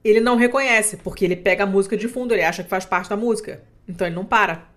ele 0.04 0.20
não 0.20 0.36
reconhece 0.36 0.98
porque 0.98 1.26
ele 1.26 1.36
pega 1.36 1.64
a 1.64 1.68
música 1.68 1.96
de 1.96 2.08
fundo, 2.08 2.34
ele 2.34 2.44
acha 2.44 2.64
que 2.64 2.70
faz 2.70 2.86
parte 2.86 3.10
da 3.10 3.16
música, 3.16 3.64
então 3.88 4.08
ele 4.08 4.16
não 4.16 4.26
para. 4.26 4.70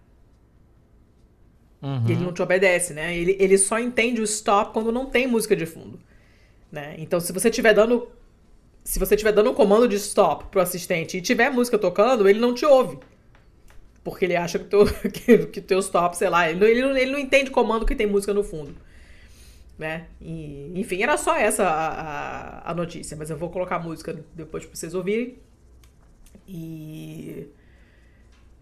Uhum. 1.83 2.05
Ele 2.09 2.25
não 2.25 2.33
te 2.33 2.41
obedece, 2.41 2.95
né? 2.95 3.15
Ele, 3.15 3.37
ele 3.39 3.59
só 3.59 3.79
entende 3.79 4.21
o 4.21 4.25
stop 4.25 4.73
quando 4.73 4.91
não 4.91 5.05
tem 5.07 5.27
música 5.27 5.55
de 5.55 5.67
fundo. 5.67 6.01
Né? 6.73 6.95
Então, 6.97 7.21
se 7.21 7.31
você 7.31 7.51
estiver 7.51 7.75
dando 7.75 8.09
se 8.83 8.99
você 8.99 9.15
estiver 9.15 9.33
dando 9.33 9.51
um 9.51 9.55
comando 9.55 9.89
de 9.89 9.97
stop 9.97 10.45
pro 10.51 10.61
assistente 10.61 11.17
e 11.17 11.23
tiver 11.23 11.51
música 11.51 11.79
tocando, 11.79 12.29
ele 12.29 12.39
não 12.39 12.53
te 12.53 12.67
ouve. 12.67 12.99
Porque 14.05 14.27
ele 14.27 14.37
acha 14.37 14.59
que 14.59 14.67
teu, 14.67 14.85
que, 15.11 15.47
que 15.47 15.61
teu 15.61 15.79
stop, 15.81 16.17
sei 16.17 16.29
lá, 16.29 16.49
ele 16.49 16.61
não, 16.61 16.67
ele, 16.67 16.83
não, 16.83 16.97
ele 16.97 17.11
não 17.11 17.19
entende 17.19 17.51
comando 17.51 17.87
que 17.87 17.97
tem 17.97 18.07
música 18.07 18.35
no 18.35 18.45
fundo. 18.45 18.77
Né? 19.77 20.07
E, 20.21 20.71
enfim, 20.77 21.03
era 21.03 21.17
só 21.17 21.35
essa 21.35 21.65
a, 21.65 21.89
a, 21.89 22.71
a, 22.71 22.75
notícia, 22.75 23.17
mas 23.17 23.29
eu 23.31 23.37
vou 23.37 23.51
colocar 23.51 23.77
a 23.77 23.81
música 23.81 24.17
depois 24.35 24.65
pra 24.65 24.77
vocês 24.77 24.95
ouvirem. 24.95 25.37
E. 26.47 27.49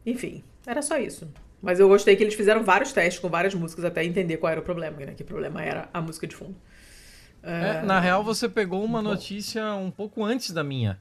Enfim, 0.06 0.42
era 0.66 0.80
só 0.80 0.96
isso. 0.96 1.28
Mas 1.60 1.78
eu 1.78 1.88
gostei 1.88 2.16
que 2.16 2.22
eles 2.22 2.34
fizeram 2.34 2.64
vários 2.64 2.92
testes 2.92 3.20
com 3.20 3.28
várias 3.28 3.54
músicas 3.54 3.84
até 3.84 4.04
entender 4.04 4.38
qual 4.38 4.50
era 4.50 4.60
o 4.60 4.64
problema, 4.64 4.96
né? 4.98 5.14
Que 5.14 5.22
problema 5.22 5.62
era 5.62 5.88
a 5.92 6.00
música 6.00 6.26
de 6.26 6.34
fundo. 6.34 6.56
É, 7.42 7.82
na 7.82 7.98
real, 7.98 8.22
você 8.22 8.48
pegou 8.48 8.84
uma 8.84 9.02
notícia 9.02 9.74
um 9.74 9.90
pouco 9.90 10.24
antes 10.24 10.52
da 10.52 10.62
minha. 10.62 10.98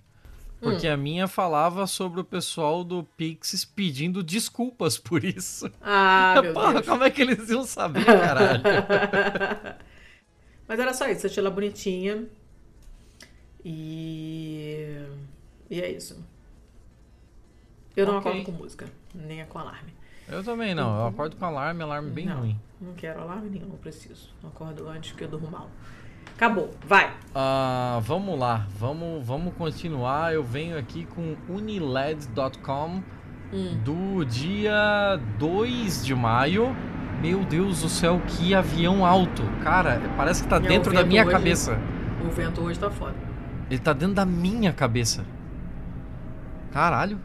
Porque 0.62 0.88
hum. 0.88 0.94
a 0.94 0.98
minha 0.98 1.28
falava 1.28 1.88
sobre 1.88 2.22
o 2.22 2.24
pessoal 2.24 2.84
do 2.84 3.04
Pixies 3.04 3.66
pedindo 3.66 4.22
desculpas 4.22 4.98
por 5.00 5.24
isso. 5.24 5.70
Ah, 5.82 6.40
meu 6.42 6.54
Porra, 6.54 6.74
Deus. 6.74 6.86
como 6.86 7.04
é 7.04 7.10
que 7.10 7.24
eles 7.24 7.50
iam 7.50 7.64
saber, 7.64 8.06
caralho? 8.06 8.62
Mas 10.68 10.80
era 10.80 10.94
só 10.94 11.08
isso, 11.10 11.26
achei 11.26 11.42
ela 11.42 11.50
bonitinha. 11.50 12.26
E. 13.66 15.04
E 15.70 15.82
é 15.82 15.92
isso. 15.92 16.24
Eu 17.96 18.06
não 18.06 18.20
okay. 18.20 18.32
acordo 18.32 18.46
com 18.46 18.52
música, 18.52 18.86
nem 19.14 19.42
é 19.42 19.46
com 19.46 19.58
alarme. 19.58 19.94
Eu 20.28 20.44
também 20.44 20.74
não, 20.74 20.98
eu 21.00 21.08
acordo 21.08 21.36
com 21.36 21.46
alarme, 21.46 21.84
alarme 21.84 22.10
bem 22.12 22.26
não, 22.26 22.40
ruim. 22.40 22.60
Não 22.80 22.94
quero 22.94 23.20
alarme 23.20 23.50
nenhum, 23.50 23.68
não 23.68 23.78
preciso. 23.78 24.30
Eu 24.42 24.50
acordo 24.50 24.88
antes 24.88 25.12
que 25.12 25.24
eu 25.24 25.28
durmo 25.28 25.50
mal. 25.50 25.70
Acabou, 26.41 26.72
vai. 26.88 27.07
Uh, 27.35 28.02
vamos 28.02 28.39
lá, 28.39 28.65
vamos, 28.77 29.26
vamos 29.26 29.53
continuar. 29.53 30.34
Eu 30.34 30.43
venho 30.43 30.76
aqui 30.76 31.06
com 31.06 31.35
uniled.com 31.48 33.03
hum. 33.53 33.77
do 33.84 34.26
dia 34.26 35.19
2 35.38 36.03
de 36.03 36.15
maio. 36.15 36.76
Meu 37.22 37.45
Deus 37.45 37.81
do 37.81 37.89
céu, 37.89 38.19
que 38.26 38.56
avião 38.56 39.06
alto. 39.06 39.43
Cara, 39.61 40.02
parece 40.18 40.41
que 40.41 40.49
tá 40.49 40.56
é, 40.56 40.61
dentro 40.61 40.91
da 40.91 41.03
minha 41.03 41.22
hoje, 41.22 41.31
cabeça. 41.31 41.80
O 42.26 42.31
vento 42.31 42.61
hoje 42.61 42.80
tá 42.80 42.89
foda. 42.89 43.15
Ele 43.69 43.80
tá 43.80 43.93
dentro 43.93 44.15
da 44.15 44.26
minha 44.26 44.73
cabeça. 44.73 45.23
Caralho. 46.72 47.18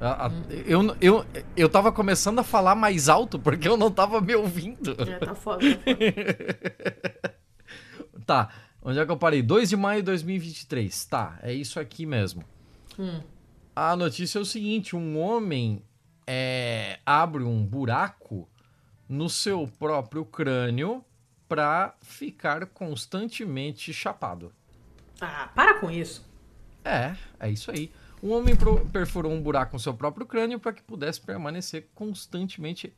Hum. 0.00 0.42
Eu, 0.64 0.96
eu, 1.00 1.26
eu 1.56 1.68
tava 1.68 1.90
começando 1.90 2.38
a 2.38 2.44
falar 2.44 2.76
mais 2.76 3.08
alto 3.08 3.36
porque 3.38 3.68
eu 3.68 3.76
não 3.76 3.90
tava 3.90 4.20
me 4.20 4.34
ouvindo. 4.36 4.92
É, 4.92 5.18
tá 5.18 5.34
foda, 5.34 5.60
tá 5.74 5.80
foda. 5.84 7.30
Tá. 8.30 8.48
Onde 8.80 9.00
é 9.00 9.04
que 9.04 9.10
eu 9.10 9.16
parei? 9.16 9.42
2 9.42 9.70
de 9.70 9.76
maio 9.76 10.02
de 10.02 10.06
2023. 10.06 11.04
Tá, 11.06 11.36
é 11.42 11.52
isso 11.52 11.80
aqui 11.80 12.06
mesmo. 12.06 12.44
Hum. 12.96 13.20
A 13.74 13.96
notícia 13.96 14.38
é 14.38 14.40
o 14.40 14.44
seguinte: 14.44 14.94
um 14.94 15.18
homem 15.18 15.82
é, 16.24 17.00
abre 17.04 17.42
um 17.42 17.66
buraco 17.66 18.48
no 19.08 19.28
seu 19.28 19.66
próprio 19.80 20.24
crânio 20.24 21.04
para 21.48 21.96
ficar 22.02 22.66
constantemente 22.66 23.92
chapado. 23.92 24.52
Ah, 25.20 25.50
para 25.52 25.80
com 25.80 25.90
isso. 25.90 26.24
É, 26.84 27.16
é 27.40 27.50
isso 27.50 27.68
aí. 27.72 27.90
Um 28.22 28.30
homem 28.30 28.54
perfurou 28.92 29.32
um 29.32 29.42
buraco 29.42 29.72
no 29.72 29.80
seu 29.80 29.92
próprio 29.92 30.24
crânio 30.24 30.60
para 30.60 30.72
que 30.72 30.84
pudesse 30.84 31.20
permanecer 31.20 31.88
constantemente 31.96 32.94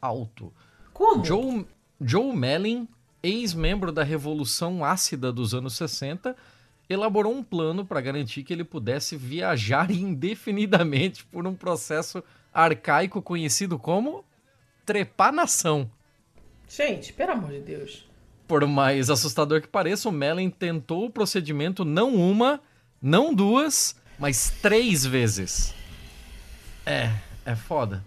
alto. 0.00 0.50
Como? 0.94 1.22
Joe, 1.22 1.66
Joe 2.00 2.34
Mellin, 2.34 2.88
ex-membro 3.22 3.92
da 3.92 4.02
Revolução 4.02 4.84
Ácida 4.84 5.32
dos 5.32 5.54
anos 5.54 5.76
60, 5.76 6.36
elaborou 6.88 7.32
um 7.32 7.42
plano 7.42 7.84
para 7.84 8.00
garantir 8.00 8.42
que 8.42 8.52
ele 8.52 8.64
pudesse 8.64 9.16
viajar 9.16 9.90
indefinidamente 9.92 11.24
por 11.24 11.46
um 11.46 11.54
processo 11.54 12.22
arcaico 12.52 13.22
conhecido 13.22 13.78
como 13.78 14.24
trepanação. 14.84 15.90
Gente, 16.68 17.12
pelo 17.12 17.32
amor 17.32 17.50
de 17.50 17.60
Deus. 17.60 18.08
Por 18.46 18.66
mais 18.66 19.08
assustador 19.10 19.60
que 19.60 19.68
pareça, 19.68 20.08
o 20.08 20.12
Mellin 20.12 20.50
tentou 20.50 21.06
o 21.06 21.10
procedimento 21.10 21.84
não 21.84 22.14
uma, 22.16 22.60
não 23.00 23.32
duas, 23.32 23.94
mas 24.18 24.50
três 24.60 25.06
vezes. 25.06 25.72
É, 26.84 27.12
é 27.44 27.54
foda. 27.54 28.04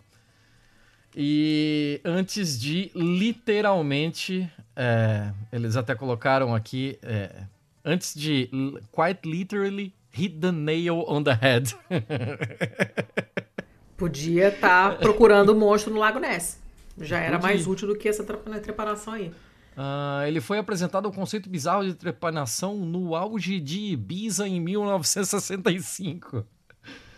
E 1.16 2.02
antes 2.04 2.60
de 2.60 2.92
literalmente. 2.94 4.52
É, 4.76 5.32
eles 5.52 5.76
até 5.76 5.96
colocaram 5.96 6.56
aqui. 6.56 6.98
É, 7.02 7.44
antes 7.84 8.14
de 8.16 8.50
quite 8.92 9.28
literally 9.28 9.92
hit 10.12 10.40
the 10.40 10.52
nail 10.52 11.04
on 11.08 11.24
the 11.24 11.34
head. 11.34 11.76
Podia 13.98 14.50
estar 14.50 14.92
tá 14.92 14.98
procurando 14.98 15.50
o 15.50 15.56
monstro 15.56 15.92
no 15.94 16.00
Lago 16.00 16.20
Ness. 16.20 16.62
Já 16.98 17.20
era 17.20 17.38
Podia. 17.38 17.56
mais 17.56 17.68
útil 17.68 17.88
do 17.88 17.98
que 17.98 18.08
essa 18.08 18.24
trepanação 18.24 19.14
aí. 19.14 19.32
Uh, 19.76 20.28
ele 20.28 20.40
foi 20.40 20.60
apresentado 20.60 21.08
o 21.08 21.12
conceito 21.12 21.50
bizarro 21.50 21.84
de 21.84 21.96
trepanação 21.96 22.78
no 22.78 23.16
auge 23.16 23.60
de 23.60 23.94
Ibiza 23.94 24.48
em 24.48 24.60
1965. 24.60 26.46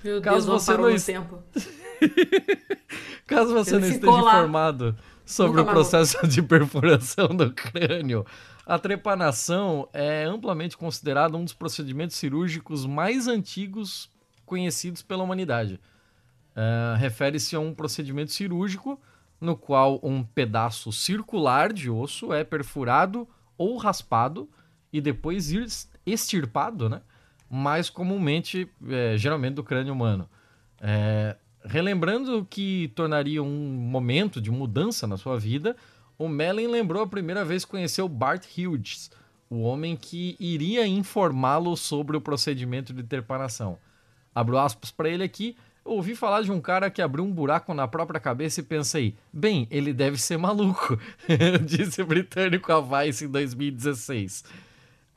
Meu 0.02 0.22
Caso 0.22 0.48
Deus, 0.48 0.64
você 0.64 0.78
não 0.78 0.90
est... 0.90 1.06
tempo. 1.06 1.44
Caso 3.28 3.54
você 3.54 3.76
ele 3.76 3.88
não 3.88 3.90
esteja 3.90 4.12
lá. 4.12 4.38
informado 4.38 4.96
sobre 5.26 5.62
o 5.62 5.66
processo 5.66 6.26
de 6.28 6.42
perfuração 6.42 7.28
do 7.28 7.52
crânio, 7.52 8.26
a 8.66 8.78
trepanação 8.78 9.90
é 9.94 10.24
amplamente 10.24 10.78
considerada 10.78 11.36
um 11.36 11.44
dos 11.44 11.54
procedimentos 11.54 12.16
cirúrgicos 12.16 12.86
mais 12.86 13.28
antigos 13.28 14.10
conhecidos 14.46 15.02
pela 15.02 15.24
humanidade. 15.24 15.80
Uh, 16.56 16.96
Refere-se 16.98 17.56
a 17.56 17.60
um 17.60 17.74
procedimento 17.74 18.32
cirúrgico 18.32 19.00
no 19.42 19.56
qual 19.56 20.00
um 20.02 20.24
pedaço 20.24 20.92
circular 20.92 21.74
de 21.74 21.90
osso 21.90 22.34
é 22.34 22.44
perfurado 22.44 23.28
ou 23.58 23.78
raspado 23.78 24.50
e 24.92 25.02
depois 25.02 25.52
extirpado, 26.06 26.88
né? 26.88 27.02
mais 27.50 27.90
comumente, 27.90 28.70
é, 28.90 29.18
geralmente, 29.18 29.56
do 29.56 29.64
crânio 29.64 29.94
humano. 29.94 30.30
É, 30.82 31.36
relembrando 31.66 32.46
que 32.50 32.92
tornaria 32.96 33.42
um 33.42 33.50
momento 33.50 34.40
de 34.40 34.52
mudança 34.52 35.06
na 35.06 35.18
sua 35.18 35.38
vida, 35.38 35.76
o 36.18 36.30
Mellin 36.30 36.68
lembrou 36.68 37.04
a 37.04 37.08
primeira 37.08 37.44
vez 37.44 37.66
que 37.66 37.72
conheceu 37.72 38.08
Bart 38.08 38.46
Hughes, 38.58 39.12
o 39.50 39.62
homem 39.62 39.96
que 39.96 40.36
iria 40.40 40.88
informá-lo 40.88 41.76
sobre 41.76 42.16
o 42.16 42.22
procedimento 42.22 42.94
de 42.94 43.04
trepanação. 43.04 43.78
Abro 44.34 44.58
aspas 44.58 44.92
para 44.92 45.10
ele 45.10 45.24
aqui 45.24 45.56
ouvi 45.86 46.16
falar 46.16 46.42
de 46.42 46.52
um 46.52 46.60
cara 46.60 46.90
que 46.90 47.02
abriu 47.02 47.24
um 47.24 47.32
buraco 47.32 47.72
na 47.74 47.88
própria 47.88 48.20
cabeça 48.20 48.60
e 48.60 48.64
pensei, 48.64 49.16
bem, 49.32 49.68
ele 49.70 49.94
deve 49.94 50.18
ser 50.18 50.36
maluco, 50.36 51.00
disse 51.64 52.02
o 52.02 52.08
britânico 52.08 52.72
a 52.72 52.82
Vice 52.82 53.26
em 53.26 53.30
2016. 53.30 54.44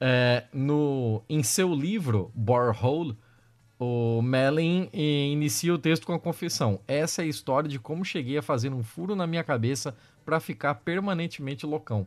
É, 0.00 0.44
no, 0.52 1.24
em 1.28 1.42
seu 1.42 1.74
livro, 1.74 2.30
Borehole, 2.34 3.16
o 3.78 4.20
Mellin 4.22 4.88
inicia 4.92 5.72
o 5.72 5.78
texto 5.78 6.06
com 6.06 6.12
a 6.12 6.18
confissão. 6.18 6.80
Essa 6.86 7.22
é 7.22 7.24
a 7.24 7.28
história 7.28 7.68
de 7.68 7.78
como 7.78 8.04
cheguei 8.04 8.38
a 8.38 8.42
fazer 8.42 8.72
um 8.72 8.82
furo 8.82 9.14
na 9.14 9.26
minha 9.26 9.44
cabeça 9.44 9.94
para 10.24 10.40
ficar 10.40 10.74
permanentemente 10.74 11.64
loucão. 11.64 12.06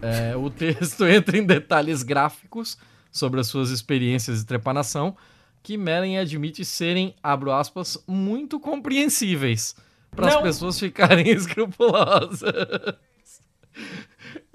É, 0.00 0.36
o 0.36 0.50
texto 0.50 1.04
entra 1.06 1.36
em 1.36 1.44
detalhes 1.44 2.02
gráficos 2.02 2.78
sobre 3.10 3.40
as 3.40 3.46
suas 3.46 3.70
experiências 3.70 4.40
de 4.40 4.46
trepanação, 4.46 5.16
que 5.62 5.76
Meren 5.76 6.18
admite 6.18 6.64
serem, 6.64 7.14
abro 7.22 7.50
aspas, 7.50 8.02
muito 8.06 8.60
compreensíveis 8.60 9.74
para 10.10 10.28
as 10.28 10.42
pessoas 10.42 10.78
ficarem 10.78 11.28
escrupulosas. 11.30 12.52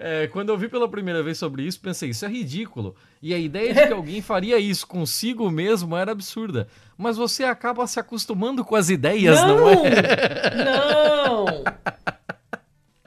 É, 0.04 0.28
quando 0.28 0.50
eu 0.50 0.58
vi 0.58 0.68
pela 0.68 0.90
primeira 0.90 1.22
vez 1.22 1.38
sobre 1.38 1.64
isso, 1.64 1.80
pensei, 1.80 2.10
isso 2.10 2.26
é 2.26 2.28
ridículo. 2.28 2.96
E 3.22 3.34
a 3.34 3.38
ideia 3.38 3.74
de 3.74 3.88
que 3.88 3.94
alguém 3.94 4.22
faria 4.22 4.58
isso 4.58 4.88
consigo 4.88 5.50
mesmo 5.52 5.96
era 5.96 6.12
absurda. 6.12 6.68
Mas 6.98 7.18
você 7.18 7.44
acaba 7.44 7.86
se 7.86 8.00
acostumando 8.00 8.66
com 8.66 8.76
as 8.76 8.90
ideias, 8.90 9.40
não, 9.42 9.58
não 9.58 9.70
é? 9.70 10.66
Não! 10.66 11.46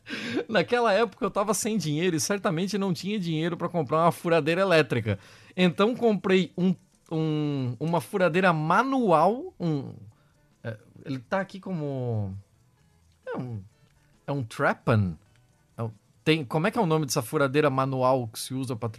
Naquela 0.49 0.93
época 0.93 1.25
eu 1.25 1.29
estava 1.29 1.53
sem 1.55 1.77
dinheiro 1.77 2.17
e 2.17 2.21
certamente 2.21 2.79
não 2.79 2.93
tinha 2.93 3.19
dinheiro 3.19 3.57
para 3.57 3.69
comprar 3.69 4.05
uma 4.05 4.13
furadeira 4.13 4.61
elétrica. 4.61 5.19
Então 5.57 5.95
comprei 5.95 6.53
um 6.57 6.75
um, 7.11 7.77
uma 7.79 8.01
furadeira 8.01 8.53
manual. 8.53 9.55
Um, 9.59 9.93
é, 10.63 10.77
ele 11.05 11.19
tá 11.19 11.41
aqui 11.41 11.61
como. 11.61 12.35
É 13.27 13.37
um, 13.37 13.63
é 14.27 14.33
um 14.33 14.43
Trepan. 14.43 15.17
Tem, 16.25 16.45
como 16.45 16.67
é 16.67 16.71
que 16.71 16.79
é 16.79 16.81
o 16.81 16.87
nome 16.87 17.07
dessa 17.07 17.23
furadeira 17.23 17.69
manual 17.69 18.27
que 18.29 18.39
se 18.39 18.55
usa 18.55 18.75
para 18.75 18.91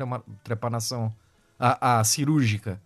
trepanação? 0.43 1.13
A, 1.57 1.99
a 1.99 2.03
cirúrgica? 2.03 2.79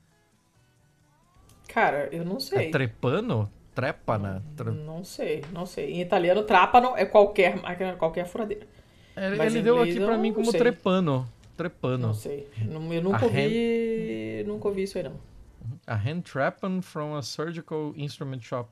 Cara, 1.67 2.07
eu 2.11 2.23
não 2.23 2.39
sei. 2.39 2.67
É 2.67 2.71
trepano? 2.71 3.51
Trepana? 3.75 4.43
Tre... 4.55 4.71
Não 4.71 5.03
sei, 5.03 5.43
não 5.51 5.65
sei. 5.65 5.93
Em 5.93 6.01
italiano, 6.01 6.43
trapano 6.43 6.93
é 6.95 7.05
qualquer, 7.05 7.59
qualquer 7.97 8.25
furadeira. 8.25 8.65
É, 9.15 9.27
ele 9.45 9.61
deu 9.61 9.81
aqui 9.81 9.99
para 9.99 10.17
mim 10.17 10.31
como 10.31 10.49
sei. 10.49 10.59
trepano 10.59 11.27
trepano. 11.59 12.07
Não 12.07 12.13
sei. 12.13 12.47
Eu 12.57 13.01
nunca 13.01 13.25
ouvi. 13.25 14.41
Hand... 14.41 14.47
Nunca 14.47 14.67
ouvi 14.69 14.83
isso 14.83 14.97
aí, 14.97 15.03
não. 15.03 15.19
A 15.85 15.95
hand 15.95 16.21
trappan 16.21 16.81
from 16.81 17.15
a 17.15 17.21
surgical 17.21 17.93
instrument 17.97 18.41
shop. 18.41 18.69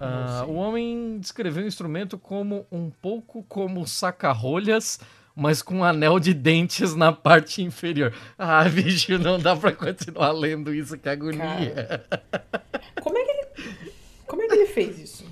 Uh, 0.00 0.50
o 0.50 0.54
homem 0.54 1.18
descreveu 1.18 1.62
o 1.62 1.66
instrumento 1.66 2.18
como 2.18 2.66
um 2.72 2.88
pouco 2.88 3.42
como 3.42 3.86
saca-rolhas, 3.86 4.98
mas 5.36 5.60
com 5.60 5.76
um 5.76 5.84
anel 5.84 6.18
de 6.18 6.32
dentes 6.32 6.94
na 6.94 7.12
parte 7.12 7.62
inferior. 7.62 8.14
Ah, 8.38 8.64
bicho, 8.68 9.18
não 9.18 9.38
dá 9.38 9.54
pra 9.54 9.72
continuar 9.72 10.32
lendo 10.32 10.74
isso, 10.74 10.96
que 10.96 11.08
agonia. 11.08 11.42
Cara, 11.42 12.04
como 13.02 13.18
é 13.18 13.24
que 13.24 13.30
ele. 13.30 13.92
Como 14.26 14.42
é 14.42 14.46
que 14.46 14.54
ele 14.54 14.66
fez 14.66 14.98
isso? 14.98 15.24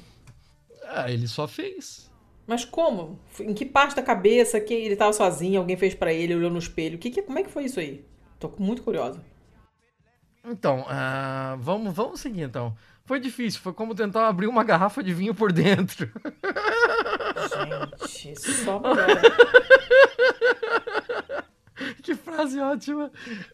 Ah, 0.84 1.10
ele 1.10 1.26
só 1.26 1.48
fez. 1.48 2.10
Mas 2.46 2.64
como? 2.64 3.18
Em 3.40 3.54
que 3.54 3.64
parte 3.64 3.96
da 3.96 4.02
cabeça 4.02 4.60
que 4.60 4.74
ele 4.74 4.94
estava 4.94 5.12
sozinho, 5.12 5.60
alguém 5.60 5.76
fez 5.76 5.94
para 5.94 6.12
ele, 6.12 6.34
olhou 6.34 6.50
no 6.50 6.58
espelho? 6.58 6.98
Que, 6.98 7.10
que, 7.10 7.22
como 7.22 7.38
é 7.38 7.42
que 7.42 7.50
foi 7.50 7.64
isso 7.64 7.80
aí? 7.80 8.04
Tô 8.38 8.52
muito 8.58 8.82
curiosa. 8.82 9.22
Então, 10.44 10.80
uh, 10.80 11.58
vamos, 11.58 11.94
vamos 11.94 12.20
seguir 12.20 12.42
então. 12.42 12.74
Foi 13.08 13.18
difícil, 13.18 13.60
foi 13.62 13.72
como 13.72 13.94
tentar 13.94 14.28
abrir 14.28 14.46
uma 14.46 14.62
garrafa 14.62 15.02
de 15.02 15.14
vinho 15.14 15.34
por 15.34 15.50
dentro. 15.50 16.10
Gente, 18.06 18.38
só 18.38 18.82
Que 22.02 22.14
frase 22.14 22.60
ótima. 22.60 23.10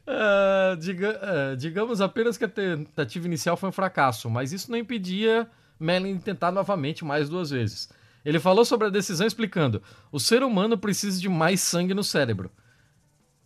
Uh, 0.08 0.76
diga, 0.76 1.20
uh, 1.22 1.56
digamos 1.56 2.00
apenas 2.00 2.36
que 2.36 2.44
a 2.44 2.48
tentativa 2.48 3.26
inicial 3.26 3.56
foi 3.56 3.68
um 3.68 3.72
fracasso, 3.72 4.28
mas 4.28 4.52
isso 4.52 4.72
não 4.72 4.78
impedia 4.78 5.48
Melin 5.78 6.18
tentar 6.18 6.50
novamente 6.50 7.04
mais 7.04 7.28
duas 7.28 7.50
vezes. 7.50 7.88
Ele 8.24 8.40
falou 8.40 8.64
sobre 8.64 8.88
a 8.88 8.90
decisão 8.90 9.24
explicando: 9.24 9.80
o 10.10 10.18
ser 10.18 10.42
humano 10.42 10.76
precisa 10.76 11.20
de 11.20 11.28
mais 11.28 11.60
sangue 11.60 11.94
no 11.94 12.02
cérebro. 12.02 12.50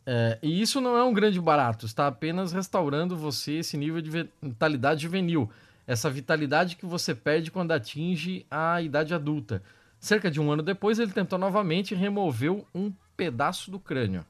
É, 0.06 0.38
e 0.42 0.62
isso 0.62 0.80
não 0.80 0.96
é 0.96 1.04
um 1.04 1.12
grande 1.12 1.38
barato, 1.38 1.84
está 1.84 2.06
apenas 2.06 2.50
restaurando 2.50 3.14
você 3.14 3.56
esse 3.56 3.76
nível 3.76 4.00
de 4.00 4.26
vitalidade 4.42 5.02
juvenil, 5.02 5.50
essa 5.88 6.10
vitalidade 6.10 6.76
que 6.76 6.84
você 6.84 7.14
perde 7.14 7.50
quando 7.50 7.72
atinge 7.72 8.44
a 8.50 8.82
idade 8.82 9.14
adulta. 9.14 9.62
Cerca 9.98 10.30
de 10.30 10.38
um 10.38 10.52
ano 10.52 10.62
depois, 10.62 10.98
ele 10.98 11.12
tentou 11.12 11.38
novamente 11.38 11.92
e 11.92 11.96
removeu 11.96 12.68
um 12.74 12.92
pedaço 13.16 13.70
do 13.70 13.80
crânio, 13.80 14.24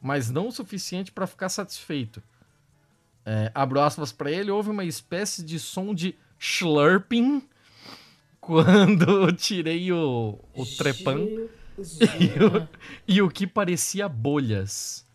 mas 0.00 0.30
não 0.30 0.48
o 0.48 0.52
suficiente 0.52 1.12
para 1.12 1.26
ficar 1.26 1.50
satisfeito. 1.50 2.22
É, 3.24 3.52
abro 3.54 3.80
aspas 3.80 4.12
para 4.12 4.30
ele, 4.30 4.50
houve 4.50 4.70
uma 4.70 4.84
espécie 4.84 5.44
de 5.44 5.58
som 5.58 5.94
de 5.94 6.16
slurping 6.38 7.46
quando 8.40 9.30
tirei 9.32 9.92
o, 9.92 10.38
o 10.54 10.64
trepan 10.64 11.20
e 12.18 12.42
o, 12.42 12.68
e 13.06 13.22
o 13.22 13.28
que 13.28 13.46
parecia 13.46 14.08
bolhas. 14.08 15.06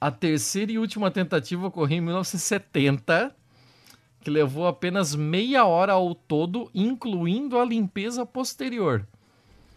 A 0.00 0.12
terceira 0.12 0.70
e 0.70 0.78
última 0.78 1.10
tentativa 1.10 1.66
ocorreu 1.66 1.98
em 1.98 2.00
1970, 2.00 3.34
que 4.20 4.30
levou 4.30 4.66
apenas 4.66 5.14
meia 5.14 5.64
hora 5.64 5.92
ao 5.92 6.14
todo, 6.14 6.70
incluindo 6.74 7.58
a 7.58 7.64
limpeza 7.64 8.26
posterior. 8.26 9.06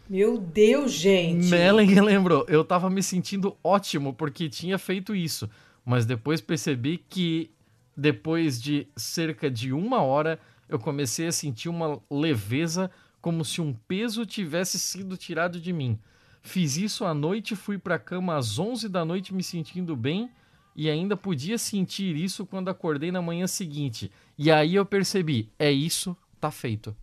Meu 0.10 0.38
Deus, 0.38 0.92
gente! 0.92 1.48
Mellen 1.48 2.02
lembrou, 2.02 2.46
eu 2.50 2.66
tava 2.66 2.90
me 2.90 3.02
sentindo 3.02 3.56
ótimo 3.64 4.14
porque 4.14 4.50
tinha 4.50 4.78
feito 4.78 5.16
isso. 5.16 5.50
Mas 5.86 6.06
depois 6.06 6.42
percebi 6.42 6.98
que 7.10 7.50
depois 7.96 8.62
de 8.62 8.88
cerca 8.96 9.50
de 9.50 9.72
uma 9.72 10.02
hora 10.02 10.40
eu 10.68 10.80
comecei 10.80 11.28
a 11.28 11.32
sentir 11.32 11.70
uma 11.70 12.00
leveza 12.10 12.90
como 13.22 13.46
se 13.46 13.62
um 13.62 13.74
peso 13.74 14.26
tivesse 14.26 14.80
sido 14.80 15.16
tirado 15.16 15.60
de 15.60 15.72
mim. 15.72 16.00
Fiz 16.42 16.76
isso 16.76 17.06
à 17.06 17.14
noite, 17.14 17.56
fui 17.56 17.78
para 17.78 17.96
a 17.96 18.00
cama 18.00 18.36
às 18.36 18.58
11 18.58 18.90
da 18.90 19.06
noite 19.06 19.34
me 19.34 19.44
sentindo 19.44 19.96
bem 19.96 20.30
e 20.76 20.90
ainda 20.90 21.16
podia 21.16 21.58
sentir 21.58 22.16
isso 22.16 22.46
quando 22.46 22.70
acordei 22.70 23.12
na 23.12 23.22
manhã 23.22 23.46
seguinte. 23.46 24.12
E 24.44 24.50
aí 24.50 24.74
eu 24.74 24.84
percebi, 24.84 25.54
é 25.60 25.72
isso, 25.72 26.18
tá 26.40 26.50
feito. 26.50 26.98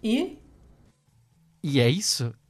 E? 0.00 0.38
E 1.60 1.80
é 1.80 1.90
isso? 1.90 2.32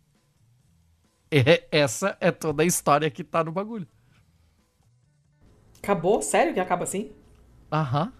É, 1.35 1.67
essa 1.73 2.15
é 2.21 2.31
toda 2.31 2.63
a 2.63 2.67
história 2.67 3.11
que 3.11 3.25
tá 3.25 3.43
no 3.43 3.51
bagulho. 3.51 3.89
Acabou? 5.83 6.21
Sério 6.21 6.53
que 6.53 6.61
acaba 6.61 6.85
assim? 6.85 7.11
Aham. 7.73 8.13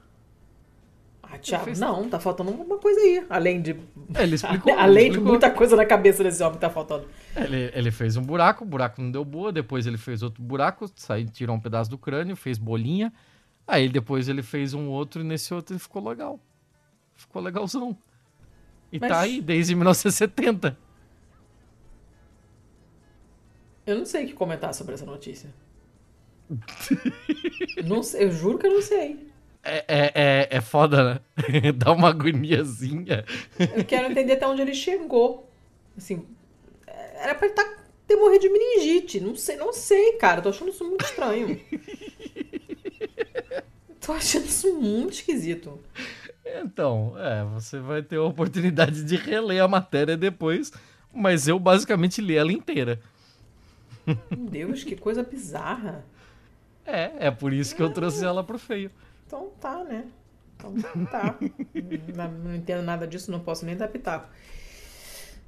Ah, 1.23 1.37
Thiago, 1.37 1.67
fez... 1.67 1.79
não, 1.79 2.09
tá 2.09 2.19
faltando 2.19 2.53
alguma 2.53 2.79
coisa 2.79 2.99
aí. 2.99 3.27
Além 3.29 3.61
de. 3.61 3.77
Ele 4.19 4.33
explicou. 4.37 4.73
além 4.73 4.85
ele 4.89 5.01
explicou. 5.09 5.25
de 5.25 5.31
muita 5.31 5.51
coisa 5.51 5.77
na 5.77 5.85
cabeça 5.85 6.25
desse 6.25 6.43
homem 6.43 6.55
que 6.55 6.63
tá 6.63 6.71
faltando. 6.71 7.07
Ele, 7.37 7.71
ele 7.75 7.91
fez 7.91 8.17
um 8.17 8.23
buraco, 8.23 8.65
o 8.65 8.67
buraco 8.67 9.03
não 9.03 9.11
deu 9.11 9.27
boa, 9.27 9.53
depois 9.53 9.87
ele 9.87 9.99
fez 9.99 10.23
outro 10.23 10.43
buraco, 10.43 10.91
saiu, 10.97 11.29
tirou 11.29 11.55
um 11.55 11.61
pedaço 11.61 11.91
do 11.91 11.99
crânio, 11.99 12.35
fez 12.35 12.57
bolinha. 12.57 13.13
Aí 13.67 13.89
depois 13.89 14.29
ele 14.29 14.43
fez 14.43 14.75
um 14.75 14.89
outro 14.89 15.21
e 15.21 15.25
nesse 15.25 15.53
outro 15.55 15.75
ele 15.75 15.81
ficou 15.81 16.07
legal. 16.07 16.41
Ficou 17.15 17.41
legalzão. 17.43 17.97
E 18.91 18.99
Mas... 18.99 19.09
tá 19.09 19.21
aí 19.21 19.41
desde 19.41 19.75
1970. 19.75 20.77
Eu 23.87 23.99
não 23.99 24.05
sei 24.05 24.25
o 24.25 24.29
que 24.29 24.35
comentar 24.35 24.75
sobre 24.75 24.95
essa 24.95 25.07
notícia. 25.07 25.53
não 27.85 28.03
sei, 28.03 28.25
eu 28.25 28.31
juro 28.31 28.59
que 28.59 28.67
eu 28.67 28.75
não 28.75 28.83
sei. 28.83 29.33
É, 29.65 29.85
é, 29.87 30.13
é, 30.15 30.49
é 30.51 30.61
foda, 30.61 31.15
né? 31.15 31.21
Dá 31.77 31.93
uma 31.93 32.09
agoniazinha. 32.09 33.25
Eu 33.77 33.85
quero 33.85 34.11
entender 34.11 34.33
até 34.33 34.47
onde 34.47 34.63
ele 34.63 34.75
chegou. 34.75 35.49
Assim, 35.97 36.27
era 36.87 37.35
pra 37.35 37.47
ele 37.47 37.55
tá, 37.55 37.65
ter 38.07 38.17
morrido 38.17 38.43
de 38.43 38.49
meningite. 38.49 39.21
Não 39.21 39.37
sei, 39.37 39.57
não 39.57 39.73
sei, 39.73 40.15
cara. 40.15 40.43
Tô 40.43 40.49
achando 40.49 40.71
isso 40.71 40.85
muito 40.85 41.05
estranho. 41.05 41.61
Tô 44.01 44.13
achando 44.13 44.47
isso 44.47 44.75
muito 44.75 45.15
esquisito. 45.15 45.79
Então, 46.45 47.15
é, 47.17 47.45
você 47.45 47.79
vai 47.79 48.03
ter 48.03 48.17
a 48.17 48.23
oportunidade 48.23 49.05
de 49.05 49.17
reler 49.17 49.63
a 49.63 49.69
matéria 49.69 50.17
depois, 50.17 50.73
mas 51.13 51.47
eu 51.47 51.59
basicamente 51.59 52.21
li 52.21 52.37
ela 52.37 52.53
inteira. 52.53 53.01
Meu 54.05 54.17
Deus, 54.49 54.83
que 54.83 54.97
coisa 54.97 55.23
bizarra. 55.23 56.05
É, 56.85 57.29
é 57.29 57.31
por 57.31 57.53
isso 57.53 57.77
que 57.77 57.83
eu 57.83 57.91
trouxe 57.93 58.25
ela 58.25 58.43
pro 58.43 58.59
feio. 58.59 58.91
Então 59.27 59.51
tá, 59.61 59.85
né? 59.85 60.07
Então 60.57 60.75
tá. 61.11 61.39
não, 62.15 62.33
não, 62.33 62.55
entendo 62.55 62.83
nada 62.83 63.07
disso, 63.07 63.31
não 63.31 63.41
posso 63.41 63.65
nem 63.65 63.77
dar 63.77 63.89
pitaco. 63.89 64.29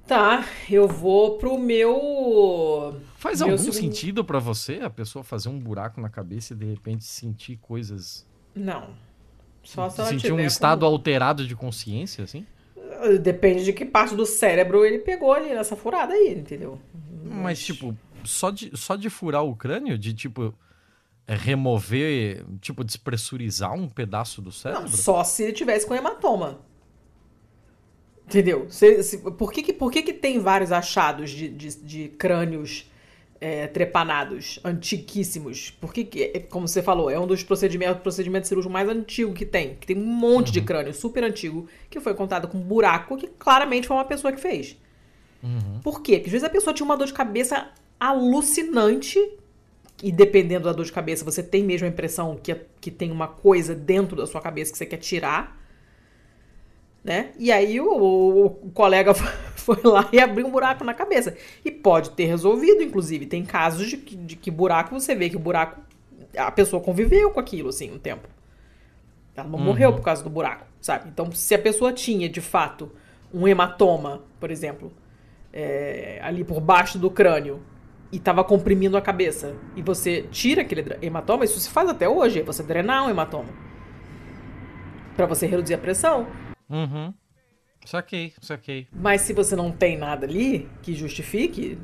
Tá, 0.07 0.47
eu 0.71 0.87
vou 0.87 1.39
pro 1.39 1.59
meu. 1.59 3.01
Faz 3.17 3.41
meu 3.41 3.51
algum 3.51 3.59
segundo... 3.59 3.81
sentido 3.81 4.25
para 4.25 4.39
você 4.39 4.81
a 4.83 4.91
pessoa 4.91 5.25
fazer 5.25 5.49
um 5.49 5.59
buraco 5.59 6.01
na 6.01 6.11
cabeça 6.11 6.53
e 6.53 6.57
de 6.57 6.67
repente 6.67 7.05
sentir 7.05 7.57
coisas. 7.57 8.27
Não. 8.55 8.91
Só 9.63 9.89
se 9.89 10.01
ela 10.01 10.11
Sentir 10.11 10.33
um 10.33 10.41
estado 10.41 10.81
como... 10.81 10.93
alterado 10.93 11.47
de 11.47 11.57
consciência, 11.57 12.23
assim? 12.23 12.47
Depende 13.23 13.65
de 13.65 13.73
que 13.73 13.85
parte 13.85 14.15
do 14.15 14.27
cérebro 14.27 14.85
ele 14.85 14.99
pegou 14.99 15.33
ali 15.33 15.49
nessa 15.51 15.75
furada 15.75 16.13
aí, 16.13 16.35
entendeu? 16.39 16.79
Mas, 17.25 17.35
Mas 17.35 17.65
tipo, 17.65 17.97
só 18.23 18.51
de, 18.51 18.71
só 18.77 18.97
de 18.97 19.09
furar 19.09 19.43
o 19.43 19.57
crânio, 19.57 19.97
de 19.97 20.13
tipo 20.13 20.55
é 21.27 21.35
remover, 21.35 22.45
tipo, 22.61 22.85
despressurizar 22.85 23.73
um 23.73 23.89
pedaço 23.89 24.43
do 24.43 24.53
cérebro? 24.53 24.83
Não, 24.83 24.89
só 24.89 25.25
se 25.25 25.45
ele 25.45 25.53
tivesse 25.53 25.87
com 25.87 25.95
hematoma. 25.95 26.61
Entendeu? 28.27 28.67
Se, 28.71 29.03
se, 29.03 29.19
por 29.19 29.53
que, 29.53 29.63
que, 29.63 29.73
por 29.73 29.93
que, 29.93 30.03
que 30.03 30.13
tem 30.13 30.39
vários 30.39 30.73
achados 30.73 31.31
de, 31.31 31.49
de, 31.49 31.77
de 31.77 32.09
crânios 32.09 32.91
é, 33.41 33.67
trepanados, 33.67 34.59
antiquíssimos? 34.65 35.71
Por 35.71 35.93
que, 35.93 36.05
que, 36.05 36.23
é, 36.35 36.41
como 36.41 36.67
você 36.67 36.83
falou, 36.83 37.11
é 37.11 37.19
um 37.19 37.27
dos 37.27 37.43
procedimentos, 37.43 38.01
procedimentos 38.01 38.49
cirúrgicos 38.49 38.73
mais 38.73 38.89
antigos 38.89 39.37
que 39.37 39.45
tem. 39.45 39.75
Que 39.75 39.87
tem 39.87 39.99
um 39.99 40.07
monte 40.07 40.49
uhum. 40.49 40.53
de 40.55 40.61
crânio 40.63 40.95
super 40.95 41.23
antigo 41.23 41.69
que 41.91 42.01
foi 42.01 42.15
contado 42.15 42.49
com 42.49 42.59
um 42.59 42.63
buraco 42.63 43.17
que 43.17 43.27
claramente 43.27 43.87
foi 43.87 43.97
uma 43.97 44.05
pessoa 44.05 44.33
que 44.33 44.41
fez. 44.41 44.77
Uhum. 45.43 45.81
Por 45.83 46.01
quê? 46.01 46.15
Porque 46.15 46.29
às 46.29 46.33
vezes 46.33 46.45
a 46.45 46.51
pessoa 46.51 46.73
tinha 46.73 46.87
uma 46.87 46.97
dor 46.97 47.07
de 47.07 47.13
cabeça 47.13 47.71
alucinante 48.01 49.19
e 50.03 50.11
dependendo 50.11 50.65
da 50.65 50.73
dor 50.73 50.85
de 50.85 50.93
cabeça, 50.93 51.25
você 51.25 51.43
tem 51.43 51.63
mesmo 51.63 51.87
a 51.87 51.91
impressão 51.91 52.39
que, 52.43 52.55
que 52.81 52.91
tem 52.91 53.11
uma 53.13 53.29
coisa 53.29 53.75
dentro 53.75 54.17
da 54.17 54.27
sua 54.27 54.41
cabeça 54.41 54.73
que 54.73 54.79
você 54.79 54.87
quer 54.87 54.97
tirar. 54.97 55.61
Né? 57.05 57.33
E 57.39 57.53
aí 57.53 57.79
o, 57.79 57.87
o, 57.87 58.47
o 58.47 58.71
colega 58.73 59.13
foi 59.55 59.79
lá 59.85 60.09
e 60.11 60.19
abriu 60.19 60.47
um 60.47 60.51
buraco 60.51 60.83
na 60.83 60.95
cabeça. 60.95 61.37
E 61.63 61.71
pode 61.71 62.11
ter 62.11 62.25
resolvido, 62.25 62.83
inclusive. 62.83 63.27
Tem 63.27 63.45
casos 63.45 63.89
de, 63.89 63.97
de 63.97 64.37
que 64.37 64.51
buraco 64.51 64.99
você 64.99 65.15
vê 65.15 65.29
que 65.29 65.37
o 65.37 65.41
buraco. 65.41 65.81
A 66.37 66.51
pessoa 66.51 66.83
conviveu 66.83 67.31
com 67.31 67.39
aquilo, 67.39 67.69
assim, 67.69 67.93
um 67.93 67.99
tempo. 67.99 68.27
Ela 69.37 69.47
não 69.47 69.59
uhum. 69.59 69.65
morreu 69.67 69.93
por 69.93 70.03
causa 70.03 70.23
do 70.23 70.31
buraco, 70.31 70.67
sabe? 70.81 71.09
Então, 71.09 71.31
se 71.31 71.55
a 71.55 71.59
pessoa 71.59 71.93
tinha, 71.93 72.29
de 72.29 72.41
fato, 72.41 72.91
um 73.33 73.47
hematoma, 73.47 74.23
por 74.41 74.51
exemplo, 74.51 74.93
é, 75.53 76.19
ali 76.23 76.43
por 76.43 76.61
baixo 76.61 76.99
do 76.99 77.11
crânio, 77.11 77.61
e 78.11 78.19
tava 78.19 78.45
comprimindo 78.45 78.97
a 78.97 79.03
cabeça. 79.03 79.57
E 79.75 79.83
você 79.83 80.23
tira 80.31 80.63
aquele 80.63 80.97
hematoma, 81.03 81.45
isso 81.45 81.59
se 81.59 81.69
faz 81.69 81.89
até 81.89 82.09
hoje, 82.09 82.43
você 82.43 82.63
drenar 82.63 83.05
um 83.05 83.11
hematoma. 83.11 83.49
para 85.17 85.27
você 85.27 85.47
reduzir 85.47 85.75
a 85.75 85.79
pressão. 85.79 86.27
Uhum. 86.69 87.13
Saquei, 87.85 88.33
saquei. 88.41 88.89
Mas 88.93 89.21
se 89.23 89.33
você 89.33 89.55
não 89.55 89.71
tem 89.71 89.99
nada 89.99 90.27
ali 90.27 90.69
que 90.83 90.95
justifique, 90.95 91.79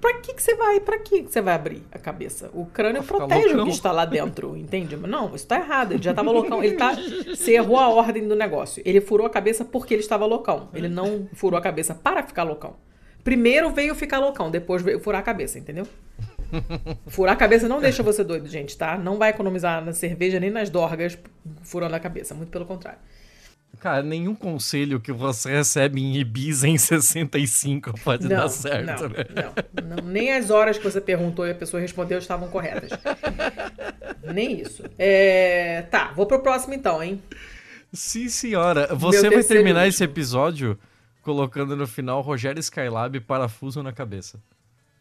pra 0.00 0.14
que, 0.20 0.34
que 0.34 0.42
você 0.42 0.54
vai? 0.54 0.78
Pra 0.80 0.98
que, 0.98 1.24
que 1.24 1.32
você 1.32 1.40
vai 1.40 1.54
abrir 1.54 1.82
a 1.90 1.98
cabeça? 1.98 2.48
O 2.54 2.66
crânio 2.66 3.02
protege 3.02 3.46
loucão. 3.46 3.64
o 3.64 3.66
que 3.66 3.72
está 3.72 3.90
lá 3.90 4.04
dentro, 4.04 4.54
entende? 4.58 4.96
Não, 4.96 5.34
isso 5.34 5.46
tá 5.46 5.56
errado. 5.56 5.92
Ele 5.92 6.02
já 6.02 6.14
tava 6.14 6.30
loucão. 6.30 6.62
Ele 6.62 6.76
tá. 6.76 6.94
Você 6.94 7.52
errou 7.52 7.78
a 7.78 7.88
ordem 7.88 8.26
do 8.28 8.36
negócio. 8.36 8.82
Ele 8.86 9.00
furou 9.00 9.26
a 9.26 9.30
cabeça 9.30 9.64
porque 9.64 9.94
ele 9.94 10.02
estava 10.02 10.24
loucão. 10.26 10.68
Ele 10.72 10.88
não 10.88 11.28
furou 11.34 11.58
a 11.58 11.62
cabeça 11.62 11.92
para 11.94 12.22
ficar 12.22 12.44
loucão. 12.44 12.76
Primeiro 13.24 13.70
veio 13.70 13.94
ficar 13.94 14.18
loucão, 14.18 14.50
depois 14.50 14.82
veio 14.82 14.98
furar 14.98 15.20
a 15.20 15.24
cabeça, 15.24 15.58
entendeu? 15.58 15.86
Furar 17.06 17.34
a 17.34 17.36
cabeça 17.36 17.68
não 17.68 17.80
deixa 17.80 18.02
você 18.02 18.24
doido, 18.24 18.48
gente, 18.48 18.76
tá? 18.76 18.98
Não 18.98 19.16
vai 19.16 19.30
economizar 19.30 19.82
na 19.84 19.92
cerveja 19.92 20.40
nem 20.40 20.50
nas 20.50 20.68
dorgas 20.68 21.16
furando 21.62 21.94
a 21.94 22.00
cabeça, 22.00 22.34
muito 22.34 22.50
pelo 22.50 22.66
contrário. 22.66 22.98
Cara, 23.80 24.02
nenhum 24.02 24.34
conselho 24.34 25.00
que 25.00 25.12
você 25.12 25.50
recebe 25.50 26.00
em 26.00 26.16
Ibiza 26.16 26.68
em 26.68 26.78
65 26.78 27.98
pode 28.00 28.28
não, 28.28 28.36
dar 28.36 28.48
certo, 28.48 29.02
não, 29.02 29.08
né? 29.08 29.24
Não, 29.34 29.96
não, 29.96 30.04
nem 30.04 30.32
as 30.32 30.50
horas 30.50 30.78
que 30.78 30.84
você 30.84 31.00
perguntou 31.00 31.46
e 31.46 31.50
a 31.50 31.54
pessoa 31.54 31.80
respondeu 31.80 32.18
estavam 32.18 32.48
corretas. 32.48 32.90
nem 34.32 34.60
isso. 34.60 34.84
É... 34.98 35.82
Tá, 35.90 36.12
vou 36.14 36.26
pro 36.26 36.40
próximo 36.40 36.74
então, 36.74 37.02
hein? 37.02 37.20
Sim, 37.92 38.28
senhora. 38.28 38.94
Você 38.94 39.28
vai 39.28 39.42
terminar 39.42 39.86
esse 39.86 40.02
episódio 40.02 40.78
colocando 41.20 41.76
no 41.76 41.86
final 41.86 42.20
Rogério 42.20 42.60
Skylab 42.60 43.20
Parafuso 43.20 43.82
na 43.82 43.92
Cabeça. 43.92 44.40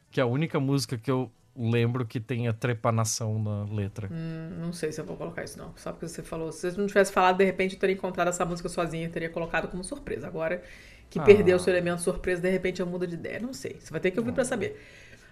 Que 0.10 0.20
é 0.20 0.24
a 0.24 0.28
única 0.28 0.60
música 0.60 0.98
que 0.98 1.10
eu 1.10 1.32
lembro 1.56 2.06
que 2.06 2.20
tenha 2.20 2.54
trepanação 2.54 3.42
na 3.42 3.66
letra. 3.74 4.08
Hum, 4.12 4.58
não 4.60 4.74
sei 4.74 4.92
se 4.92 5.02
eu 5.02 5.06
vou 5.06 5.18
colocar 5.18 5.44
isso, 5.44 5.58
não. 5.58 5.74
Só 5.76 5.92
porque 5.92 6.08
você 6.08 6.24
falou. 6.24 6.52
Se 6.52 6.72
você 6.72 6.80
não 6.80 6.88
tivesse 6.88 7.12
falado, 7.12 7.38
de 7.38 7.46
repente 7.46 7.76
eu 7.76 7.80
teria 7.80 7.96
encontrado 7.96 8.30
essa 8.30 8.46
música 8.46 8.70
sozinha 8.70 9.06
e 9.06 9.10
teria 9.10 9.30
colocado 9.30 9.68
como 9.68 9.84
surpresa. 9.84 10.28
Agora 10.28 10.62
que 11.10 11.20
ah. 11.20 11.24
perdeu 11.24 11.58
o 11.58 11.60
seu 11.60 11.74
elemento 11.74 12.02
surpresa, 12.02 12.42
de 12.42 12.50
repente 12.50 12.80
eu 12.80 12.88
mudo 12.88 13.06
de 13.06 13.16
ideia. 13.16 13.40
Não 13.40 13.54
sei. 13.54 13.78
Você 13.80 13.92
vai 13.92 14.00
ter 14.00 14.12
que 14.12 14.20
ouvir 14.20 14.32
ah. 14.32 14.36
para 14.36 14.46
saber. 14.46 14.82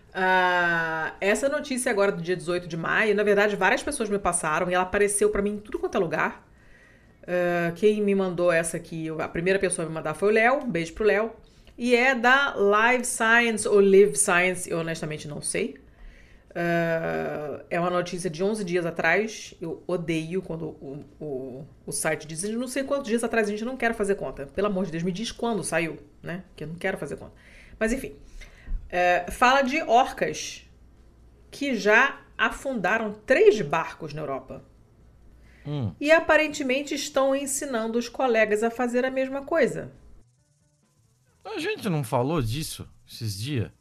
Uh, 0.09 1.15
essa 1.21 1.47
notícia 1.47 1.91
agora 1.91 2.11
do 2.11 2.21
dia 2.21 2.35
18 2.35 2.67
de 2.67 2.75
maio, 2.75 3.15
na 3.15 3.23
verdade, 3.23 3.55
várias 3.55 3.83
pessoas 3.83 4.09
me 4.09 4.17
passaram 4.17 4.69
e 4.69 4.73
ela 4.73 4.83
apareceu 4.83 5.29
para 5.29 5.41
mim 5.41 5.51
em 5.51 5.59
tudo 5.59 5.79
quanto 5.79 5.95
é 5.95 5.99
lugar. 5.99 6.47
Uh, 7.23 7.73
quem 7.75 8.01
me 8.01 8.15
mandou 8.15 8.51
essa 8.51 8.75
aqui, 8.75 9.07
a 9.19 9.27
primeira 9.27 9.59
pessoa 9.59 9.85
a 9.85 9.89
me 9.89 9.93
mandar 9.93 10.15
foi 10.15 10.29
o 10.29 10.31
Léo. 10.31 10.63
Um 10.63 10.69
beijo 10.69 10.93
pro 10.93 11.05
Léo. 11.05 11.31
E 11.77 11.95
é 11.95 12.13
da 12.13 12.55
Live 12.55 13.05
Science 13.05 13.65
ou 13.65 13.79
Live 13.79 14.17
Science, 14.17 14.69
eu 14.69 14.79
honestamente 14.79 15.27
não 15.27 15.41
sei. 15.41 15.79
Uh, 16.49 17.63
é 17.69 17.79
uma 17.79 17.91
notícia 17.91 18.29
de 18.29 18.43
11 18.43 18.63
dias 18.63 18.85
atrás. 18.85 19.53
Eu 19.61 19.83
odeio 19.85 20.41
quando 20.41 20.65
o, 20.65 21.05
o, 21.19 21.67
o 21.85 21.91
site 21.91 22.27
diz. 22.27 22.43
Não 22.43 22.67
sei 22.67 22.83
quantos 22.83 23.07
dias 23.07 23.23
atrás 23.23 23.47
a 23.47 23.51
gente 23.51 23.63
não 23.65 23.77
quer 23.77 23.93
fazer 23.93 24.15
conta. 24.15 24.47
Pelo 24.47 24.67
amor 24.67 24.85
de 24.85 24.91
Deus, 24.91 25.03
me 25.03 25.11
diz 25.11 25.31
quando 25.31 25.63
saiu, 25.63 25.97
né? 26.23 26.43
Que 26.55 26.63
eu 26.63 26.67
não 26.67 26.75
quero 26.75 26.97
fazer 26.97 27.17
conta. 27.17 27.33
Mas 27.79 27.93
enfim. 27.93 28.09
Uh, 28.09 29.31
fala 29.31 29.61
de 29.61 29.81
orcas 29.83 30.65
que 31.51 31.75
já 31.75 32.21
afundaram 32.37 33.13
três 33.25 33.61
barcos 33.61 34.13
na 34.13 34.21
Europa. 34.21 34.63
Hum. 35.67 35.93
E 35.99 36.11
aparentemente 36.11 36.95
estão 36.95 37.35
ensinando 37.35 37.99
os 37.99 38.09
colegas 38.09 38.63
a 38.63 38.71
fazer 38.71 39.05
a 39.05 39.11
mesma 39.11 39.43
coisa. 39.43 39.91
A 41.45 41.59
gente 41.59 41.89
não 41.89 42.03
falou 42.03 42.41
disso 42.41 42.87
esses 43.07 43.37
dias? 43.37 43.71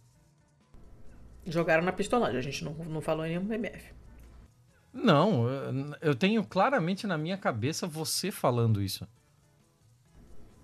Jogaram 1.49 1.83
na 1.83 1.93
pistolagem, 1.93 2.39
a 2.39 2.43
gente 2.43 2.65
não, 2.65 2.73
não 2.73 3.01
falou 3.01 3.25
em 3.25 3.31
nenhum 3.31 3.53
MF. 3.53 3.93
Não, 4.93 5.47
eu 6.01 6.15
tenho 6.15 6.45
claramente 6.45 7.07
na 7.07 7.16
minha 7.16 7.37
cabeça 7.37 7.87
você 7.87 8.31
falando 8.31 8.83
isso. 8.83 9.07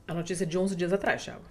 A 0.07 0.15
notícia 0.15 0.45
de 0.45 0.59
11 0.59 0.77
dias 0.77 0.93
atrás, 0.93 1.25
Thiago. 1.25 1.45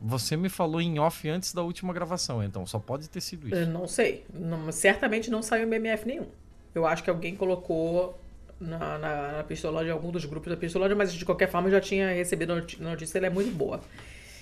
Você 0.00 0.36
me 0.36 0.48
falou 0.48 0.80
em 0.80 0.98
off 0.98 1.28
antes 1.28 1.52
da 1.54 1.62
última 1.62 1.92
gravação, 1.92 2.42
então 2.42 2.66
só 2.66 2.78
pode 2.78 3.08
ter 3.08 3.20
sido 3.20 3.48
isso. 3.48 3.56
Eu 3.56 3.66
não 3.66 3.88
sei. 3.88 4.24
Não, 4.32 4.70
certamente 4.70 5.30
não 5.30 5.42
saiu 5.42 5.66
MMF 5.66 6.06
nenhum. 6.06 6.26
Eu 6.74 6.86
acho 6.86 7.02
que 7.02 7.08
alguém 7.08 7.34
colocou 7.34 8.18
na, 8.60 8.98
na, 8.98 9.32
na 9.32 9.44
pistolagem, 9.44 9.90
algum 9.90 10.10
dos 10.10 10.24
grupos 10.24 10.50
da 10.50 10.56
pistolagem, 10.56 10.96
mas 10.96 11.12
de 11.12 11.24
qualquer 11.24 11.48
forma 11.48 11.68
eu 11.68 11.72
já 11.72 11.80
tinha 11.80 12.12
recebido 12.12 12.52
a 12.52 12.56
notícia, 12.80 13.18
ela 13.18 13.26
é 13.26 13.30
muito 13.30 13.50
boa. 13.50 13.80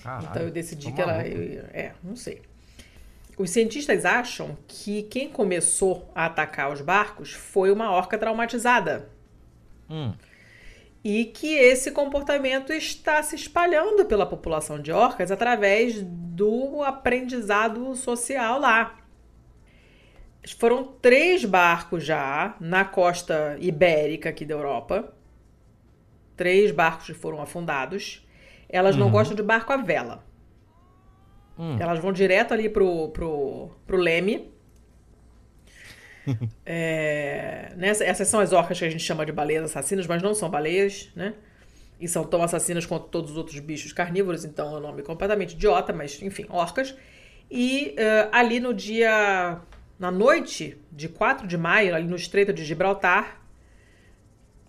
Caralho, 0.03 0.27
então 0.29 0.41
eu 0.43 0.51
decidi 0.51 0.91
que 0.91 1.01
ela. 1.01 1.25
Eu, 1.25 1.65
é, 1.73 1.93
não 2.03 2.15
sei. 2.15 2.41
Os 3.37 3.49
cientistas 3.49 4.05
acham 4.05 4.57
que 4.67 5.03
quem 5.03 5.29
começou 5.29 6.09
a 6.15 6.25
atacar 6.25 6.71
os 6.71 6.79
barcos 6.79 7.33
foi 7.33 7.69
uma 7.69 7.91
orca 7.91 8.17
traumatizada. 8.17 9.09
Hum. 9.89 10.13
E 11.03 11.25
que 11.25 11.53
esse 11.53 11.91
comportamento 11.91 12.71
está 12.71 13.21
se 13.21 13.35
espalhando 13.35 14.05
pela 14.05 14.25
população 14.25 14.79
de 14.79 14.91
orcas 14.91 15.31
através 15.31 16.01
do 16.01 16.81
aprendizado 16.81 17.93
social 17.95 18.59
lá. 18.59 18.97
Foram 20.57 20.83
três 20.83 21.43
barcos 21.43 22.03
já 22.03 22.55
na 22.59 22.85
costa 22.85 23.57
ibérica 23.59 24.29
aqui 24.29 24.45
da 24.45 24.53
Europa. 24.53 25.13
Três 26.37 26.71
barcos 26.71 27.07
que 27.07 27.13
foram 27.13 27.41
afundados. 27.41 28.25
Elas 28.69 28.95
não 28.95 29.07
uhum. 29.07 29.11
gostam 29.11 29.35
de 29.35 29.43
barco 29.43 29.73
à 29.73 29.77
vela. 29.77 30.23
Hum. 31.57 31.77
Elas 31.79 31.99
vão 31.99 32.11
direto 32.11 32.53
ali 32.53 32.69
pro, 32.69 33.09
pro, 33.09 33.71
pro 33.85 33.97
leme. 33.97 34.51
é, 36.65 37.71
nessa, 37.77 38.03
essas 38.03 38.27
são 38.27 38.39
as 38.39 38.51
orcas 38.51 38.79
que 38.79 38.85
a 38.85 38.89
gente 38.89 39.03
chama 39.03 39.25
de 39.25 39.31
baleias 39.31 39.63
assassinas, 39.63 40.07
mas 40.07 40.21
não 40.21 40.33
são 40.33 40.49
baleias, 40.49 41.11
né? 41.15 41.33
E 41.99 42.07
são 42.07 42.25
tão 42.25 42.41
assassinas 42.41 42.85
quanto 42.85 43.07
todos 43.07 43.31
os 43.31 43.37
outros 43.37 43.57
bichos 43.59 43.93
carnívoros, 43.93 44.43
então 44.43 44.75
é 44.75 44.77
um 44.77 44.81
nome 44.81 45.01
completamente 45.01 45.53
idiota, 45.53 45.93
mas 45.93 46.21
enfim, 46.21 46.45
orcas. 46.49 46.95
E 47.49 47.95
uh, 47.97 48.29
ali 48.31 48.59
no 48.59 48.73
dia. 48.73 49.59
Na 49.97 50.11
noite 50.11 50.77
de 50.91 51.07
4 51.07 51.47
de 51.47 51.57
maio, 51.57 51.95
ali 51.95 52.05
no 52.05 52.17
Estreito 52.17 52.51
de 52.51 52.65
Gibraltar, 52.65 53.41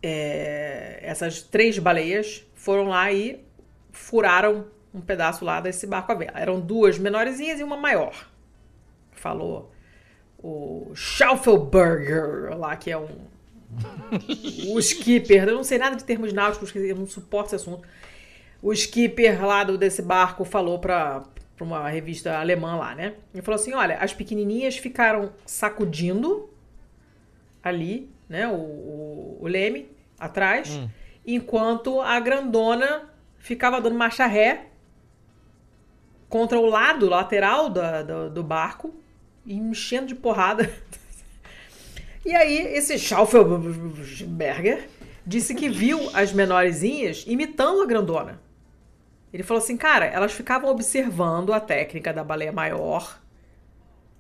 é, 0.01 1.01
essas 1.03 1.43
três 1.43 1.81
baleias 1.81 2.47
foram 2.55 2.85
lá 2.85 3.13
e 3.13 3.45
furaram 3.91 4.69
um 4.97 5.01
pedaço 5.01 5.45
lá 5.45 5.61
desse 5.61 5.87
barco 5.87 6.11
à 6.11 6.15
vela. 6.15 6.41
Eram 6.41 6.59
duas 6.59 6.99
menorzinhas 6.99 7.61
e 7.61 7.63
uma 7.63 7.77
maior. 7.77 8.29
Falou 9.13 9.71
o 10.39 10.93
Schaufelberger 10.95 12.57
lá, 12.57 12.75
que 12.77 12.91
é 12.91 12.97
um. 12.97 13.09
o 14.73 14.79
skipper. 14.79 15.49
Eu 15.49 15.55
não 15.55 15.65
sei 15.65 15.79
nada 15.79 15.97
de 15.97 16.05
termos 16.05 16.33
náuticos, 16.33 16.75
eu 16.75 16.97
não 16.97 17.07
suporto 17.07 17.49
esse 17.49 17.57
assunto. 17.57 17.87
O 18.63 18.73
skipper 18.73 19.45
lá 19.45 19.65
do, 19.65 19.77
desse 19.77 20.01
barco 20.01 20.45
falou 20.45 20.79
para 20.79 21.25
uma 21.61 21.89
revista 21.89 22.39
alemã 22.39 22.77
lá, 22.77 22.95
né? 22.95 23.15
Ele 23.35 23.43
falou 23.43 23.61
assim: 23.61 23.75
olha, 23.75 23.99
as 23.99 24.15
pequenininhas 24.15 24.79
ficaram 24.79 25.33
sacudindo 25.45 26.49
ali, 27.63 28.11
né? 28.29 28.49
O, 28.49 28.55
o, 28.55 29.39
o 29.43 29.47
leme 29.47 29.91
atrás, 30.19 30.71
hum. 30.71 30.89
enquanto 31.27 32.01
a 32.01 32.19
grandona 32.19 33.11
ficava 33.39 33.81
dando 33.81 33.95
marcha 33.95 34.27
ré 34.27 34.67
contra 36.29 36.59
o 36.59 36.67
lado 36.67 37.09
lateral 37.09 37.69
da, 37.69 38.03
do, 38.03 38.31
do 38.31 38.43
barco 38.43 38.95
e 39.45 39.55
enchendo 39.55 40.09
de 40.09 40.15
porrada. 40.15 40.73
e 42.25 42.35
aí, 42.35 42.59
esse 42.75 42.99
Schaufelberger 42.99 44.89
disse 45.27 45.55
que 45.55 45.69
viu 45.69 46.11
as 46.15 46.33
menorzinhas 46.33 47.25
imitando 47.27 47.83
a 47.83 47.87
grandona. 47.87 48.41
Ele 49.33 49.43
falou 49.43 49.63
assim, 49.63 49.77
cara, 49.77 50.07
elas 50.07 50.33
ficavam 50.33 50.71
observando 50.71 51.53
a 51.53 51.61
técnica 51.61 52.13
da 52.13 52.25
baleia 52.25 52.53
maior 52.53 53.21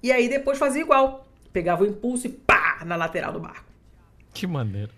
e 0.02 0.12
aí 0.12 0.28
depois 0.28 0.58
fazia 0.58 0.82
igual. 0.82 1.26
Pegava 1.52 1.84
o 1.84 1.86
impulso 1.86 2.26
e 2.26 2.30
pá, 2.30 2.82
na 2.84 2.96
lateral 2.96 3.32
do 3.32 3.40
barco. 3.40 3.64
Que 4.34 4.46
maneiro. 4.46 4.92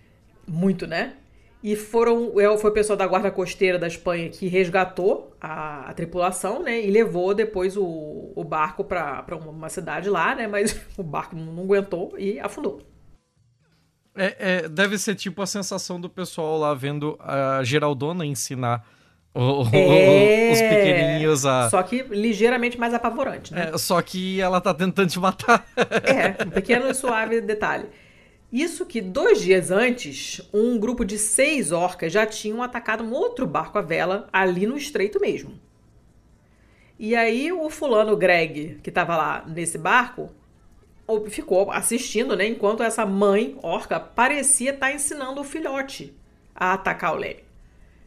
Muito, 0.46 0.86
né? 0.86 1.14
E 1.62 1.74
foram, 1.74 2.38
é, 2.40 2.56
foi 2.56 2.70
o 2.70 2.74
pessoal 2.74 2.96
da 2.96 3.06
guarda 3.06 3.30
costeira 3.30 3.78
da 3.78 3.88
Espanha 3.88 4.28
que 4.28 4.46
resgatou 4.46 5.36
a, 5.40 5.90
a 5.90 5.92
tripulação, 5.92 6.62
né? 6.62 6.80
E 6.80 6.90
levou 6.90 7.34
depois 7.34 7.76
o, 7.76 8.32
o 8.34 8.44
barco 8.44 8.84
para 8.84 9.24
uma 9.34 9.68
cidade 9.68 10.08
lá, 10.08 10.34
né? 10.36 10.46
Mas 10.46 10.80
o 10.96 11.02
barco 11.02 11.34
não 11.34 11.64
aguentou 11.64 12.14
e 12.16 12.38
afundou. 12.38 12.80
É, 14.14 14.36
é, 14.38 14.68
deve 14.68 14.98
ser 14.98 15.14
tipo 15.14 15.42
a 15.42 15.46
sensação 15.46 16.00
do 16.00 16.08
pessoal 16.08 16.58
lá 16.58 16.74
vendo 16.74 17.16
a 17.20 17.62
Geraldona 17.62 18.24
ensinar 18.24 18.84
o, 19.34 19.62
é... 19.72 20.50
os 20.52 20.60
pequenininhos 20.60 21.46
a. 21.46 21.70
Só 21.70 21.82
que 21.82 22.02
ligeiramente 22.02 22.78
mais 22.78 22.94
apavorante, 22.94 23.52
né? 23.52 23.70
É, 23.72 23.78
só 23.78 24.00
que 24.02 24.40
ela 24.40 24.60
tá 24.60 24.74
tentando 24.74 25.08
te 25.08 25.18
matar. 25.18 25.64
é, 25.76 26.44
um 26.44 26.50
pequeno 26.50 26.88
e 26.88 26.94
suave 26.94 27.40
detalhe. 27.40 27.86
Isso 28.52 28.86
que 28.86 29.02
dois 29.02 29.42
dias 29.42 29.70
antes, 29.70 30.40
um 30.54 30.78
grupo 30.78 31.04
de 31.04 31.18
seis 31.18 31.70
orcas 31.70 32.12
já 32.12 32.24
tinham 32.24 32.62
atacado 32.62 33.04
um 33.04 33.12
outro 33.12 33.46
barco 33.46 33.78
à 33.78 33.82
vela 33.82 34.28
ali 34.32 34.66
no 34.66 34.76
estreito 34.76 35.20
mesmo. 35.20 35.60
E 36.98 37.14
aí 37.14 37.52
o 37.52 37.68
fulano 37.68 38.16
Greg, 38.16 38.80
que 38.82 38.88
estava 38.88 39.16
lá 39.16 39.44
nesse 39.46 39.76
barco, 39.76 40.30
ficou 41.28 41.70
assistindo, 41.70 42.34
né? 42.34 42.46
Enquanto 42.46 42.82
essa 42.82 43.04
mãe 43.04 43.58
orca 43.62 44.00
parecia 44.00 44.70
estar 44.70 44.88
tá 44.88 44.92
ensinando 44.92 45.40
o 45.40 45.44
filhote 45.44 46.16
a 46.54 46.72
atacar 46.72 47.14
o 47.14 47.16
leme. 47.16 47.44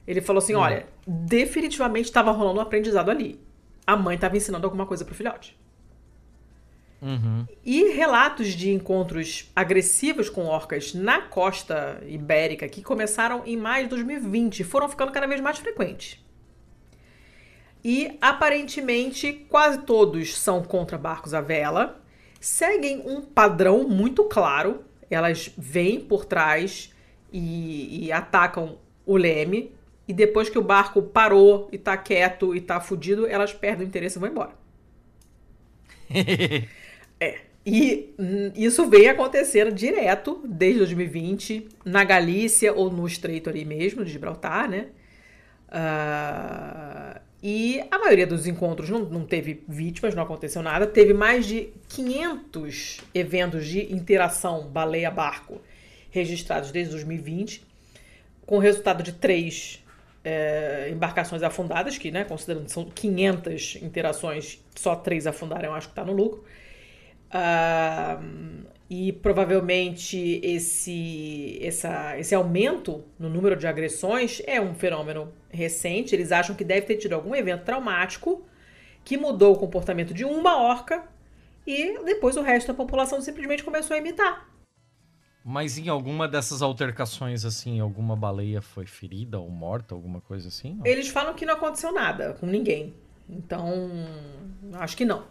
Ele 0.07 0.21
falou 0.21 0.39
assim: 0.39 0.55
hum. 0.55 0.59
olha, 0.59 0.87
definitivamente 1.05 2.05
estava 2.05 2.31
rolando 2.31 2.59
um 2.59 2.61
aprendizado 2.63 3.09
ali. 3.09 3.39
A 3.85 3.95
mãe 3.95 4.15
estava 4.15 4.35
ensinando 4.35 4.65
alguma 4.65 4.85
coisa 4.85 5.05
pro 5.05 5.15
filhote. 5.15 5.57
Uhum. 7.01 7.47
E 7.65 7.85
relatos 7.93 8.49
de 8.49 8.69
encontros 8.69 9.49
agressivos 9.55 10.29
com 10.29 10.45
orcas 10.45 10.93
na 10.93 11.21
costa 11.21 11.99
ibérica, 12.05 12.69
que 12.69 12.83
começaram 12.83 13.41
em 13.45 13.57
maio 13.57 13.85
de 13.85 13.89
2020, 13.89 14.63
foram 14.63 14.87
ficando 14.87 15.11
cada 15.11 15.25
vez 15.25 15.41
mais 15.41 15.57
frequentes. 15.57 16.23
E 17.83 18.17
aparentemente 18.21 19.33
quase 19.49 19.79
todos 19.79 20.37
são 20.37 20.63
contra 20.63 20.95
barcos 20.97 21.33
à 21.33 21.41
vela, 21.41 21.99
seguem 22.39 23.01
um 23.07 23.21
padrão 23.21 23.87
muito 23.87 24.23
claro. 24.25 24.85
Elas 25.09 25.51
vêm 25.57 25.99
por 25.99 26.23
trás 26.23 26.93
e, 27.33 28.05
e 28.05 28.11
atacam 28.11 28.77
o 29.05 29.17
leme, 29.17 29.75
e 30.07 30.13
depois 30.13 30.49
que 30.49 30.59
o 30.59 30.61
barco 30.61 31.01
parou 31.01 31.67
e 31.71 31.77
tá 31.77 31.97
quieto 31.97 32.55
e 32.55 32.61
tá 32.61 32.79
fudido, 32.79 33.25
elas 33.25 33.53
perdem 33.53 33.85
o 33.85 33.87
interesse 33.87 34.17
e 34.17 34.19
vão 34.19 34.29
embora. 34.29 34.51
E 37.65 38.13
hum, 38.17 38.51
isso 38.55 38.89
vem 38.89 39.07
acontecendo 39.07 39.71
direto 39.71 40.41
desde 40.45 40.79
2020 40.79 41.69
na 41.85 42.03
Galícia 42.03 42.73
ou 42.73 42.91
no 42.91 43.05
Estreito 43.05 43.49
ali 43.49 43.63
mesmo, 43.63 44.03
de 44.03 44.11
Gibraltar, 44.11 44.69
né? 44.69 44.87
Uh, 45.69 47.19
e 47.43 47.81
a 47.89 47.97
maioria 47.97 48.27
dos 48.27 48.45
encontros 48.45 48.89
não, 48.89 48.99
não 48.99 49.25
teve 49.25 49.63
vítimas, 49.67 50.13
não 50.13 50.23
aconteceu 50.23 50.61
nada. 50.61 50.85
Teve 50.85 51.13
mais 51.13 51.45
de 51.45 51.69
500 51.87 53.01
eventos 53.13 53.65
de 53.65 53.93
interação 53.93 54.67
baleia-barco 54.67 55.61
registrados 56.11 56.71
desde 56.71 56.91
2020, 56.91 57.63
com 58.45 58.57
resultado 58.59 59.01
de 59.01 59.13
três 59.13 59.83
é, 60.23 60.89
embarcações 60.91 61.41
afundadas, 61.41 61.97
que, 61.97 62.11
né, 62.11 62.23
considerando 62.25 62.65
que 62.65 62.71
são 62.71 62.85
500 62.85 63.77
interações, 63.81 64.59
só 64.75 64.95
três 64.95 65.25
afundaram, 65.25 65.69
eu 65.69 65.73
acho 65.73 65.87
que 65.87 65.93
está 65.93 66.03
no 66.03 66.13
lucro. 66.13 66.43
Uh, 67.33 68.61
e 68.93 69.13
provavelmente 69.13 70.41
esse, 70.43 71.57
essa, 71.61 72.19
esse 72.19 72.35
aumento 72.35 73.05
no 73.17 73.29
número 73.29 73.55
de 73.55 73.65
agressões 73.65 74.41
é 74.45 74.59
um 74.59 74.75
fenômeno 74.75 75.31
recente. 75.49 76.13
Eles 76.13 76.29
acham 76.29 76.53
que 76.53 76.63
deve 76.65 76.85
ter 76.87 76.97
tido 76.97 77.13
algum 77.13 77.33
evento 77.33 77.63
traumático 77.63 78.43
que 79.05 79.17
mudou 79.17 79.53
o 79.53 79.57
comportamento 79.57 80.13
de 80.13 80.25
uma 80.25 80.61
orca 80.61 81.05
e 81.65 82.03
depois 82.03 82.35
o 82.35 82.41
resto 82.41 82.67
da 82.67 82.73
população 82.73 83.21
simplesmente 83.21 83.63
começou 83.63 83.95
a 83.95 83.97
imitar. 83.97 84.49
Mas 85.43 85.77
em 85.77 85.87
alguma 85.87 86.27
dessas 86.27 86.61
altercações, 86.61 87.45
assim, 87.45 87.79
alguma 87.79 88.15
baleia 88.15 88.61
foi 88.61 88.85
ferida 88.85 89.39
ou 89.39 89.49
morta, 89.49 89.95
alguma 89.95 90.19
coisa 90.19 90.49
assim? 90.49 90.79
Eles 90.83 91.07
falam 91.07 91.33
que 91.33 91.45
não 91.45 91.53
aconteceu 91.53 91.93
nada 91.93 92.33
com 92.33 92.45
ninguém. 92.45 92.93
Então, 93.27 93.89
acho 94.73 94.97
que 94.97 95.05
não. 95.05 95.25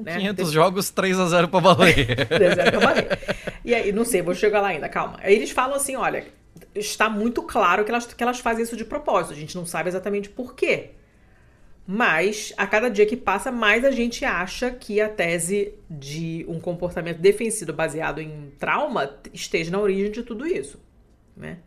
Então, 0.00 0.02
né? 0.02 0.16
500 0.18 0.36
Deixa... 0.36 0.52
jogos, 0.52 0.90
3 0.90 1.18
a 1.20 1.26
0 1.26 1.48
para 1.48 1.60
Baleia. 1.60 2.26
3 2.26 2.52
a 2.52 2.54
0 2.54 2.70
para 2.72 2.80
Baleia. 2.80 3.18
E 3.64 3.74
aí, 3.74 3.92
não 3.92 4.04
sei, 4.04 4.22
vou 4.22 4.34
chegar 4.34 4.60
lá 4.60 4.68
ainda, 4.68 4.88
calma. 4.88 5.18
Aí 5.22 5.34
eles 5.34 5.50
falam 5.50 5.76
assim, 5.76 5.96
olha, 5.96 6.26
está 6.74 7.08
muito 7.08 7.42
claro 7.42 7.84
que 7.84 7.90
elas, 7.90 8.06
que 8.12 8.22
elas 8.22 8.40
fazem 8.40 8.64
isso 8.64 8.76
de 8.76 8.84
propósito. 8.84 9.32
A 9.32 9.36
gente 9.36 9.54
não 9.56 9.64
sabe 9.64 9.88
exatamente 9.88 10.28
por 10.28 10.54
quê. 10.54 10.90
Mas, 11.86 12.52
a 12.56 12.66
cada 12.66 12.88
dia 12.88 13.04
que 13.04 13.16
passa, 13.16 13.52
mais 13.52 13.84
a 13.84 13.90
gente 13.90 14.24
acha 14.24 14.70
que 14.70 15.00
a 15.02 15.08
tese 15.08 15.74
de 15.88 16.44
um 16.48 16.58
comportamento 16.58 17.18
defensivo 17.18 17.72
baseado 17.74 18.20
em 18.22 18.50
trauma 18.58 19.10
esteja 19.34 19.70
na 19.70 19.78
origem 19.78 20.10
de 20.10 20.22
tudo 20.22 20.46
isso. 20.46 20.80
Né? 21.36 21.58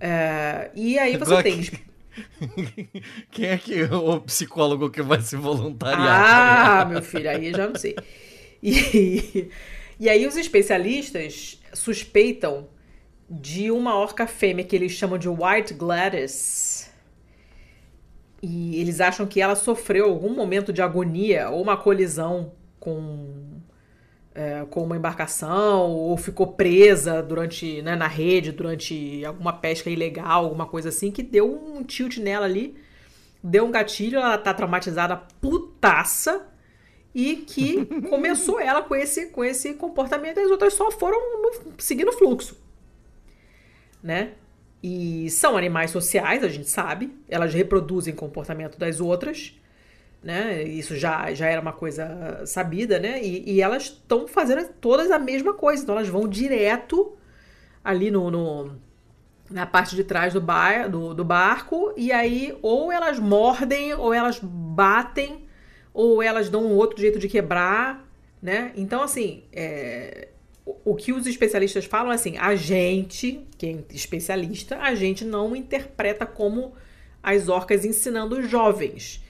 É, 0.00 0.70
e 0.74 0.98
aí 0.98 1.16
você 1.16 1.24
Agora 1.32 1.42
tem. 1.44 1.60
que- 1.62 1.91
Quem 3.30 3.46
é 3.46 3.58
que 3.58 3.82
o 3.84 4.20
psicólogo 4.20 4.90
que 4.90 5.02
vai 5.02 5.20
se 5.20 5.36
voluntariar? 5.36 6.80
Ah, 6.80 6.84
meu 6.84 7.02
filho, 7.02 7.30
aí 7.30 7.48
eu 7.48 7.56
já 7.56 7.68
não 7.68 7.76
sei. 7.76 7.96
E, 8.62 9.50
e 9.98 10.08
aí 10.08 10.26
os 10.26 10.36
especialistas 10.36 11.60
suspeitam 11.72 12.68
de 13.28 13.70
uma 13.70 13.98
orca 13.98 14.26
fêmea 14.26 14.64
que 14.64 14.76
eles 14.76 14.92
chamam 14.92 15.18
de 15.18 15.28
White 15.28 15.74
Gladys. 15.74 16.90
E 18.42 18.80
eles 18.80 19.00
acham 19.00 19.26
que 19.26 19.40
ela 19.40 19.54
sofreu 19.54 20.06
algum 20.06 20.34
momento 20.34 20.72
de 20.72 20.82
agonia 20.82 21.48
ou 21.48 21.62
uma 21.62 21.76
colisão 21.76 22.52
com, 22.78 23.51
é, 24.34 24.64
com 24.70 24.82
uma 24.84 24.96
embarcação 24.96 25.90
ou 25.90 26.16
ficou 26.16 26.48
presa 26.48 27.22
durante 27.22 27.82
né, 27.82 27.94
na 27.96 28.06
rede 28.06 28.52
durante 28.52 29.24
alguma 29.24 29.52
pesca 29.52 29.90
ilegal, 29.90 30.44
alguma 30.44 30.66
coisa 30.66 30.88
assim, 30.88 31.10
que 31.10 31.22
deu 31.22 31.50
um 31.50 31.82
tilt 31.82 32.18
nela 32.18 32.46
ali 32.46 32.76
deu 33.42 33.64
um 33.66 33.70
gatilho, 33.70 34.18
ela 34.18 34.38
tá 34.38 34.54
traumatizada 34.54 35.16
putaça 35.16 36.46
e 37.14 37.36
que 37.36 37.84
começou 38.08 38.60
ela 38.60 38.82
com 38.82 38.94
esse, 38.94 39.26
com 39.26 39.44
esse 39.44 39.74
comportamento 39.74 40.38
e 40.38 40.44
as 40.44 40.50
outras 40.50 40.74
só 40.74 40.90
foram 40.90 41.18
no- 41.42 41.72
seguindo 41.78 42.08
o 42.08 42.12
fluxo. 42.12 42.62
Né? 44.02 44.34
E 44.82 45.28
são 45.30 45.56
animais 45.56 45.90
sociais, 45.90 46.42
a 46.42 46.48
gente 46.48 46.68
sabe, 46.68 47.14
elas 47.28 47.52
reproduzem 47.54 48.14
comportamento 48.14 48.78
das 48.78 49.00
outras, 49.00 49.58
né? 50.22 50.62
Isso 50.62 50.96
já, 50.96 51.32
já 51.34 51.46
era 51.48 51.60
uma 51.60 51.72
coisa 51.72 52.42
sabida, 52.46 52.98
né? 52.98 53.22
E, 53.22 53.54
e 53.54 53.60
elas 53.60 53.84
estão 53.84 54.26
fazendo 54.28 54.68
todas 54.80 55.10
a 55.10 55.18
mesma 55.18 55.54
coisa, 55.54 55.82
então 55.82 55.96
elas 55.96 56.08
vão 56.08 56.28
direto 56.28 57.16
ali 57.84 58.10
no, 58.10 58.30
no- 58.30 58.76
na 59.50 59.66
parte 59.66 59.94
de 59.94 60.04
trás 60.04 60.32
do, 60.32 60.40
bar, 60.40 60.88
do, 60.90 61.12
do 61.14 61.24
barco, 61.24 61.92
e 61.96 62.10
aí 62.12 62.56
ou 62.62 62.90
elas 62.90 63.18
mordem, 63.18 63.92
ou 63.94 64.14
elas 64.14 64.38
batem, 64.42 65.44
ou 65.92 66.22
elas 66.22 66.48
dão 66.48 66.64
um 66.64 66.74
outro 66.74 66.98
jeito 67.00 67.18
de 67.18 67.28
quebrar, 67.28 68.08
né? 68.40 68.72
Então, 68.76 69.02
assim, 69.02 69.44
é, 69.52 70.28
o, 70.64 70.92
o 70.92 70.96
que 70.96 71.12
os 71.12 71.26
especialistas 71.26 71.84
falam 71.84 72.12
é 72.12 72.14
assim, 72.14 72.38
a 72.38 72.54
gente, 72.56 73.46
quem 73.58 73.84
é 73.90 73.94
especialista, 73.94 74.78
a 74.78 74.94
gente 74.94 75.24
não 75.24 75.54
interpreta 75.54 76.24
como 76.24 76.72
as 77.22 77.48
orcas 77.48 77.84
ensinando 77.84 78.38
os 78.38 78.48
jovens. 78.48 79.21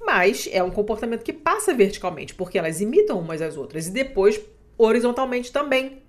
Mas 0.00 0.48
é 0.50 0.62
um 0.62 0.70
comportamento 0.70 1.22
que 1.22 1.32
passa 1.32 1.74
verticalmente, 1.74 2.34
porque 2.34 2.58
elas 2.58 2.80
imitam 2.80 3.18
umas 3.18 3.42
às 3.42 3.56
outras, 3.56 3.86
e 3.86 3.90
depois 3.90 4.40
horizontalmente 4.78 5.52
também 5.52 6.02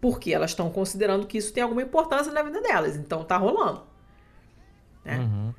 porque 0.00 0.32
elas 0.32 0.50
estão 0.50 0.70
considerando 0.70 1.26
que 1.26 1.36
isso 1.38 1.52
tem 1.52 1.62
alguma 1.62 1.82
importância 1.82 2.32
na 2.32 2.42
vida 2.42 2.60
delas. 2.62 2.96
Então 2.96 3.22
tá 3.22 3.36
rolando. 3.36 3.82
Né? 5.04 5.18
Uhum. 5.18 5.54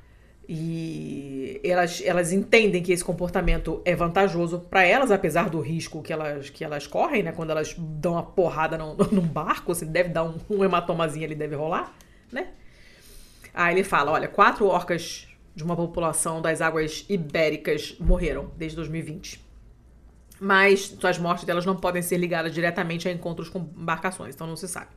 E 0.48 1.60
elas, 1.64 2.02
elas 2.04 2.32
entendem 2.32 2.82
que 2.82 2.92
esse 2.92 3.04
comportamento 3.04 3.80
é 3.84 3.94
vantajoso 3.94 4.58
para 4.58 4.82
elas, 4.82 5.12
apesar 5.12 5.48
do 5.48 5.60
risco 5.60 6.02
que 6.02 6.12
elas, 6.12 6.50
que 6.50 6.64
elas 6.64 6.86
correm, 6.86 7.22
né? 7.22 7.30
Quando 7.30 7.50
elas 7.50 7.74
dão 7.78 8.14
uma 8.14 8.24
porrada 8.24 8.76
num, 8.76 8.96
num 9.12 9.22
barco, 9.26 9.72
você 9.72 9.86
deve 9.86 10.08
dar 10.08 10.24
um, 10.24 10.34
um 10.50 10.64
hematomazinho 10.64 11.24
ali, 11.24 11.36
deve 11.36 11.54
rolar, 11.54 11.94
né? 12.30 12.48
Aí 13.54 13.72
ele 13.74 13.84
fala: 13.84 14.10
olha, 14.10 14.26
quatro 14.26 14.66
orcas 14.66 15.28
de 15.54 15.62
uma 15.62 15.76
população 15.76 16.40
das 16.40 16.60
águas 16.60 17.04
ibéricas 17.08 17.96
morreram 17.98 18.50
desde 18.56 18.76
2020 18.76 19.52
mas 20.42 20.96
suas 20.98 21.18
mortes 21.18 21.44
delas 21.44 21.64
não 21.64 21.76
podem 21.76 22.02
ser 22.02 22.16
ligadas 22.16 22.52
diretamente 22.52 23.08
a 23.08 23.12
encontros 23.12 23.48
com 23.48 23.60
embarcações, 23.60 24.34
então 24.34 24.44
não 24.44 24.56
se 24.56 24.66
sabe. 24.66 24.88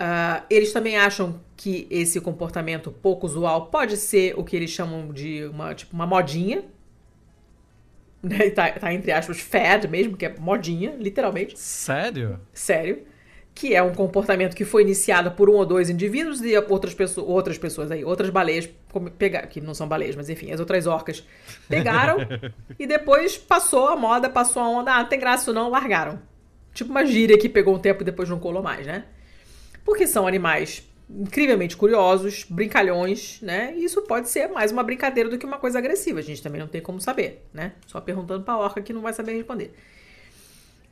Ah, 0.00 0.42
eles 0.48 0.72
também 0.72 0.96
acham 0.96 1.38
que 1.54 1.86
esse 1.90 2.18
comportamento 2.20 2.90
pouco 2.90 3.26
usual 3.26 3.66
pode 3.66 3.98
ser 3.98 4.34
o 4.38 4.42
que 4.42 4.56
eles 4.56 4.70
chamam 4.70 5.12
de 5.12 5.44
uma, 5.44 5.74
tipo, 5.74 5.94
uma 5.94 6.06
modinha. 6.06 6.64
Né? 8.22 8.50
Tá, 8.50 8.72
tá 8.72 8.92
entre 8.92 9.12
aspas, 9.12 9.38
fad 9.38 9.84
mesmo, 9.84 10.16
que 10.16 10.26
é 10.26 10.34
modinha, 10.38 10.96
literalmente. 10.98 11.56
Sério? 11.58 12.40
Sério. 12.52 13.06
Que 13.58 13.74
é 13.74 13.82
um 13.82 13.94
comportamento 13.94 14.54
que 14.54 14.66
foi 14.66 14.82
iniciado 14.82 15.30
por 15.30 15.48
um 15.48 15.54
ou 15.54 15.64
dois 15.64 15.88
indivíduos 15.88 16.42
e 16.42 16.54
outras 16.68 16.92
pessoas, 16.92 17.26
outras 17.26 17.56
pessoas 17.56 17.90
aí, 17.90 18.04
outras 18.04 18.28
baleias, 18.28 18.68
come- 18.92 19.10
pega- 19.10 19.46
que 19.46 19.62
não 19.62 19.72
são 19.72 19.88
baleias, 19.88 20.14
mas 20.14 20.28
enfim, 20.28 20.52
as 20.52 20.60
outras 20.60 20.86
orcas 20.86 21.24
pegaram 21.66 22.18
e 22.78 22.86
depois 22.86 23.38
passou 23.38 23.88
a 23.88 23.96
moda, 23.96 24.28
passou 24.28 24.62
a 24.62 24.68
onda, 24.68 24.92
ah, 24.92 24.98
não 25.00 25.08
tem 25.08 25.18
graça 25.18 25.54
não, 25.54 25.70
largaram. 25.70 26.20
Tipo 26.74 26.90
uma 26.90 27.06
gíria 27.06 27.38
que 27.38 27.48
pegou 27.48 27.74
um 27.74 27.78
tempo 27.78 28.02
e 28.02 28.04
depois 28.04 28.28
não 28.28 28.38
colou 28.38 28.62
mais, 28.62 28.86
né? 28.86 29.04
Porque 29.82 30.06
são 30.06 30.26
animais 30.26 30.86
incrivelmente 31.08 31.76
curiosos, 31.78 32.44
brincalhões, 32.50 33.40
né? 33.40 33.72
E 33.74 33.84
isso 33.84 34.02
pode 34.02 34.28
ser 34.28 34.48
mais 34.48 34.70
uma 34.70 34.82
brincadeira 34.82 35.30
do 35.30 35.38
que 35.38 35.46
uma 35.46 35.56
coisa 35.56 35.78
agressiva. 35.78 36.18
A 36.18 36.22
gente 36.22 36.42
também 36.42 36.60
não 36.60 36.68
tem 36.68 36.82
como 36.82 37.00
saber, 37.00 37.42
né? 37.54 37.72
Só 37.86 38.02
perguntando 38.02 38.44
pra 38.44 38.58
orca 38.58 38.82
que 38.82 38.92
não 38.92 39.00
vai 39.00 39.14
saber 39.14 39.32
responder. 39.32 39.72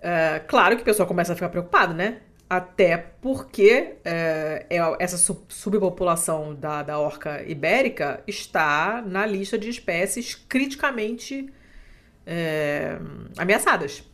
É, 0.01 0.41
claro 0.47 0.77
que 0.77 0.83
o 0.83 0.85
pessoal 0.85 1.07
começa 1.07 1.33
a 1.33 1.35
ficar 1.35 1.51
preocupado, 1.51 1.93
né? 1.93 2.21
Até 2.57 2.97
porque 3.21 3.95
é, 4.05 4.67
é- 4.71 4.97
essa 5.01 5.17
su- 5.17 5.45
subpopulação 5.49 6.55
da, 6.55 6.83
da 6.83 6.99
orca 6.99 7.43
ibérica 7.47 8.23
está 8.27 9.03
na 9.05 9.27
lista 9.27 9.59
de 9.59 9.69
espécies 9.69 10.35
criticamente 10.35 11.53
é, 12.27 12.99
ameaçadas. 13.37 14.05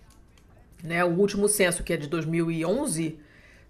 Né? 0.82 1.04
O 1.04 1.08
último 1.10 1.48
censo, 1.48 1.82
que 1.82 1.92
é 1.92 1.96
de 1.96 2.08
2011, 2.08 3.18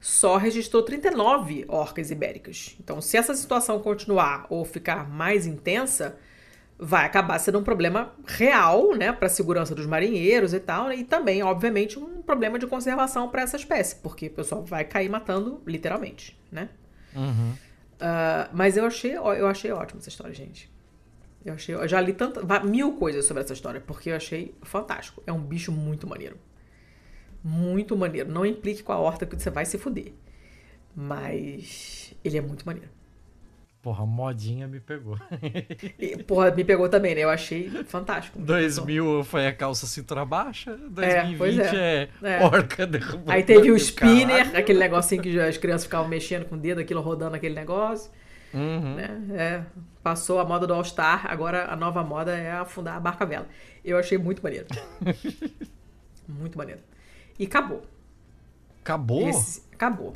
só 0.00 0.36
registrou 0.36 0.82
39 0.82 1.64
orcas 1.68 2.10
ibéricas. 2.10 2.76
Então, 2.78 3.00
se 3.00 3.16
essa 3.16 3.34
situação 3.34 3.80
continuar 3.80 4.46
ou 4.48 4.64
ficar 4.64 5.08
mais 5.08 5.46
intensa, 5.46 6.16
vai 6.80 7.04
acabar 7.04 7.38
sendo 7.38 7.58
um 7.58 7.62
problema 7.62 8.12
real, 8.26 8.94
né, 8.96 9.12
para 9.12 9.26
a 9.26 9.30
segurança 9.30 9.74
dos 9.74 9.86
marinheiros 9.86 10.54
e 10.54 10.60
tal, 10.60 10.88
né, 10.88 10.96
e 10.96 11.04
também, 11.04 11.42
obviamente, 11.42 11.98
um 11.98 12.22
problema 12.22 12.58
de 12.58 12.66
conservação 12.66 13.28
para 13.28 13.42
essa 13.42 13.56
espécie, 13.56 13.96
porque 13.96 14.28
o 14.28 14.30
pessoal 14.30 14.64
vai 14.64 14.84
cair 14.84 15.08
matando, 15.08 15.60
literalmente, 15.66 16.38
né? 16.50 16.70
Uhum. 17.14 17.52
Ah, 18.00 18.48
mas 18.52 18.76
eu 18.76 18.86
achei, 18.86 19.12
eu 19.12 19.46
achei 19.46 19.70
ótima 19.70 20.00
essa 20.00 20.08
história, 20.08 20.34
gente. 20.34 20.70
Eu 21.44 21.54
achei, 21.54 21.74
eu 21.74 21.86
já 21.88 22.00
li 22.00 22.12
tanta, 22.12 22.42
mil 22.60 22.96
coisas 22.96 23.24
sobre 23.24 23.42
essa 23.42 23.52
história, 23.52 23.80
porque 23.80 24.10
eu 24.10 24.16
achei 24.16 24.54
fantástico. 24.62 25.22
É 25.26 25.32
um 25.32 25.40
bicho 25.40 25.70
muito 25.70 26.06
maneiro. 26.06 26.36
Muito 27.42 27.96
maneiro. 27.96 28.30
Não 28.30 28.44
implique 28.44 28.82
com 28.82 28.92
a 28.92 28.98
horta 28.98 29.24
que 29.24 29.36
você 29.36 29.48
vai 29.50 29.64
se 29.64 29.78
fuder. 29.78 30.12
Mas 30.94 32.14
ele 32.22 32.36
é 32.36 32.40
muito 32.42 32.66
maneiro. 32.66 32.90
Porra, 33.82 34.04
modinha 34.04 34.68
me 34.68 34.78
pegou. 34.78 35.16
E, 35.98 36.22
porra, 36.22 36.50
me 36.50 36.62
pegou 36.62 36.86
também, 36.88 37.14
né? 37.14 37.22
Eu 37.22 37.30
achei 37.30 37.70
fantástico. 37.84 38.38
2000 38.38 39.24
foi 39.24 39.46
a 39.46 39.54
calça 39.54 39.86
cintura 39.86 40.22
baixa, 40.22 40.72
É, 40.72 40.76
pois 41.36 41.56
2020 41.56 41.76
é, 41.76 42.08
É. 42.22 42.44
orca 42.44 42.86
derrubando. 42.86 43.32
Aí 43.32 43.42
teve 43.42 43.70
o 43.72 43.76
Caralho. 43.76 43.76
spinner, 43.78 44.56
aquele 44.56 44.78
negocinho 44.78 45.22
que 45.22 45.40
as 45.40 45.56
crianças 45.56 45.84
ficavam 45.84 46.08
mexendo 46.08 46.44
com 46.44 46.56
o 46.56 46.58
dedo, 46.58 46.78
aquilo 46.80 47.00
rodando 47.00 47.36
aquele 47.36 47.54
negócio. 47.54 48.10
Uhum. 48.52 48.96
né? 48.96 49.20
É, 49.32 49.62
passou 50.02 50.40
a 50.40 50.44
moda 50.44 50.66
do 50.66 50.74
All 50.74 50.84
Star, 50.84 51.24
agora 51.30 51.72
a 51.72 51.76
nova 51.76 52.02
moda 52.02 52.36
é 52.36 52.50
afundar 52.52 52.96
a 52.96 53.00
barca 53.00 53.24
vela. 53.24 53.46
Eu 53.84 53.96
achei 53.96 54.18
muito 54.18 54.42
maneiro. 54.42 54.66
muito 56.28 56.58
maneiro. 56.58 56.80
E 57.38 57.44
acabou. 57.46 57.82
Acabou? 58.82 59.28
Esse- 59.28 59.62
acabou. 59.72 60.12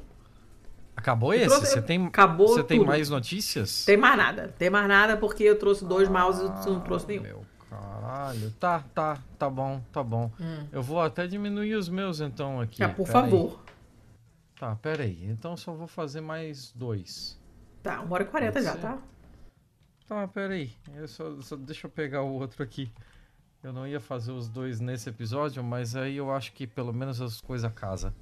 Acabou 1.05 1.35
Eu 1.35 1.41
esse? 1.41 1.49
trouxe- 1.49 1.67
Você 1.73 1.83
tem, 1.83 2.07
acabou 2.07 2.49
você 2.49 2.65
tem 2.65 2.83
mais 2.83 3.11
notícias? 3.11 3.85
Tem 3.85 3.95
mais 3.95 4.17
nada. 4.17 4.49
Tem 4.57 4.71
mais 4.71 4.89
nada 4.89 5.19
porque 5.19 5.43
eu 5.45 5.59
trouxe 5.59 5.85
dois 5.85 6.09
mouse 6.09 6.43
e 6.43 6.63
tu 6.65 6.71
não 6.73 6.81
trouxe 6.81 7.07
nenhum. 7.07 7.23
Meu 7.23 7.45
caralho. 7.69 8.51
Tá, 8.59 8.83
tá, 8.95 9.19
tá 9.39 9.51
bom, 9.51 9.83
tá 9.93 10.03
bom. 10.03 10.31
Eu 10.73 10.83
vou 10.83 11.03
até 11.03 11.27
diminuir 11.27 11.75
os 11.75 11.91
meus 11.91 12.21
então 12.23 12.59
aqui. 12.59 12.83
Ah, 12.83 12.89
por 12.89 13.07
Pera 13.07 13.19
aí. 13.19 13.31
favor. 13.31 13.63
Tá, 14.59 14.75
pera 14.77 15.03
aí. 15.03 15.27
Então 15.27 15.55
só 15.59 15.75
vou 15.75 15.87
fazer 15.87 16.23
mais 16.23 16.73
dois. 16.75 17.39
Tá, 17.83 18.01
uma 18.01 18.15
hora 18.15 18.23
e 18.23 18.27
quarenta 18.27 18.53
Pode 18.55 18.65
já, 18.65 18.73
ser. 18.73 18.79
tá? 18.79 18.99
Tá, 20.09 20.27
pera 20.29 20.55
aí. 20.55 20.73
Eu 20.95 21.07
só, 21.07 21.39
só- 21.43 21.57
deixa 21.57 21.87
eu 21.87 21.91
pegar 21.91 22.23
o 22.23 22.33
outro 22.33 22.63
aqui. 22.63 22.91
Eu 23.63 23.75
não 23.75 23.87
ia 23.87 24.01
fazer 24.01 24.33
os 24.33 24.49
dois 24.49 24.81
nesse 24.81 25.11
episódio, 25.11 25.63
mas 25.63 25.95
aí 25.97 26.17
eu 26.17 26.31
acho 26.33 26.51
que 26.55 26.67
pelo 26.67 26.95
menos 26.95 27.21
as 27.21 27.43
coisas 27.43 27.71
casa. 27.75 28.15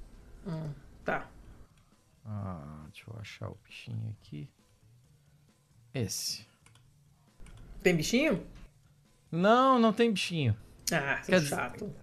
Hum, 0.45 0.69
tá. 1.05 1.27
Ah, 2.25 2.85
deixa 2.91 3.09
eu 3.09 3.17
achar 3.19 3.49
o 3.49 3.57
bichinho 3.67 4.15
aqui. 4.21 4.49
Esse. 5.93 6.45
Tem 7.81 7.95
bichinho? 7.95 8.45
Não, 9.31 9.77
não 9.79 9.91
tem 9.93 10.11
bichinho. 10.11 10.55
Ah, 10.91 11.15
dizer- 11.19 11.41
chato. 11.47 11.93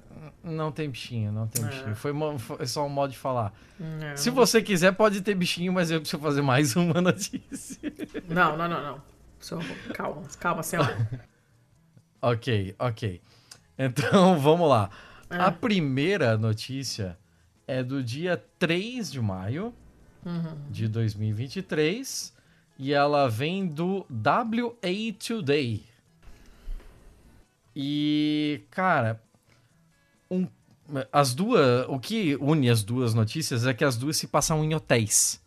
Não 0.44 0.70
tem 0.70 0.90
bichinho, 0.90 1.32
não 1.32 1.46
tem 1.46 1.64
Ah. 1.64 1.68
bichinho. 1.68 1.94
Foi, 1.96 2.12
mo- 2.12 2.38
foi 2.38 2.66
só 2.66 2.84
um 2.84 2.88
modo 2.88 3.10
de 3.12 3.18
falar. 3.18 3.52
Não. 3.78 4.16
Se 4.16 4.28
você 4.30 4.60
quiser, 4.62 4.92
pode 4.92 5.20
ter 5.22 5.34
bichinho, 5.34 5.72
mas 5.72 5.90
eu 5.90 6.00
preciso 6.00 6.20
fazer 6.22 6.42
mais 6.42 6.74
uma 6.76 7.00
notícia. 7.00 7.80
Não, 8.28 8.56
não, 8.56 8.68
não, 8.68 8.82
não. 8.82 9.02
Só- 9.38 9.58
calma, 9.94 10.22
calma, 10.38 10.62
senhora. 10.62 10.96
Ok, 12.22 12.74
ok. 12.78 13.22
Então 13.78 14.38
vamos 14.38 14.68
lá. 14.68 14.90
Ah. 15.30 15.46
A 15.46 15.50
primeira 15.52 16.36
notícia 16.36 17.18
é 17.66 17.82
do 17.82 18.02
dia 18.04 18.36
3 18.58 19.10
de 19.10 19.18
maio 19.22 19.74
uhum. 20.24 20.56
de 20.70 20.88
2023 20.88 22.34
e 22.78 22.92
ela 22.92 23.28
vem 23.28 23.66
do 23.66 24.06
WA 24.10 25.12
Today. 25.18 25.84
E, 27.74 28.62
cara, 28.70 29.22
um, 30.30 30.46
as 31.12 31.34
duas. 31.34 31.86
O 31.88 31.98
que 31.98 32.36
une 32.40 32.68
as 32.68 32.82
duas 32.82 33.14
notícias 33.14 33.66
é 33.66 33.74
que 33.74 33.84
as 33.84 33.96
duas 33.96 34.16
se 34.16 34.26
passam 34.26 34.64
em 34.64 34.74
hotéis. 34.74 35.40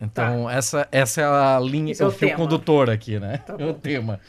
Então, 0.00 0.44
tá. 0.44 0.52
essa, 0.52 0.88
essa 0.92 1.20
é 1.22 1.24
a 1.24 1.58
linha, 1.58 1.94
é 1.98 2.04
o 2.04 2.10
fio 2.10 2.28
tema. 2.28 2.36
condutor 2.36 2.90
aqui, 2.90 3.18
né? 3.18 3.38
Tá 3.38 3.56
é 3.58 3.64
o 3.64 3.74
tema. 3.74 4.20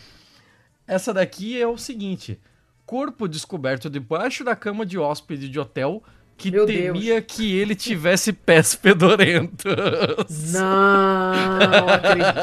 Essa 0.88 1.14
daqui 1.14 1.61
é 1.61 1.68
o 1.68 1.78
seguinte: 1.78 2.40
corpo 2.86 3.28
descoberto 3.28 3.90
debaixo 3.90 4.44
da 4.44 4.56
cama 4.56 4.86
de 4.86 4.98
hóspede 4.98 5.49
de 5.49 5.60
hotel 5.60 6.02
que 6.38 6.51
Meu 6.51 6.65
temia 6.65 7.19
Deus. 7.19 7.26
que 7.27 7.57
ele 7.57 7.76
tivesse 7.76 8.31
pés 8.31 8.76
fedorentos. 8.76 10.53
Não 10.53 11.89
acredito. 11.89 12.38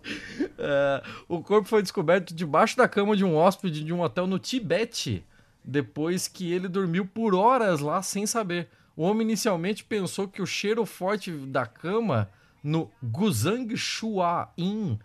É, 0.62 1.02
o 1.26 1.42
corpo 1.42 1.66
foi 1.66 1.80
descoberto 1.80 2.34
debaixo 2.34 2.76
da 2.76 2.86
cama 2.86 3.16
de 3.16 3.24
um 3.24 3.34
hóspede 3.34 3.82
de 3.82 3.94
um 3.94 4.02
hotel 4.02 4.26
no 4.26 4.38
Tibete, 4.38 5.24
depois 5.64 6.28
que 6.28 6.52
ele 6.52 6.68
dormiu 6.68 7.06
por 7.06 7.34
horas 7.34 7.80
lá 7.80 8.02
sem 8.02 8.26
saber. 8.26 8.68
O 8.94 9.02
homem 9.02 9.22
inicialmente 9.22 9.82
pensou 9.82 10.28
que 10.28 10.42
o 10.42 10.46
cheiro 10.46 10.84
forte 10.84 11.32
da 11.32 11.64
cama 11.64 12.28
no 12.62 12.90
Guzang 13.02 13.74
Shua 13.74 14.50
Inn 14.56 14.98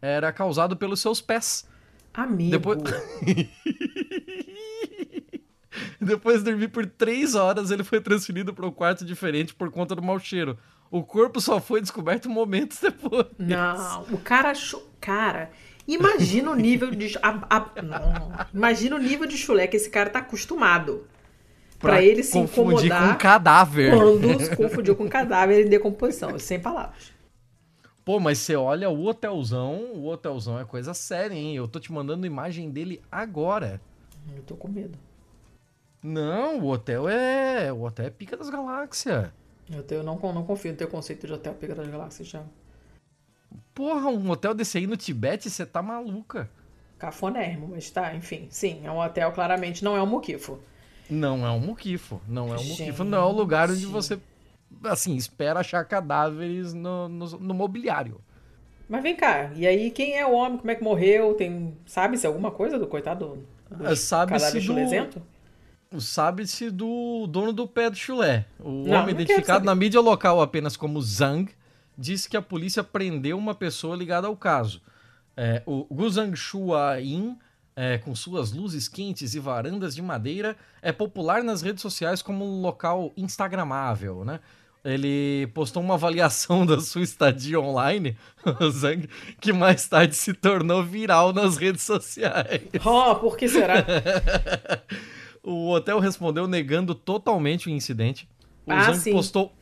era 0.00 0.32
causado 0.32 0.76
pelos 0.76 1.00
seus 1.00 1.20
pés. 1.20 1.68
Amigo. 2.14 2.50
Depois... 2.50 2.78
Depois 6.06 6.38
de 6.38 6.50
dormir 6.50 6.68
por 6.68 6.84
três 6.84 7.34
horas, 7.34 7.70
ele 7.70 7.84
foi 7.84 8.00
transferido 8.00 8.52
para 8.52 8.66
um 8.66 8.72
quarto 8.72 9.04
diferente 9.04 9.54
por 9.54 9.70
conta 9.70 9.94
do 9.94 10.02
mau 10.02 10.18
cheiro. 10.18 10.58
O 10.90 11.02
corpo 11.02 11.40
só 11.40 11.60
foi 11.60 11.80
descoberto 11.80 12.28
momentos 12.28 12.78
depois. 12.80 13.26
Não, 13.38 14.02
o 14.10 14.18
cara 14.18 14.50
achou. 14.50 14.90
Cara, 15.00 15.50
imagina 15.86 16.50
o 16.50 16.54
nível 16.54 16.90
de. 16.90 17.16
A, 17.22 17.46
a, 17.48 17.82
não, 17.82 18.32
imagina 18.52 18.96
o 18.96 18.98
nível 18.98 19.26
de 19.26 19.38
chulé 19.38 19.66
que 19.66 19.76
esse 19.76 19.88
cara 19.88 20.10
tá 20.10 20.18
acostumado. 20.18 21.06
Pra, 21.78 21.94
pra 21.94 22.02
ele 22.02 22.22
se 22.22 22.32
confundir 22.32 22.86
incomodar. 22.86 23.12
com 23.12 23.18
cadáver. 23.18 23.96
Quando 23.96 24.40
se 24.40 24.54
confundiu 24.54 24.94
com 24.94 25.08
cadáver 25.08 25.66
em 25.66 25.68
decomposição. 25.68 26.38
Sem 26.38 26.60
palavras. 26.60 27.12
Pô, 28.04 28.20
mas 28.20 28.38
você 28.38 28.54
olha 28.54 28.88
o 28.90 29.06
hotelzão, 29.06 29.92
o 29.94 30.08
hotelzão 30.08 30.60
é 30.60 30.64
coisa 30.64 30.92
séria, 30.92 31.34
hein? 31.34 31.56
Eu 31.56 31.66
tô 31.66 31.80
te 31.80 31.92
mandando 31.92 32.26
imagem 32.26 32.70
dele 32.70 33.00
agora. 33.10 33.80
Eu 34.36 34.42
tô 34.42 34.54
com 34.54 34.68
medo. 34.68 34.96
Não, 36.02 36.58
o 36.58 36.66
hotel 36.68 37.08
é. 37.08 37.72
O 37.72 37.82
hotel 37.82 38.06
é 38.06 38.10
pica 38.10 38.36
das 38.36 38.50
galáxias. 38.50 39.30
Eu, 39.90 40.02
não, 40.02 40.18
não 40.18 40.44
confio 40.44 40.72
no 40.72 40.76
teu 40.76 40.88
conceito 40.88 41.26
de 41.26 41.32
hotel 41.32 41.54
pica 41.54 41.74
das 41.74 41.86
galáxias 41.86 42.28
já. 42.28 42.42
Porra, 43.74 44.08
um 44.08 44.30
hotel 44.30 44.52
desse 44.52 44.78
aí 44.78 44.86
no 44.86 44.96
Tibete, 44.96 45.48
você 45.48 45.64
tá 45.64 45.80
maluca. 45.80 46.50
Cafonérrimo, 46.98 47.68
mas 47.68 47.90
tá, 47.90 48.14
enfim. 48.14 48.46
Sim, 48.50 48.80
é 48.84 48.90
um 48.90 48.98
hotel, 48.98 49.32
claramente 49.32 49.82
não 49.82 49.96
é 49.96 50.02
um 50.02 50.06
muquifo. 50.06 50.58
Não 51.08 51.46
é 51.46 51.50
um 51.50 51.60
muquifo. 51.60 52.20
Não 52.28 52.52
é 52.52 52.58
um 52.58 52.64
muquifo, 52.64 53.04
não 53.04 53.18
é 53.18 53.26
um 53.26 53.32
lugar 53.32 53.70
onde 53.70 53.86
você, 53.86 54.18
assim, 54.84 55.16
espera 55.16 55.60
achar 55.60 55.84
cadáveres 55.84 56.72
no, 56.74 57.08
no, 57.08 57.26
no 57.38 57.54
mobiliário. 57.54 58.20
Mas 58.88 59.02
vem 59.02 59.16
cá, 59.16 59.50
e 59.54 59.66
aí 59.66 59.90
quem 59.90 60.16
é 60.16 60.26
o 60.26 60.32
homem? 60.32 60.58
Como 60.58 60.70
é 60.70 60.74
que 60.74 60.84
morreu? 60.84 61.34
Tem. 61.34 61.76
Sabe-se 61.86 62.26
alguma 62.26 62.50
coisa 62.50 62.78
do 62.78 62.86
coitado 62.86 63.38
do 63.70 63.96
Sabe-se 63.96 64.60
do 64.60 65.22
sabe-se 66.00 66.70
do 66.70 67.26
dono 67.26 67.52
do 67.52 67.66
pé 67.66 67.90
do 67.90 67.96
chulé. 67.96 68.46
O 68.58 68.86
não, 68.86 69.00
homem 69.00 69.14
identificado 69.14 69.64
na 69.64 69.74
mídia 69.74 70.00
local 70.00 70.40
apenas 70.40 70.76
como 70.76 71.00
Zhang 71.00 71.50
disse 71.96 72.28
que 72.28 72.36
a 72.36 72.42
polícia 72.42 72.82
prendeu 72.82 73.36
uma 73.38 73.54
pessoa 73.54 73.96
ligada 73.96 74.26
ao 74.26 74.36
caso. 74.36 74.80
É, 75.36 75.62
o 75.66 75.84
Guzang 75.84 76.36
Shuain, 76.36 77.38
é, 77.74 77.98
com 77.98 78.14
suas 78.14 78.52
luzes 78.52 78.88
quentes 78.88 79.34
e 79.34 79.38
varandas 79.38 79.94
de 79.94 80.02
madeira, 80.02 80.56
é 80.80 80.92
popular 80.92 81.42
nas 81.42 81.62
redes 81.62 81.82
sociais 81.82 82.22
como 82.22 82.44
um 82.44 82.60
local 82.60 83.12
instagramável, 83.16 84.24
né? 84.24 84.40
Ele 84.84 85.46
postou 85.54 85.80
uma 85.82 85.94
avaliação 85.94 86.66
da 86.66 86.80
sua 86.80 87.02
estadia 87.02 87.60
online, 87.60 88.16
Zang, 88.72 89.08
que 89.40 89.52
mais 89.52 89.86
tarde 89.88 90.14
se 90.14 90.34
tornou 90.34 90.82
viral 90.82 91.32
nas 91.32 91.56
redes 91.56 91.82
sociais. 91.82 92.62
Oh, 92.84 93.14
por 93.16 93.36
que 93.36 93.48
será? 93.48 93.84
O 95.42 95.70
hotel 95.70 95.98
respondeu 95.98 96.46
negando 96.46 96.94
totalmente 96.94 97.68
o 97.68 97.70
incidente. 97.70 98.28
O 98.64 98.72
ah, 98.72 98.92
postou 99.10 99.52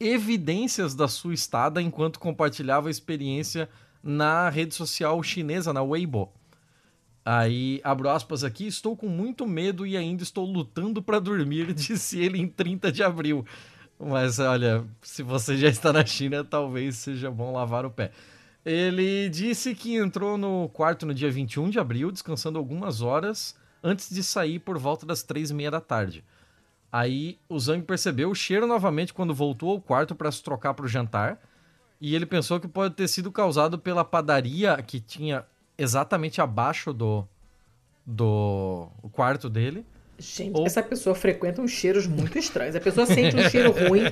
evidências 0.00 0.94
da 0.94 1.06
sua 1.06 1.34
estada 1.34 1.80
enquanto 1.80 2.18
compartilhava 2.18 2.88
a 2.88 2.90
experiência 2.90 3.68
na 4.02 4.48
rede 4.48 4.74
social 4.74 5.22
chinesa, 5.22 5.72
na 5.72 5.82
Weibo. 5.82 6.32
Aí, 7.24 7.80
abro 7.84 8.08
aspas 8.08 8.42
aqui, 8.42 8.66
estou 8.66 8.96
com 8.96 9.06
muito 9.06 9.46
medo 9.46 9.86
e 9.86 9.96
ainda 9.96 10.22
estou 10.22 10.44
lutando 10.44 11.02
para 11.02 11.18
dormir, 11.18 11.72
disse 11.74 12.18
ele 12.18 12.38
em 12.38 12.48
30 12.48 12.90
de 12.90 13.02
abril. 13.02 13.44
Mas 13.98 14.38
olha, 14.38 14.84
se 15.02 15.22
você 15.22 15.56
já 15.56 15.68
está 15.68 15.92
na 15.92 16.06
China, 16.06 16.42
talvez 16.42 16.96
seja 16.96 17.30
bom 17.30 17.52
lavar 17.52 17.84
o 17.84 17.90
pé. 17.90 18.12
Ele 18.64 19.28
disse 19.28 19.74
que 19.74 19.96
entrou 19.96 20.38
no 20.38 20.68
quarto 20.70 21.04
no 21.04 21.14
dia 21.14 21.30
21 21.30 21.70
de 21.70 21.78
abril, 21.78 22.10
descansando 22.10 22.58
algumas 22.58 23.02
horas 23.02 23.56
antes 23.82 24.10
de 24.10 24.22
sair 24.22 24.58
por 24.58 24.78
volta 24.78 25.06
das 25.06 25.22
três 25.22 25.50
e 25.50 25.54
meia 25.54 25.70
da 25.70 25.80
tarde. 25.80 26.24
Aí 26.90 27.38
o 27.48 27.58
Zang 27.58 27.82
percebeu 27.82 28.30
o 28.30 28.34
cheiro 28.34 28.66
novamente 28.66 29.12
quando 29.12 29.34
voltou 29.34 29.70
ao 29.70 29.80
quarto 29.80 30.14
para 30.14 30.32
se 30.32 30.42
trocar 30.42 30.74
para 30.74 30.86
o 30.86 30.88
jantar. 30.88 31.38
E 32.00 32.14
ele 32.14 32.24
pensou 32.24 32.60
que 32.60 32.68
pode 32.68 32.94
ter 32.94 33.08
sido 33.08 33.30
causado 33.30 33.78
pela 33.78 34.04
padaria 34.04 34.80
que 34.82 35.00
tinha 35.00 35.44
exatamente 35.76 36.40
abaixo 36.40 36.92
do, 36.92 37.26
do 38.06 38.88
quarto 39.12 39.50
dele. 39.50 39.84
Gente, 40.20 40.58
Ou... 40.58 40.66
essa 40.66 40.82
pessoa 40.82 41.14
frequenta 41.14 41.62
uns 41.62 41.70
cheiros 41.70 42.08
muito 42.08 42.36
estranhos. 42.36 42.74
A 42.74 42.80
pessoa 42.80 43.06
sente 43.06 43.36
um 43.36 43.48
cheiro 43.48 43.70
ruim 43.70 44.02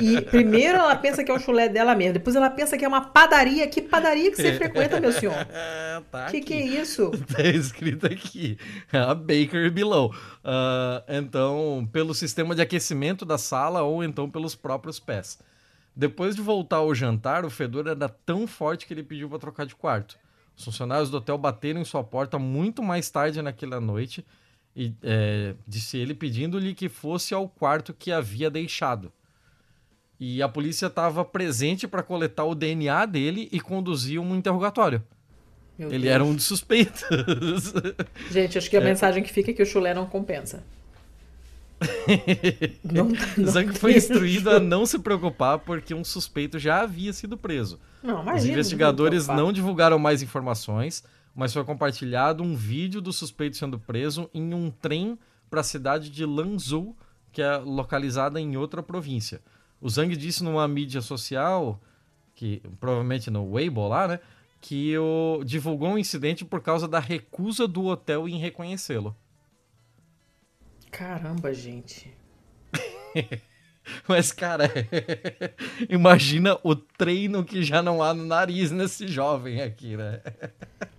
e 0.00 0.20
primeiro 0.20 0.78
ela 0.78 0.94
pensa 0.94 1.24
que 1.24 1.30
é 1.30 1.34
o 1.34 1.40
chulé 1.40 1.68
dela 1.68 1.92
mesmo, 1.96 2.14
depois 2.14 2.36
ela 2.36 2.48
pensa 2.48 2.78
que 2.78 2.84
é 2.84 2.88
uma 2.88 3.00
padaria. 3.00 3.66
Que 3.66 3.82
padaria 3.82 4.30
que 4.30 4.36
você 4.36 4.52
frequenta, 4.52 5.00
meu 5.00 5.10
senhor? 5.10 5.34
tá 6.12 6.26
que 6.26 6.36
aqui. 6.36 6.40
que 6.40 6.54
é 6.54 6.66
isso? 6.66 7.10
Tá 7.36 7.42
escrito 7.42 8.06
aqui, 8.06 8.56
a 8.92 9.12
Baker 9.12 9.70
Below. 9.72 10.14
Uh, 10.44 11.02
então, 11.08 11.88
pelo 11.92 12.14
sistema 12.14 12.54
de 12.54 12.62
aquecimento 12.62 13.24
da 13.24 13.36
sala 13.36 13.82
ou 13.82 14.04
então 14.04 14.30
pelos 14.30 14.54
próprios 14.54 15.00
pés. 15.00 15.38
Depois 15.94 16.36
de 16.36 16.42
voltar 16.42 16.76
ao 16.76 16.94
jantar, 16.94 17.44
o 17.44 17.50
fedor 17.50 17.88
era 17.88 18.08
tão 18.08 18.46
forte 18.46 18.86
que 18.86 18.94
ele 18.94 19.02
pediu 19.02 19.28
para 19.28 19.38
trocar 19.38 19.66
de 19.66 19.74
quarto. 19.74 20.16
Os 20.56 20.64
funcionários 20.64 21.10
do 21.10 21.16
hotel 21.16 21.36
bateram 21.36 21.80
em 21.80 21.84
sua 21.84 22.04
porta 22.04 22.38
muito 22.38 22.82
mais 22.82 23.10
tarde 23.10 23.42
naquela 23.42 23.80
noite 23.80 24.24
e 24.76 24.92
é, 25.02 25.54
disse 25.66 25.96
ele 25.96 26.14
pedindo-lhe 26.14 26.74
que 26.74 26.88
fosse 26.88 27.32
ao 27.32 27.48
quarto 27.48 27.94
que 27.94 28.12
havia 28.12 28.50
deixado. 28.50 29.10
E 30.20 30.42
a 30.42 30.48
polícia 30.48 30.86
estava 30.86 31.24
presente 31.24 31.88
para 31.88 32.02
coletar 32.02 32.44
o 32.44 32.54
DNA 32.54 33.06
dele 33.06 33.48
e 33.50 33.58
conduzir 33.58 34.20
um 34.20 34.36
interrogatório. 34.36 35.02
Meu 35.78 35.88
ele 35.88 36.04
Deus. 36.04 36.14
era 36.14 36.24
um 36.24 36.34
dos 36.34 36.44
suspeitos. 36.44 37.04
Gente, 38.30 38.58
acho 38.58 38.68
que 38.68 38.76
a 38.76 38.80
é. 38.80 38.84
mensagem 38.84 39.22
que 39.22 39.32
fica 39.32 39.50
é 39.50 39.54
que 39.54 39.62
o 39.62 39.66
chulé 39.66 39.94
não 39.94 40.06
compensa. 40.06 40.62
não, 42.82 43.12
não 43.36 43.46
Zang 43.46 43.78
foi 43.78 43.96
instruído 43.96 44.48
a 44.50 44.58
não 44.58 44.86
se 44.86 44.98
preocupar 44.98 45.58
porque 45.58 45.92
um 45.92 46.02
suspeito 46.02 46.58
já 46.58 46.82
havia 46.82 47.12
sido 47.12 47.36
preso. 47.36 47.78
Não, 48.02 48.24
Os 48.34 48.44
investigadores 48.46 49.26
não 49.26 49.52
divulgaram 49.52 49.98
mais 49.98 50.22
informações 50.22 51.04
mas 51.36 51.52
foi 51.52 51.62
compartilhado 51.64 52.42
um 52.42 52.56
vídeo 52.56 53.02
do 53.02 53.12
suspeito 53.12 53.58
sendo 53.58 53.78
preso 53.78 54.30
em 54.32 54.54
um 54.54 54.70
trem 54.70 55.18
para 55.50 55.60
a 55.60 55.64
cidade 55.64 56.08
de 56.08 56.24
Lanzhou, 56.24 56.96
que 57.30 57.42
é 57.42 57.58
localizada 57.58 58.40
em 58.40 58.56
outra 58.56 58.82
província. 58.82 59.42
O 59.78 59.90
Zhang 59.90 60.16
disse 60.16 60.42
numa 60.42 60.66
mídia 60.66 61.02
social, 61.02 61.78
que 62.34 62.62
provavelmente 62.80 63.30
no 63.30 63.52
Weibo 63.52 63.86
lá, 63.86 64.08
né, 64.08 64.20
que 64.62 64.96
o, 64.96 65.42
divulgou 65.44 65.90
um 65.90 65.98
incidente 65.98 66.42
por 66.42 66.62
causa 66.62 66.88
da 66.88 66.98
recusa 66.98 67.68
do 67.68 67.84
hotel 67.84 68.26
em 68.26 68.38
reconhecê-lo. 68.38 69.14
Caramba, 70.90 71.52
gente. 71.52 72.16
Mas, 74.08 74.32
cara, 74.32 74.70
imagina 75.88 76.58
o 76.62 76.74
treino 76.74 77.44
que 77.44 77.62
já 77.62 77.82
não 77.82 78.02
há 78.02 78.14
no 78.14 78.24
nariz 78.24 78.70
nesse 78.70 79.06
jovem 79.06 79.60
aqui, 79.60 79.96
né? 79.98 80.22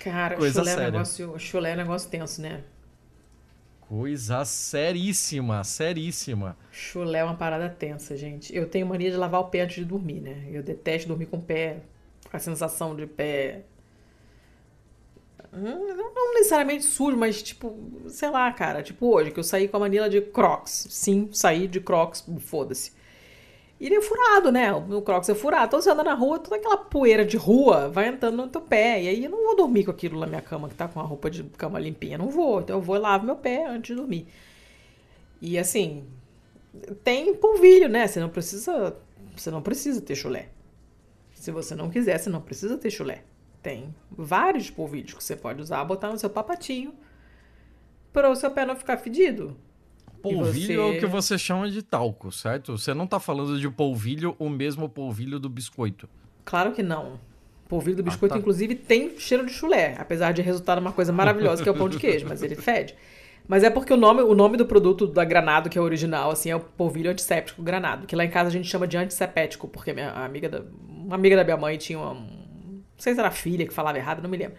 Cara, 0.00 0.36
Coisa 0.36 0.64
chulé, 0.64 0.72
é 0.72 0.76
séria. 0.76 0.90
negócio, 0.90 1.38
chulé 1.38 1.70
é 1.72 1.76
negócio 1.76 2.10
tenso, 2.10 2.42
né? 2.42 2.64
Coisa 3.80 4.44
seríssima, 4.44 5.64
seríssima. 5.64 6.56
Chulé 6.70 7.18
é 7.20 7.24
uma 7.24 7.36
parada 7.36 7.68
tensa, 7.68 8.16
gente. 8.16 8.54
Eu 8.54 8.68
tenho 8.68 8.86
mania 8.86 9.10
de 9.10 9.16
lavar 9.16 9.40
o 9.40 9.48
pé 9.48 9.62
antes 9.62 9.76
de 9.76 9.84
dormir, 9.84 10.20
né? 10.20 10.48
Eu 10.50 10.62
detesto 10.62 11.08
dormir 11.08 11.26
com 11.26 11.36
o 11.38 11.42
pé, 11.42 11.80
com 12.30 12.36
a 12.36 12.40
sensação 12.40 12.94
de 12.96 13.06
pé 13.06 13.64
Hum, 15.52 15.94
não 15.96 16.34
necessariamente 16.34 16.84
sujo, 16.84 17.16
mas 17.16 17.42
tipo, 17.42 17.76
sei 18.08 18.30
lá, 18.30 18.52
cara. 18.52 18.82
Tipo 18.82 19.06
hoje, 19.14 19.30
que 19.32 19.38
eu 19.40 19.44
saí 19.44 19.66
com 19.68 19.76
a 19.76 19.80
manila 19.80 20.08
de 20.08 20.20
Crocs. 20.20 20.86
Sim, 20.90 21.28
saí 21.32 21.66
de 21.66 21.80
Crocs, 21.80 22.24
foda-se. 22.40 22.92
E 23.80 23.86
ele 23.86 23.94
é 23.94 24.02
furado, 24.02 24.52
né? 24.52 24.70
O 24.74 25.00
Crocs 25.00 25.30
é 25.30 25.34
furado. 25.34 25.68
Então 25.68 25.80
você 25.80 25.90
anda 25.90 26.04
na 26.04 26.12
rua, 26.12 26.38
toda 26.38 26.56
aquela 26.56 26.76
poeira 26.76 27.24
de 27.24 27.38
rua 27.38 27.88
vai 27.88 28.08
entrando 28.08 28.36
no 28.36 28.46
teu 28.46 28.60
pé. 28.60 29.02
E 29.02 29.08
aí 29.08 29.24
eu 29.24 29.30
não 29.30 29.42
vou 29.42 29.56
dormir 29.56 29.84
com 29.84 29.90
aquilo 29.90 30.20
na 30.20 30.26
minha 30.26 30.42
cama, 30.42 30.68
que 30.68 30.74
tá 30.74 30.86
com 30.86 31.00
a 31.00 31.02
roupa 31.02 31.30
de 31.30 31.44
cama 31.44 31.78
limpinha. 31.78 32.18
Não 32.18 32.28
vou. 32.28 32.60
Então 32.60 32.76
eu 32.76 32.82
vou 32.82 32.96
e 32.96 32.98
lavo 32.98 33.24
meu 33.24 33.36
pé 33.36 33.66
antes 33.66 33.88
de 33.88 33.94
dormir. 33.94 34.26
E 35.40 35.58
assim, 35.58 36.04
tem 37.02 37.34
polvilho, 37.34 37.88
né? 37.88 38.06
Você 38.06 38.20
não 38.20 38.28
precisa. 38.28 38.94
Você 39.34 39.50
não 39.50 39.62
precisa 39.62 40.02
ter 40.02 40.14
chulé. 40.14 40.50
Se 41.32 41.50
você 41.50 41.74
não 41.74 41.88
quiser, 41.88 42.18
você 42.18 42.28
não 42.28 42.42
precisa 42.42 42.76
ter 42.76 42.90
chulé. 42.90 43.24
Tem 43.62 43.94
vários 44.10 44.68
polvilhos 44.68 45.14
que 45.14 45.24
você 45.24 45.34
pode 45.34 45.62
usar, 45.62 45.82
botar 45.84 46.10
no 46.10 46.18
seu 46.18 46.28
papatinho 46.28 46.92
para 48.12 48.28
o 48.28 48.36
seu 48.36 48.50
pé 48.50 48.66
não 48.66 48.76
ficar 48.76 48.98
fedido. 48.98 49.56
Polvilho 50.22 50.82
você... 50.82 50.94
é 50.94 50.96
o 50.96 51.00
que 51.00 51.06
você 51.06 51.38
chama 51.38 51.70
de 51.70 51.82
talco, 51.82 52.30
certo? 52.30 52.76
Você 52.76 52.92
não 52.92 53.04
está 53.04 53.18
falando 53.18 53.58
de 53.58 53.68
polvilho, 53.70 54.36
o 54.38 54.48
mesmo 54.48 54.88
polvilho 54.88 55.38
do 55.38 55.48
biscoito. 55.48 56.08
Claro 56.44 56.72
que 56.72 56.82
não. 56.82 57.18
Polvilho 57.68 57.98
do 57.98 58.02
biscoito, 58.02 58.34
ah, 58.34 58.36
tá. 58.36 58.40
inclusive, 58.40 58.74
tem 58.74 59.16
cheiro 59.18 59.46
de 59.46 59.52
chulé, 59.52 59.94
apesar 59.98 60.32
de 60.32 60.42
resultar 60.42 60.76
numa 60.76 60.92
coisa 60.92 61.12
maravilhosa 61.12 61.62
que 61.62 61.68
é 61.68 61.72
o 61.72 61.74
pão 61.74 61.88
de 61.88 61.98
queijo, 61.98 62.26
mas 62.28 62.42
ele 62.42 62.56
fede. 62.56 62.96
Mas 63.46 63.62
é 63.62 63.70
porque 63.70 63.92
o 63.92 63.96
nome, 63.96 64.22
o 64.22 64.34
nome 64.34 64.56
do 64.56 64.66
produto 64.66 65.06
da 65.06 65.24
Granado, 65.24 65.70
que 65.70 65.78
é 65.78 65.80
original, 65.80 66.30
assim, 66.30 66.50
é 66.50 66.56
o 66.56 66.60
polvilho 66.60 67.10
antisséptico 67.10 67.62
Granado, 67.62 68.06
que 68.06 68.14
lá 68.14 68.24
em 68.24 68.30
casa 68.30 68.48
a 68.48 68.52
gente 68.52 68.68
chama 68.68 68.86
de 68.86 68.96
antissepético, 68.96 69.66
porque 69.68 69.92
minha 69.92 70.10
amiga 70.10 70.48
da, 70.48 70.62
uma 70.88 71.14
amiga 71.14 71.36
da 71.36 71.44
minha 71.44 71.56
mãe 71.56 71.76
tinha 71.76 71.98
uma, 71.98 72.14
não 72.14 72.82
sei 72.98 73.14
se 73.14 73.20
era 73.20 73.30
filha 73.30 73.66
que 73.66 73.72
falava 73.72 73.98
errado, 73.98 74.22
não 74.22 74.30
me 74.30 74.36
lembro. 74.36 74.56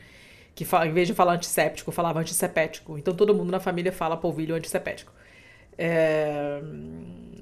Que 0.53 0.65
fala, 0.65 0.87
em 0.87 0.91
vez 0.91 1.07
de 1.07 1.13
falar 1.13 1.33
antisséptico, 1.33 1.91
falava 1.91 2.19
antissepético. 2.19 2.97
Então 2.97 3.13
todo 3.13 3.33
mundo 3.33 3.51
na 3.51 3.59
família 3.59 3.91
fala 3.91 4.17
polvilho 4.17 4.55
antissepético. 4.55 5.13
É... 5.77 6.61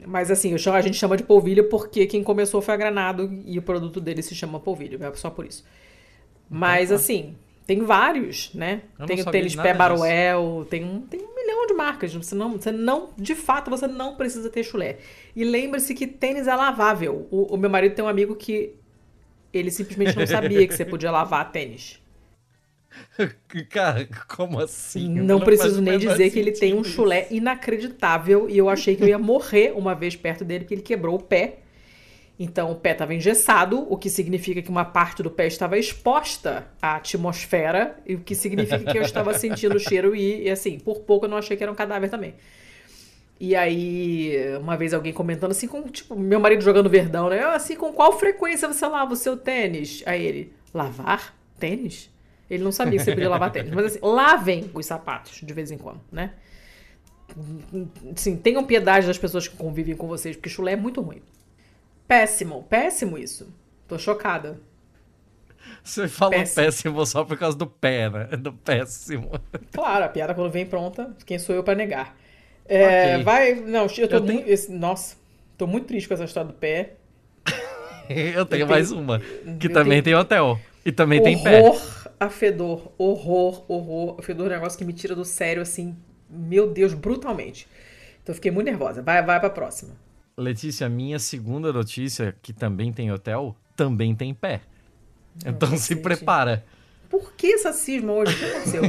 Mas 0.05 0.31
assim, 0.31 0.57
chamo, 0.57 0.77
a 0.77 0.81
gente 0.81 0.97
chama 0.97 1.15
de 1.15 1.23
polvilho 1.23 1.69
porque 1.69 2.07
quem 2.07 2.23
começou 2.23 2.61
foi 2.61 2.73
a 2.73 2.77
Granado 2.77 3.31
e 3.45 3.59
o 3.59 3.61
produto 3.61 4.01
dele 4.01 4.21
se 4.21 4.33
chama 4.33 4.59
polvilho. 4.59 5.03
É 5.03 5.13
só 5.13 5.29
por 5.29 5.45
isso. 5.45 5.63
Mas 6.49 6.91
assim, 6.91 7.35
tem 7.67 7.83
vários, 7.83 8.51
né? 8.55 8.81
tem 9.05 9.21
o 9.21 9.25
tênis 9.25 9.55
pé 9.55 9.75
Baruel, 9.75 10.65
tem 10.67 10.83
um, 10.83 11.01
tem 11.01 11.19
um 11.19 11.35
milhão 11.35 11.67
de 11.67 11.73
marcas. 11.75 12.11
Você 12.15 12.33
não, 12.33 12.53
você 12.53 12.71
não, 12.71 13.09
de 13.15 13.35
fato, 13.35 13.69
você 13.69 13.85
não 13.85 14.15
precisa 14.15 14.49
ter 14.49 14.63
chulé. 14.63 14.97
E 15.35 15.43
lembre-se 15.43 15.93
que 15.93 16.07
tênis 16.07 16.47
é 16.47 16.55
lavável. 16.55 17.27
O, 17.29 17.53
o 17.53 17.57
meu 17.57 17.69
marido 17.69 17.93
tem 17.93 18.03
um 18.03 18.07
amigo 18.07 18.35
que 18.35 18.73
ele 19.53 19.69
simplesmente 19.69 20.17
não 20.17 20.25
sabia 20.25 20.67
que 20.67 20.73
você 20.73 20.83
podia 20.83 21.11
lavar 21.11 21.51
tênis. 21.51 22.01
Cara, 23.69 24.07
como 24.27 24.59
assim? 24.59 25.09
Não, 25.09 25.39
não 25.39 25.39
preciso 25.39 25.81
nem 25.81 25.97
dizer 25.97 26.29
que 26.31 26.39
ele 26.39 26.51
tem 26.51 26.73
um 26.73 26.83
chulé 26.83 27.27
inacreditável 27.29 28.49
e 28.49 28.57
eu 28.57 28.69
achei 28.69 28.95
que 28.95 29.03
eu 29.03 29.07
ia 29.07 29.17
morrer 29.19 29.73
uma 29.75 29.93
vez 29.93 30.15
perto 30.15 30.43
dele 30.43 30.63
porque 30.63 30.73
ele 30.75 30.81
quebrou 30.81 31.15
o 31.15 31.21
pé. 31.23 31.59
Então 32.39 32.71
o 32.71 32.75
pé 32.75 32.91
estava 32.91 33.13
engessado, 33.13 33.85
o 33.91 33.97
que 33.97 34.09
significa 34.09 34.61
que 34.61 34.69
uma 34.69 34.85
parte 34.85 35.21
do 35.21 35.29
pé 35.29 35.47
estava 35.47 35.77
exposta 35.77 36.67
à 36.81 36.95
atmosfera, 36.95 37.97
e 38.05 38.15
o 38.15 38.21
que 38.21 38.33
significa 38.33 38.79
que 38.79 38.97
eu 38.97 39.01
estava 39.01 39.33
sentindo 39.33 39.75
o 39.75 39.79
cheiro 39.79 40.15
e, 40.15 40.43
e 40.43 40.49
assim, 40.49 40.79
por 40.79 41.01
pouco 41.01 41.25
eu 41.25 41.29
não 41.29 41.37
achei 41.37 41.57
que 41.57 41.63
era 41.63 41.71
um 41.71 41.75
cadáver 41.75 42.09
também. 42.09 42.35
E 43.41 43.55
aí, 43.55 44.33
uma 44.59 44.77
vez 44.77 44.93
alguém 44.93 45.11
comentando 45.13 45.51
assim, 45.51 45.67
com, 45.67 45.81
tipo, 45.83 46.15
meu 46.15 46.39
marido 46.39 46.61
jogando 46.61 46.89
verdão, 46.89 47.29
né? 47.29 47.41
Assim, 47.43 47.75
com 47.75 47.91
qual 47.91 48.17
frequência 48.17 48.67
você 48.67 48.85
lava 48.85 49.13
o 49.13 49.17
seu 49.17 49.37
tênis? 49.37 50.03
Aí 50.05 50.25
ele, 50.25 50.53
lavar 50.73 51.33
tênis? 51.57 52.09
Ele 52.49 52.63
não 52.63 52.71
sabia 52.71 52.97
que 52.97 53.05
você 53.05 53.11
podia 53.11 53.29
lavar 53.29 53.51
tênis. 53.51 53.71
Mas 53.71 53.85
assim, 53.85 53.99
lavem 54.01 54.69
os 54.73 54.85
sapatos 54.85 55.39
de 55.43 55.53
vez 55.53 55.71
em 55.71 55.77
quando, 55.77 56.01
né? 56.11 56.33
Sim, 58.15 58.35
tenham 58.37 58.63
piedade 58.63 59.05
das 59.05 59.17
pessoas 59.17 59.47
que 59.47 59.55
convivem 59.55 59.95
com 59.95 60.07
vocês, 60.07 60.35
porque 60.35 60.49
chulé 60.49 60.73
é 60.73 60.75
muito 60.75 60.99
ruim. 61.01 61.21
Péssimo, 62.07 62.63
péssimo 62.63 63.17
isso. 63.17 63.53
Tô 63.87 63.99
chocada. 63.99 64.59
Você 65.83 66.07
fala 66.07 66.31
péssimo. 66.31 66.65
péssimo 66.65 67.05
só 67.05 67.23
por 67.23 67.37
causa 67.37 67.55
do 67.55 67.67
pé, 67.67 68.09
né? 68.09 68.25
Do 68.37 68.51
péssimo. 68.51 69.29
Claro, 69.71 70.05
a 70.05 70.09
piada 70.09 70.33
quando 70.33 70.51
vem 70.51 70.65
pronta, 70.65 71.15
quem 71.25 71.37
sou 71.37 71.55
eu 71.55 71.63
para 71.63 71.75
negar? 71.75 72.17
É, 72.65 73.13
okay. 73.13 73.23
Vai. 73.23 73.55
Não, 73.55 73.87
eu 73.97 74.07
tô 74.07 74.15
eu 74.17 74.23
muito. 74.23 74.45
Tenho... 74.45 74.79
Nossa, 74.79 75.15
tô 75.57 75.67
muito 75.67 75.87
triste 75.87 76.07
com 76.07 76.13
essa 76.15 76.23
história 76.23 76.47
do 76.47 76.53
pé. 76.53 76.93
eu 78.09 78.45
tenho 78.45 78.63
eu 78.63 78.67
mais 78.67 78.89
tenho... 78.89 79.01
uma. 79.01 79.19
Que 79.59 79.67
eu 79.67 79.73
também 79.73 80.01
tenho... 80.01 80.03
tem 80.03 80.15
hotel. 80.15 80.59
E 80.85 80.91
também 80.91 81.19
horror 81.19 81.33
tem 81.33 81.43
pé. 81.43 81.61
A 82.19 82.29
fedor. 82.29 82.91
Horror, 82.97 83.63
horror. 83.71 84.21
Fedor 84.21 84.47
é 84.47 84.49
um 84.49 84.53
negócio 84.55 84.77
que 84.77 84.85
me 84.85 84.93
tira 84.93 85.15
do 85.15 85.23
sério, 85.23 85.61
assim. 85.61 85.95
Meu 86.29 86.69
Deus, 86.71 86.93
brutalmente. 86.93 87.67
Então 88.21 88.35
fiquei 88.35 88.51
muito 88.51 88.65
nervosa. 88.65 89.01
Vai, 89.01 89.23
vai 89.23 89.39
pra 89.39 89.49
próxima. 89.49 89.95
Letícia, 90.37 90.87
minha 90.87 91.19
segunda 91.19 91.71
notícia, 91.73 92.35
que 92.41 92.53
também 92.53 92.93
tem 92.93 93.11
hotel, 93.11 93.55
também 93.75 94.15
tem 94.15 94.33
pé. 94.33 94.61
Então 95.45 95.77
se 95.77 95.95
prepara. 95.95 96.63
Por 97.09 97.33
que 97.33 97.53
essa 97.53 97.73
cisma 97.73 98.13
hoje? 98.13 98.35
O 98.35 98.37
que 98.37 98.45
aconteceu? 98.45 98.81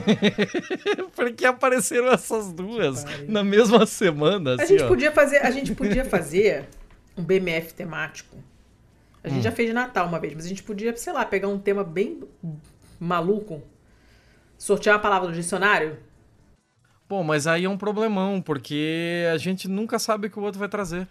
Porque 1.16 1.44
apareceram 1.46 2.08
essas 2.08 2.52
duas 2.52 3.04
na 3.26 3.42
mesma 3.42 3.86
semana. 3.86 4.54
Assim, 4.54 4.62
a 4.62 4.66
gente 4.66 4.82
ó. 4.82 4.88
podia 4.88 5.10
fazer, 5.10 5.38
a 5.38 5.50
gente 5.50 5.74
podia 5.74 6.04
fazer 6.04 6.66
um 7.16 7.22
BMF 7.22 7.72
temático. 7.72 8.36
A 9.24 9.28
gente 9.28 9.40
hum. 9.40 9.42
já 9.42 9.52
fez 9.52 9.68
de 9.68 9.74
Natal 9.74 10.06
uma 10.06 10.18
vez, 10.18 10.34
mas 10.34 10.44
a 10.44 10.48
gente 10.48 10.62
podia, 10.62 10.94
sei 10.96 11.12
lá, 11.12 11.24
pegar 11.24 11.48
um 11.48 11.58
tema 11.58 11.82
bem 11.82 12.20
maluco, 13.00 13.62
sortear 14.58 14.96
a 14.96 14.98
palavra 14.98 15.28
do 15.28 15.34
dicionário. 15.34 15.98
Pô, 17.08 17.24
mas 17.24 17.46
aí 17.46 17.64
é 17.64 17.68
um 17.68 17.78
problemão, 17.78 18.40
porque 18.40 19.24
a 19.32 19.36
gente 19.36 19.66
nunca 19.66 19.98
sabe 19.98 20.28
o 20.28 20.30
que 20.30 20.38
o 20.38 20.42
outro 20.42 20.60
vai 20.60 20.68
trazer. 20.68 21.08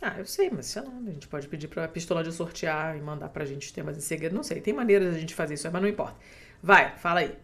Ah, 0.00 0.16
eu 0.18 0.26
sei, 0.26 0.50
mas 0.50 0.66
sei 0.66 0.82
lá, 0.82 0.90
a 0.90 1.10
gente 1.10 1.28
pode 1.28 1.48
pedir 1.48 1.68
pra 1.68 1.86
pistola 1.86 2.24
de 2.24 2.32
sortear 2.32 2.96
e 2.96 3.00
mandar 3.00 3.28
pra 3.28 3.44
gente 3.44 3.66
os 3.66 3.72
temas 3.72 3.96
em 3.96 4.00
segredo. 4.00 4.34
Não 4.34 4.42
sei, 4.42 4.60
tem 4.60 4.74
maneiras 4.74 5.12
de 5.12 5.16
a 5.16 5.20
gente 5.20 5.34
fazer 5.34 5.54
isso, 5.54 5.70
mas 5.72 5.80
não 5.80 5.88
importa. 5.88 6.16
Vai, 6.62 6.96
fala 6.98 7.20
aí. 7.20 7.36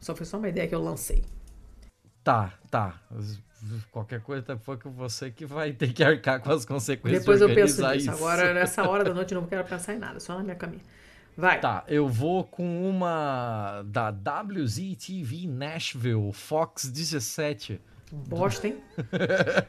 Só 0.00 0.16
foi 0.16 0.26
só 0.26 0.38
uma 0.38 0.48
ideia 0.48 0.66
que 0.66 0.74
eu 0.74 0.82
lancei. 0.82 1.24
Tá, 2.24 2.52
tá. 2.70 3.00
Qualquer 3.90 4.20
coisa 4.20 4.56
foi 4.58 4.76
com 4.76 4.90
você 4.90 5.30
que 5.30 5.46
vai 5.46 5.72
ter 5.72 5.92
que 5.92 6.02
arcar 6.02 6.40
com 6.40 6.50
as 6.50 6.64
consequências. 6.64 7.22
Depois 7.22 7.40
eu 7.40 7.48
penso 7.48 7.82
nisso. 7.82 7.96
Isso. 7.96 8.10
Agora, 8.10 8.52
nessa 8.54 8.88
hora 8.88 9.04
da 9.04 9.12
noite, 9.14 9.34
eu 9.34 9.40
não 9.40 9.48
quero 9.48 9.64
pensar 9.64 9.94
em 9.94 9.98
nada, 9.98 10.18
só 10.20 10.36
na 10.36 10.42
minha 10.42 10.56
caminha. 10.56 10.82
Vai. 11.36 11.60
Tá, 11.60 11.84
eu 11.86 12.08
vou 12.08 12.44
com 12.44 12.88
uma 12.88 13.82
da 13.86 14.10
WZTV 14.10 15.46
Nashville, 15.46 16.32
Fox 16.32 16.90
17 16.90 17.80
Bosta, 18.12 18.68
hein? 18.68 18.76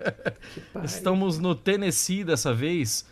Estamos 0.84 1.40
no 1.40 1.56
Tennessee 1.56 2.24
dessa 2.24 2.54
vez. 2.54 3.06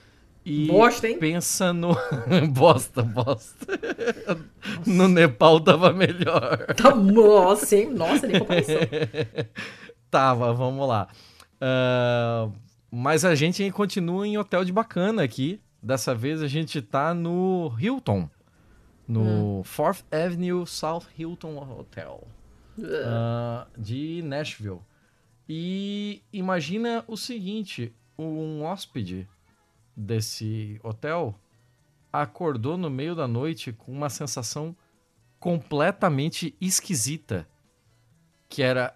E 0.46 0.68
bosta, 0.68 1.08
hein? 1.08 1.18
pensa 1.18 1.74
no. 1.74 1.98
bosta, 2.54 3.02
bosta. 3.02 3.66
Nossa. 4.28 4.46
No 4.86 5.08
Nepal 5.08 5.60
tava 5.60 5.92
melhor. 5.92 6.68
Tá, 6.76 6.94
nossa, 6.94 7.76
hein? 7.76 7.90
Nossa, 7.90 8.28
nem 8.28 8.40
comparação. 8.40 8.76
tava, 10.12 10.54
vamos 10.54 10.88
lá. 10.88 11.08
Uh, 11.56 12.54
mas 12.92 13.26
a 13.26 13.34
gente 13.34 13.70
continua 13.72 14.28
em 14.28 14.38
hotel 14.38 14.64
de 14.64 14.72
bacana 14.72 15.24
aqui. 15.24 15.60
Dessa 15.82 16.14
vez 16.14 16.44
a 16.44 16.48
gente 16.48 16.80
tá 16.82 17.16
no 17.16 17.76
Hilton. 17.80 18.30
No 19.08 19.60
hum. 19.60 19.64
Fourth 19.64 20.04
Avenue 20.12 20.66
South 20.66 21.06
Hilton 21.18 21.58
Hotel. 21.58 22.28
Uh, 22.78 23.66
de 23.78 24.22
Nashville. 24.24 24.82
E 25.48 26.22
imagina 26.34 27.04
o 27.08 27.16
seguinte: 27.16 27.94
um 28.18 28.64
hóspede 28.64 29.28
desse 29.96 30.80
hotel 30.84 31.40
acordou 32.12 32.78
no 32.78 32.90
meio 32.90 33.16
da 33.16 33.28
noite 33.28 33.72
com 33.72 33.92
uma 33.92 34.10
sensação 34.10 34.76
completamente 35.40 36.56
esquisita, 36.60 37.48
que 38.50 38.62
era 38.62 38.96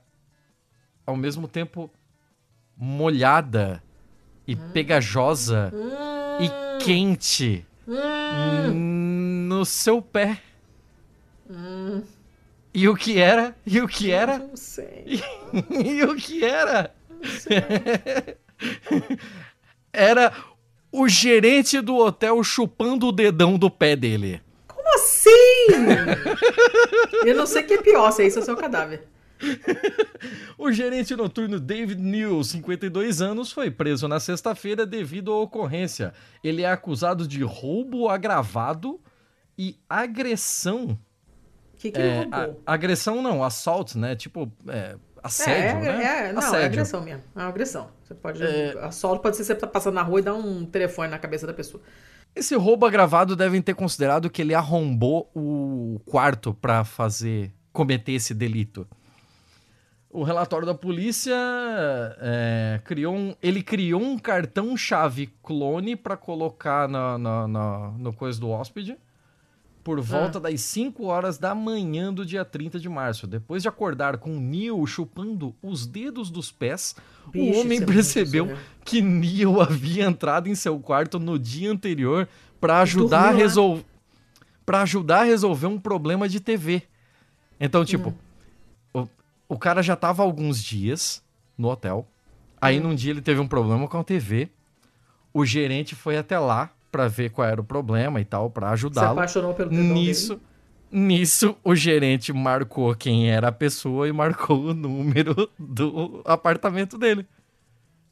ao 1.06 1.16
mesmo 1.16 1.48
tempo 1.48 1.90
molhada 2.76 3.84
e 4.48 4.56
hum. 4.56 4.72
pegajosa 4.72 5.72
hum. 5.74 6.44
e 6.44 6.84
quente 6.84 7.66
hum. 7.88 8.74
No 9.60 9.66
seu 9.66 10.02
pé. 10.02 10.42
Hum. 11.50 12.02
E 12.74 12.88
o 12.88 12.96
que 12.96 13.20
era? 13.20 13.54
E 13.66 13.82
o 13.82 13.88
que 13.90 14.10
era? 14.10 14.40
Não 14.40 14.56
sei. 14.56 15.04
E, 15.06 15.22
e 16.00 16.04
o 16.04 16.16
que 16.16 16.46
era? 16.46 16.96
Era 19.92 20.32
o 20.92 21.08
gerente 21.10 21.82
do 21.82 21.96
hotel 21.98 22.44
chupando 22.44 23.08
o 23.08 23.12
dedão 23.12 23.58
do 23.58 23.72
pé 23.72 23.96
dele. 23.96 24.40
Como 24.68 24.88
assim? 24.96 25.68
Eu 27.26 27.36
não 27.36 27.48
sei 27.48 27.64
o 27.64 27.68
que 27.68 27.74
é 27.74 27.82
pior, 27.82 28.12
se 28.12 28.22
é 28.22 28.28
isso 28.28 28.38
ou 28.40 28.46
seu 28.46 28.56
cadáver. 28.56 29.08
o 30.58 30.72
gerente 30.72 31.16
noturno 31.16 31.60
David 31.60 32.02
New, 32.02 32.44
52 32.44 33.22
anos, 33.22 33.52
foi 33.52 33.72
preso 33.72 34.08
na 34.08 34.20
sexta-feira 34.20 34.86
devido 34.86 35.32
à 35.32 35.38
ocorrência. 35.38 36.14
Ele 36.44 36.62
é 36.62 36.72
acusado 36.72 37.28
de 37.28 37.42
roubo 37.44 38.08
agravado 38.08 39.00
e 39.62 39.78
agressão 39.90 40.98
que, 41.80 41.92
que 41.92 42.00
é, 42.00 42.06
ele 42.06 42.30
roubou? 42.30 42.62
A, 42.66 42.74
agressão 42.74 43.22
não, 43.22 43.44
assalto, 43.44 43.98
né? 43.98 44.16
Tipo, 44.16 44.52
é, 44.68 44.98
assédio, 45.24 45.88
é, 45.88 45.98
né? 45.98 46.28
É, 46.30 46.34
não, 46.34 46.42
é 46.42 46.46
assédio. 46.46 46.62
é 46.62 46.66
agressão 46.66 47.02
mesmo. 47.02 47.24
É 47.36 47.40
uma 47.40 47.48
agressão. 47.48 47.90
Você 48.04 48.14
pode. 48.14 48.44
É... 48.44 48.78
Assalto 48.82 49.22
pode 49.22 49.38
ser 49.38 49.46
você 49.46 49.56
tá 49.56 49.66
passando 49.66 49.96
na 49.96 50.04
rua 50.04 50.20
e 50.20 50.24
dar 50.24 50.34
um 50.34 50.66
telefone 50.66 51.10
na 51.10 51.18
cabeça 51.18 51.48
da 51.48 51.54
pessoa. 51.54 51.82
Esse 52.36 52.56
roubo 52.56 52.86
agravado 52.86 53.36
devem 53.36 53.62
ter 53.62 53.74
considerado 53.74 54.30
que 54.30 54.42
ele 54.42 54.54
arrombou 54.54 55.32
o 55.34 56.00
quarto 56.06 56.54
para 56.54 56.84
fazer 56.84 57.52
cometer 57.72 58.12
esse 58.12 58.34
delito. 58.34 58.86
O 60.12 60.24
relatório 60.24 60.66
da 60.66 60.74
polícia 60.74 61.36
é, 62.20 62.82
criou 62.84 63.16
um, 63.16 63.36
ele 63.42 63.64
criou 63.64 64.02
um 64.02 64.18
cartão 64.18 64.76
chave 64.76 65.28
clone 65.42 65.96
para 65.96 66.18
colocar 66.18 66.88
na, 66.88 67.18
na, 67.18 67.48
na, 67.48 67.92
no 67.98 68.12
coisa 68.12 68.40
do 68.40 68.50
hóspede 68.50 68.98
por 69.90 70.00
volta 70.02 70.38
ah. 70.38 70.42
das 70.42 70.62
5 70.62 71.04
horas 71.04 71.40
da 71.40 71.56
manhã 71.56 72.14
do 72.14 72.24
dia 72.24 72.46
30 72.46 72.80
de 72.80 72.88
março. 72.88 73.26
Depois 73.26 73.64
de 73.64 73.70
acordar 73.70 74.20
com 74.20 74.40
Neil 74.40 74.86
chupando 74.86 75.56
os 75.64 75.88
dedos 75.88 76.30
dos 76.30 76.52
pés, 76.52 76.96
Bicho, 77.32 77.44
o 77.44 77.60
homem 77.60 77.82
é 77.82 77.86
percebeu 77.88 78.56
que 78.86 79.02
Neil 79.02 79.60
havia 79.60 80.06
entrado 80.06 80.48
em 80.48 80.54
seu 80.54 80.80
quarto 80.80 81.18
no 81.18 81.40
dia 81.40 81.72
anterior 81.72 82.30
para 82.62 82.82
ajudar 82.82 83.30
a 83.30 83.32
resolver 83.32 83.84
para 84.64 84.84
ajudar 84.84 85.22
a 85.22 85.24
resolver 85.24 85.66
um 85.66 85.80
problema 85.80 86.30
de 86.30 86.40
TV. 86.40 86.84
Então, 87.60 87.84
tipo, 87.84 88.14
hum. 88.94 89.08
o, 89.50 89.56
o 89.56 89.58
cara 89.58 89.82
já 89.82 89.96
tava 89.96 90.22
alguns 90.22 90.64
dias 90.64 91.24
no 91.58 91.68
hotel. 91.68 92.08
Aí 92.62 92.80
hum. 92.80 92.84
num 92.84 92.96
dia 92.96 93.10
ele 93.10 93.24
teve 93.24 93.40
um 93.40 93.48
problema 93.48 93.88
com 93.88 93.98
a 93.98 94.04
TV. 94.04 94.52
O 95.34 95.44
gerente 95.44 95.96
foi 95.96 96.16
até 96.16 96.38
lá 96.38 96.70
para 96.92 97.08
ver 97.08 97.30
qual 97.30 97.48
era 97.48 97.62
o 97.62 97.64
problema 97.64 98.20
e 98.20 98.26
tal, 98.26 98.50
para 98.50 98.72
ajudá-lo. 98.72 99.08
Se 99.08 99.14
apaixonou 99.14 99.54
pelo 99.54 99.72
Nisso, 99.72 100.42
dele. 100.92 101.08
nisso, 101.08 101.56
o 101.64 101.76
gerente 101.76 102.34
marcou 102.34 102.94
quem 102.96 103.32
era 103.32 103.50
a 103.50 103.52
pessoa 103.52 104.08
e 104.08 104.12
marcou 104.12 104.66
o 104.66 104.74
número 104.74 105.50
do 105.58 106.22
apartamento 106.26 106.98
dele. 106.98 107.26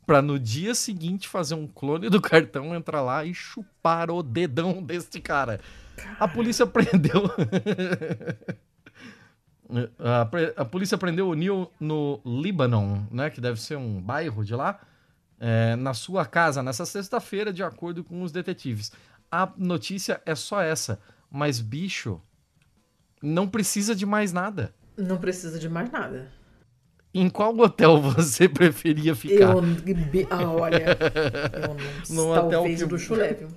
Pra 0.05 0.21
no 0.21 0.39
dia 0.39 0.73
seguinte 0.73 1.27
fazer 1.27 1.55
um 1.55 1.67
clone 1.67 2.09
do 2.09 2.21
cartão, 2.21 2.73
entrar 2.73 3.01
lá 3.01 3.25
e 3.25 3.33
chupar 3.33 4.09
o 4.09 4.23
dedão 4.23 4.81
deste 4.81 5.19
cara. 5.19 5.59
A 6.17 6.27
polícia 6.27 6.65
prendeu. 6.65 7.29
a, 9.99 10.61
a, 10.61 10.65
polícia 10.65 10.97
prendeu 10.97 11.27
o 11.27 11.33
Neil 11.33 11.69
no 11.77 12.21
Líbano, 12.25 13.05
né? 13.11 13.29
Que 13.29 13.41
deve 13.41 13.59
ser 13.59 13.75
um 13.75 13.99
bairro 13.99 14.45
de 14.45 14.55
lá 14.55 14.79
é, 15.39 15.75
na 15.75 15.93
sua 15.93 16.25
casa 16.25 16.63
nessa 16.63 16.85
sexta-feira, 16.85 17.53
de 17.53 17.63
acordo 17.63 18.03
com 18.03 18.21
os 18.21 18.31
detetives. 18.31 18.91
A 19.31 19.49
notícia 19.57 20.21
é 20.25 20.35
só 20.35 20.61
essa, 20.61 20.99
mas 21.29 21.59
bicho, 21.59 22.21
não 23.21 23.47
precisa 23.47 23.95
de 23.95 24.05
mais 24.05 24.31
nada. 24.31 24.73
Não 24.97 25.17
precisa 25.17 25.59
de 25.59 25.69
mais 25.69 25.91
nada. 25.91 26.31
Em 27.13 27.29
qual 27.29 27.57
hotel 27.57 28.01
você 28.01 28.47
preferia 28.47 29.15
ficar? 29.15 29.53
Eu, 29.53 29.63
ah, 30.29 30.51
olha, 30.51 30.97
eu 31.53 31.75
não, 32.13 32.25
no 32.33 32.49
talvez 32.49 32.81
hotel 32.81 32.87
que... 32.87 32.93
do 32.93 32.99
chulé, 32.99 33.33
viu? 33.33 33.47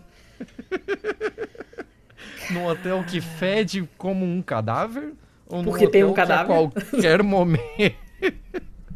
Num 2.51 2.67
hotel 2.67 3.05
que 3.05 3.21
fede 3.21 3.89
como 3.97 4.25
um 4.25 4.43
cadáver? 4.43 5.13
Ou 5.47 5.63
Porque 5.63 5.89
tem 5.89 6.05
um 6.05 6.13
cadáver? 6.13 6.45
a 6.45 6.47
qualquer 6.47 7.23
momento 7.23 7.97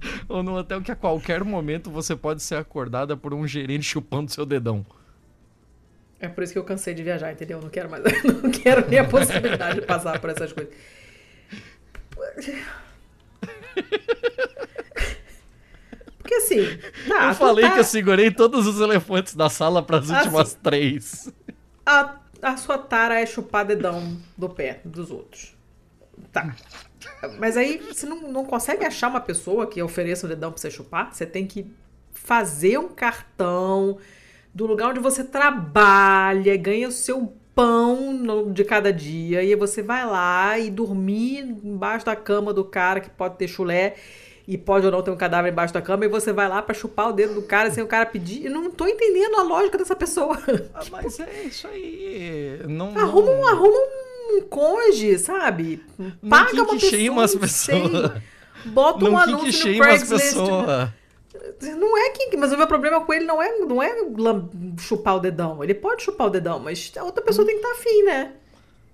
ou 0.29 0.43
num 0.43 0.55
hotel 0.55 0.83
que 0.83 0.93
a 0.93 0.97
qualquer 0.97 1.45
momento 1.45 1.91
você 1.91 2.15
pode 2.17 2.43
ser 2.43 2.57
acordada 2.57 3.17
por 3.17 3.35
um 3.35 3.47
gerente 3.47 3.85
chupando 3.85 4.31
seu 4.31 4.47
dedão. 4.47 4.85
É 6.21 6.29
por 6.29 6.43
isso 6.43 6.53
que 6.53 6.59
eu 6.59 6.65
cansei 6.65 6.95
de 6.95 7.03
viajar, 7.03 7.33
entendeu? 7.33 7.61
Não 7.61 7.69
quero 7.69 7.91
mais. 7.91 8.03
Não 8.25 8.51
quero 8.51 8.89
nem 8.89 8.99
a 8.99 9.05
possibilidade 9.05 9.81
de 9.81 9.87
passar 9.87 10.19
por 10.21 10.31
essas 10.31 10.53
coisas. 10.53 10.73
Porque 16.19 16.35
assim. 16.35 16.79
Tá, 17.07 17.29
eu 17.29 17.35
falei 17.35 17.65
tá... 17.67 17.73
que 17.73 17.81
eu 17.81 17.85
segurei 17.85 18.31
todos 18.31 18.67
os 18.67 18.81
elefantes 18.81 19.35
da 19.35 19.51
sala 19.51 19.83
para 19.83 19.99
as 19.99 20.09
últimas 20.09 20.49
assim, 20.49 20.59
três. 20.63 21.33
A, 21.85 22.17
a 22.41 22.57
sua 22.57 22.79
tara 22.79 23.21
é 23.21 23.27
chupar 23.27 23.67
dedão 23.67 24.17
do 24.37 24.49
pé 24.49 24.81
dos 24.85 25.11
outros. 25.11 25.54
Tá. 26.35 26.55
Mas 27.39 27.57
aí 27.57 27.79
você 27.79 28.05
não, 28.05 28.21
não 28.23 28.45
consegue 28.45 28.85
achar 28.85 29.09
uma 29.09 29.21
pessoa 29.21 29.67
que 29.67 29.83
ofereça 29.83 30.27
o 30.27 30.29
dedão 30.29 30.51
pra 30.51 30.61
você 30.61 30.71
chupar. 30.71 31.15
Você 31.15 31.25
tem 31.25 31.47
que 31.47 31.67
fazer 32.13 32.77
um 32.79 32.89
cartão 32.89 33.99
do 34.53 34.67
lugar 34.67 34.91
onde 34.91 35.01
você 35.01 35.25
trabalha, 35.25 36.57
ganha 36.57 36.89
o 36.89 36.93
seu 36.93 37.33
pão 37.55 38.13
no, 38.13 38.53
de 38.53 38.65
cada 38.65 38.93
dia, 38.93 39.43
e 39.43 39.49
aí 39.49 39.57
você 39.57 39.81
vai 39.81 40.05
lá 40.05 40.59
e 40.59 40.71
dormir 40.71 41.41
embaixo 41.41 42.05
da 42.05 42.17
cama 42.17 42.53
do 42.53 42.65
cara 42.65 43.01
que 43.01 43.09
pode 43.09 43.37
ter 43.37 43.47
chulé 43.47 43.95
e 44.47 44.59
pode 44.59 44.85
ou 44.85 44.93
não 44.93 45.03
ter 45.03 45.11
um 45.11 45.17
cadáver 45.17 45.53
embaixo 45.53 45.73
da 45.73 45.81
cama, 45.81 46.05
e 46.05 46.09
você 46.09 46.33
vai 46.33 46.49
lá 46.49 46.61
para 46.61 46.75
chupar 46.75 47.09
o 47.09 47.13
dedo 47.13 47.35
do 47.35 47.43
cara 47.43 47.71
sem 47.71 47.83
o 47.83 47.87
cara 47.87 48.05
pedir. 48.05 48.45
Eu 48.45 48.51
não 48.51 48.71
tô 48.71 48.87
entendendo 48.87 49.37
a 49.37 49.43
lógica 49.43 49.79
dessa 49.79 49.97
pessoa. 49.97 50.39
Ah, 50.75 50.83
mas 50.91 51.19
é 51.19 51.45
isso 51.45 51.67
aí. 51.67 52.61
Não, 52.69 52.97
arruma, 52.99 53.33
não... 53.33 53.41
Um, 53.41 53.47
arruma 53.47 53.79
um 53.79 54.04
um 54.31 54.43
conge, 54.43 55.19
sabe? 55.19 55.85
Paga 56.29 56.53
não 56.53 56.65
uma 56.65 56.79
pessoa. 56.79 57.25
As 57.25 57.35
pessoas. 57.35 58.23
Bota 58.67 59.05
um 59.05 59.19
anúncio 59.19 59.73
no 59.73 59.79
Craigslist. 59.79 60.37
Não 61.77 61.99
é 61.99 62.11
que, 62.11 62.37
mas 62.37 62.53
o 62.53 62.57
meu 62.57 62.67
problema 62.67 63.01
com 63.01 63.13
ele 63.13 63.25
não 63.25 63.43
é, 63.43 63.59
não 63.59 63.83
é 63.83 63.95
chupar 64.79 65.17
o 65.17 65.21
dedão. 65.21 65.63
Ele 65.63 65.75
pode 65.75 66.03
chupar 66.03 66.29
o 66.29 66.31
dedão, 66.31 66.59
mas 66.59 66.93
a 66.97 67.05
outra 67.05 67.23
pessoa 67.23 67.45
hum. 67.45 67.47
tem 67.47 67.61
que 67.61 67.67
estar 67.67 67.75
tá 67.75 67.81
afim, 67.81 68.03
né? 68.05 68.33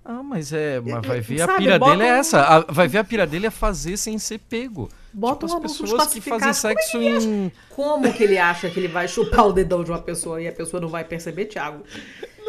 Ah, 0.03 0.23
mas 0.23 0.51
é, 0.51 0.79
mas 0.79 1.05
vai 1.05 1.21
ver 1.21 1.37
Sabe, 1.39 1.53
a 1.53 1.57
pira 1.57 1.79
dele 1.79 2.03
é 2.03 2.07
essa. 2.07 2.41
A, 2.41 2.59
vai 2.61 2.87
ver 2.87 2.97
a 2.97 3.03
pira 3.03 3.27
dele 3.27 3.45
é 3.45 3.51
fazer 3.51 3.97
sem 3.97 4.17
ser 4.17 4.39
pego. 4.39 4.89
Bota 5.13 5.45
tipo, 5.45 5.59
um 5.59 5.65
as 5.65 5.77
pessoas 5.77 6.07
que 6.07 6.21
fazem 6.21 6.53
sexo 6.53 6.91
como 6.93 7.03
em. 7.03 7.51
Como 7.69 8.13
que 8.13 8.23
ele 8.23 8.37
acha 8.37 8.69
que 8.69 8.79
ele 8.79 8.87
vai 8.87 9.07
chupar 9.07 9.47
o 9.47 9.53
dedão 9.53 9.83
de 9.83 9.91
uma 9.91 10.01
pessoa 10.01 10.41
e 10.41 10.47
a 10.47 10.51
pessoa 10.51 10.81
não 10.81 10.89
vai 10.89 11.03
perceber, 11.03 11.45
Thiago? 11.45 11.83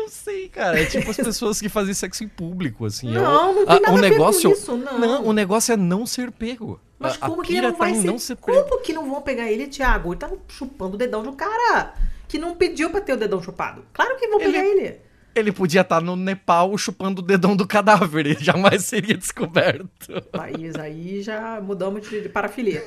Não 0.02 0.08
sei, 0.08 0.48
cara. 0.48 0.80
É 0.80 0.84
tipo 0.84 1.08
as 1.08 1.16
pessoas 1.16 1.60
que 1.60 1.68
fazem 1.68 1.94
sexo 1.94 2.24
em 2.24 2.28
público, 2.28 2.84
assim. 2.84 3.10
É 3.10 3.14
não, 3.14 3.54
não 3.54 3.66
tem 3.66 3.80
nada 3.80 3.94
a, 3.94 3.94
o 3.94 4.00
negócio, 4.00 4.50
a 4.50 4.54
ver 4.54 4.56
com 4.56 4.62
isso, 4.62 4.76
não. 4.76 4.98
Não, 4.98 5.26
o 5.26 5.32
negócio 5.32 5.72
é 5.72 5.76
não 5.76 6.04
ser 6.04 6.32
pego. 6.32 6.80
Mas 6.98 7.16
como 7.16 7.40
a 7.40 7.44
que 7.44 7.52
ele 7.56 7.68
não 7.68 7.76
vai 7.76 7.92
tá 7.92 8.00
ser... 8.00 8.06
Não 8.06 8.18
ser 8.18 8.36
pego. 8.36 8.64
Como 8.64 8.82
que 8.82 8.92
não 8.92 9.08
vão 9.08 9.22
pegar 9.22 9.50
ele, 9.50 9.68
Thiago? 9.68 10.12
Ele 10.12 10.18
tá 10.18 10.30
chupando 10.48 10.94
o 10.94 10.98
dedão 10.98 11.22
de 11.22 11.28
um 11.28 11.36
cara 11.36 11.94
que 12.26 12.36
não 12.38 12.56
pediu 12.56 12.90
pra 12.90 13.00
ter 13.00 13.12
o 13.12 13.16
dedão 13.16 13.40
chupado. 13.40 13.84
Claro 13.92 14.16
que 14.16 14.26
vão 14.26 14.40
ele... 14.40 14.52
pegar 14.52 14.64
ele. 14.64 15.00
Ele 15.34 15.52
podia 15.52 15.80
estar 15.80 16.00
tá 16.00 16.04
no 16.04 16.14
Nepal 16.14 16.76
chupando 16.76 17.22
o 17.22 17.24
dedão 17.24 17.56
do 17.56 17.66
cadáver, 17.66 18.26
ele 18.26 18.38
jamais 18.38 18.84
seria 18.84 19.16
descoberto. 19.16 20.20
País 20.30 20.74
aí 20.74 21.22
já 21.22 21.58
mudamos 21.60 22.06
de, 22.06 22.20
de 22.20 22.28
parafilia. 22.28 22.84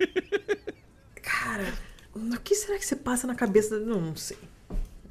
Cara, 1.20 1.74
o 2.14 2.38
que 2.38 2.54
será 2.54 2.78
que 2.78 2.86
você 2.86 2.94
passa 2.94 3.26
na 3.26 3.34
cabeça? 3.34 3.80
Não, 3.80 4.00
não 4.00 4.14
sei. 4.14 4.38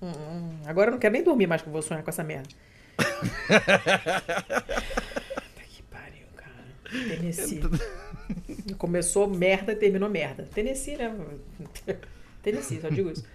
Hum, 0.01 0.59
agora 0.65 0.89
eu 0.89 0.93
não 0.93 0.99
quero 0.99 1.13
nem 1.13 1.23
dormir 1.23 1.47
mais 1.47 1.61
com 1.61 1.71
vou 1.71 1.81
sonhar 1.81 2.03
com 2.03 2.09
essa 2.09 2.23
merda. 2.23 2.49
que 5.69 5.84
pariu, 5.84 6.27
cara. 6.35 6.65
Tennessee. 6.89 7.61
Começou 8.77 9.27
merda 9.27 9.73
e 9.73 9.76
terminou 9.76 10.09
merda. 10.09 10.47
Tennessee, 10.53 10.97
né? 10.97 11.13
Tennessee, 12.41 12.80
só 12.80 12.89
digo 12.89 13.11
isso. 13.11 13.26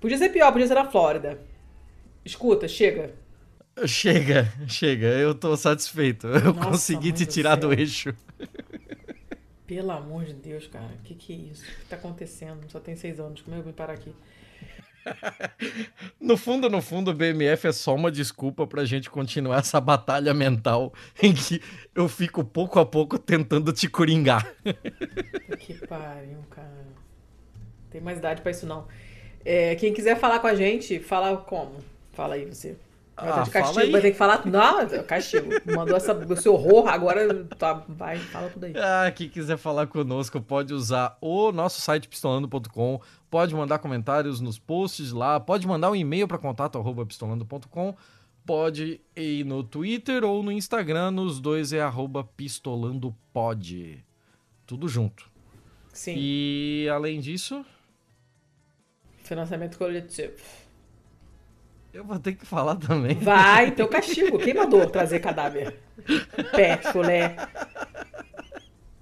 Podia 0.00 0.16
ser 0.16 0.30
pior, 0.30 0.52
podia 0.52 0.66
ser 0.66 0.74
na 0.74 0.90
Flórida. 0.90 1.38
Escuta, 2.24 2.68
chega. 2.68 3.12
Chega, 3.86 4.52
chega. 4.68 5.06
Eu 5.06 5.34
tô 5.34 5.56
satisfeito. 5.56 6.26
Eu 6.26 6.54
Nossa, 6.54 6.70
consegui 6.70 7.12
te 7.12 7.26
tirar 7.26 7.56
do, 7.56 7.68
do 7.68 7.74
eixo. 7.74 8.14
Pelo 9.66 9.90
amor 9.92 10.24
de 10.24 10.34
Deus, 10.34 10.66
cara. 10.66 10.90
O 10.98 11.02
que, 11.02 11.14
que 11.14 11.32
é 11.32 11.36
isso? 11.36 11.62
O 11.62 11.66
que 11.66 11.84
tá 11.86 11.96
acontecendo? 11.96 12.68
Só 12.68 12.80
tem 12.80 12.96
seis 12.96 13.20
anos. 13.20 13.42
Como 13.42 13.56
é 13.56 13.58
eu 13.58 13.62
vim 13.62 13.72
parar 13.72 13.94
aqui? 13.94 14.12
no 16.20 16.36
fundo, 16.36 16.68
no 16.68 16.80
fundo, 16.82 17.10
o 17.10 17.14
BMF 17.14 17.66
é 17.66 17.72
só 17.72 17.94
uma 17.94 18.10
desculpa 18.10 18.66
pra 18.66 18.84
gente 18.84 19.10
continuar 19.10 19.58
essa 19.58 19.80
batalha 19.80 20.32
mental 20.34 20.92
em 21.22 21.32
que 21.32 21.62
eu 21.94 22.08
fico 22.08 22.44
pouco 22.44 22.78
a 22.78 22.86
pouco 22.86 23.18
tentando 23.18 23.72
te 23.72 23.88
coringar. 23.88 24.54
que 25.58 25.74
pariu, 25.86 26.38
cara. 26.50 26.86
Tem 27.90 28.00
mais 28.00 28.18
idade 28.18 28.42
pra 28.42 28.50
isso 28.50 28.66
não. 28.66 28.86
É, 29.44 29.74
quem 29.76 29.92
quiser 29.92 30.18
falar 30.18 30.38
com 30.38 30.46
a 30.46 30.54
gente, 30.54 30.98
fala 31.00 31.36
como? 31.36 31.76
Fala 32.12 32.34
aí 32.34 32.44
você. 32.44 32.76
Vai 33.16 33.28
ah, 33.28 33.46
castigo, 33.46 33.92
vai 33.92 34.00
ter 34.00 34.12
que 34.12 34.16
falar. 34.16 34.46
Não, 34.46 34.86
castigo. 35.04 35.50
Mandou 35.66 35.96
essa, 35.96 36.18
esse 36.30 36.48
horror, 36.48 36.88
agora 36.88 37.44
tá, 37.58 37.84
vai, 37.86 38.16
fala 38.16 38.48
tudo 38.48 38.64
aí. 38.64 38.72
Ah, 38.76 39.10
quem 39.10 39.28
quiser 39.28 39.58
falar 39.58 39.86
conosco 39.86 40.40
pode 40.40 40.72
usar 40.72 41.18
o 41.20 41.52
nosso 41.52 41.80
site 41.82 42.08
pistolando.com, 42.08 43.00
pode 43.30 43.54
mandar 43.54 43.78
comentários 43.78 44.40
nos 44.40 44.58
posts 44.58 45.12
lá, 45.12 45.38
pode 45.38 45.66
mandar 45.66 45.90
um 45.90 45.96
e-mail 45.96 46.26
para 46.26 46.36
contato@pistolando.com, 46.38 47.94
pode 48.44 49.00
ir 49.14 49.44
no 49.44 49.62
Twitter 49.62 50.24
ou 50.24 50.42
no 50.42 50.50
Instagram, 50.50 51.12
nos 51.12 51.40
dois 51.40 51.72
é 51.72 51.80
arroba 51.80 52.24
pistolandopod. 52.24 54.04
Tudo 54.66 54.88
junto. 54.88 55.30
Sim. 55.92 56.14
E 56.16 56.88
além 56.92 57.20
disso, 57.20 57.64
financiamento 59.24 59.76
coletivo. 59.78 60.34
Eu 61.92 62.04
vou 62.04 62.18
ter 62.20 62.34
que 62.34 62.46
falar 62.46 62.76
também. 62.76 63.16
Vai, 63.16 63.72
teu 63.72 63.86
castigo. 63.88 64.38
Quem 64.38 64.54
mandou 64.54 64.88
trazer 64.88 65.18
cadáver? 65.18 65.76
Pé, 66.52 66.80
chulé, 66.92 67.34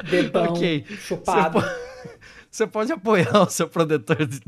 dedão, 0.05 0.53
Ok. 0.55 0.85
chupado. 0.97 1.61
Você 1.61 1.67
po- 1.67 2.18
Você 2.51 2.67
pode 2.67 2.91
apoiar 2.93 3.43
o 3.43 3.51
seu 3.51 3.69
protetor, 3.69 4.17
de- 4.27 4.41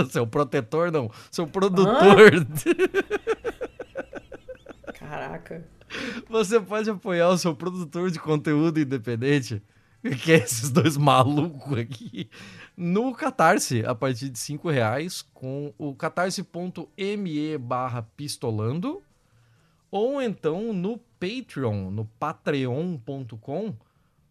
o 0.00 0.06
seu 0.10 0.26
protetor 0.26 0.90
não, 0.92 1.10
seu 1.30 1.46
produtor. 1.46 2.44
de- 2.44 2.76
Caraca. 4.94 5.64
Você 6.28 6.60
pode 6.60 6.90
apoiar 6.90 7.28
o 7.30 7.38
seu 7.38 7.54
produtor 7.54 8.10
de 8.10 8.18
conteúdo 8.18 8.78
independente, 8.78 9.62
que 10.22 10.32
é 10.32 10.36
esses 10.36 10.70
dois 10.70 10.96
malucos 10.96 11.78
aqui, 11.78 12.28
no 12.76 13.12
Catarse, 13.14 13.84
a 13.84 13.94
partir 13.94 14.28
de 14.28 14.38
5 14.38 14.70
reais, 14.70 15.22
com 15.34 15.72
o 15.78 15.94
catarse.me 15.94 17.58
barra 17.58 18.02
pistolando, 18.16 19.02
ou 19.90 20.20
então 20.20 20.72
no 20.72 20.98
Patreon, 21.18 21.90
no 21.90 22.04
patreon.com, 22.20 23.74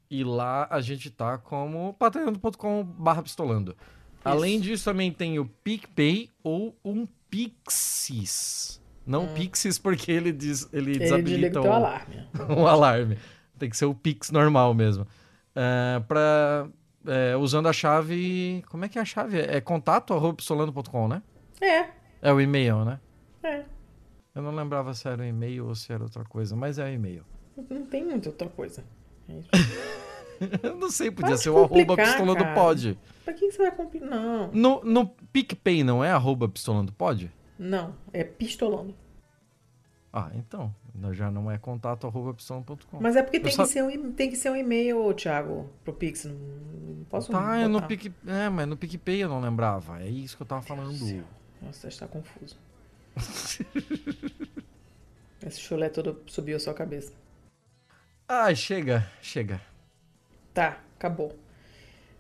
e 0.09 0.23
lá 0.23 0.67
a 0.69 0.81
gente 0.81 1.09
tá 1.09 1.37
como 1.37 1.93
patreon.com 1.93 2.83
barra 2.83 3.23
pistolando. 3.23 3.75
Além 4.23 4.59
disso, 4.59 4.85
também 4.85 5.11
tem 5.11 5.39
o 5.39 5.45
PicPay 5.45 6.29
ou 6.43 6.75
um 6.83 7.07
Pixies. 7.29 8.81
Não 9.05 9.27
Pixies 9.27 9.77
porque 9.79 10.11
ele, 10.11 10.31
diz, 10.31 10.67
ele, 10.73 10.91
Ele 10.91 10.99
desabilita 10.99 11.59
o 11.59 11.61
o, 11.61 11.63
teu 11.63 11.73
alarme. 11.73 12.27
um 12.49 12.67
alarme. 12.67 13.17
Tem 13.57 13.69
que 13.69 13.77
ser 13.77 13.85
o 13.85 13.95
Pix 13.95 14.31
normal 14.31 14.73
mesmo. 14.73 15.07
É, 15.55 15.99
pra, 16.07 16.67
é, 17.05 17.35
usando 17.37 17.67
a 17.67 17.73
chave. 17.73 18.63
Como 18.69 18.83
é 18.85 18.89
que 18.89 18.99
é 18.99 19.01
a 19.01 19.05
chave? 19.05 19.39
É 19.39 19.61
contato 19.61 20.13
arroba 20.13 20.35
pistolando.com, 20.35 21.07
né? 21.07 21.21
É, 21.61 21.89
É 22.21 22.33
o 22.33 22.39
e-mail, 22.41 22.83
né? 22.83 22.99
é. 23.43 23.63
Eu 24.35 24.43
não 24.43 24.53
lembrava 24.53 24.93
se 24.93 25.07
era 25.07 25.23
o 25.23 25.25
e-mail 25.25 25.67
ou 25.67 25.73
se 25.73 25.91
era 25.91 26.03
outra 26.03 26.23
coisa, 26.23 26.55
mas 26.55 26.77
é 26.77 26.83
o 26.85 26.89
e-mail. 26.89 27.25
Não 27.69 27.85
tem 27.87 28.05
muita 28.05 28.29
outra 28.29 28.47
coisa. 28.47 28.83
É. 29.29 29.41
Eu 30.67 30.75
não 30.75 30.91
sei, 30.91 31.09
podia 31.09 31.29
Para 31.29 31.35
de 31.37 31.41
ser 31.41 31.49
o 31.49 31.57
arroba 31.63 31.95
pistolando 31.95 32.43
cara. 32.43 32.53
pod. 32.53 32.99
Pra 33.25 33.33
que 33.33 33.51
você 33.51 33.57
vai 33.57 33.71
complicar? 33.71 34.07
Não, 34.09 34.51
No, 34.53 34.83
no 34.83 35.07
PicPay 35.07 35.83
não 35.83 36.03
é 36.03 36.11
arroba 36.11 36.47
pistolando 36.47 36.91
pod? 36.93 37.31
não. 37.57 37.95
É 38.13 38.23
pistolando. 38.23 38.93
Ah, 40.13 40.29
então. 40.35 40.73
Já 41.11 41.29
não 41.29 41.49
é 41.51 41.57
contato 41.59 42.07
arroba 42.07 42.33
pistolando.com. 42.33 42.99
Mas 42.99 43.15
é 43.15 43.21
porque 43.23 43.37
Eu 43.37 43.43
tem, 43.43 43.55
que 43.55 43.65
ser 43.67 43.83
um, 43.83 44.11
tem 44.13 44.29
que 44.31 44.35
ser 44.35 44.49
um 44.51 44.55
e-mail, 44.55 45.13
Thiago, 45.13 45.69
pro 45.83 45.93
Pix. 45.93 46.25
Não, 46.25 46.33
não 46.35 47.03
posso 47.05 47.31
Tá, 47.31 47.57
é 47.57 47.67
no 47.67 47.73
botar. 47.73 47.87
Pic... 47.87 48.11
É, 48.25 48.49
mas 48.49 48.67
no 48.67 48.75
PicPay 48.77 49.23
eu 49.23 49.29
não 49.29 49.39
lembrava. 49.39 50.01
É 50.01 50.07
isso 50.09 50.35
que 50.37 50.41
eu 50.43 50.47
tava 50.47 50.61
falando. 50.63 51.23
Nossa, 51.61 51.87
está 51.87 52.07
confuso. 52.07 52.57
Esse 55.45 55.59
chulé 55.59 55.89
todo 55.89 56.21
subiu 56.27 56.57
a 56.57 56.59
sua 56.59 56.73
cabeça. 56.73 57.11
Ah, 58.27 58.53
chega, 58.53 59.09
chega. 59.21 59.61
Tá, 60.53 60.79
acabou. 60.95 61.33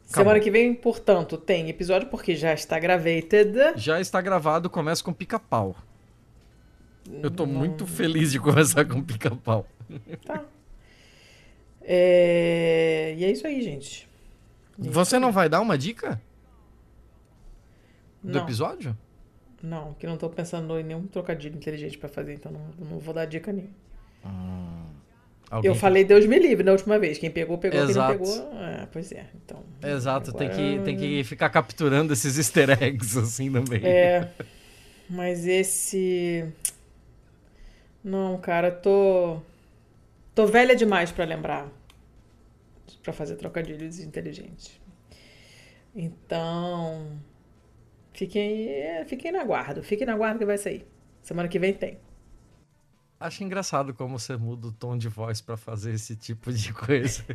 Semana 0.05 0.39
que 0.39 0.49
vem, 0.49 0.73
portanto, 0.73 1.37
tem 1.37 1.67
episódio 1.67 2.07
porque 2.07 2.33
já 2.33 2.53
está 2.53 2.79
gravated. 2.79 3.73
Já 3.75 3.99
está 3.99 4.21
gravado, 4.21 4.69
começa 4.69 5.03
com 5.03 5.11
pica-pau. 5.11 5.75
Eu 7.21 7.29
tô 7.29 7.45
muito 7.45 7.85
feliz 7.85 8.31
de 8.31 8.39
começar 8.39 8.85
com 8.85 9.03
pica-pau. 9.03 9.67
Tá. 10.25 10.45
É... 11.81 13.13
E 13.17 13.23
é 13.25 13.31
isso 13.31 13.45
aí, 13.45 13.61
gente. 13.61 14.07
Você 14.77 15.19
não 15.19 15.31
vai 15.31 15.49
dar 15.49 15.59
uma 15.59 15.77
dica 15.77 16.21
do 18.23 18.33
Não. 18.33 18.43
episódio? 18.43 18.97
Não, 19.61 19.93
que 19.95 20.05
não 20.05 20.17
tô 20.17 20.29
pensando 20.29 20.79
em 20.79 20.83
nenhum 20.83 21.07
trocadilho 21.07 21.55
inteligente 21.55 21.97
pra 21.97 22.07
fazer, 22.07 22.33
então 22.35 22.51
não, 22.51 22.69
não 22.77 22.99
vou 22.99 23.13
dar 23.13 23.25
dica 23.25 23.51
nenhuma. 23.51 23.73
Alguém 25.49 25.69
Eu 25.71 25.75
falei 25.75 26.03
Deus 26.03 26.25
me 26.25 26.37
livre 26.37 26.63
na 26.63 26.73
última 26.73 26.99
vez. 26.99 27.17
Quem 27.17 27.31
pegou, 27.31 27.57
pegou. 27.57 27.79
Exato. 27.79 28.17
Quem 28.17 28.27
não 28.27 28.35
pegou, 28.45 28.59
é, 28.61 28.87
pois 28.91 29.11
é. 29.11 29.25
Então, 29.35 29.63
Exato, 29.81 30.33
tem, 30.33 30.47
agora- 30.47 30.61
que, 30.61 30.79
tem 30.83 30.97
que 30.97 31.23
ficar 31.23 31.49
capturando 31.49 32.11
esses 32.13 32.37
easter 32.37 32.69
eggs 32.83 33.17
assim 33.19 33.49
meio. 33.49 33.85
É, 33.85 34.29
mas 35.09 35.47
esse. 35.47 36.45
Não, 38.03 38.37
cara, 38.37 38.71
tô. 38.71 39.39
Tô 40.35 40.45
velha 40.45 40.75
demais 40.75 41.11
pra 41.11 41.25
lembrar. 41.25 41.69
Pra 43.03 43.13
fazer 43.13 43.35
trocadilhos 43.37 43.99
inteligentes. 43.99 44.79
Então. 45.95 47.07
Fiquem, 48.13 48.69
fiquem 49.07 49.31
na 49.31 49.43
guarda. 49.43 49.81
Fiquem 49.83 50.05
na 50.07 50.17
guarda 50.17 50.39
que 50.39 50.45
vai 50.45 50.57
sair. 50.57 50.85
Semana 51.21 51.47
que 51.47 51.59
vem 51.59 51.73
tem. 51.73 51.97
Acho 53.19 53.43
engraçado 53.43 53.93
como 53.95 54.19
você 54.19 54.37
muda 54.37 54.67
o 54.67 54.71
tom 54.71 54.95
de 54.97 55.09
voz 55.09 55.41
pra 55.41 55.57
fazer 55.57 55.93
esse 55.93 56.15
tipo 56.15 56.51
de 56.53 56.71
coisa. 56.73 57.23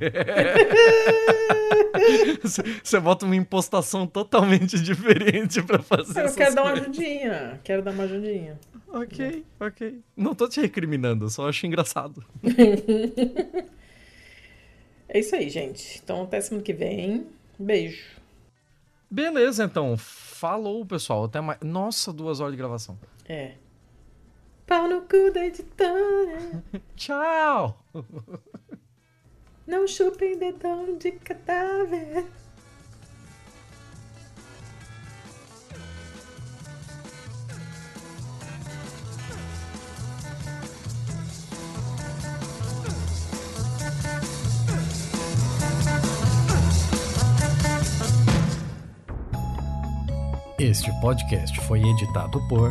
Você- 2.42 2.62
Você 2.82 3.00
bota 3.00 3.24
uma 3.26 3.34
impostação 3.36 4.06
totalmente 4.06 4.80
diferente 4.80 5.62
pra 5.62 5.80
fazer 5.82 6.24
Eu 6.24 6.32
quero 6.34 6.54
dar 6.54 6.62
uma 6.62 6.70
coisas. 6.72 6.88
ajudinha. 6.88 7.60
Quero 7.64 7.82
dar 7.82 7.90
uma 7.92 8.04
ajudinha. 8.04 8.58
Ok, 8.88 9.44
ok. 9.60 10.00
Não 10.16 10.34
tô 10.34 10.48
te 10.48 10.60
recriminando, 10.60 11.24
eu 11.26 11.30
só 11.30 11.48
acho 11.48 11.66
engraçado. 11.66 12.24
É 15.14 15.18
isso 15.18 15.36
aí, 15.36 15.50
gente. 15.50 16.00
Então 16.02 16.22
até 16.22 16.40
semana 16.40 16.64
que 16.64 16.72
vem. 16.72 17.26
Beijo. 17.58 18.02
Beleza, 19.10 19.62
então. 19.64 19.94
Falou, 19.98 20.86
pessoal. 20.86 21.24
Até 21.24 21.38
mais. 21.38 21.58
Nossa, 21.60 22.10
duas 22.10 22.40
horas 22.40 22.52
de 22.54 22.56
gravação. 22.56 22.98
É. 23.28 23.52
Pau 24.66 24.88
no 24.88 25.02
cu 25.02 25.30
da 25.32 25.44
editora. 25.46 26.62
Tchau! 26.96 27.84
Não 29.66 29.86
chupem 29.86 30.38
dedão 30.38 30.96
de 30.98 31.12
cadáver. 31.12 32.24
Este 50.58 50.92
podcast 51.00 51.58
foi 51.66 51.80
editado 51.82 52.40
por 52.48 52.70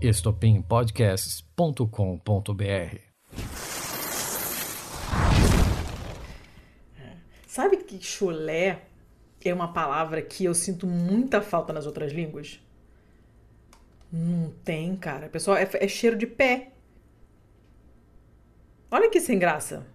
estopimpodcasts.com.br. 0.00 2.98
Sabe 7.46 7.76
que 7.78 8.02
chulé 8.02 8.82
é 9.44 9.54
uma 9.54 9.72
palavra 9.72 10.22
que 10.22 10.44
eu 10.44 10.54
sinto 10.54 10.86
muita 10.86 11.40
falta 11.40 11.72
nas 11.72 11.86
outras 11.86 12.12
línguas? 12.12 12.60
Não 14.12 14.50
tem, 14.64 14.94
cara. 14.96 15.28
Pessoal, 15.28 15.56
é, 15.56 15.68
é 15.72 15.88
cheiro 15.88 16.16
de 16.16 16.26
pé. 16.26 16.72
Olha 18.90 19.10
que 19.10 19.20
sem 19.20 19.38
graça. 19.38 19.86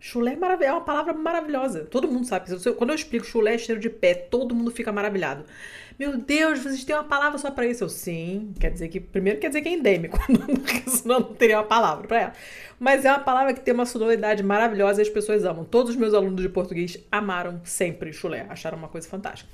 Chulé 0.00 0.32
é, 0.32 0.64
é 0.64 0.72
uma 0.72 0.84
palavra 0.84 1.12
maravilhosa. 1.12 1.84
Todo 1.84 2.08
mundo 2.08 2.26
sabe. 2.26 2.46
Quando 2.74 2.90
eu 2.90 2.96
explico 2.96 3.26
chulé 3.26 3.54
é 3.54 3.58
cheiro 3.58 3.80
de 3.80 3.90
pé, 3.90 4.14
todo 4.14 4.54
mundo 4.54 4.70
fica 4.70 4.92
maravilhado. 4.92 5.44
Meu 5.98 6.16
Deus, 6.16 6.60
vocês 6.60 6.84
têm 6.84 6.94
uma 6.94 7.02
palavra 7.02 7.38
só 7.38 7.50
pra 7.50 7.66
isso? 7.66 7.82
Eu, 7.82 7.88
sim. 7.88 8.54
Quer 8.60 8.70
dizer 8.70 8.88
que. 8.88 9.00
Primeiro 9.00 9.40
quer 9.40 9.48
dizer 9.48 9.62
que 9.62 9.68
é 9.68 9.72
endêmico, 9.72 10.16
senão 10.86 11.20
não 11.20 11.34
teria 11.34 11.58
uma 11.58 11.66
palavra 11.66 12.06
pra 12.06 12.20
ela. 12.20 12.32
Mas 12.78 13.04
é 13.04 13.10
uma 13.10 13.18
palavra 13.18 13.52
que 13.52 13.60
tem 13.60 13.74
uma 13.74 13.84
sonoridade 13.84 14.42
maravilhosa 14.44 15.00
e 15.00 15.02
as 15.02 15.08
pessoas 15.08 15.44
amam. 15.44 15.64
Todos 15.64 15.90
os 15.90 15.96
meus 15.96 16.14
alunos 16.14 16.40
de 16.40 16.48
português 16.48 16.98
amaram 17.10 17.60
sempre 17.64 18.12
chulé. 18.12 18.46
Acharam 18.48 18.78
uma 18.78 18.88
coisa 18.88 19.08
fantástica. 19.08 19.50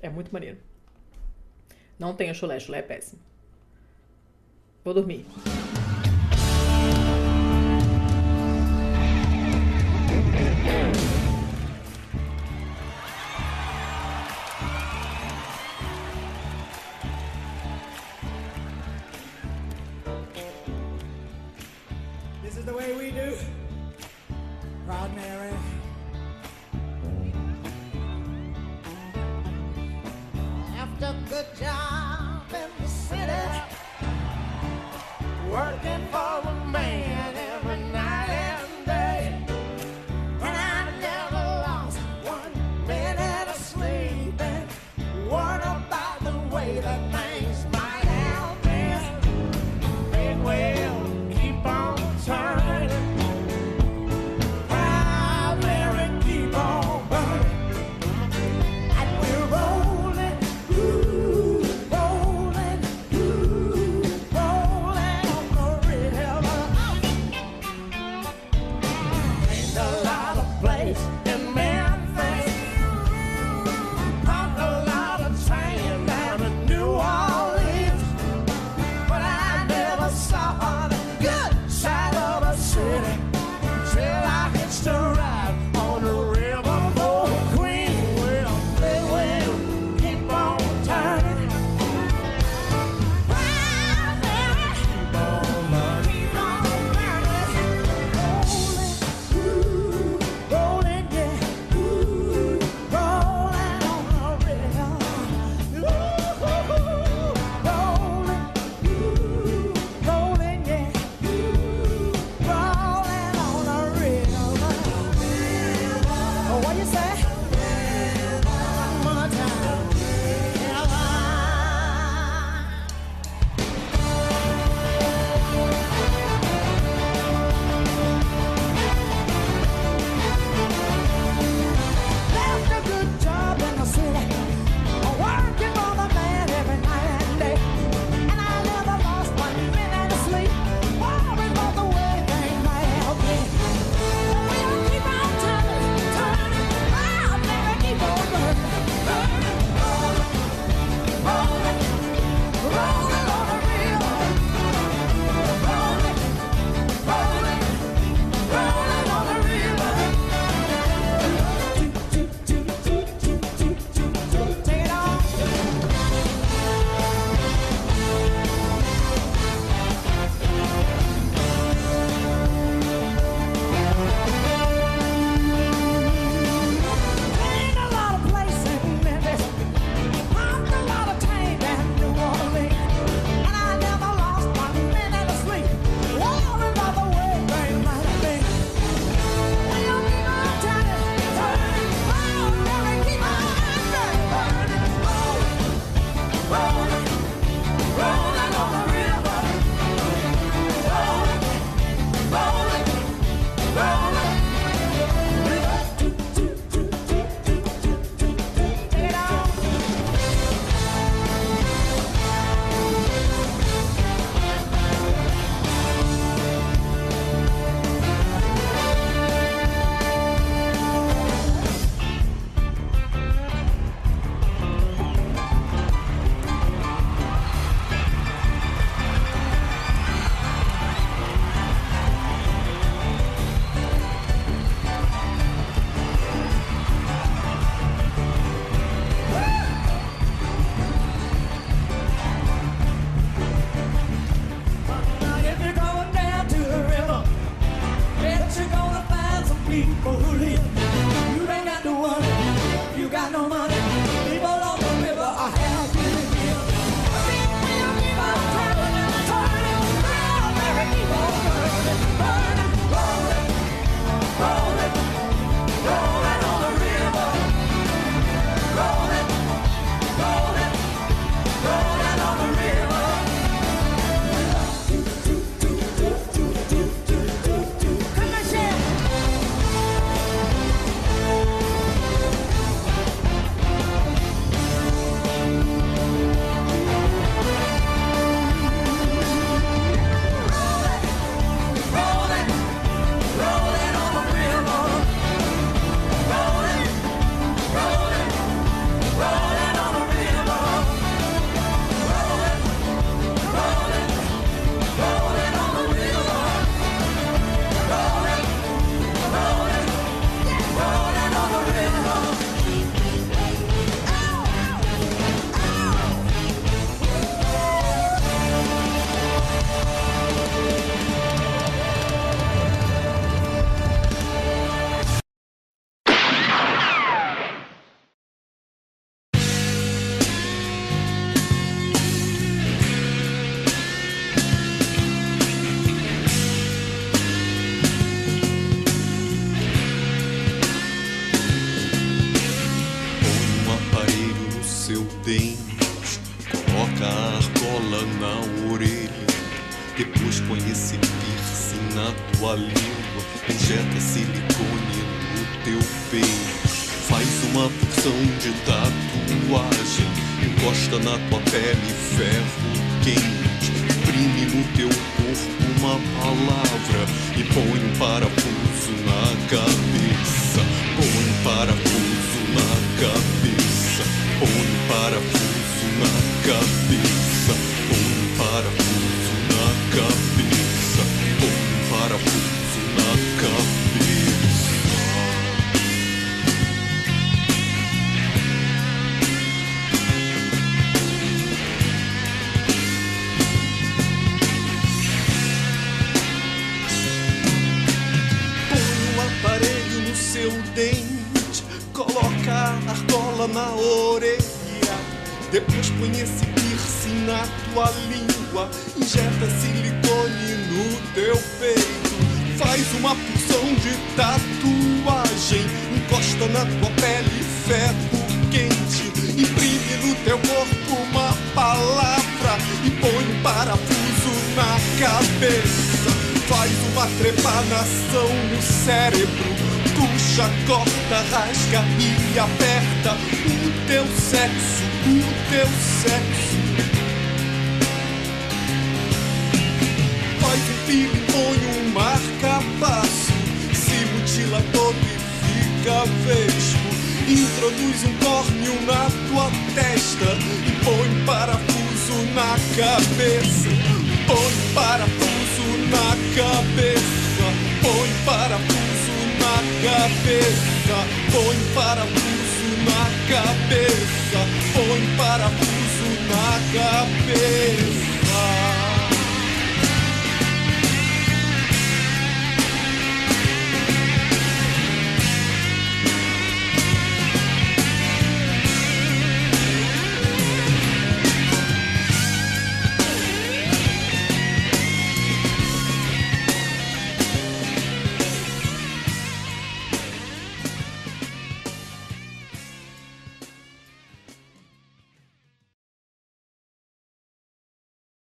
É 0.00 0.08
muito 0.08 0.32
maneiro. 0.32 0.56
Não 1.98 2.14
tenha 2.14 2.32
chulé, 2.32 2.58
chulé 2.58 2.78
é 2.78 2.82
péssimo. 2.82 3.20
Vou 4.82 4.94
dormir. 4.94 5.26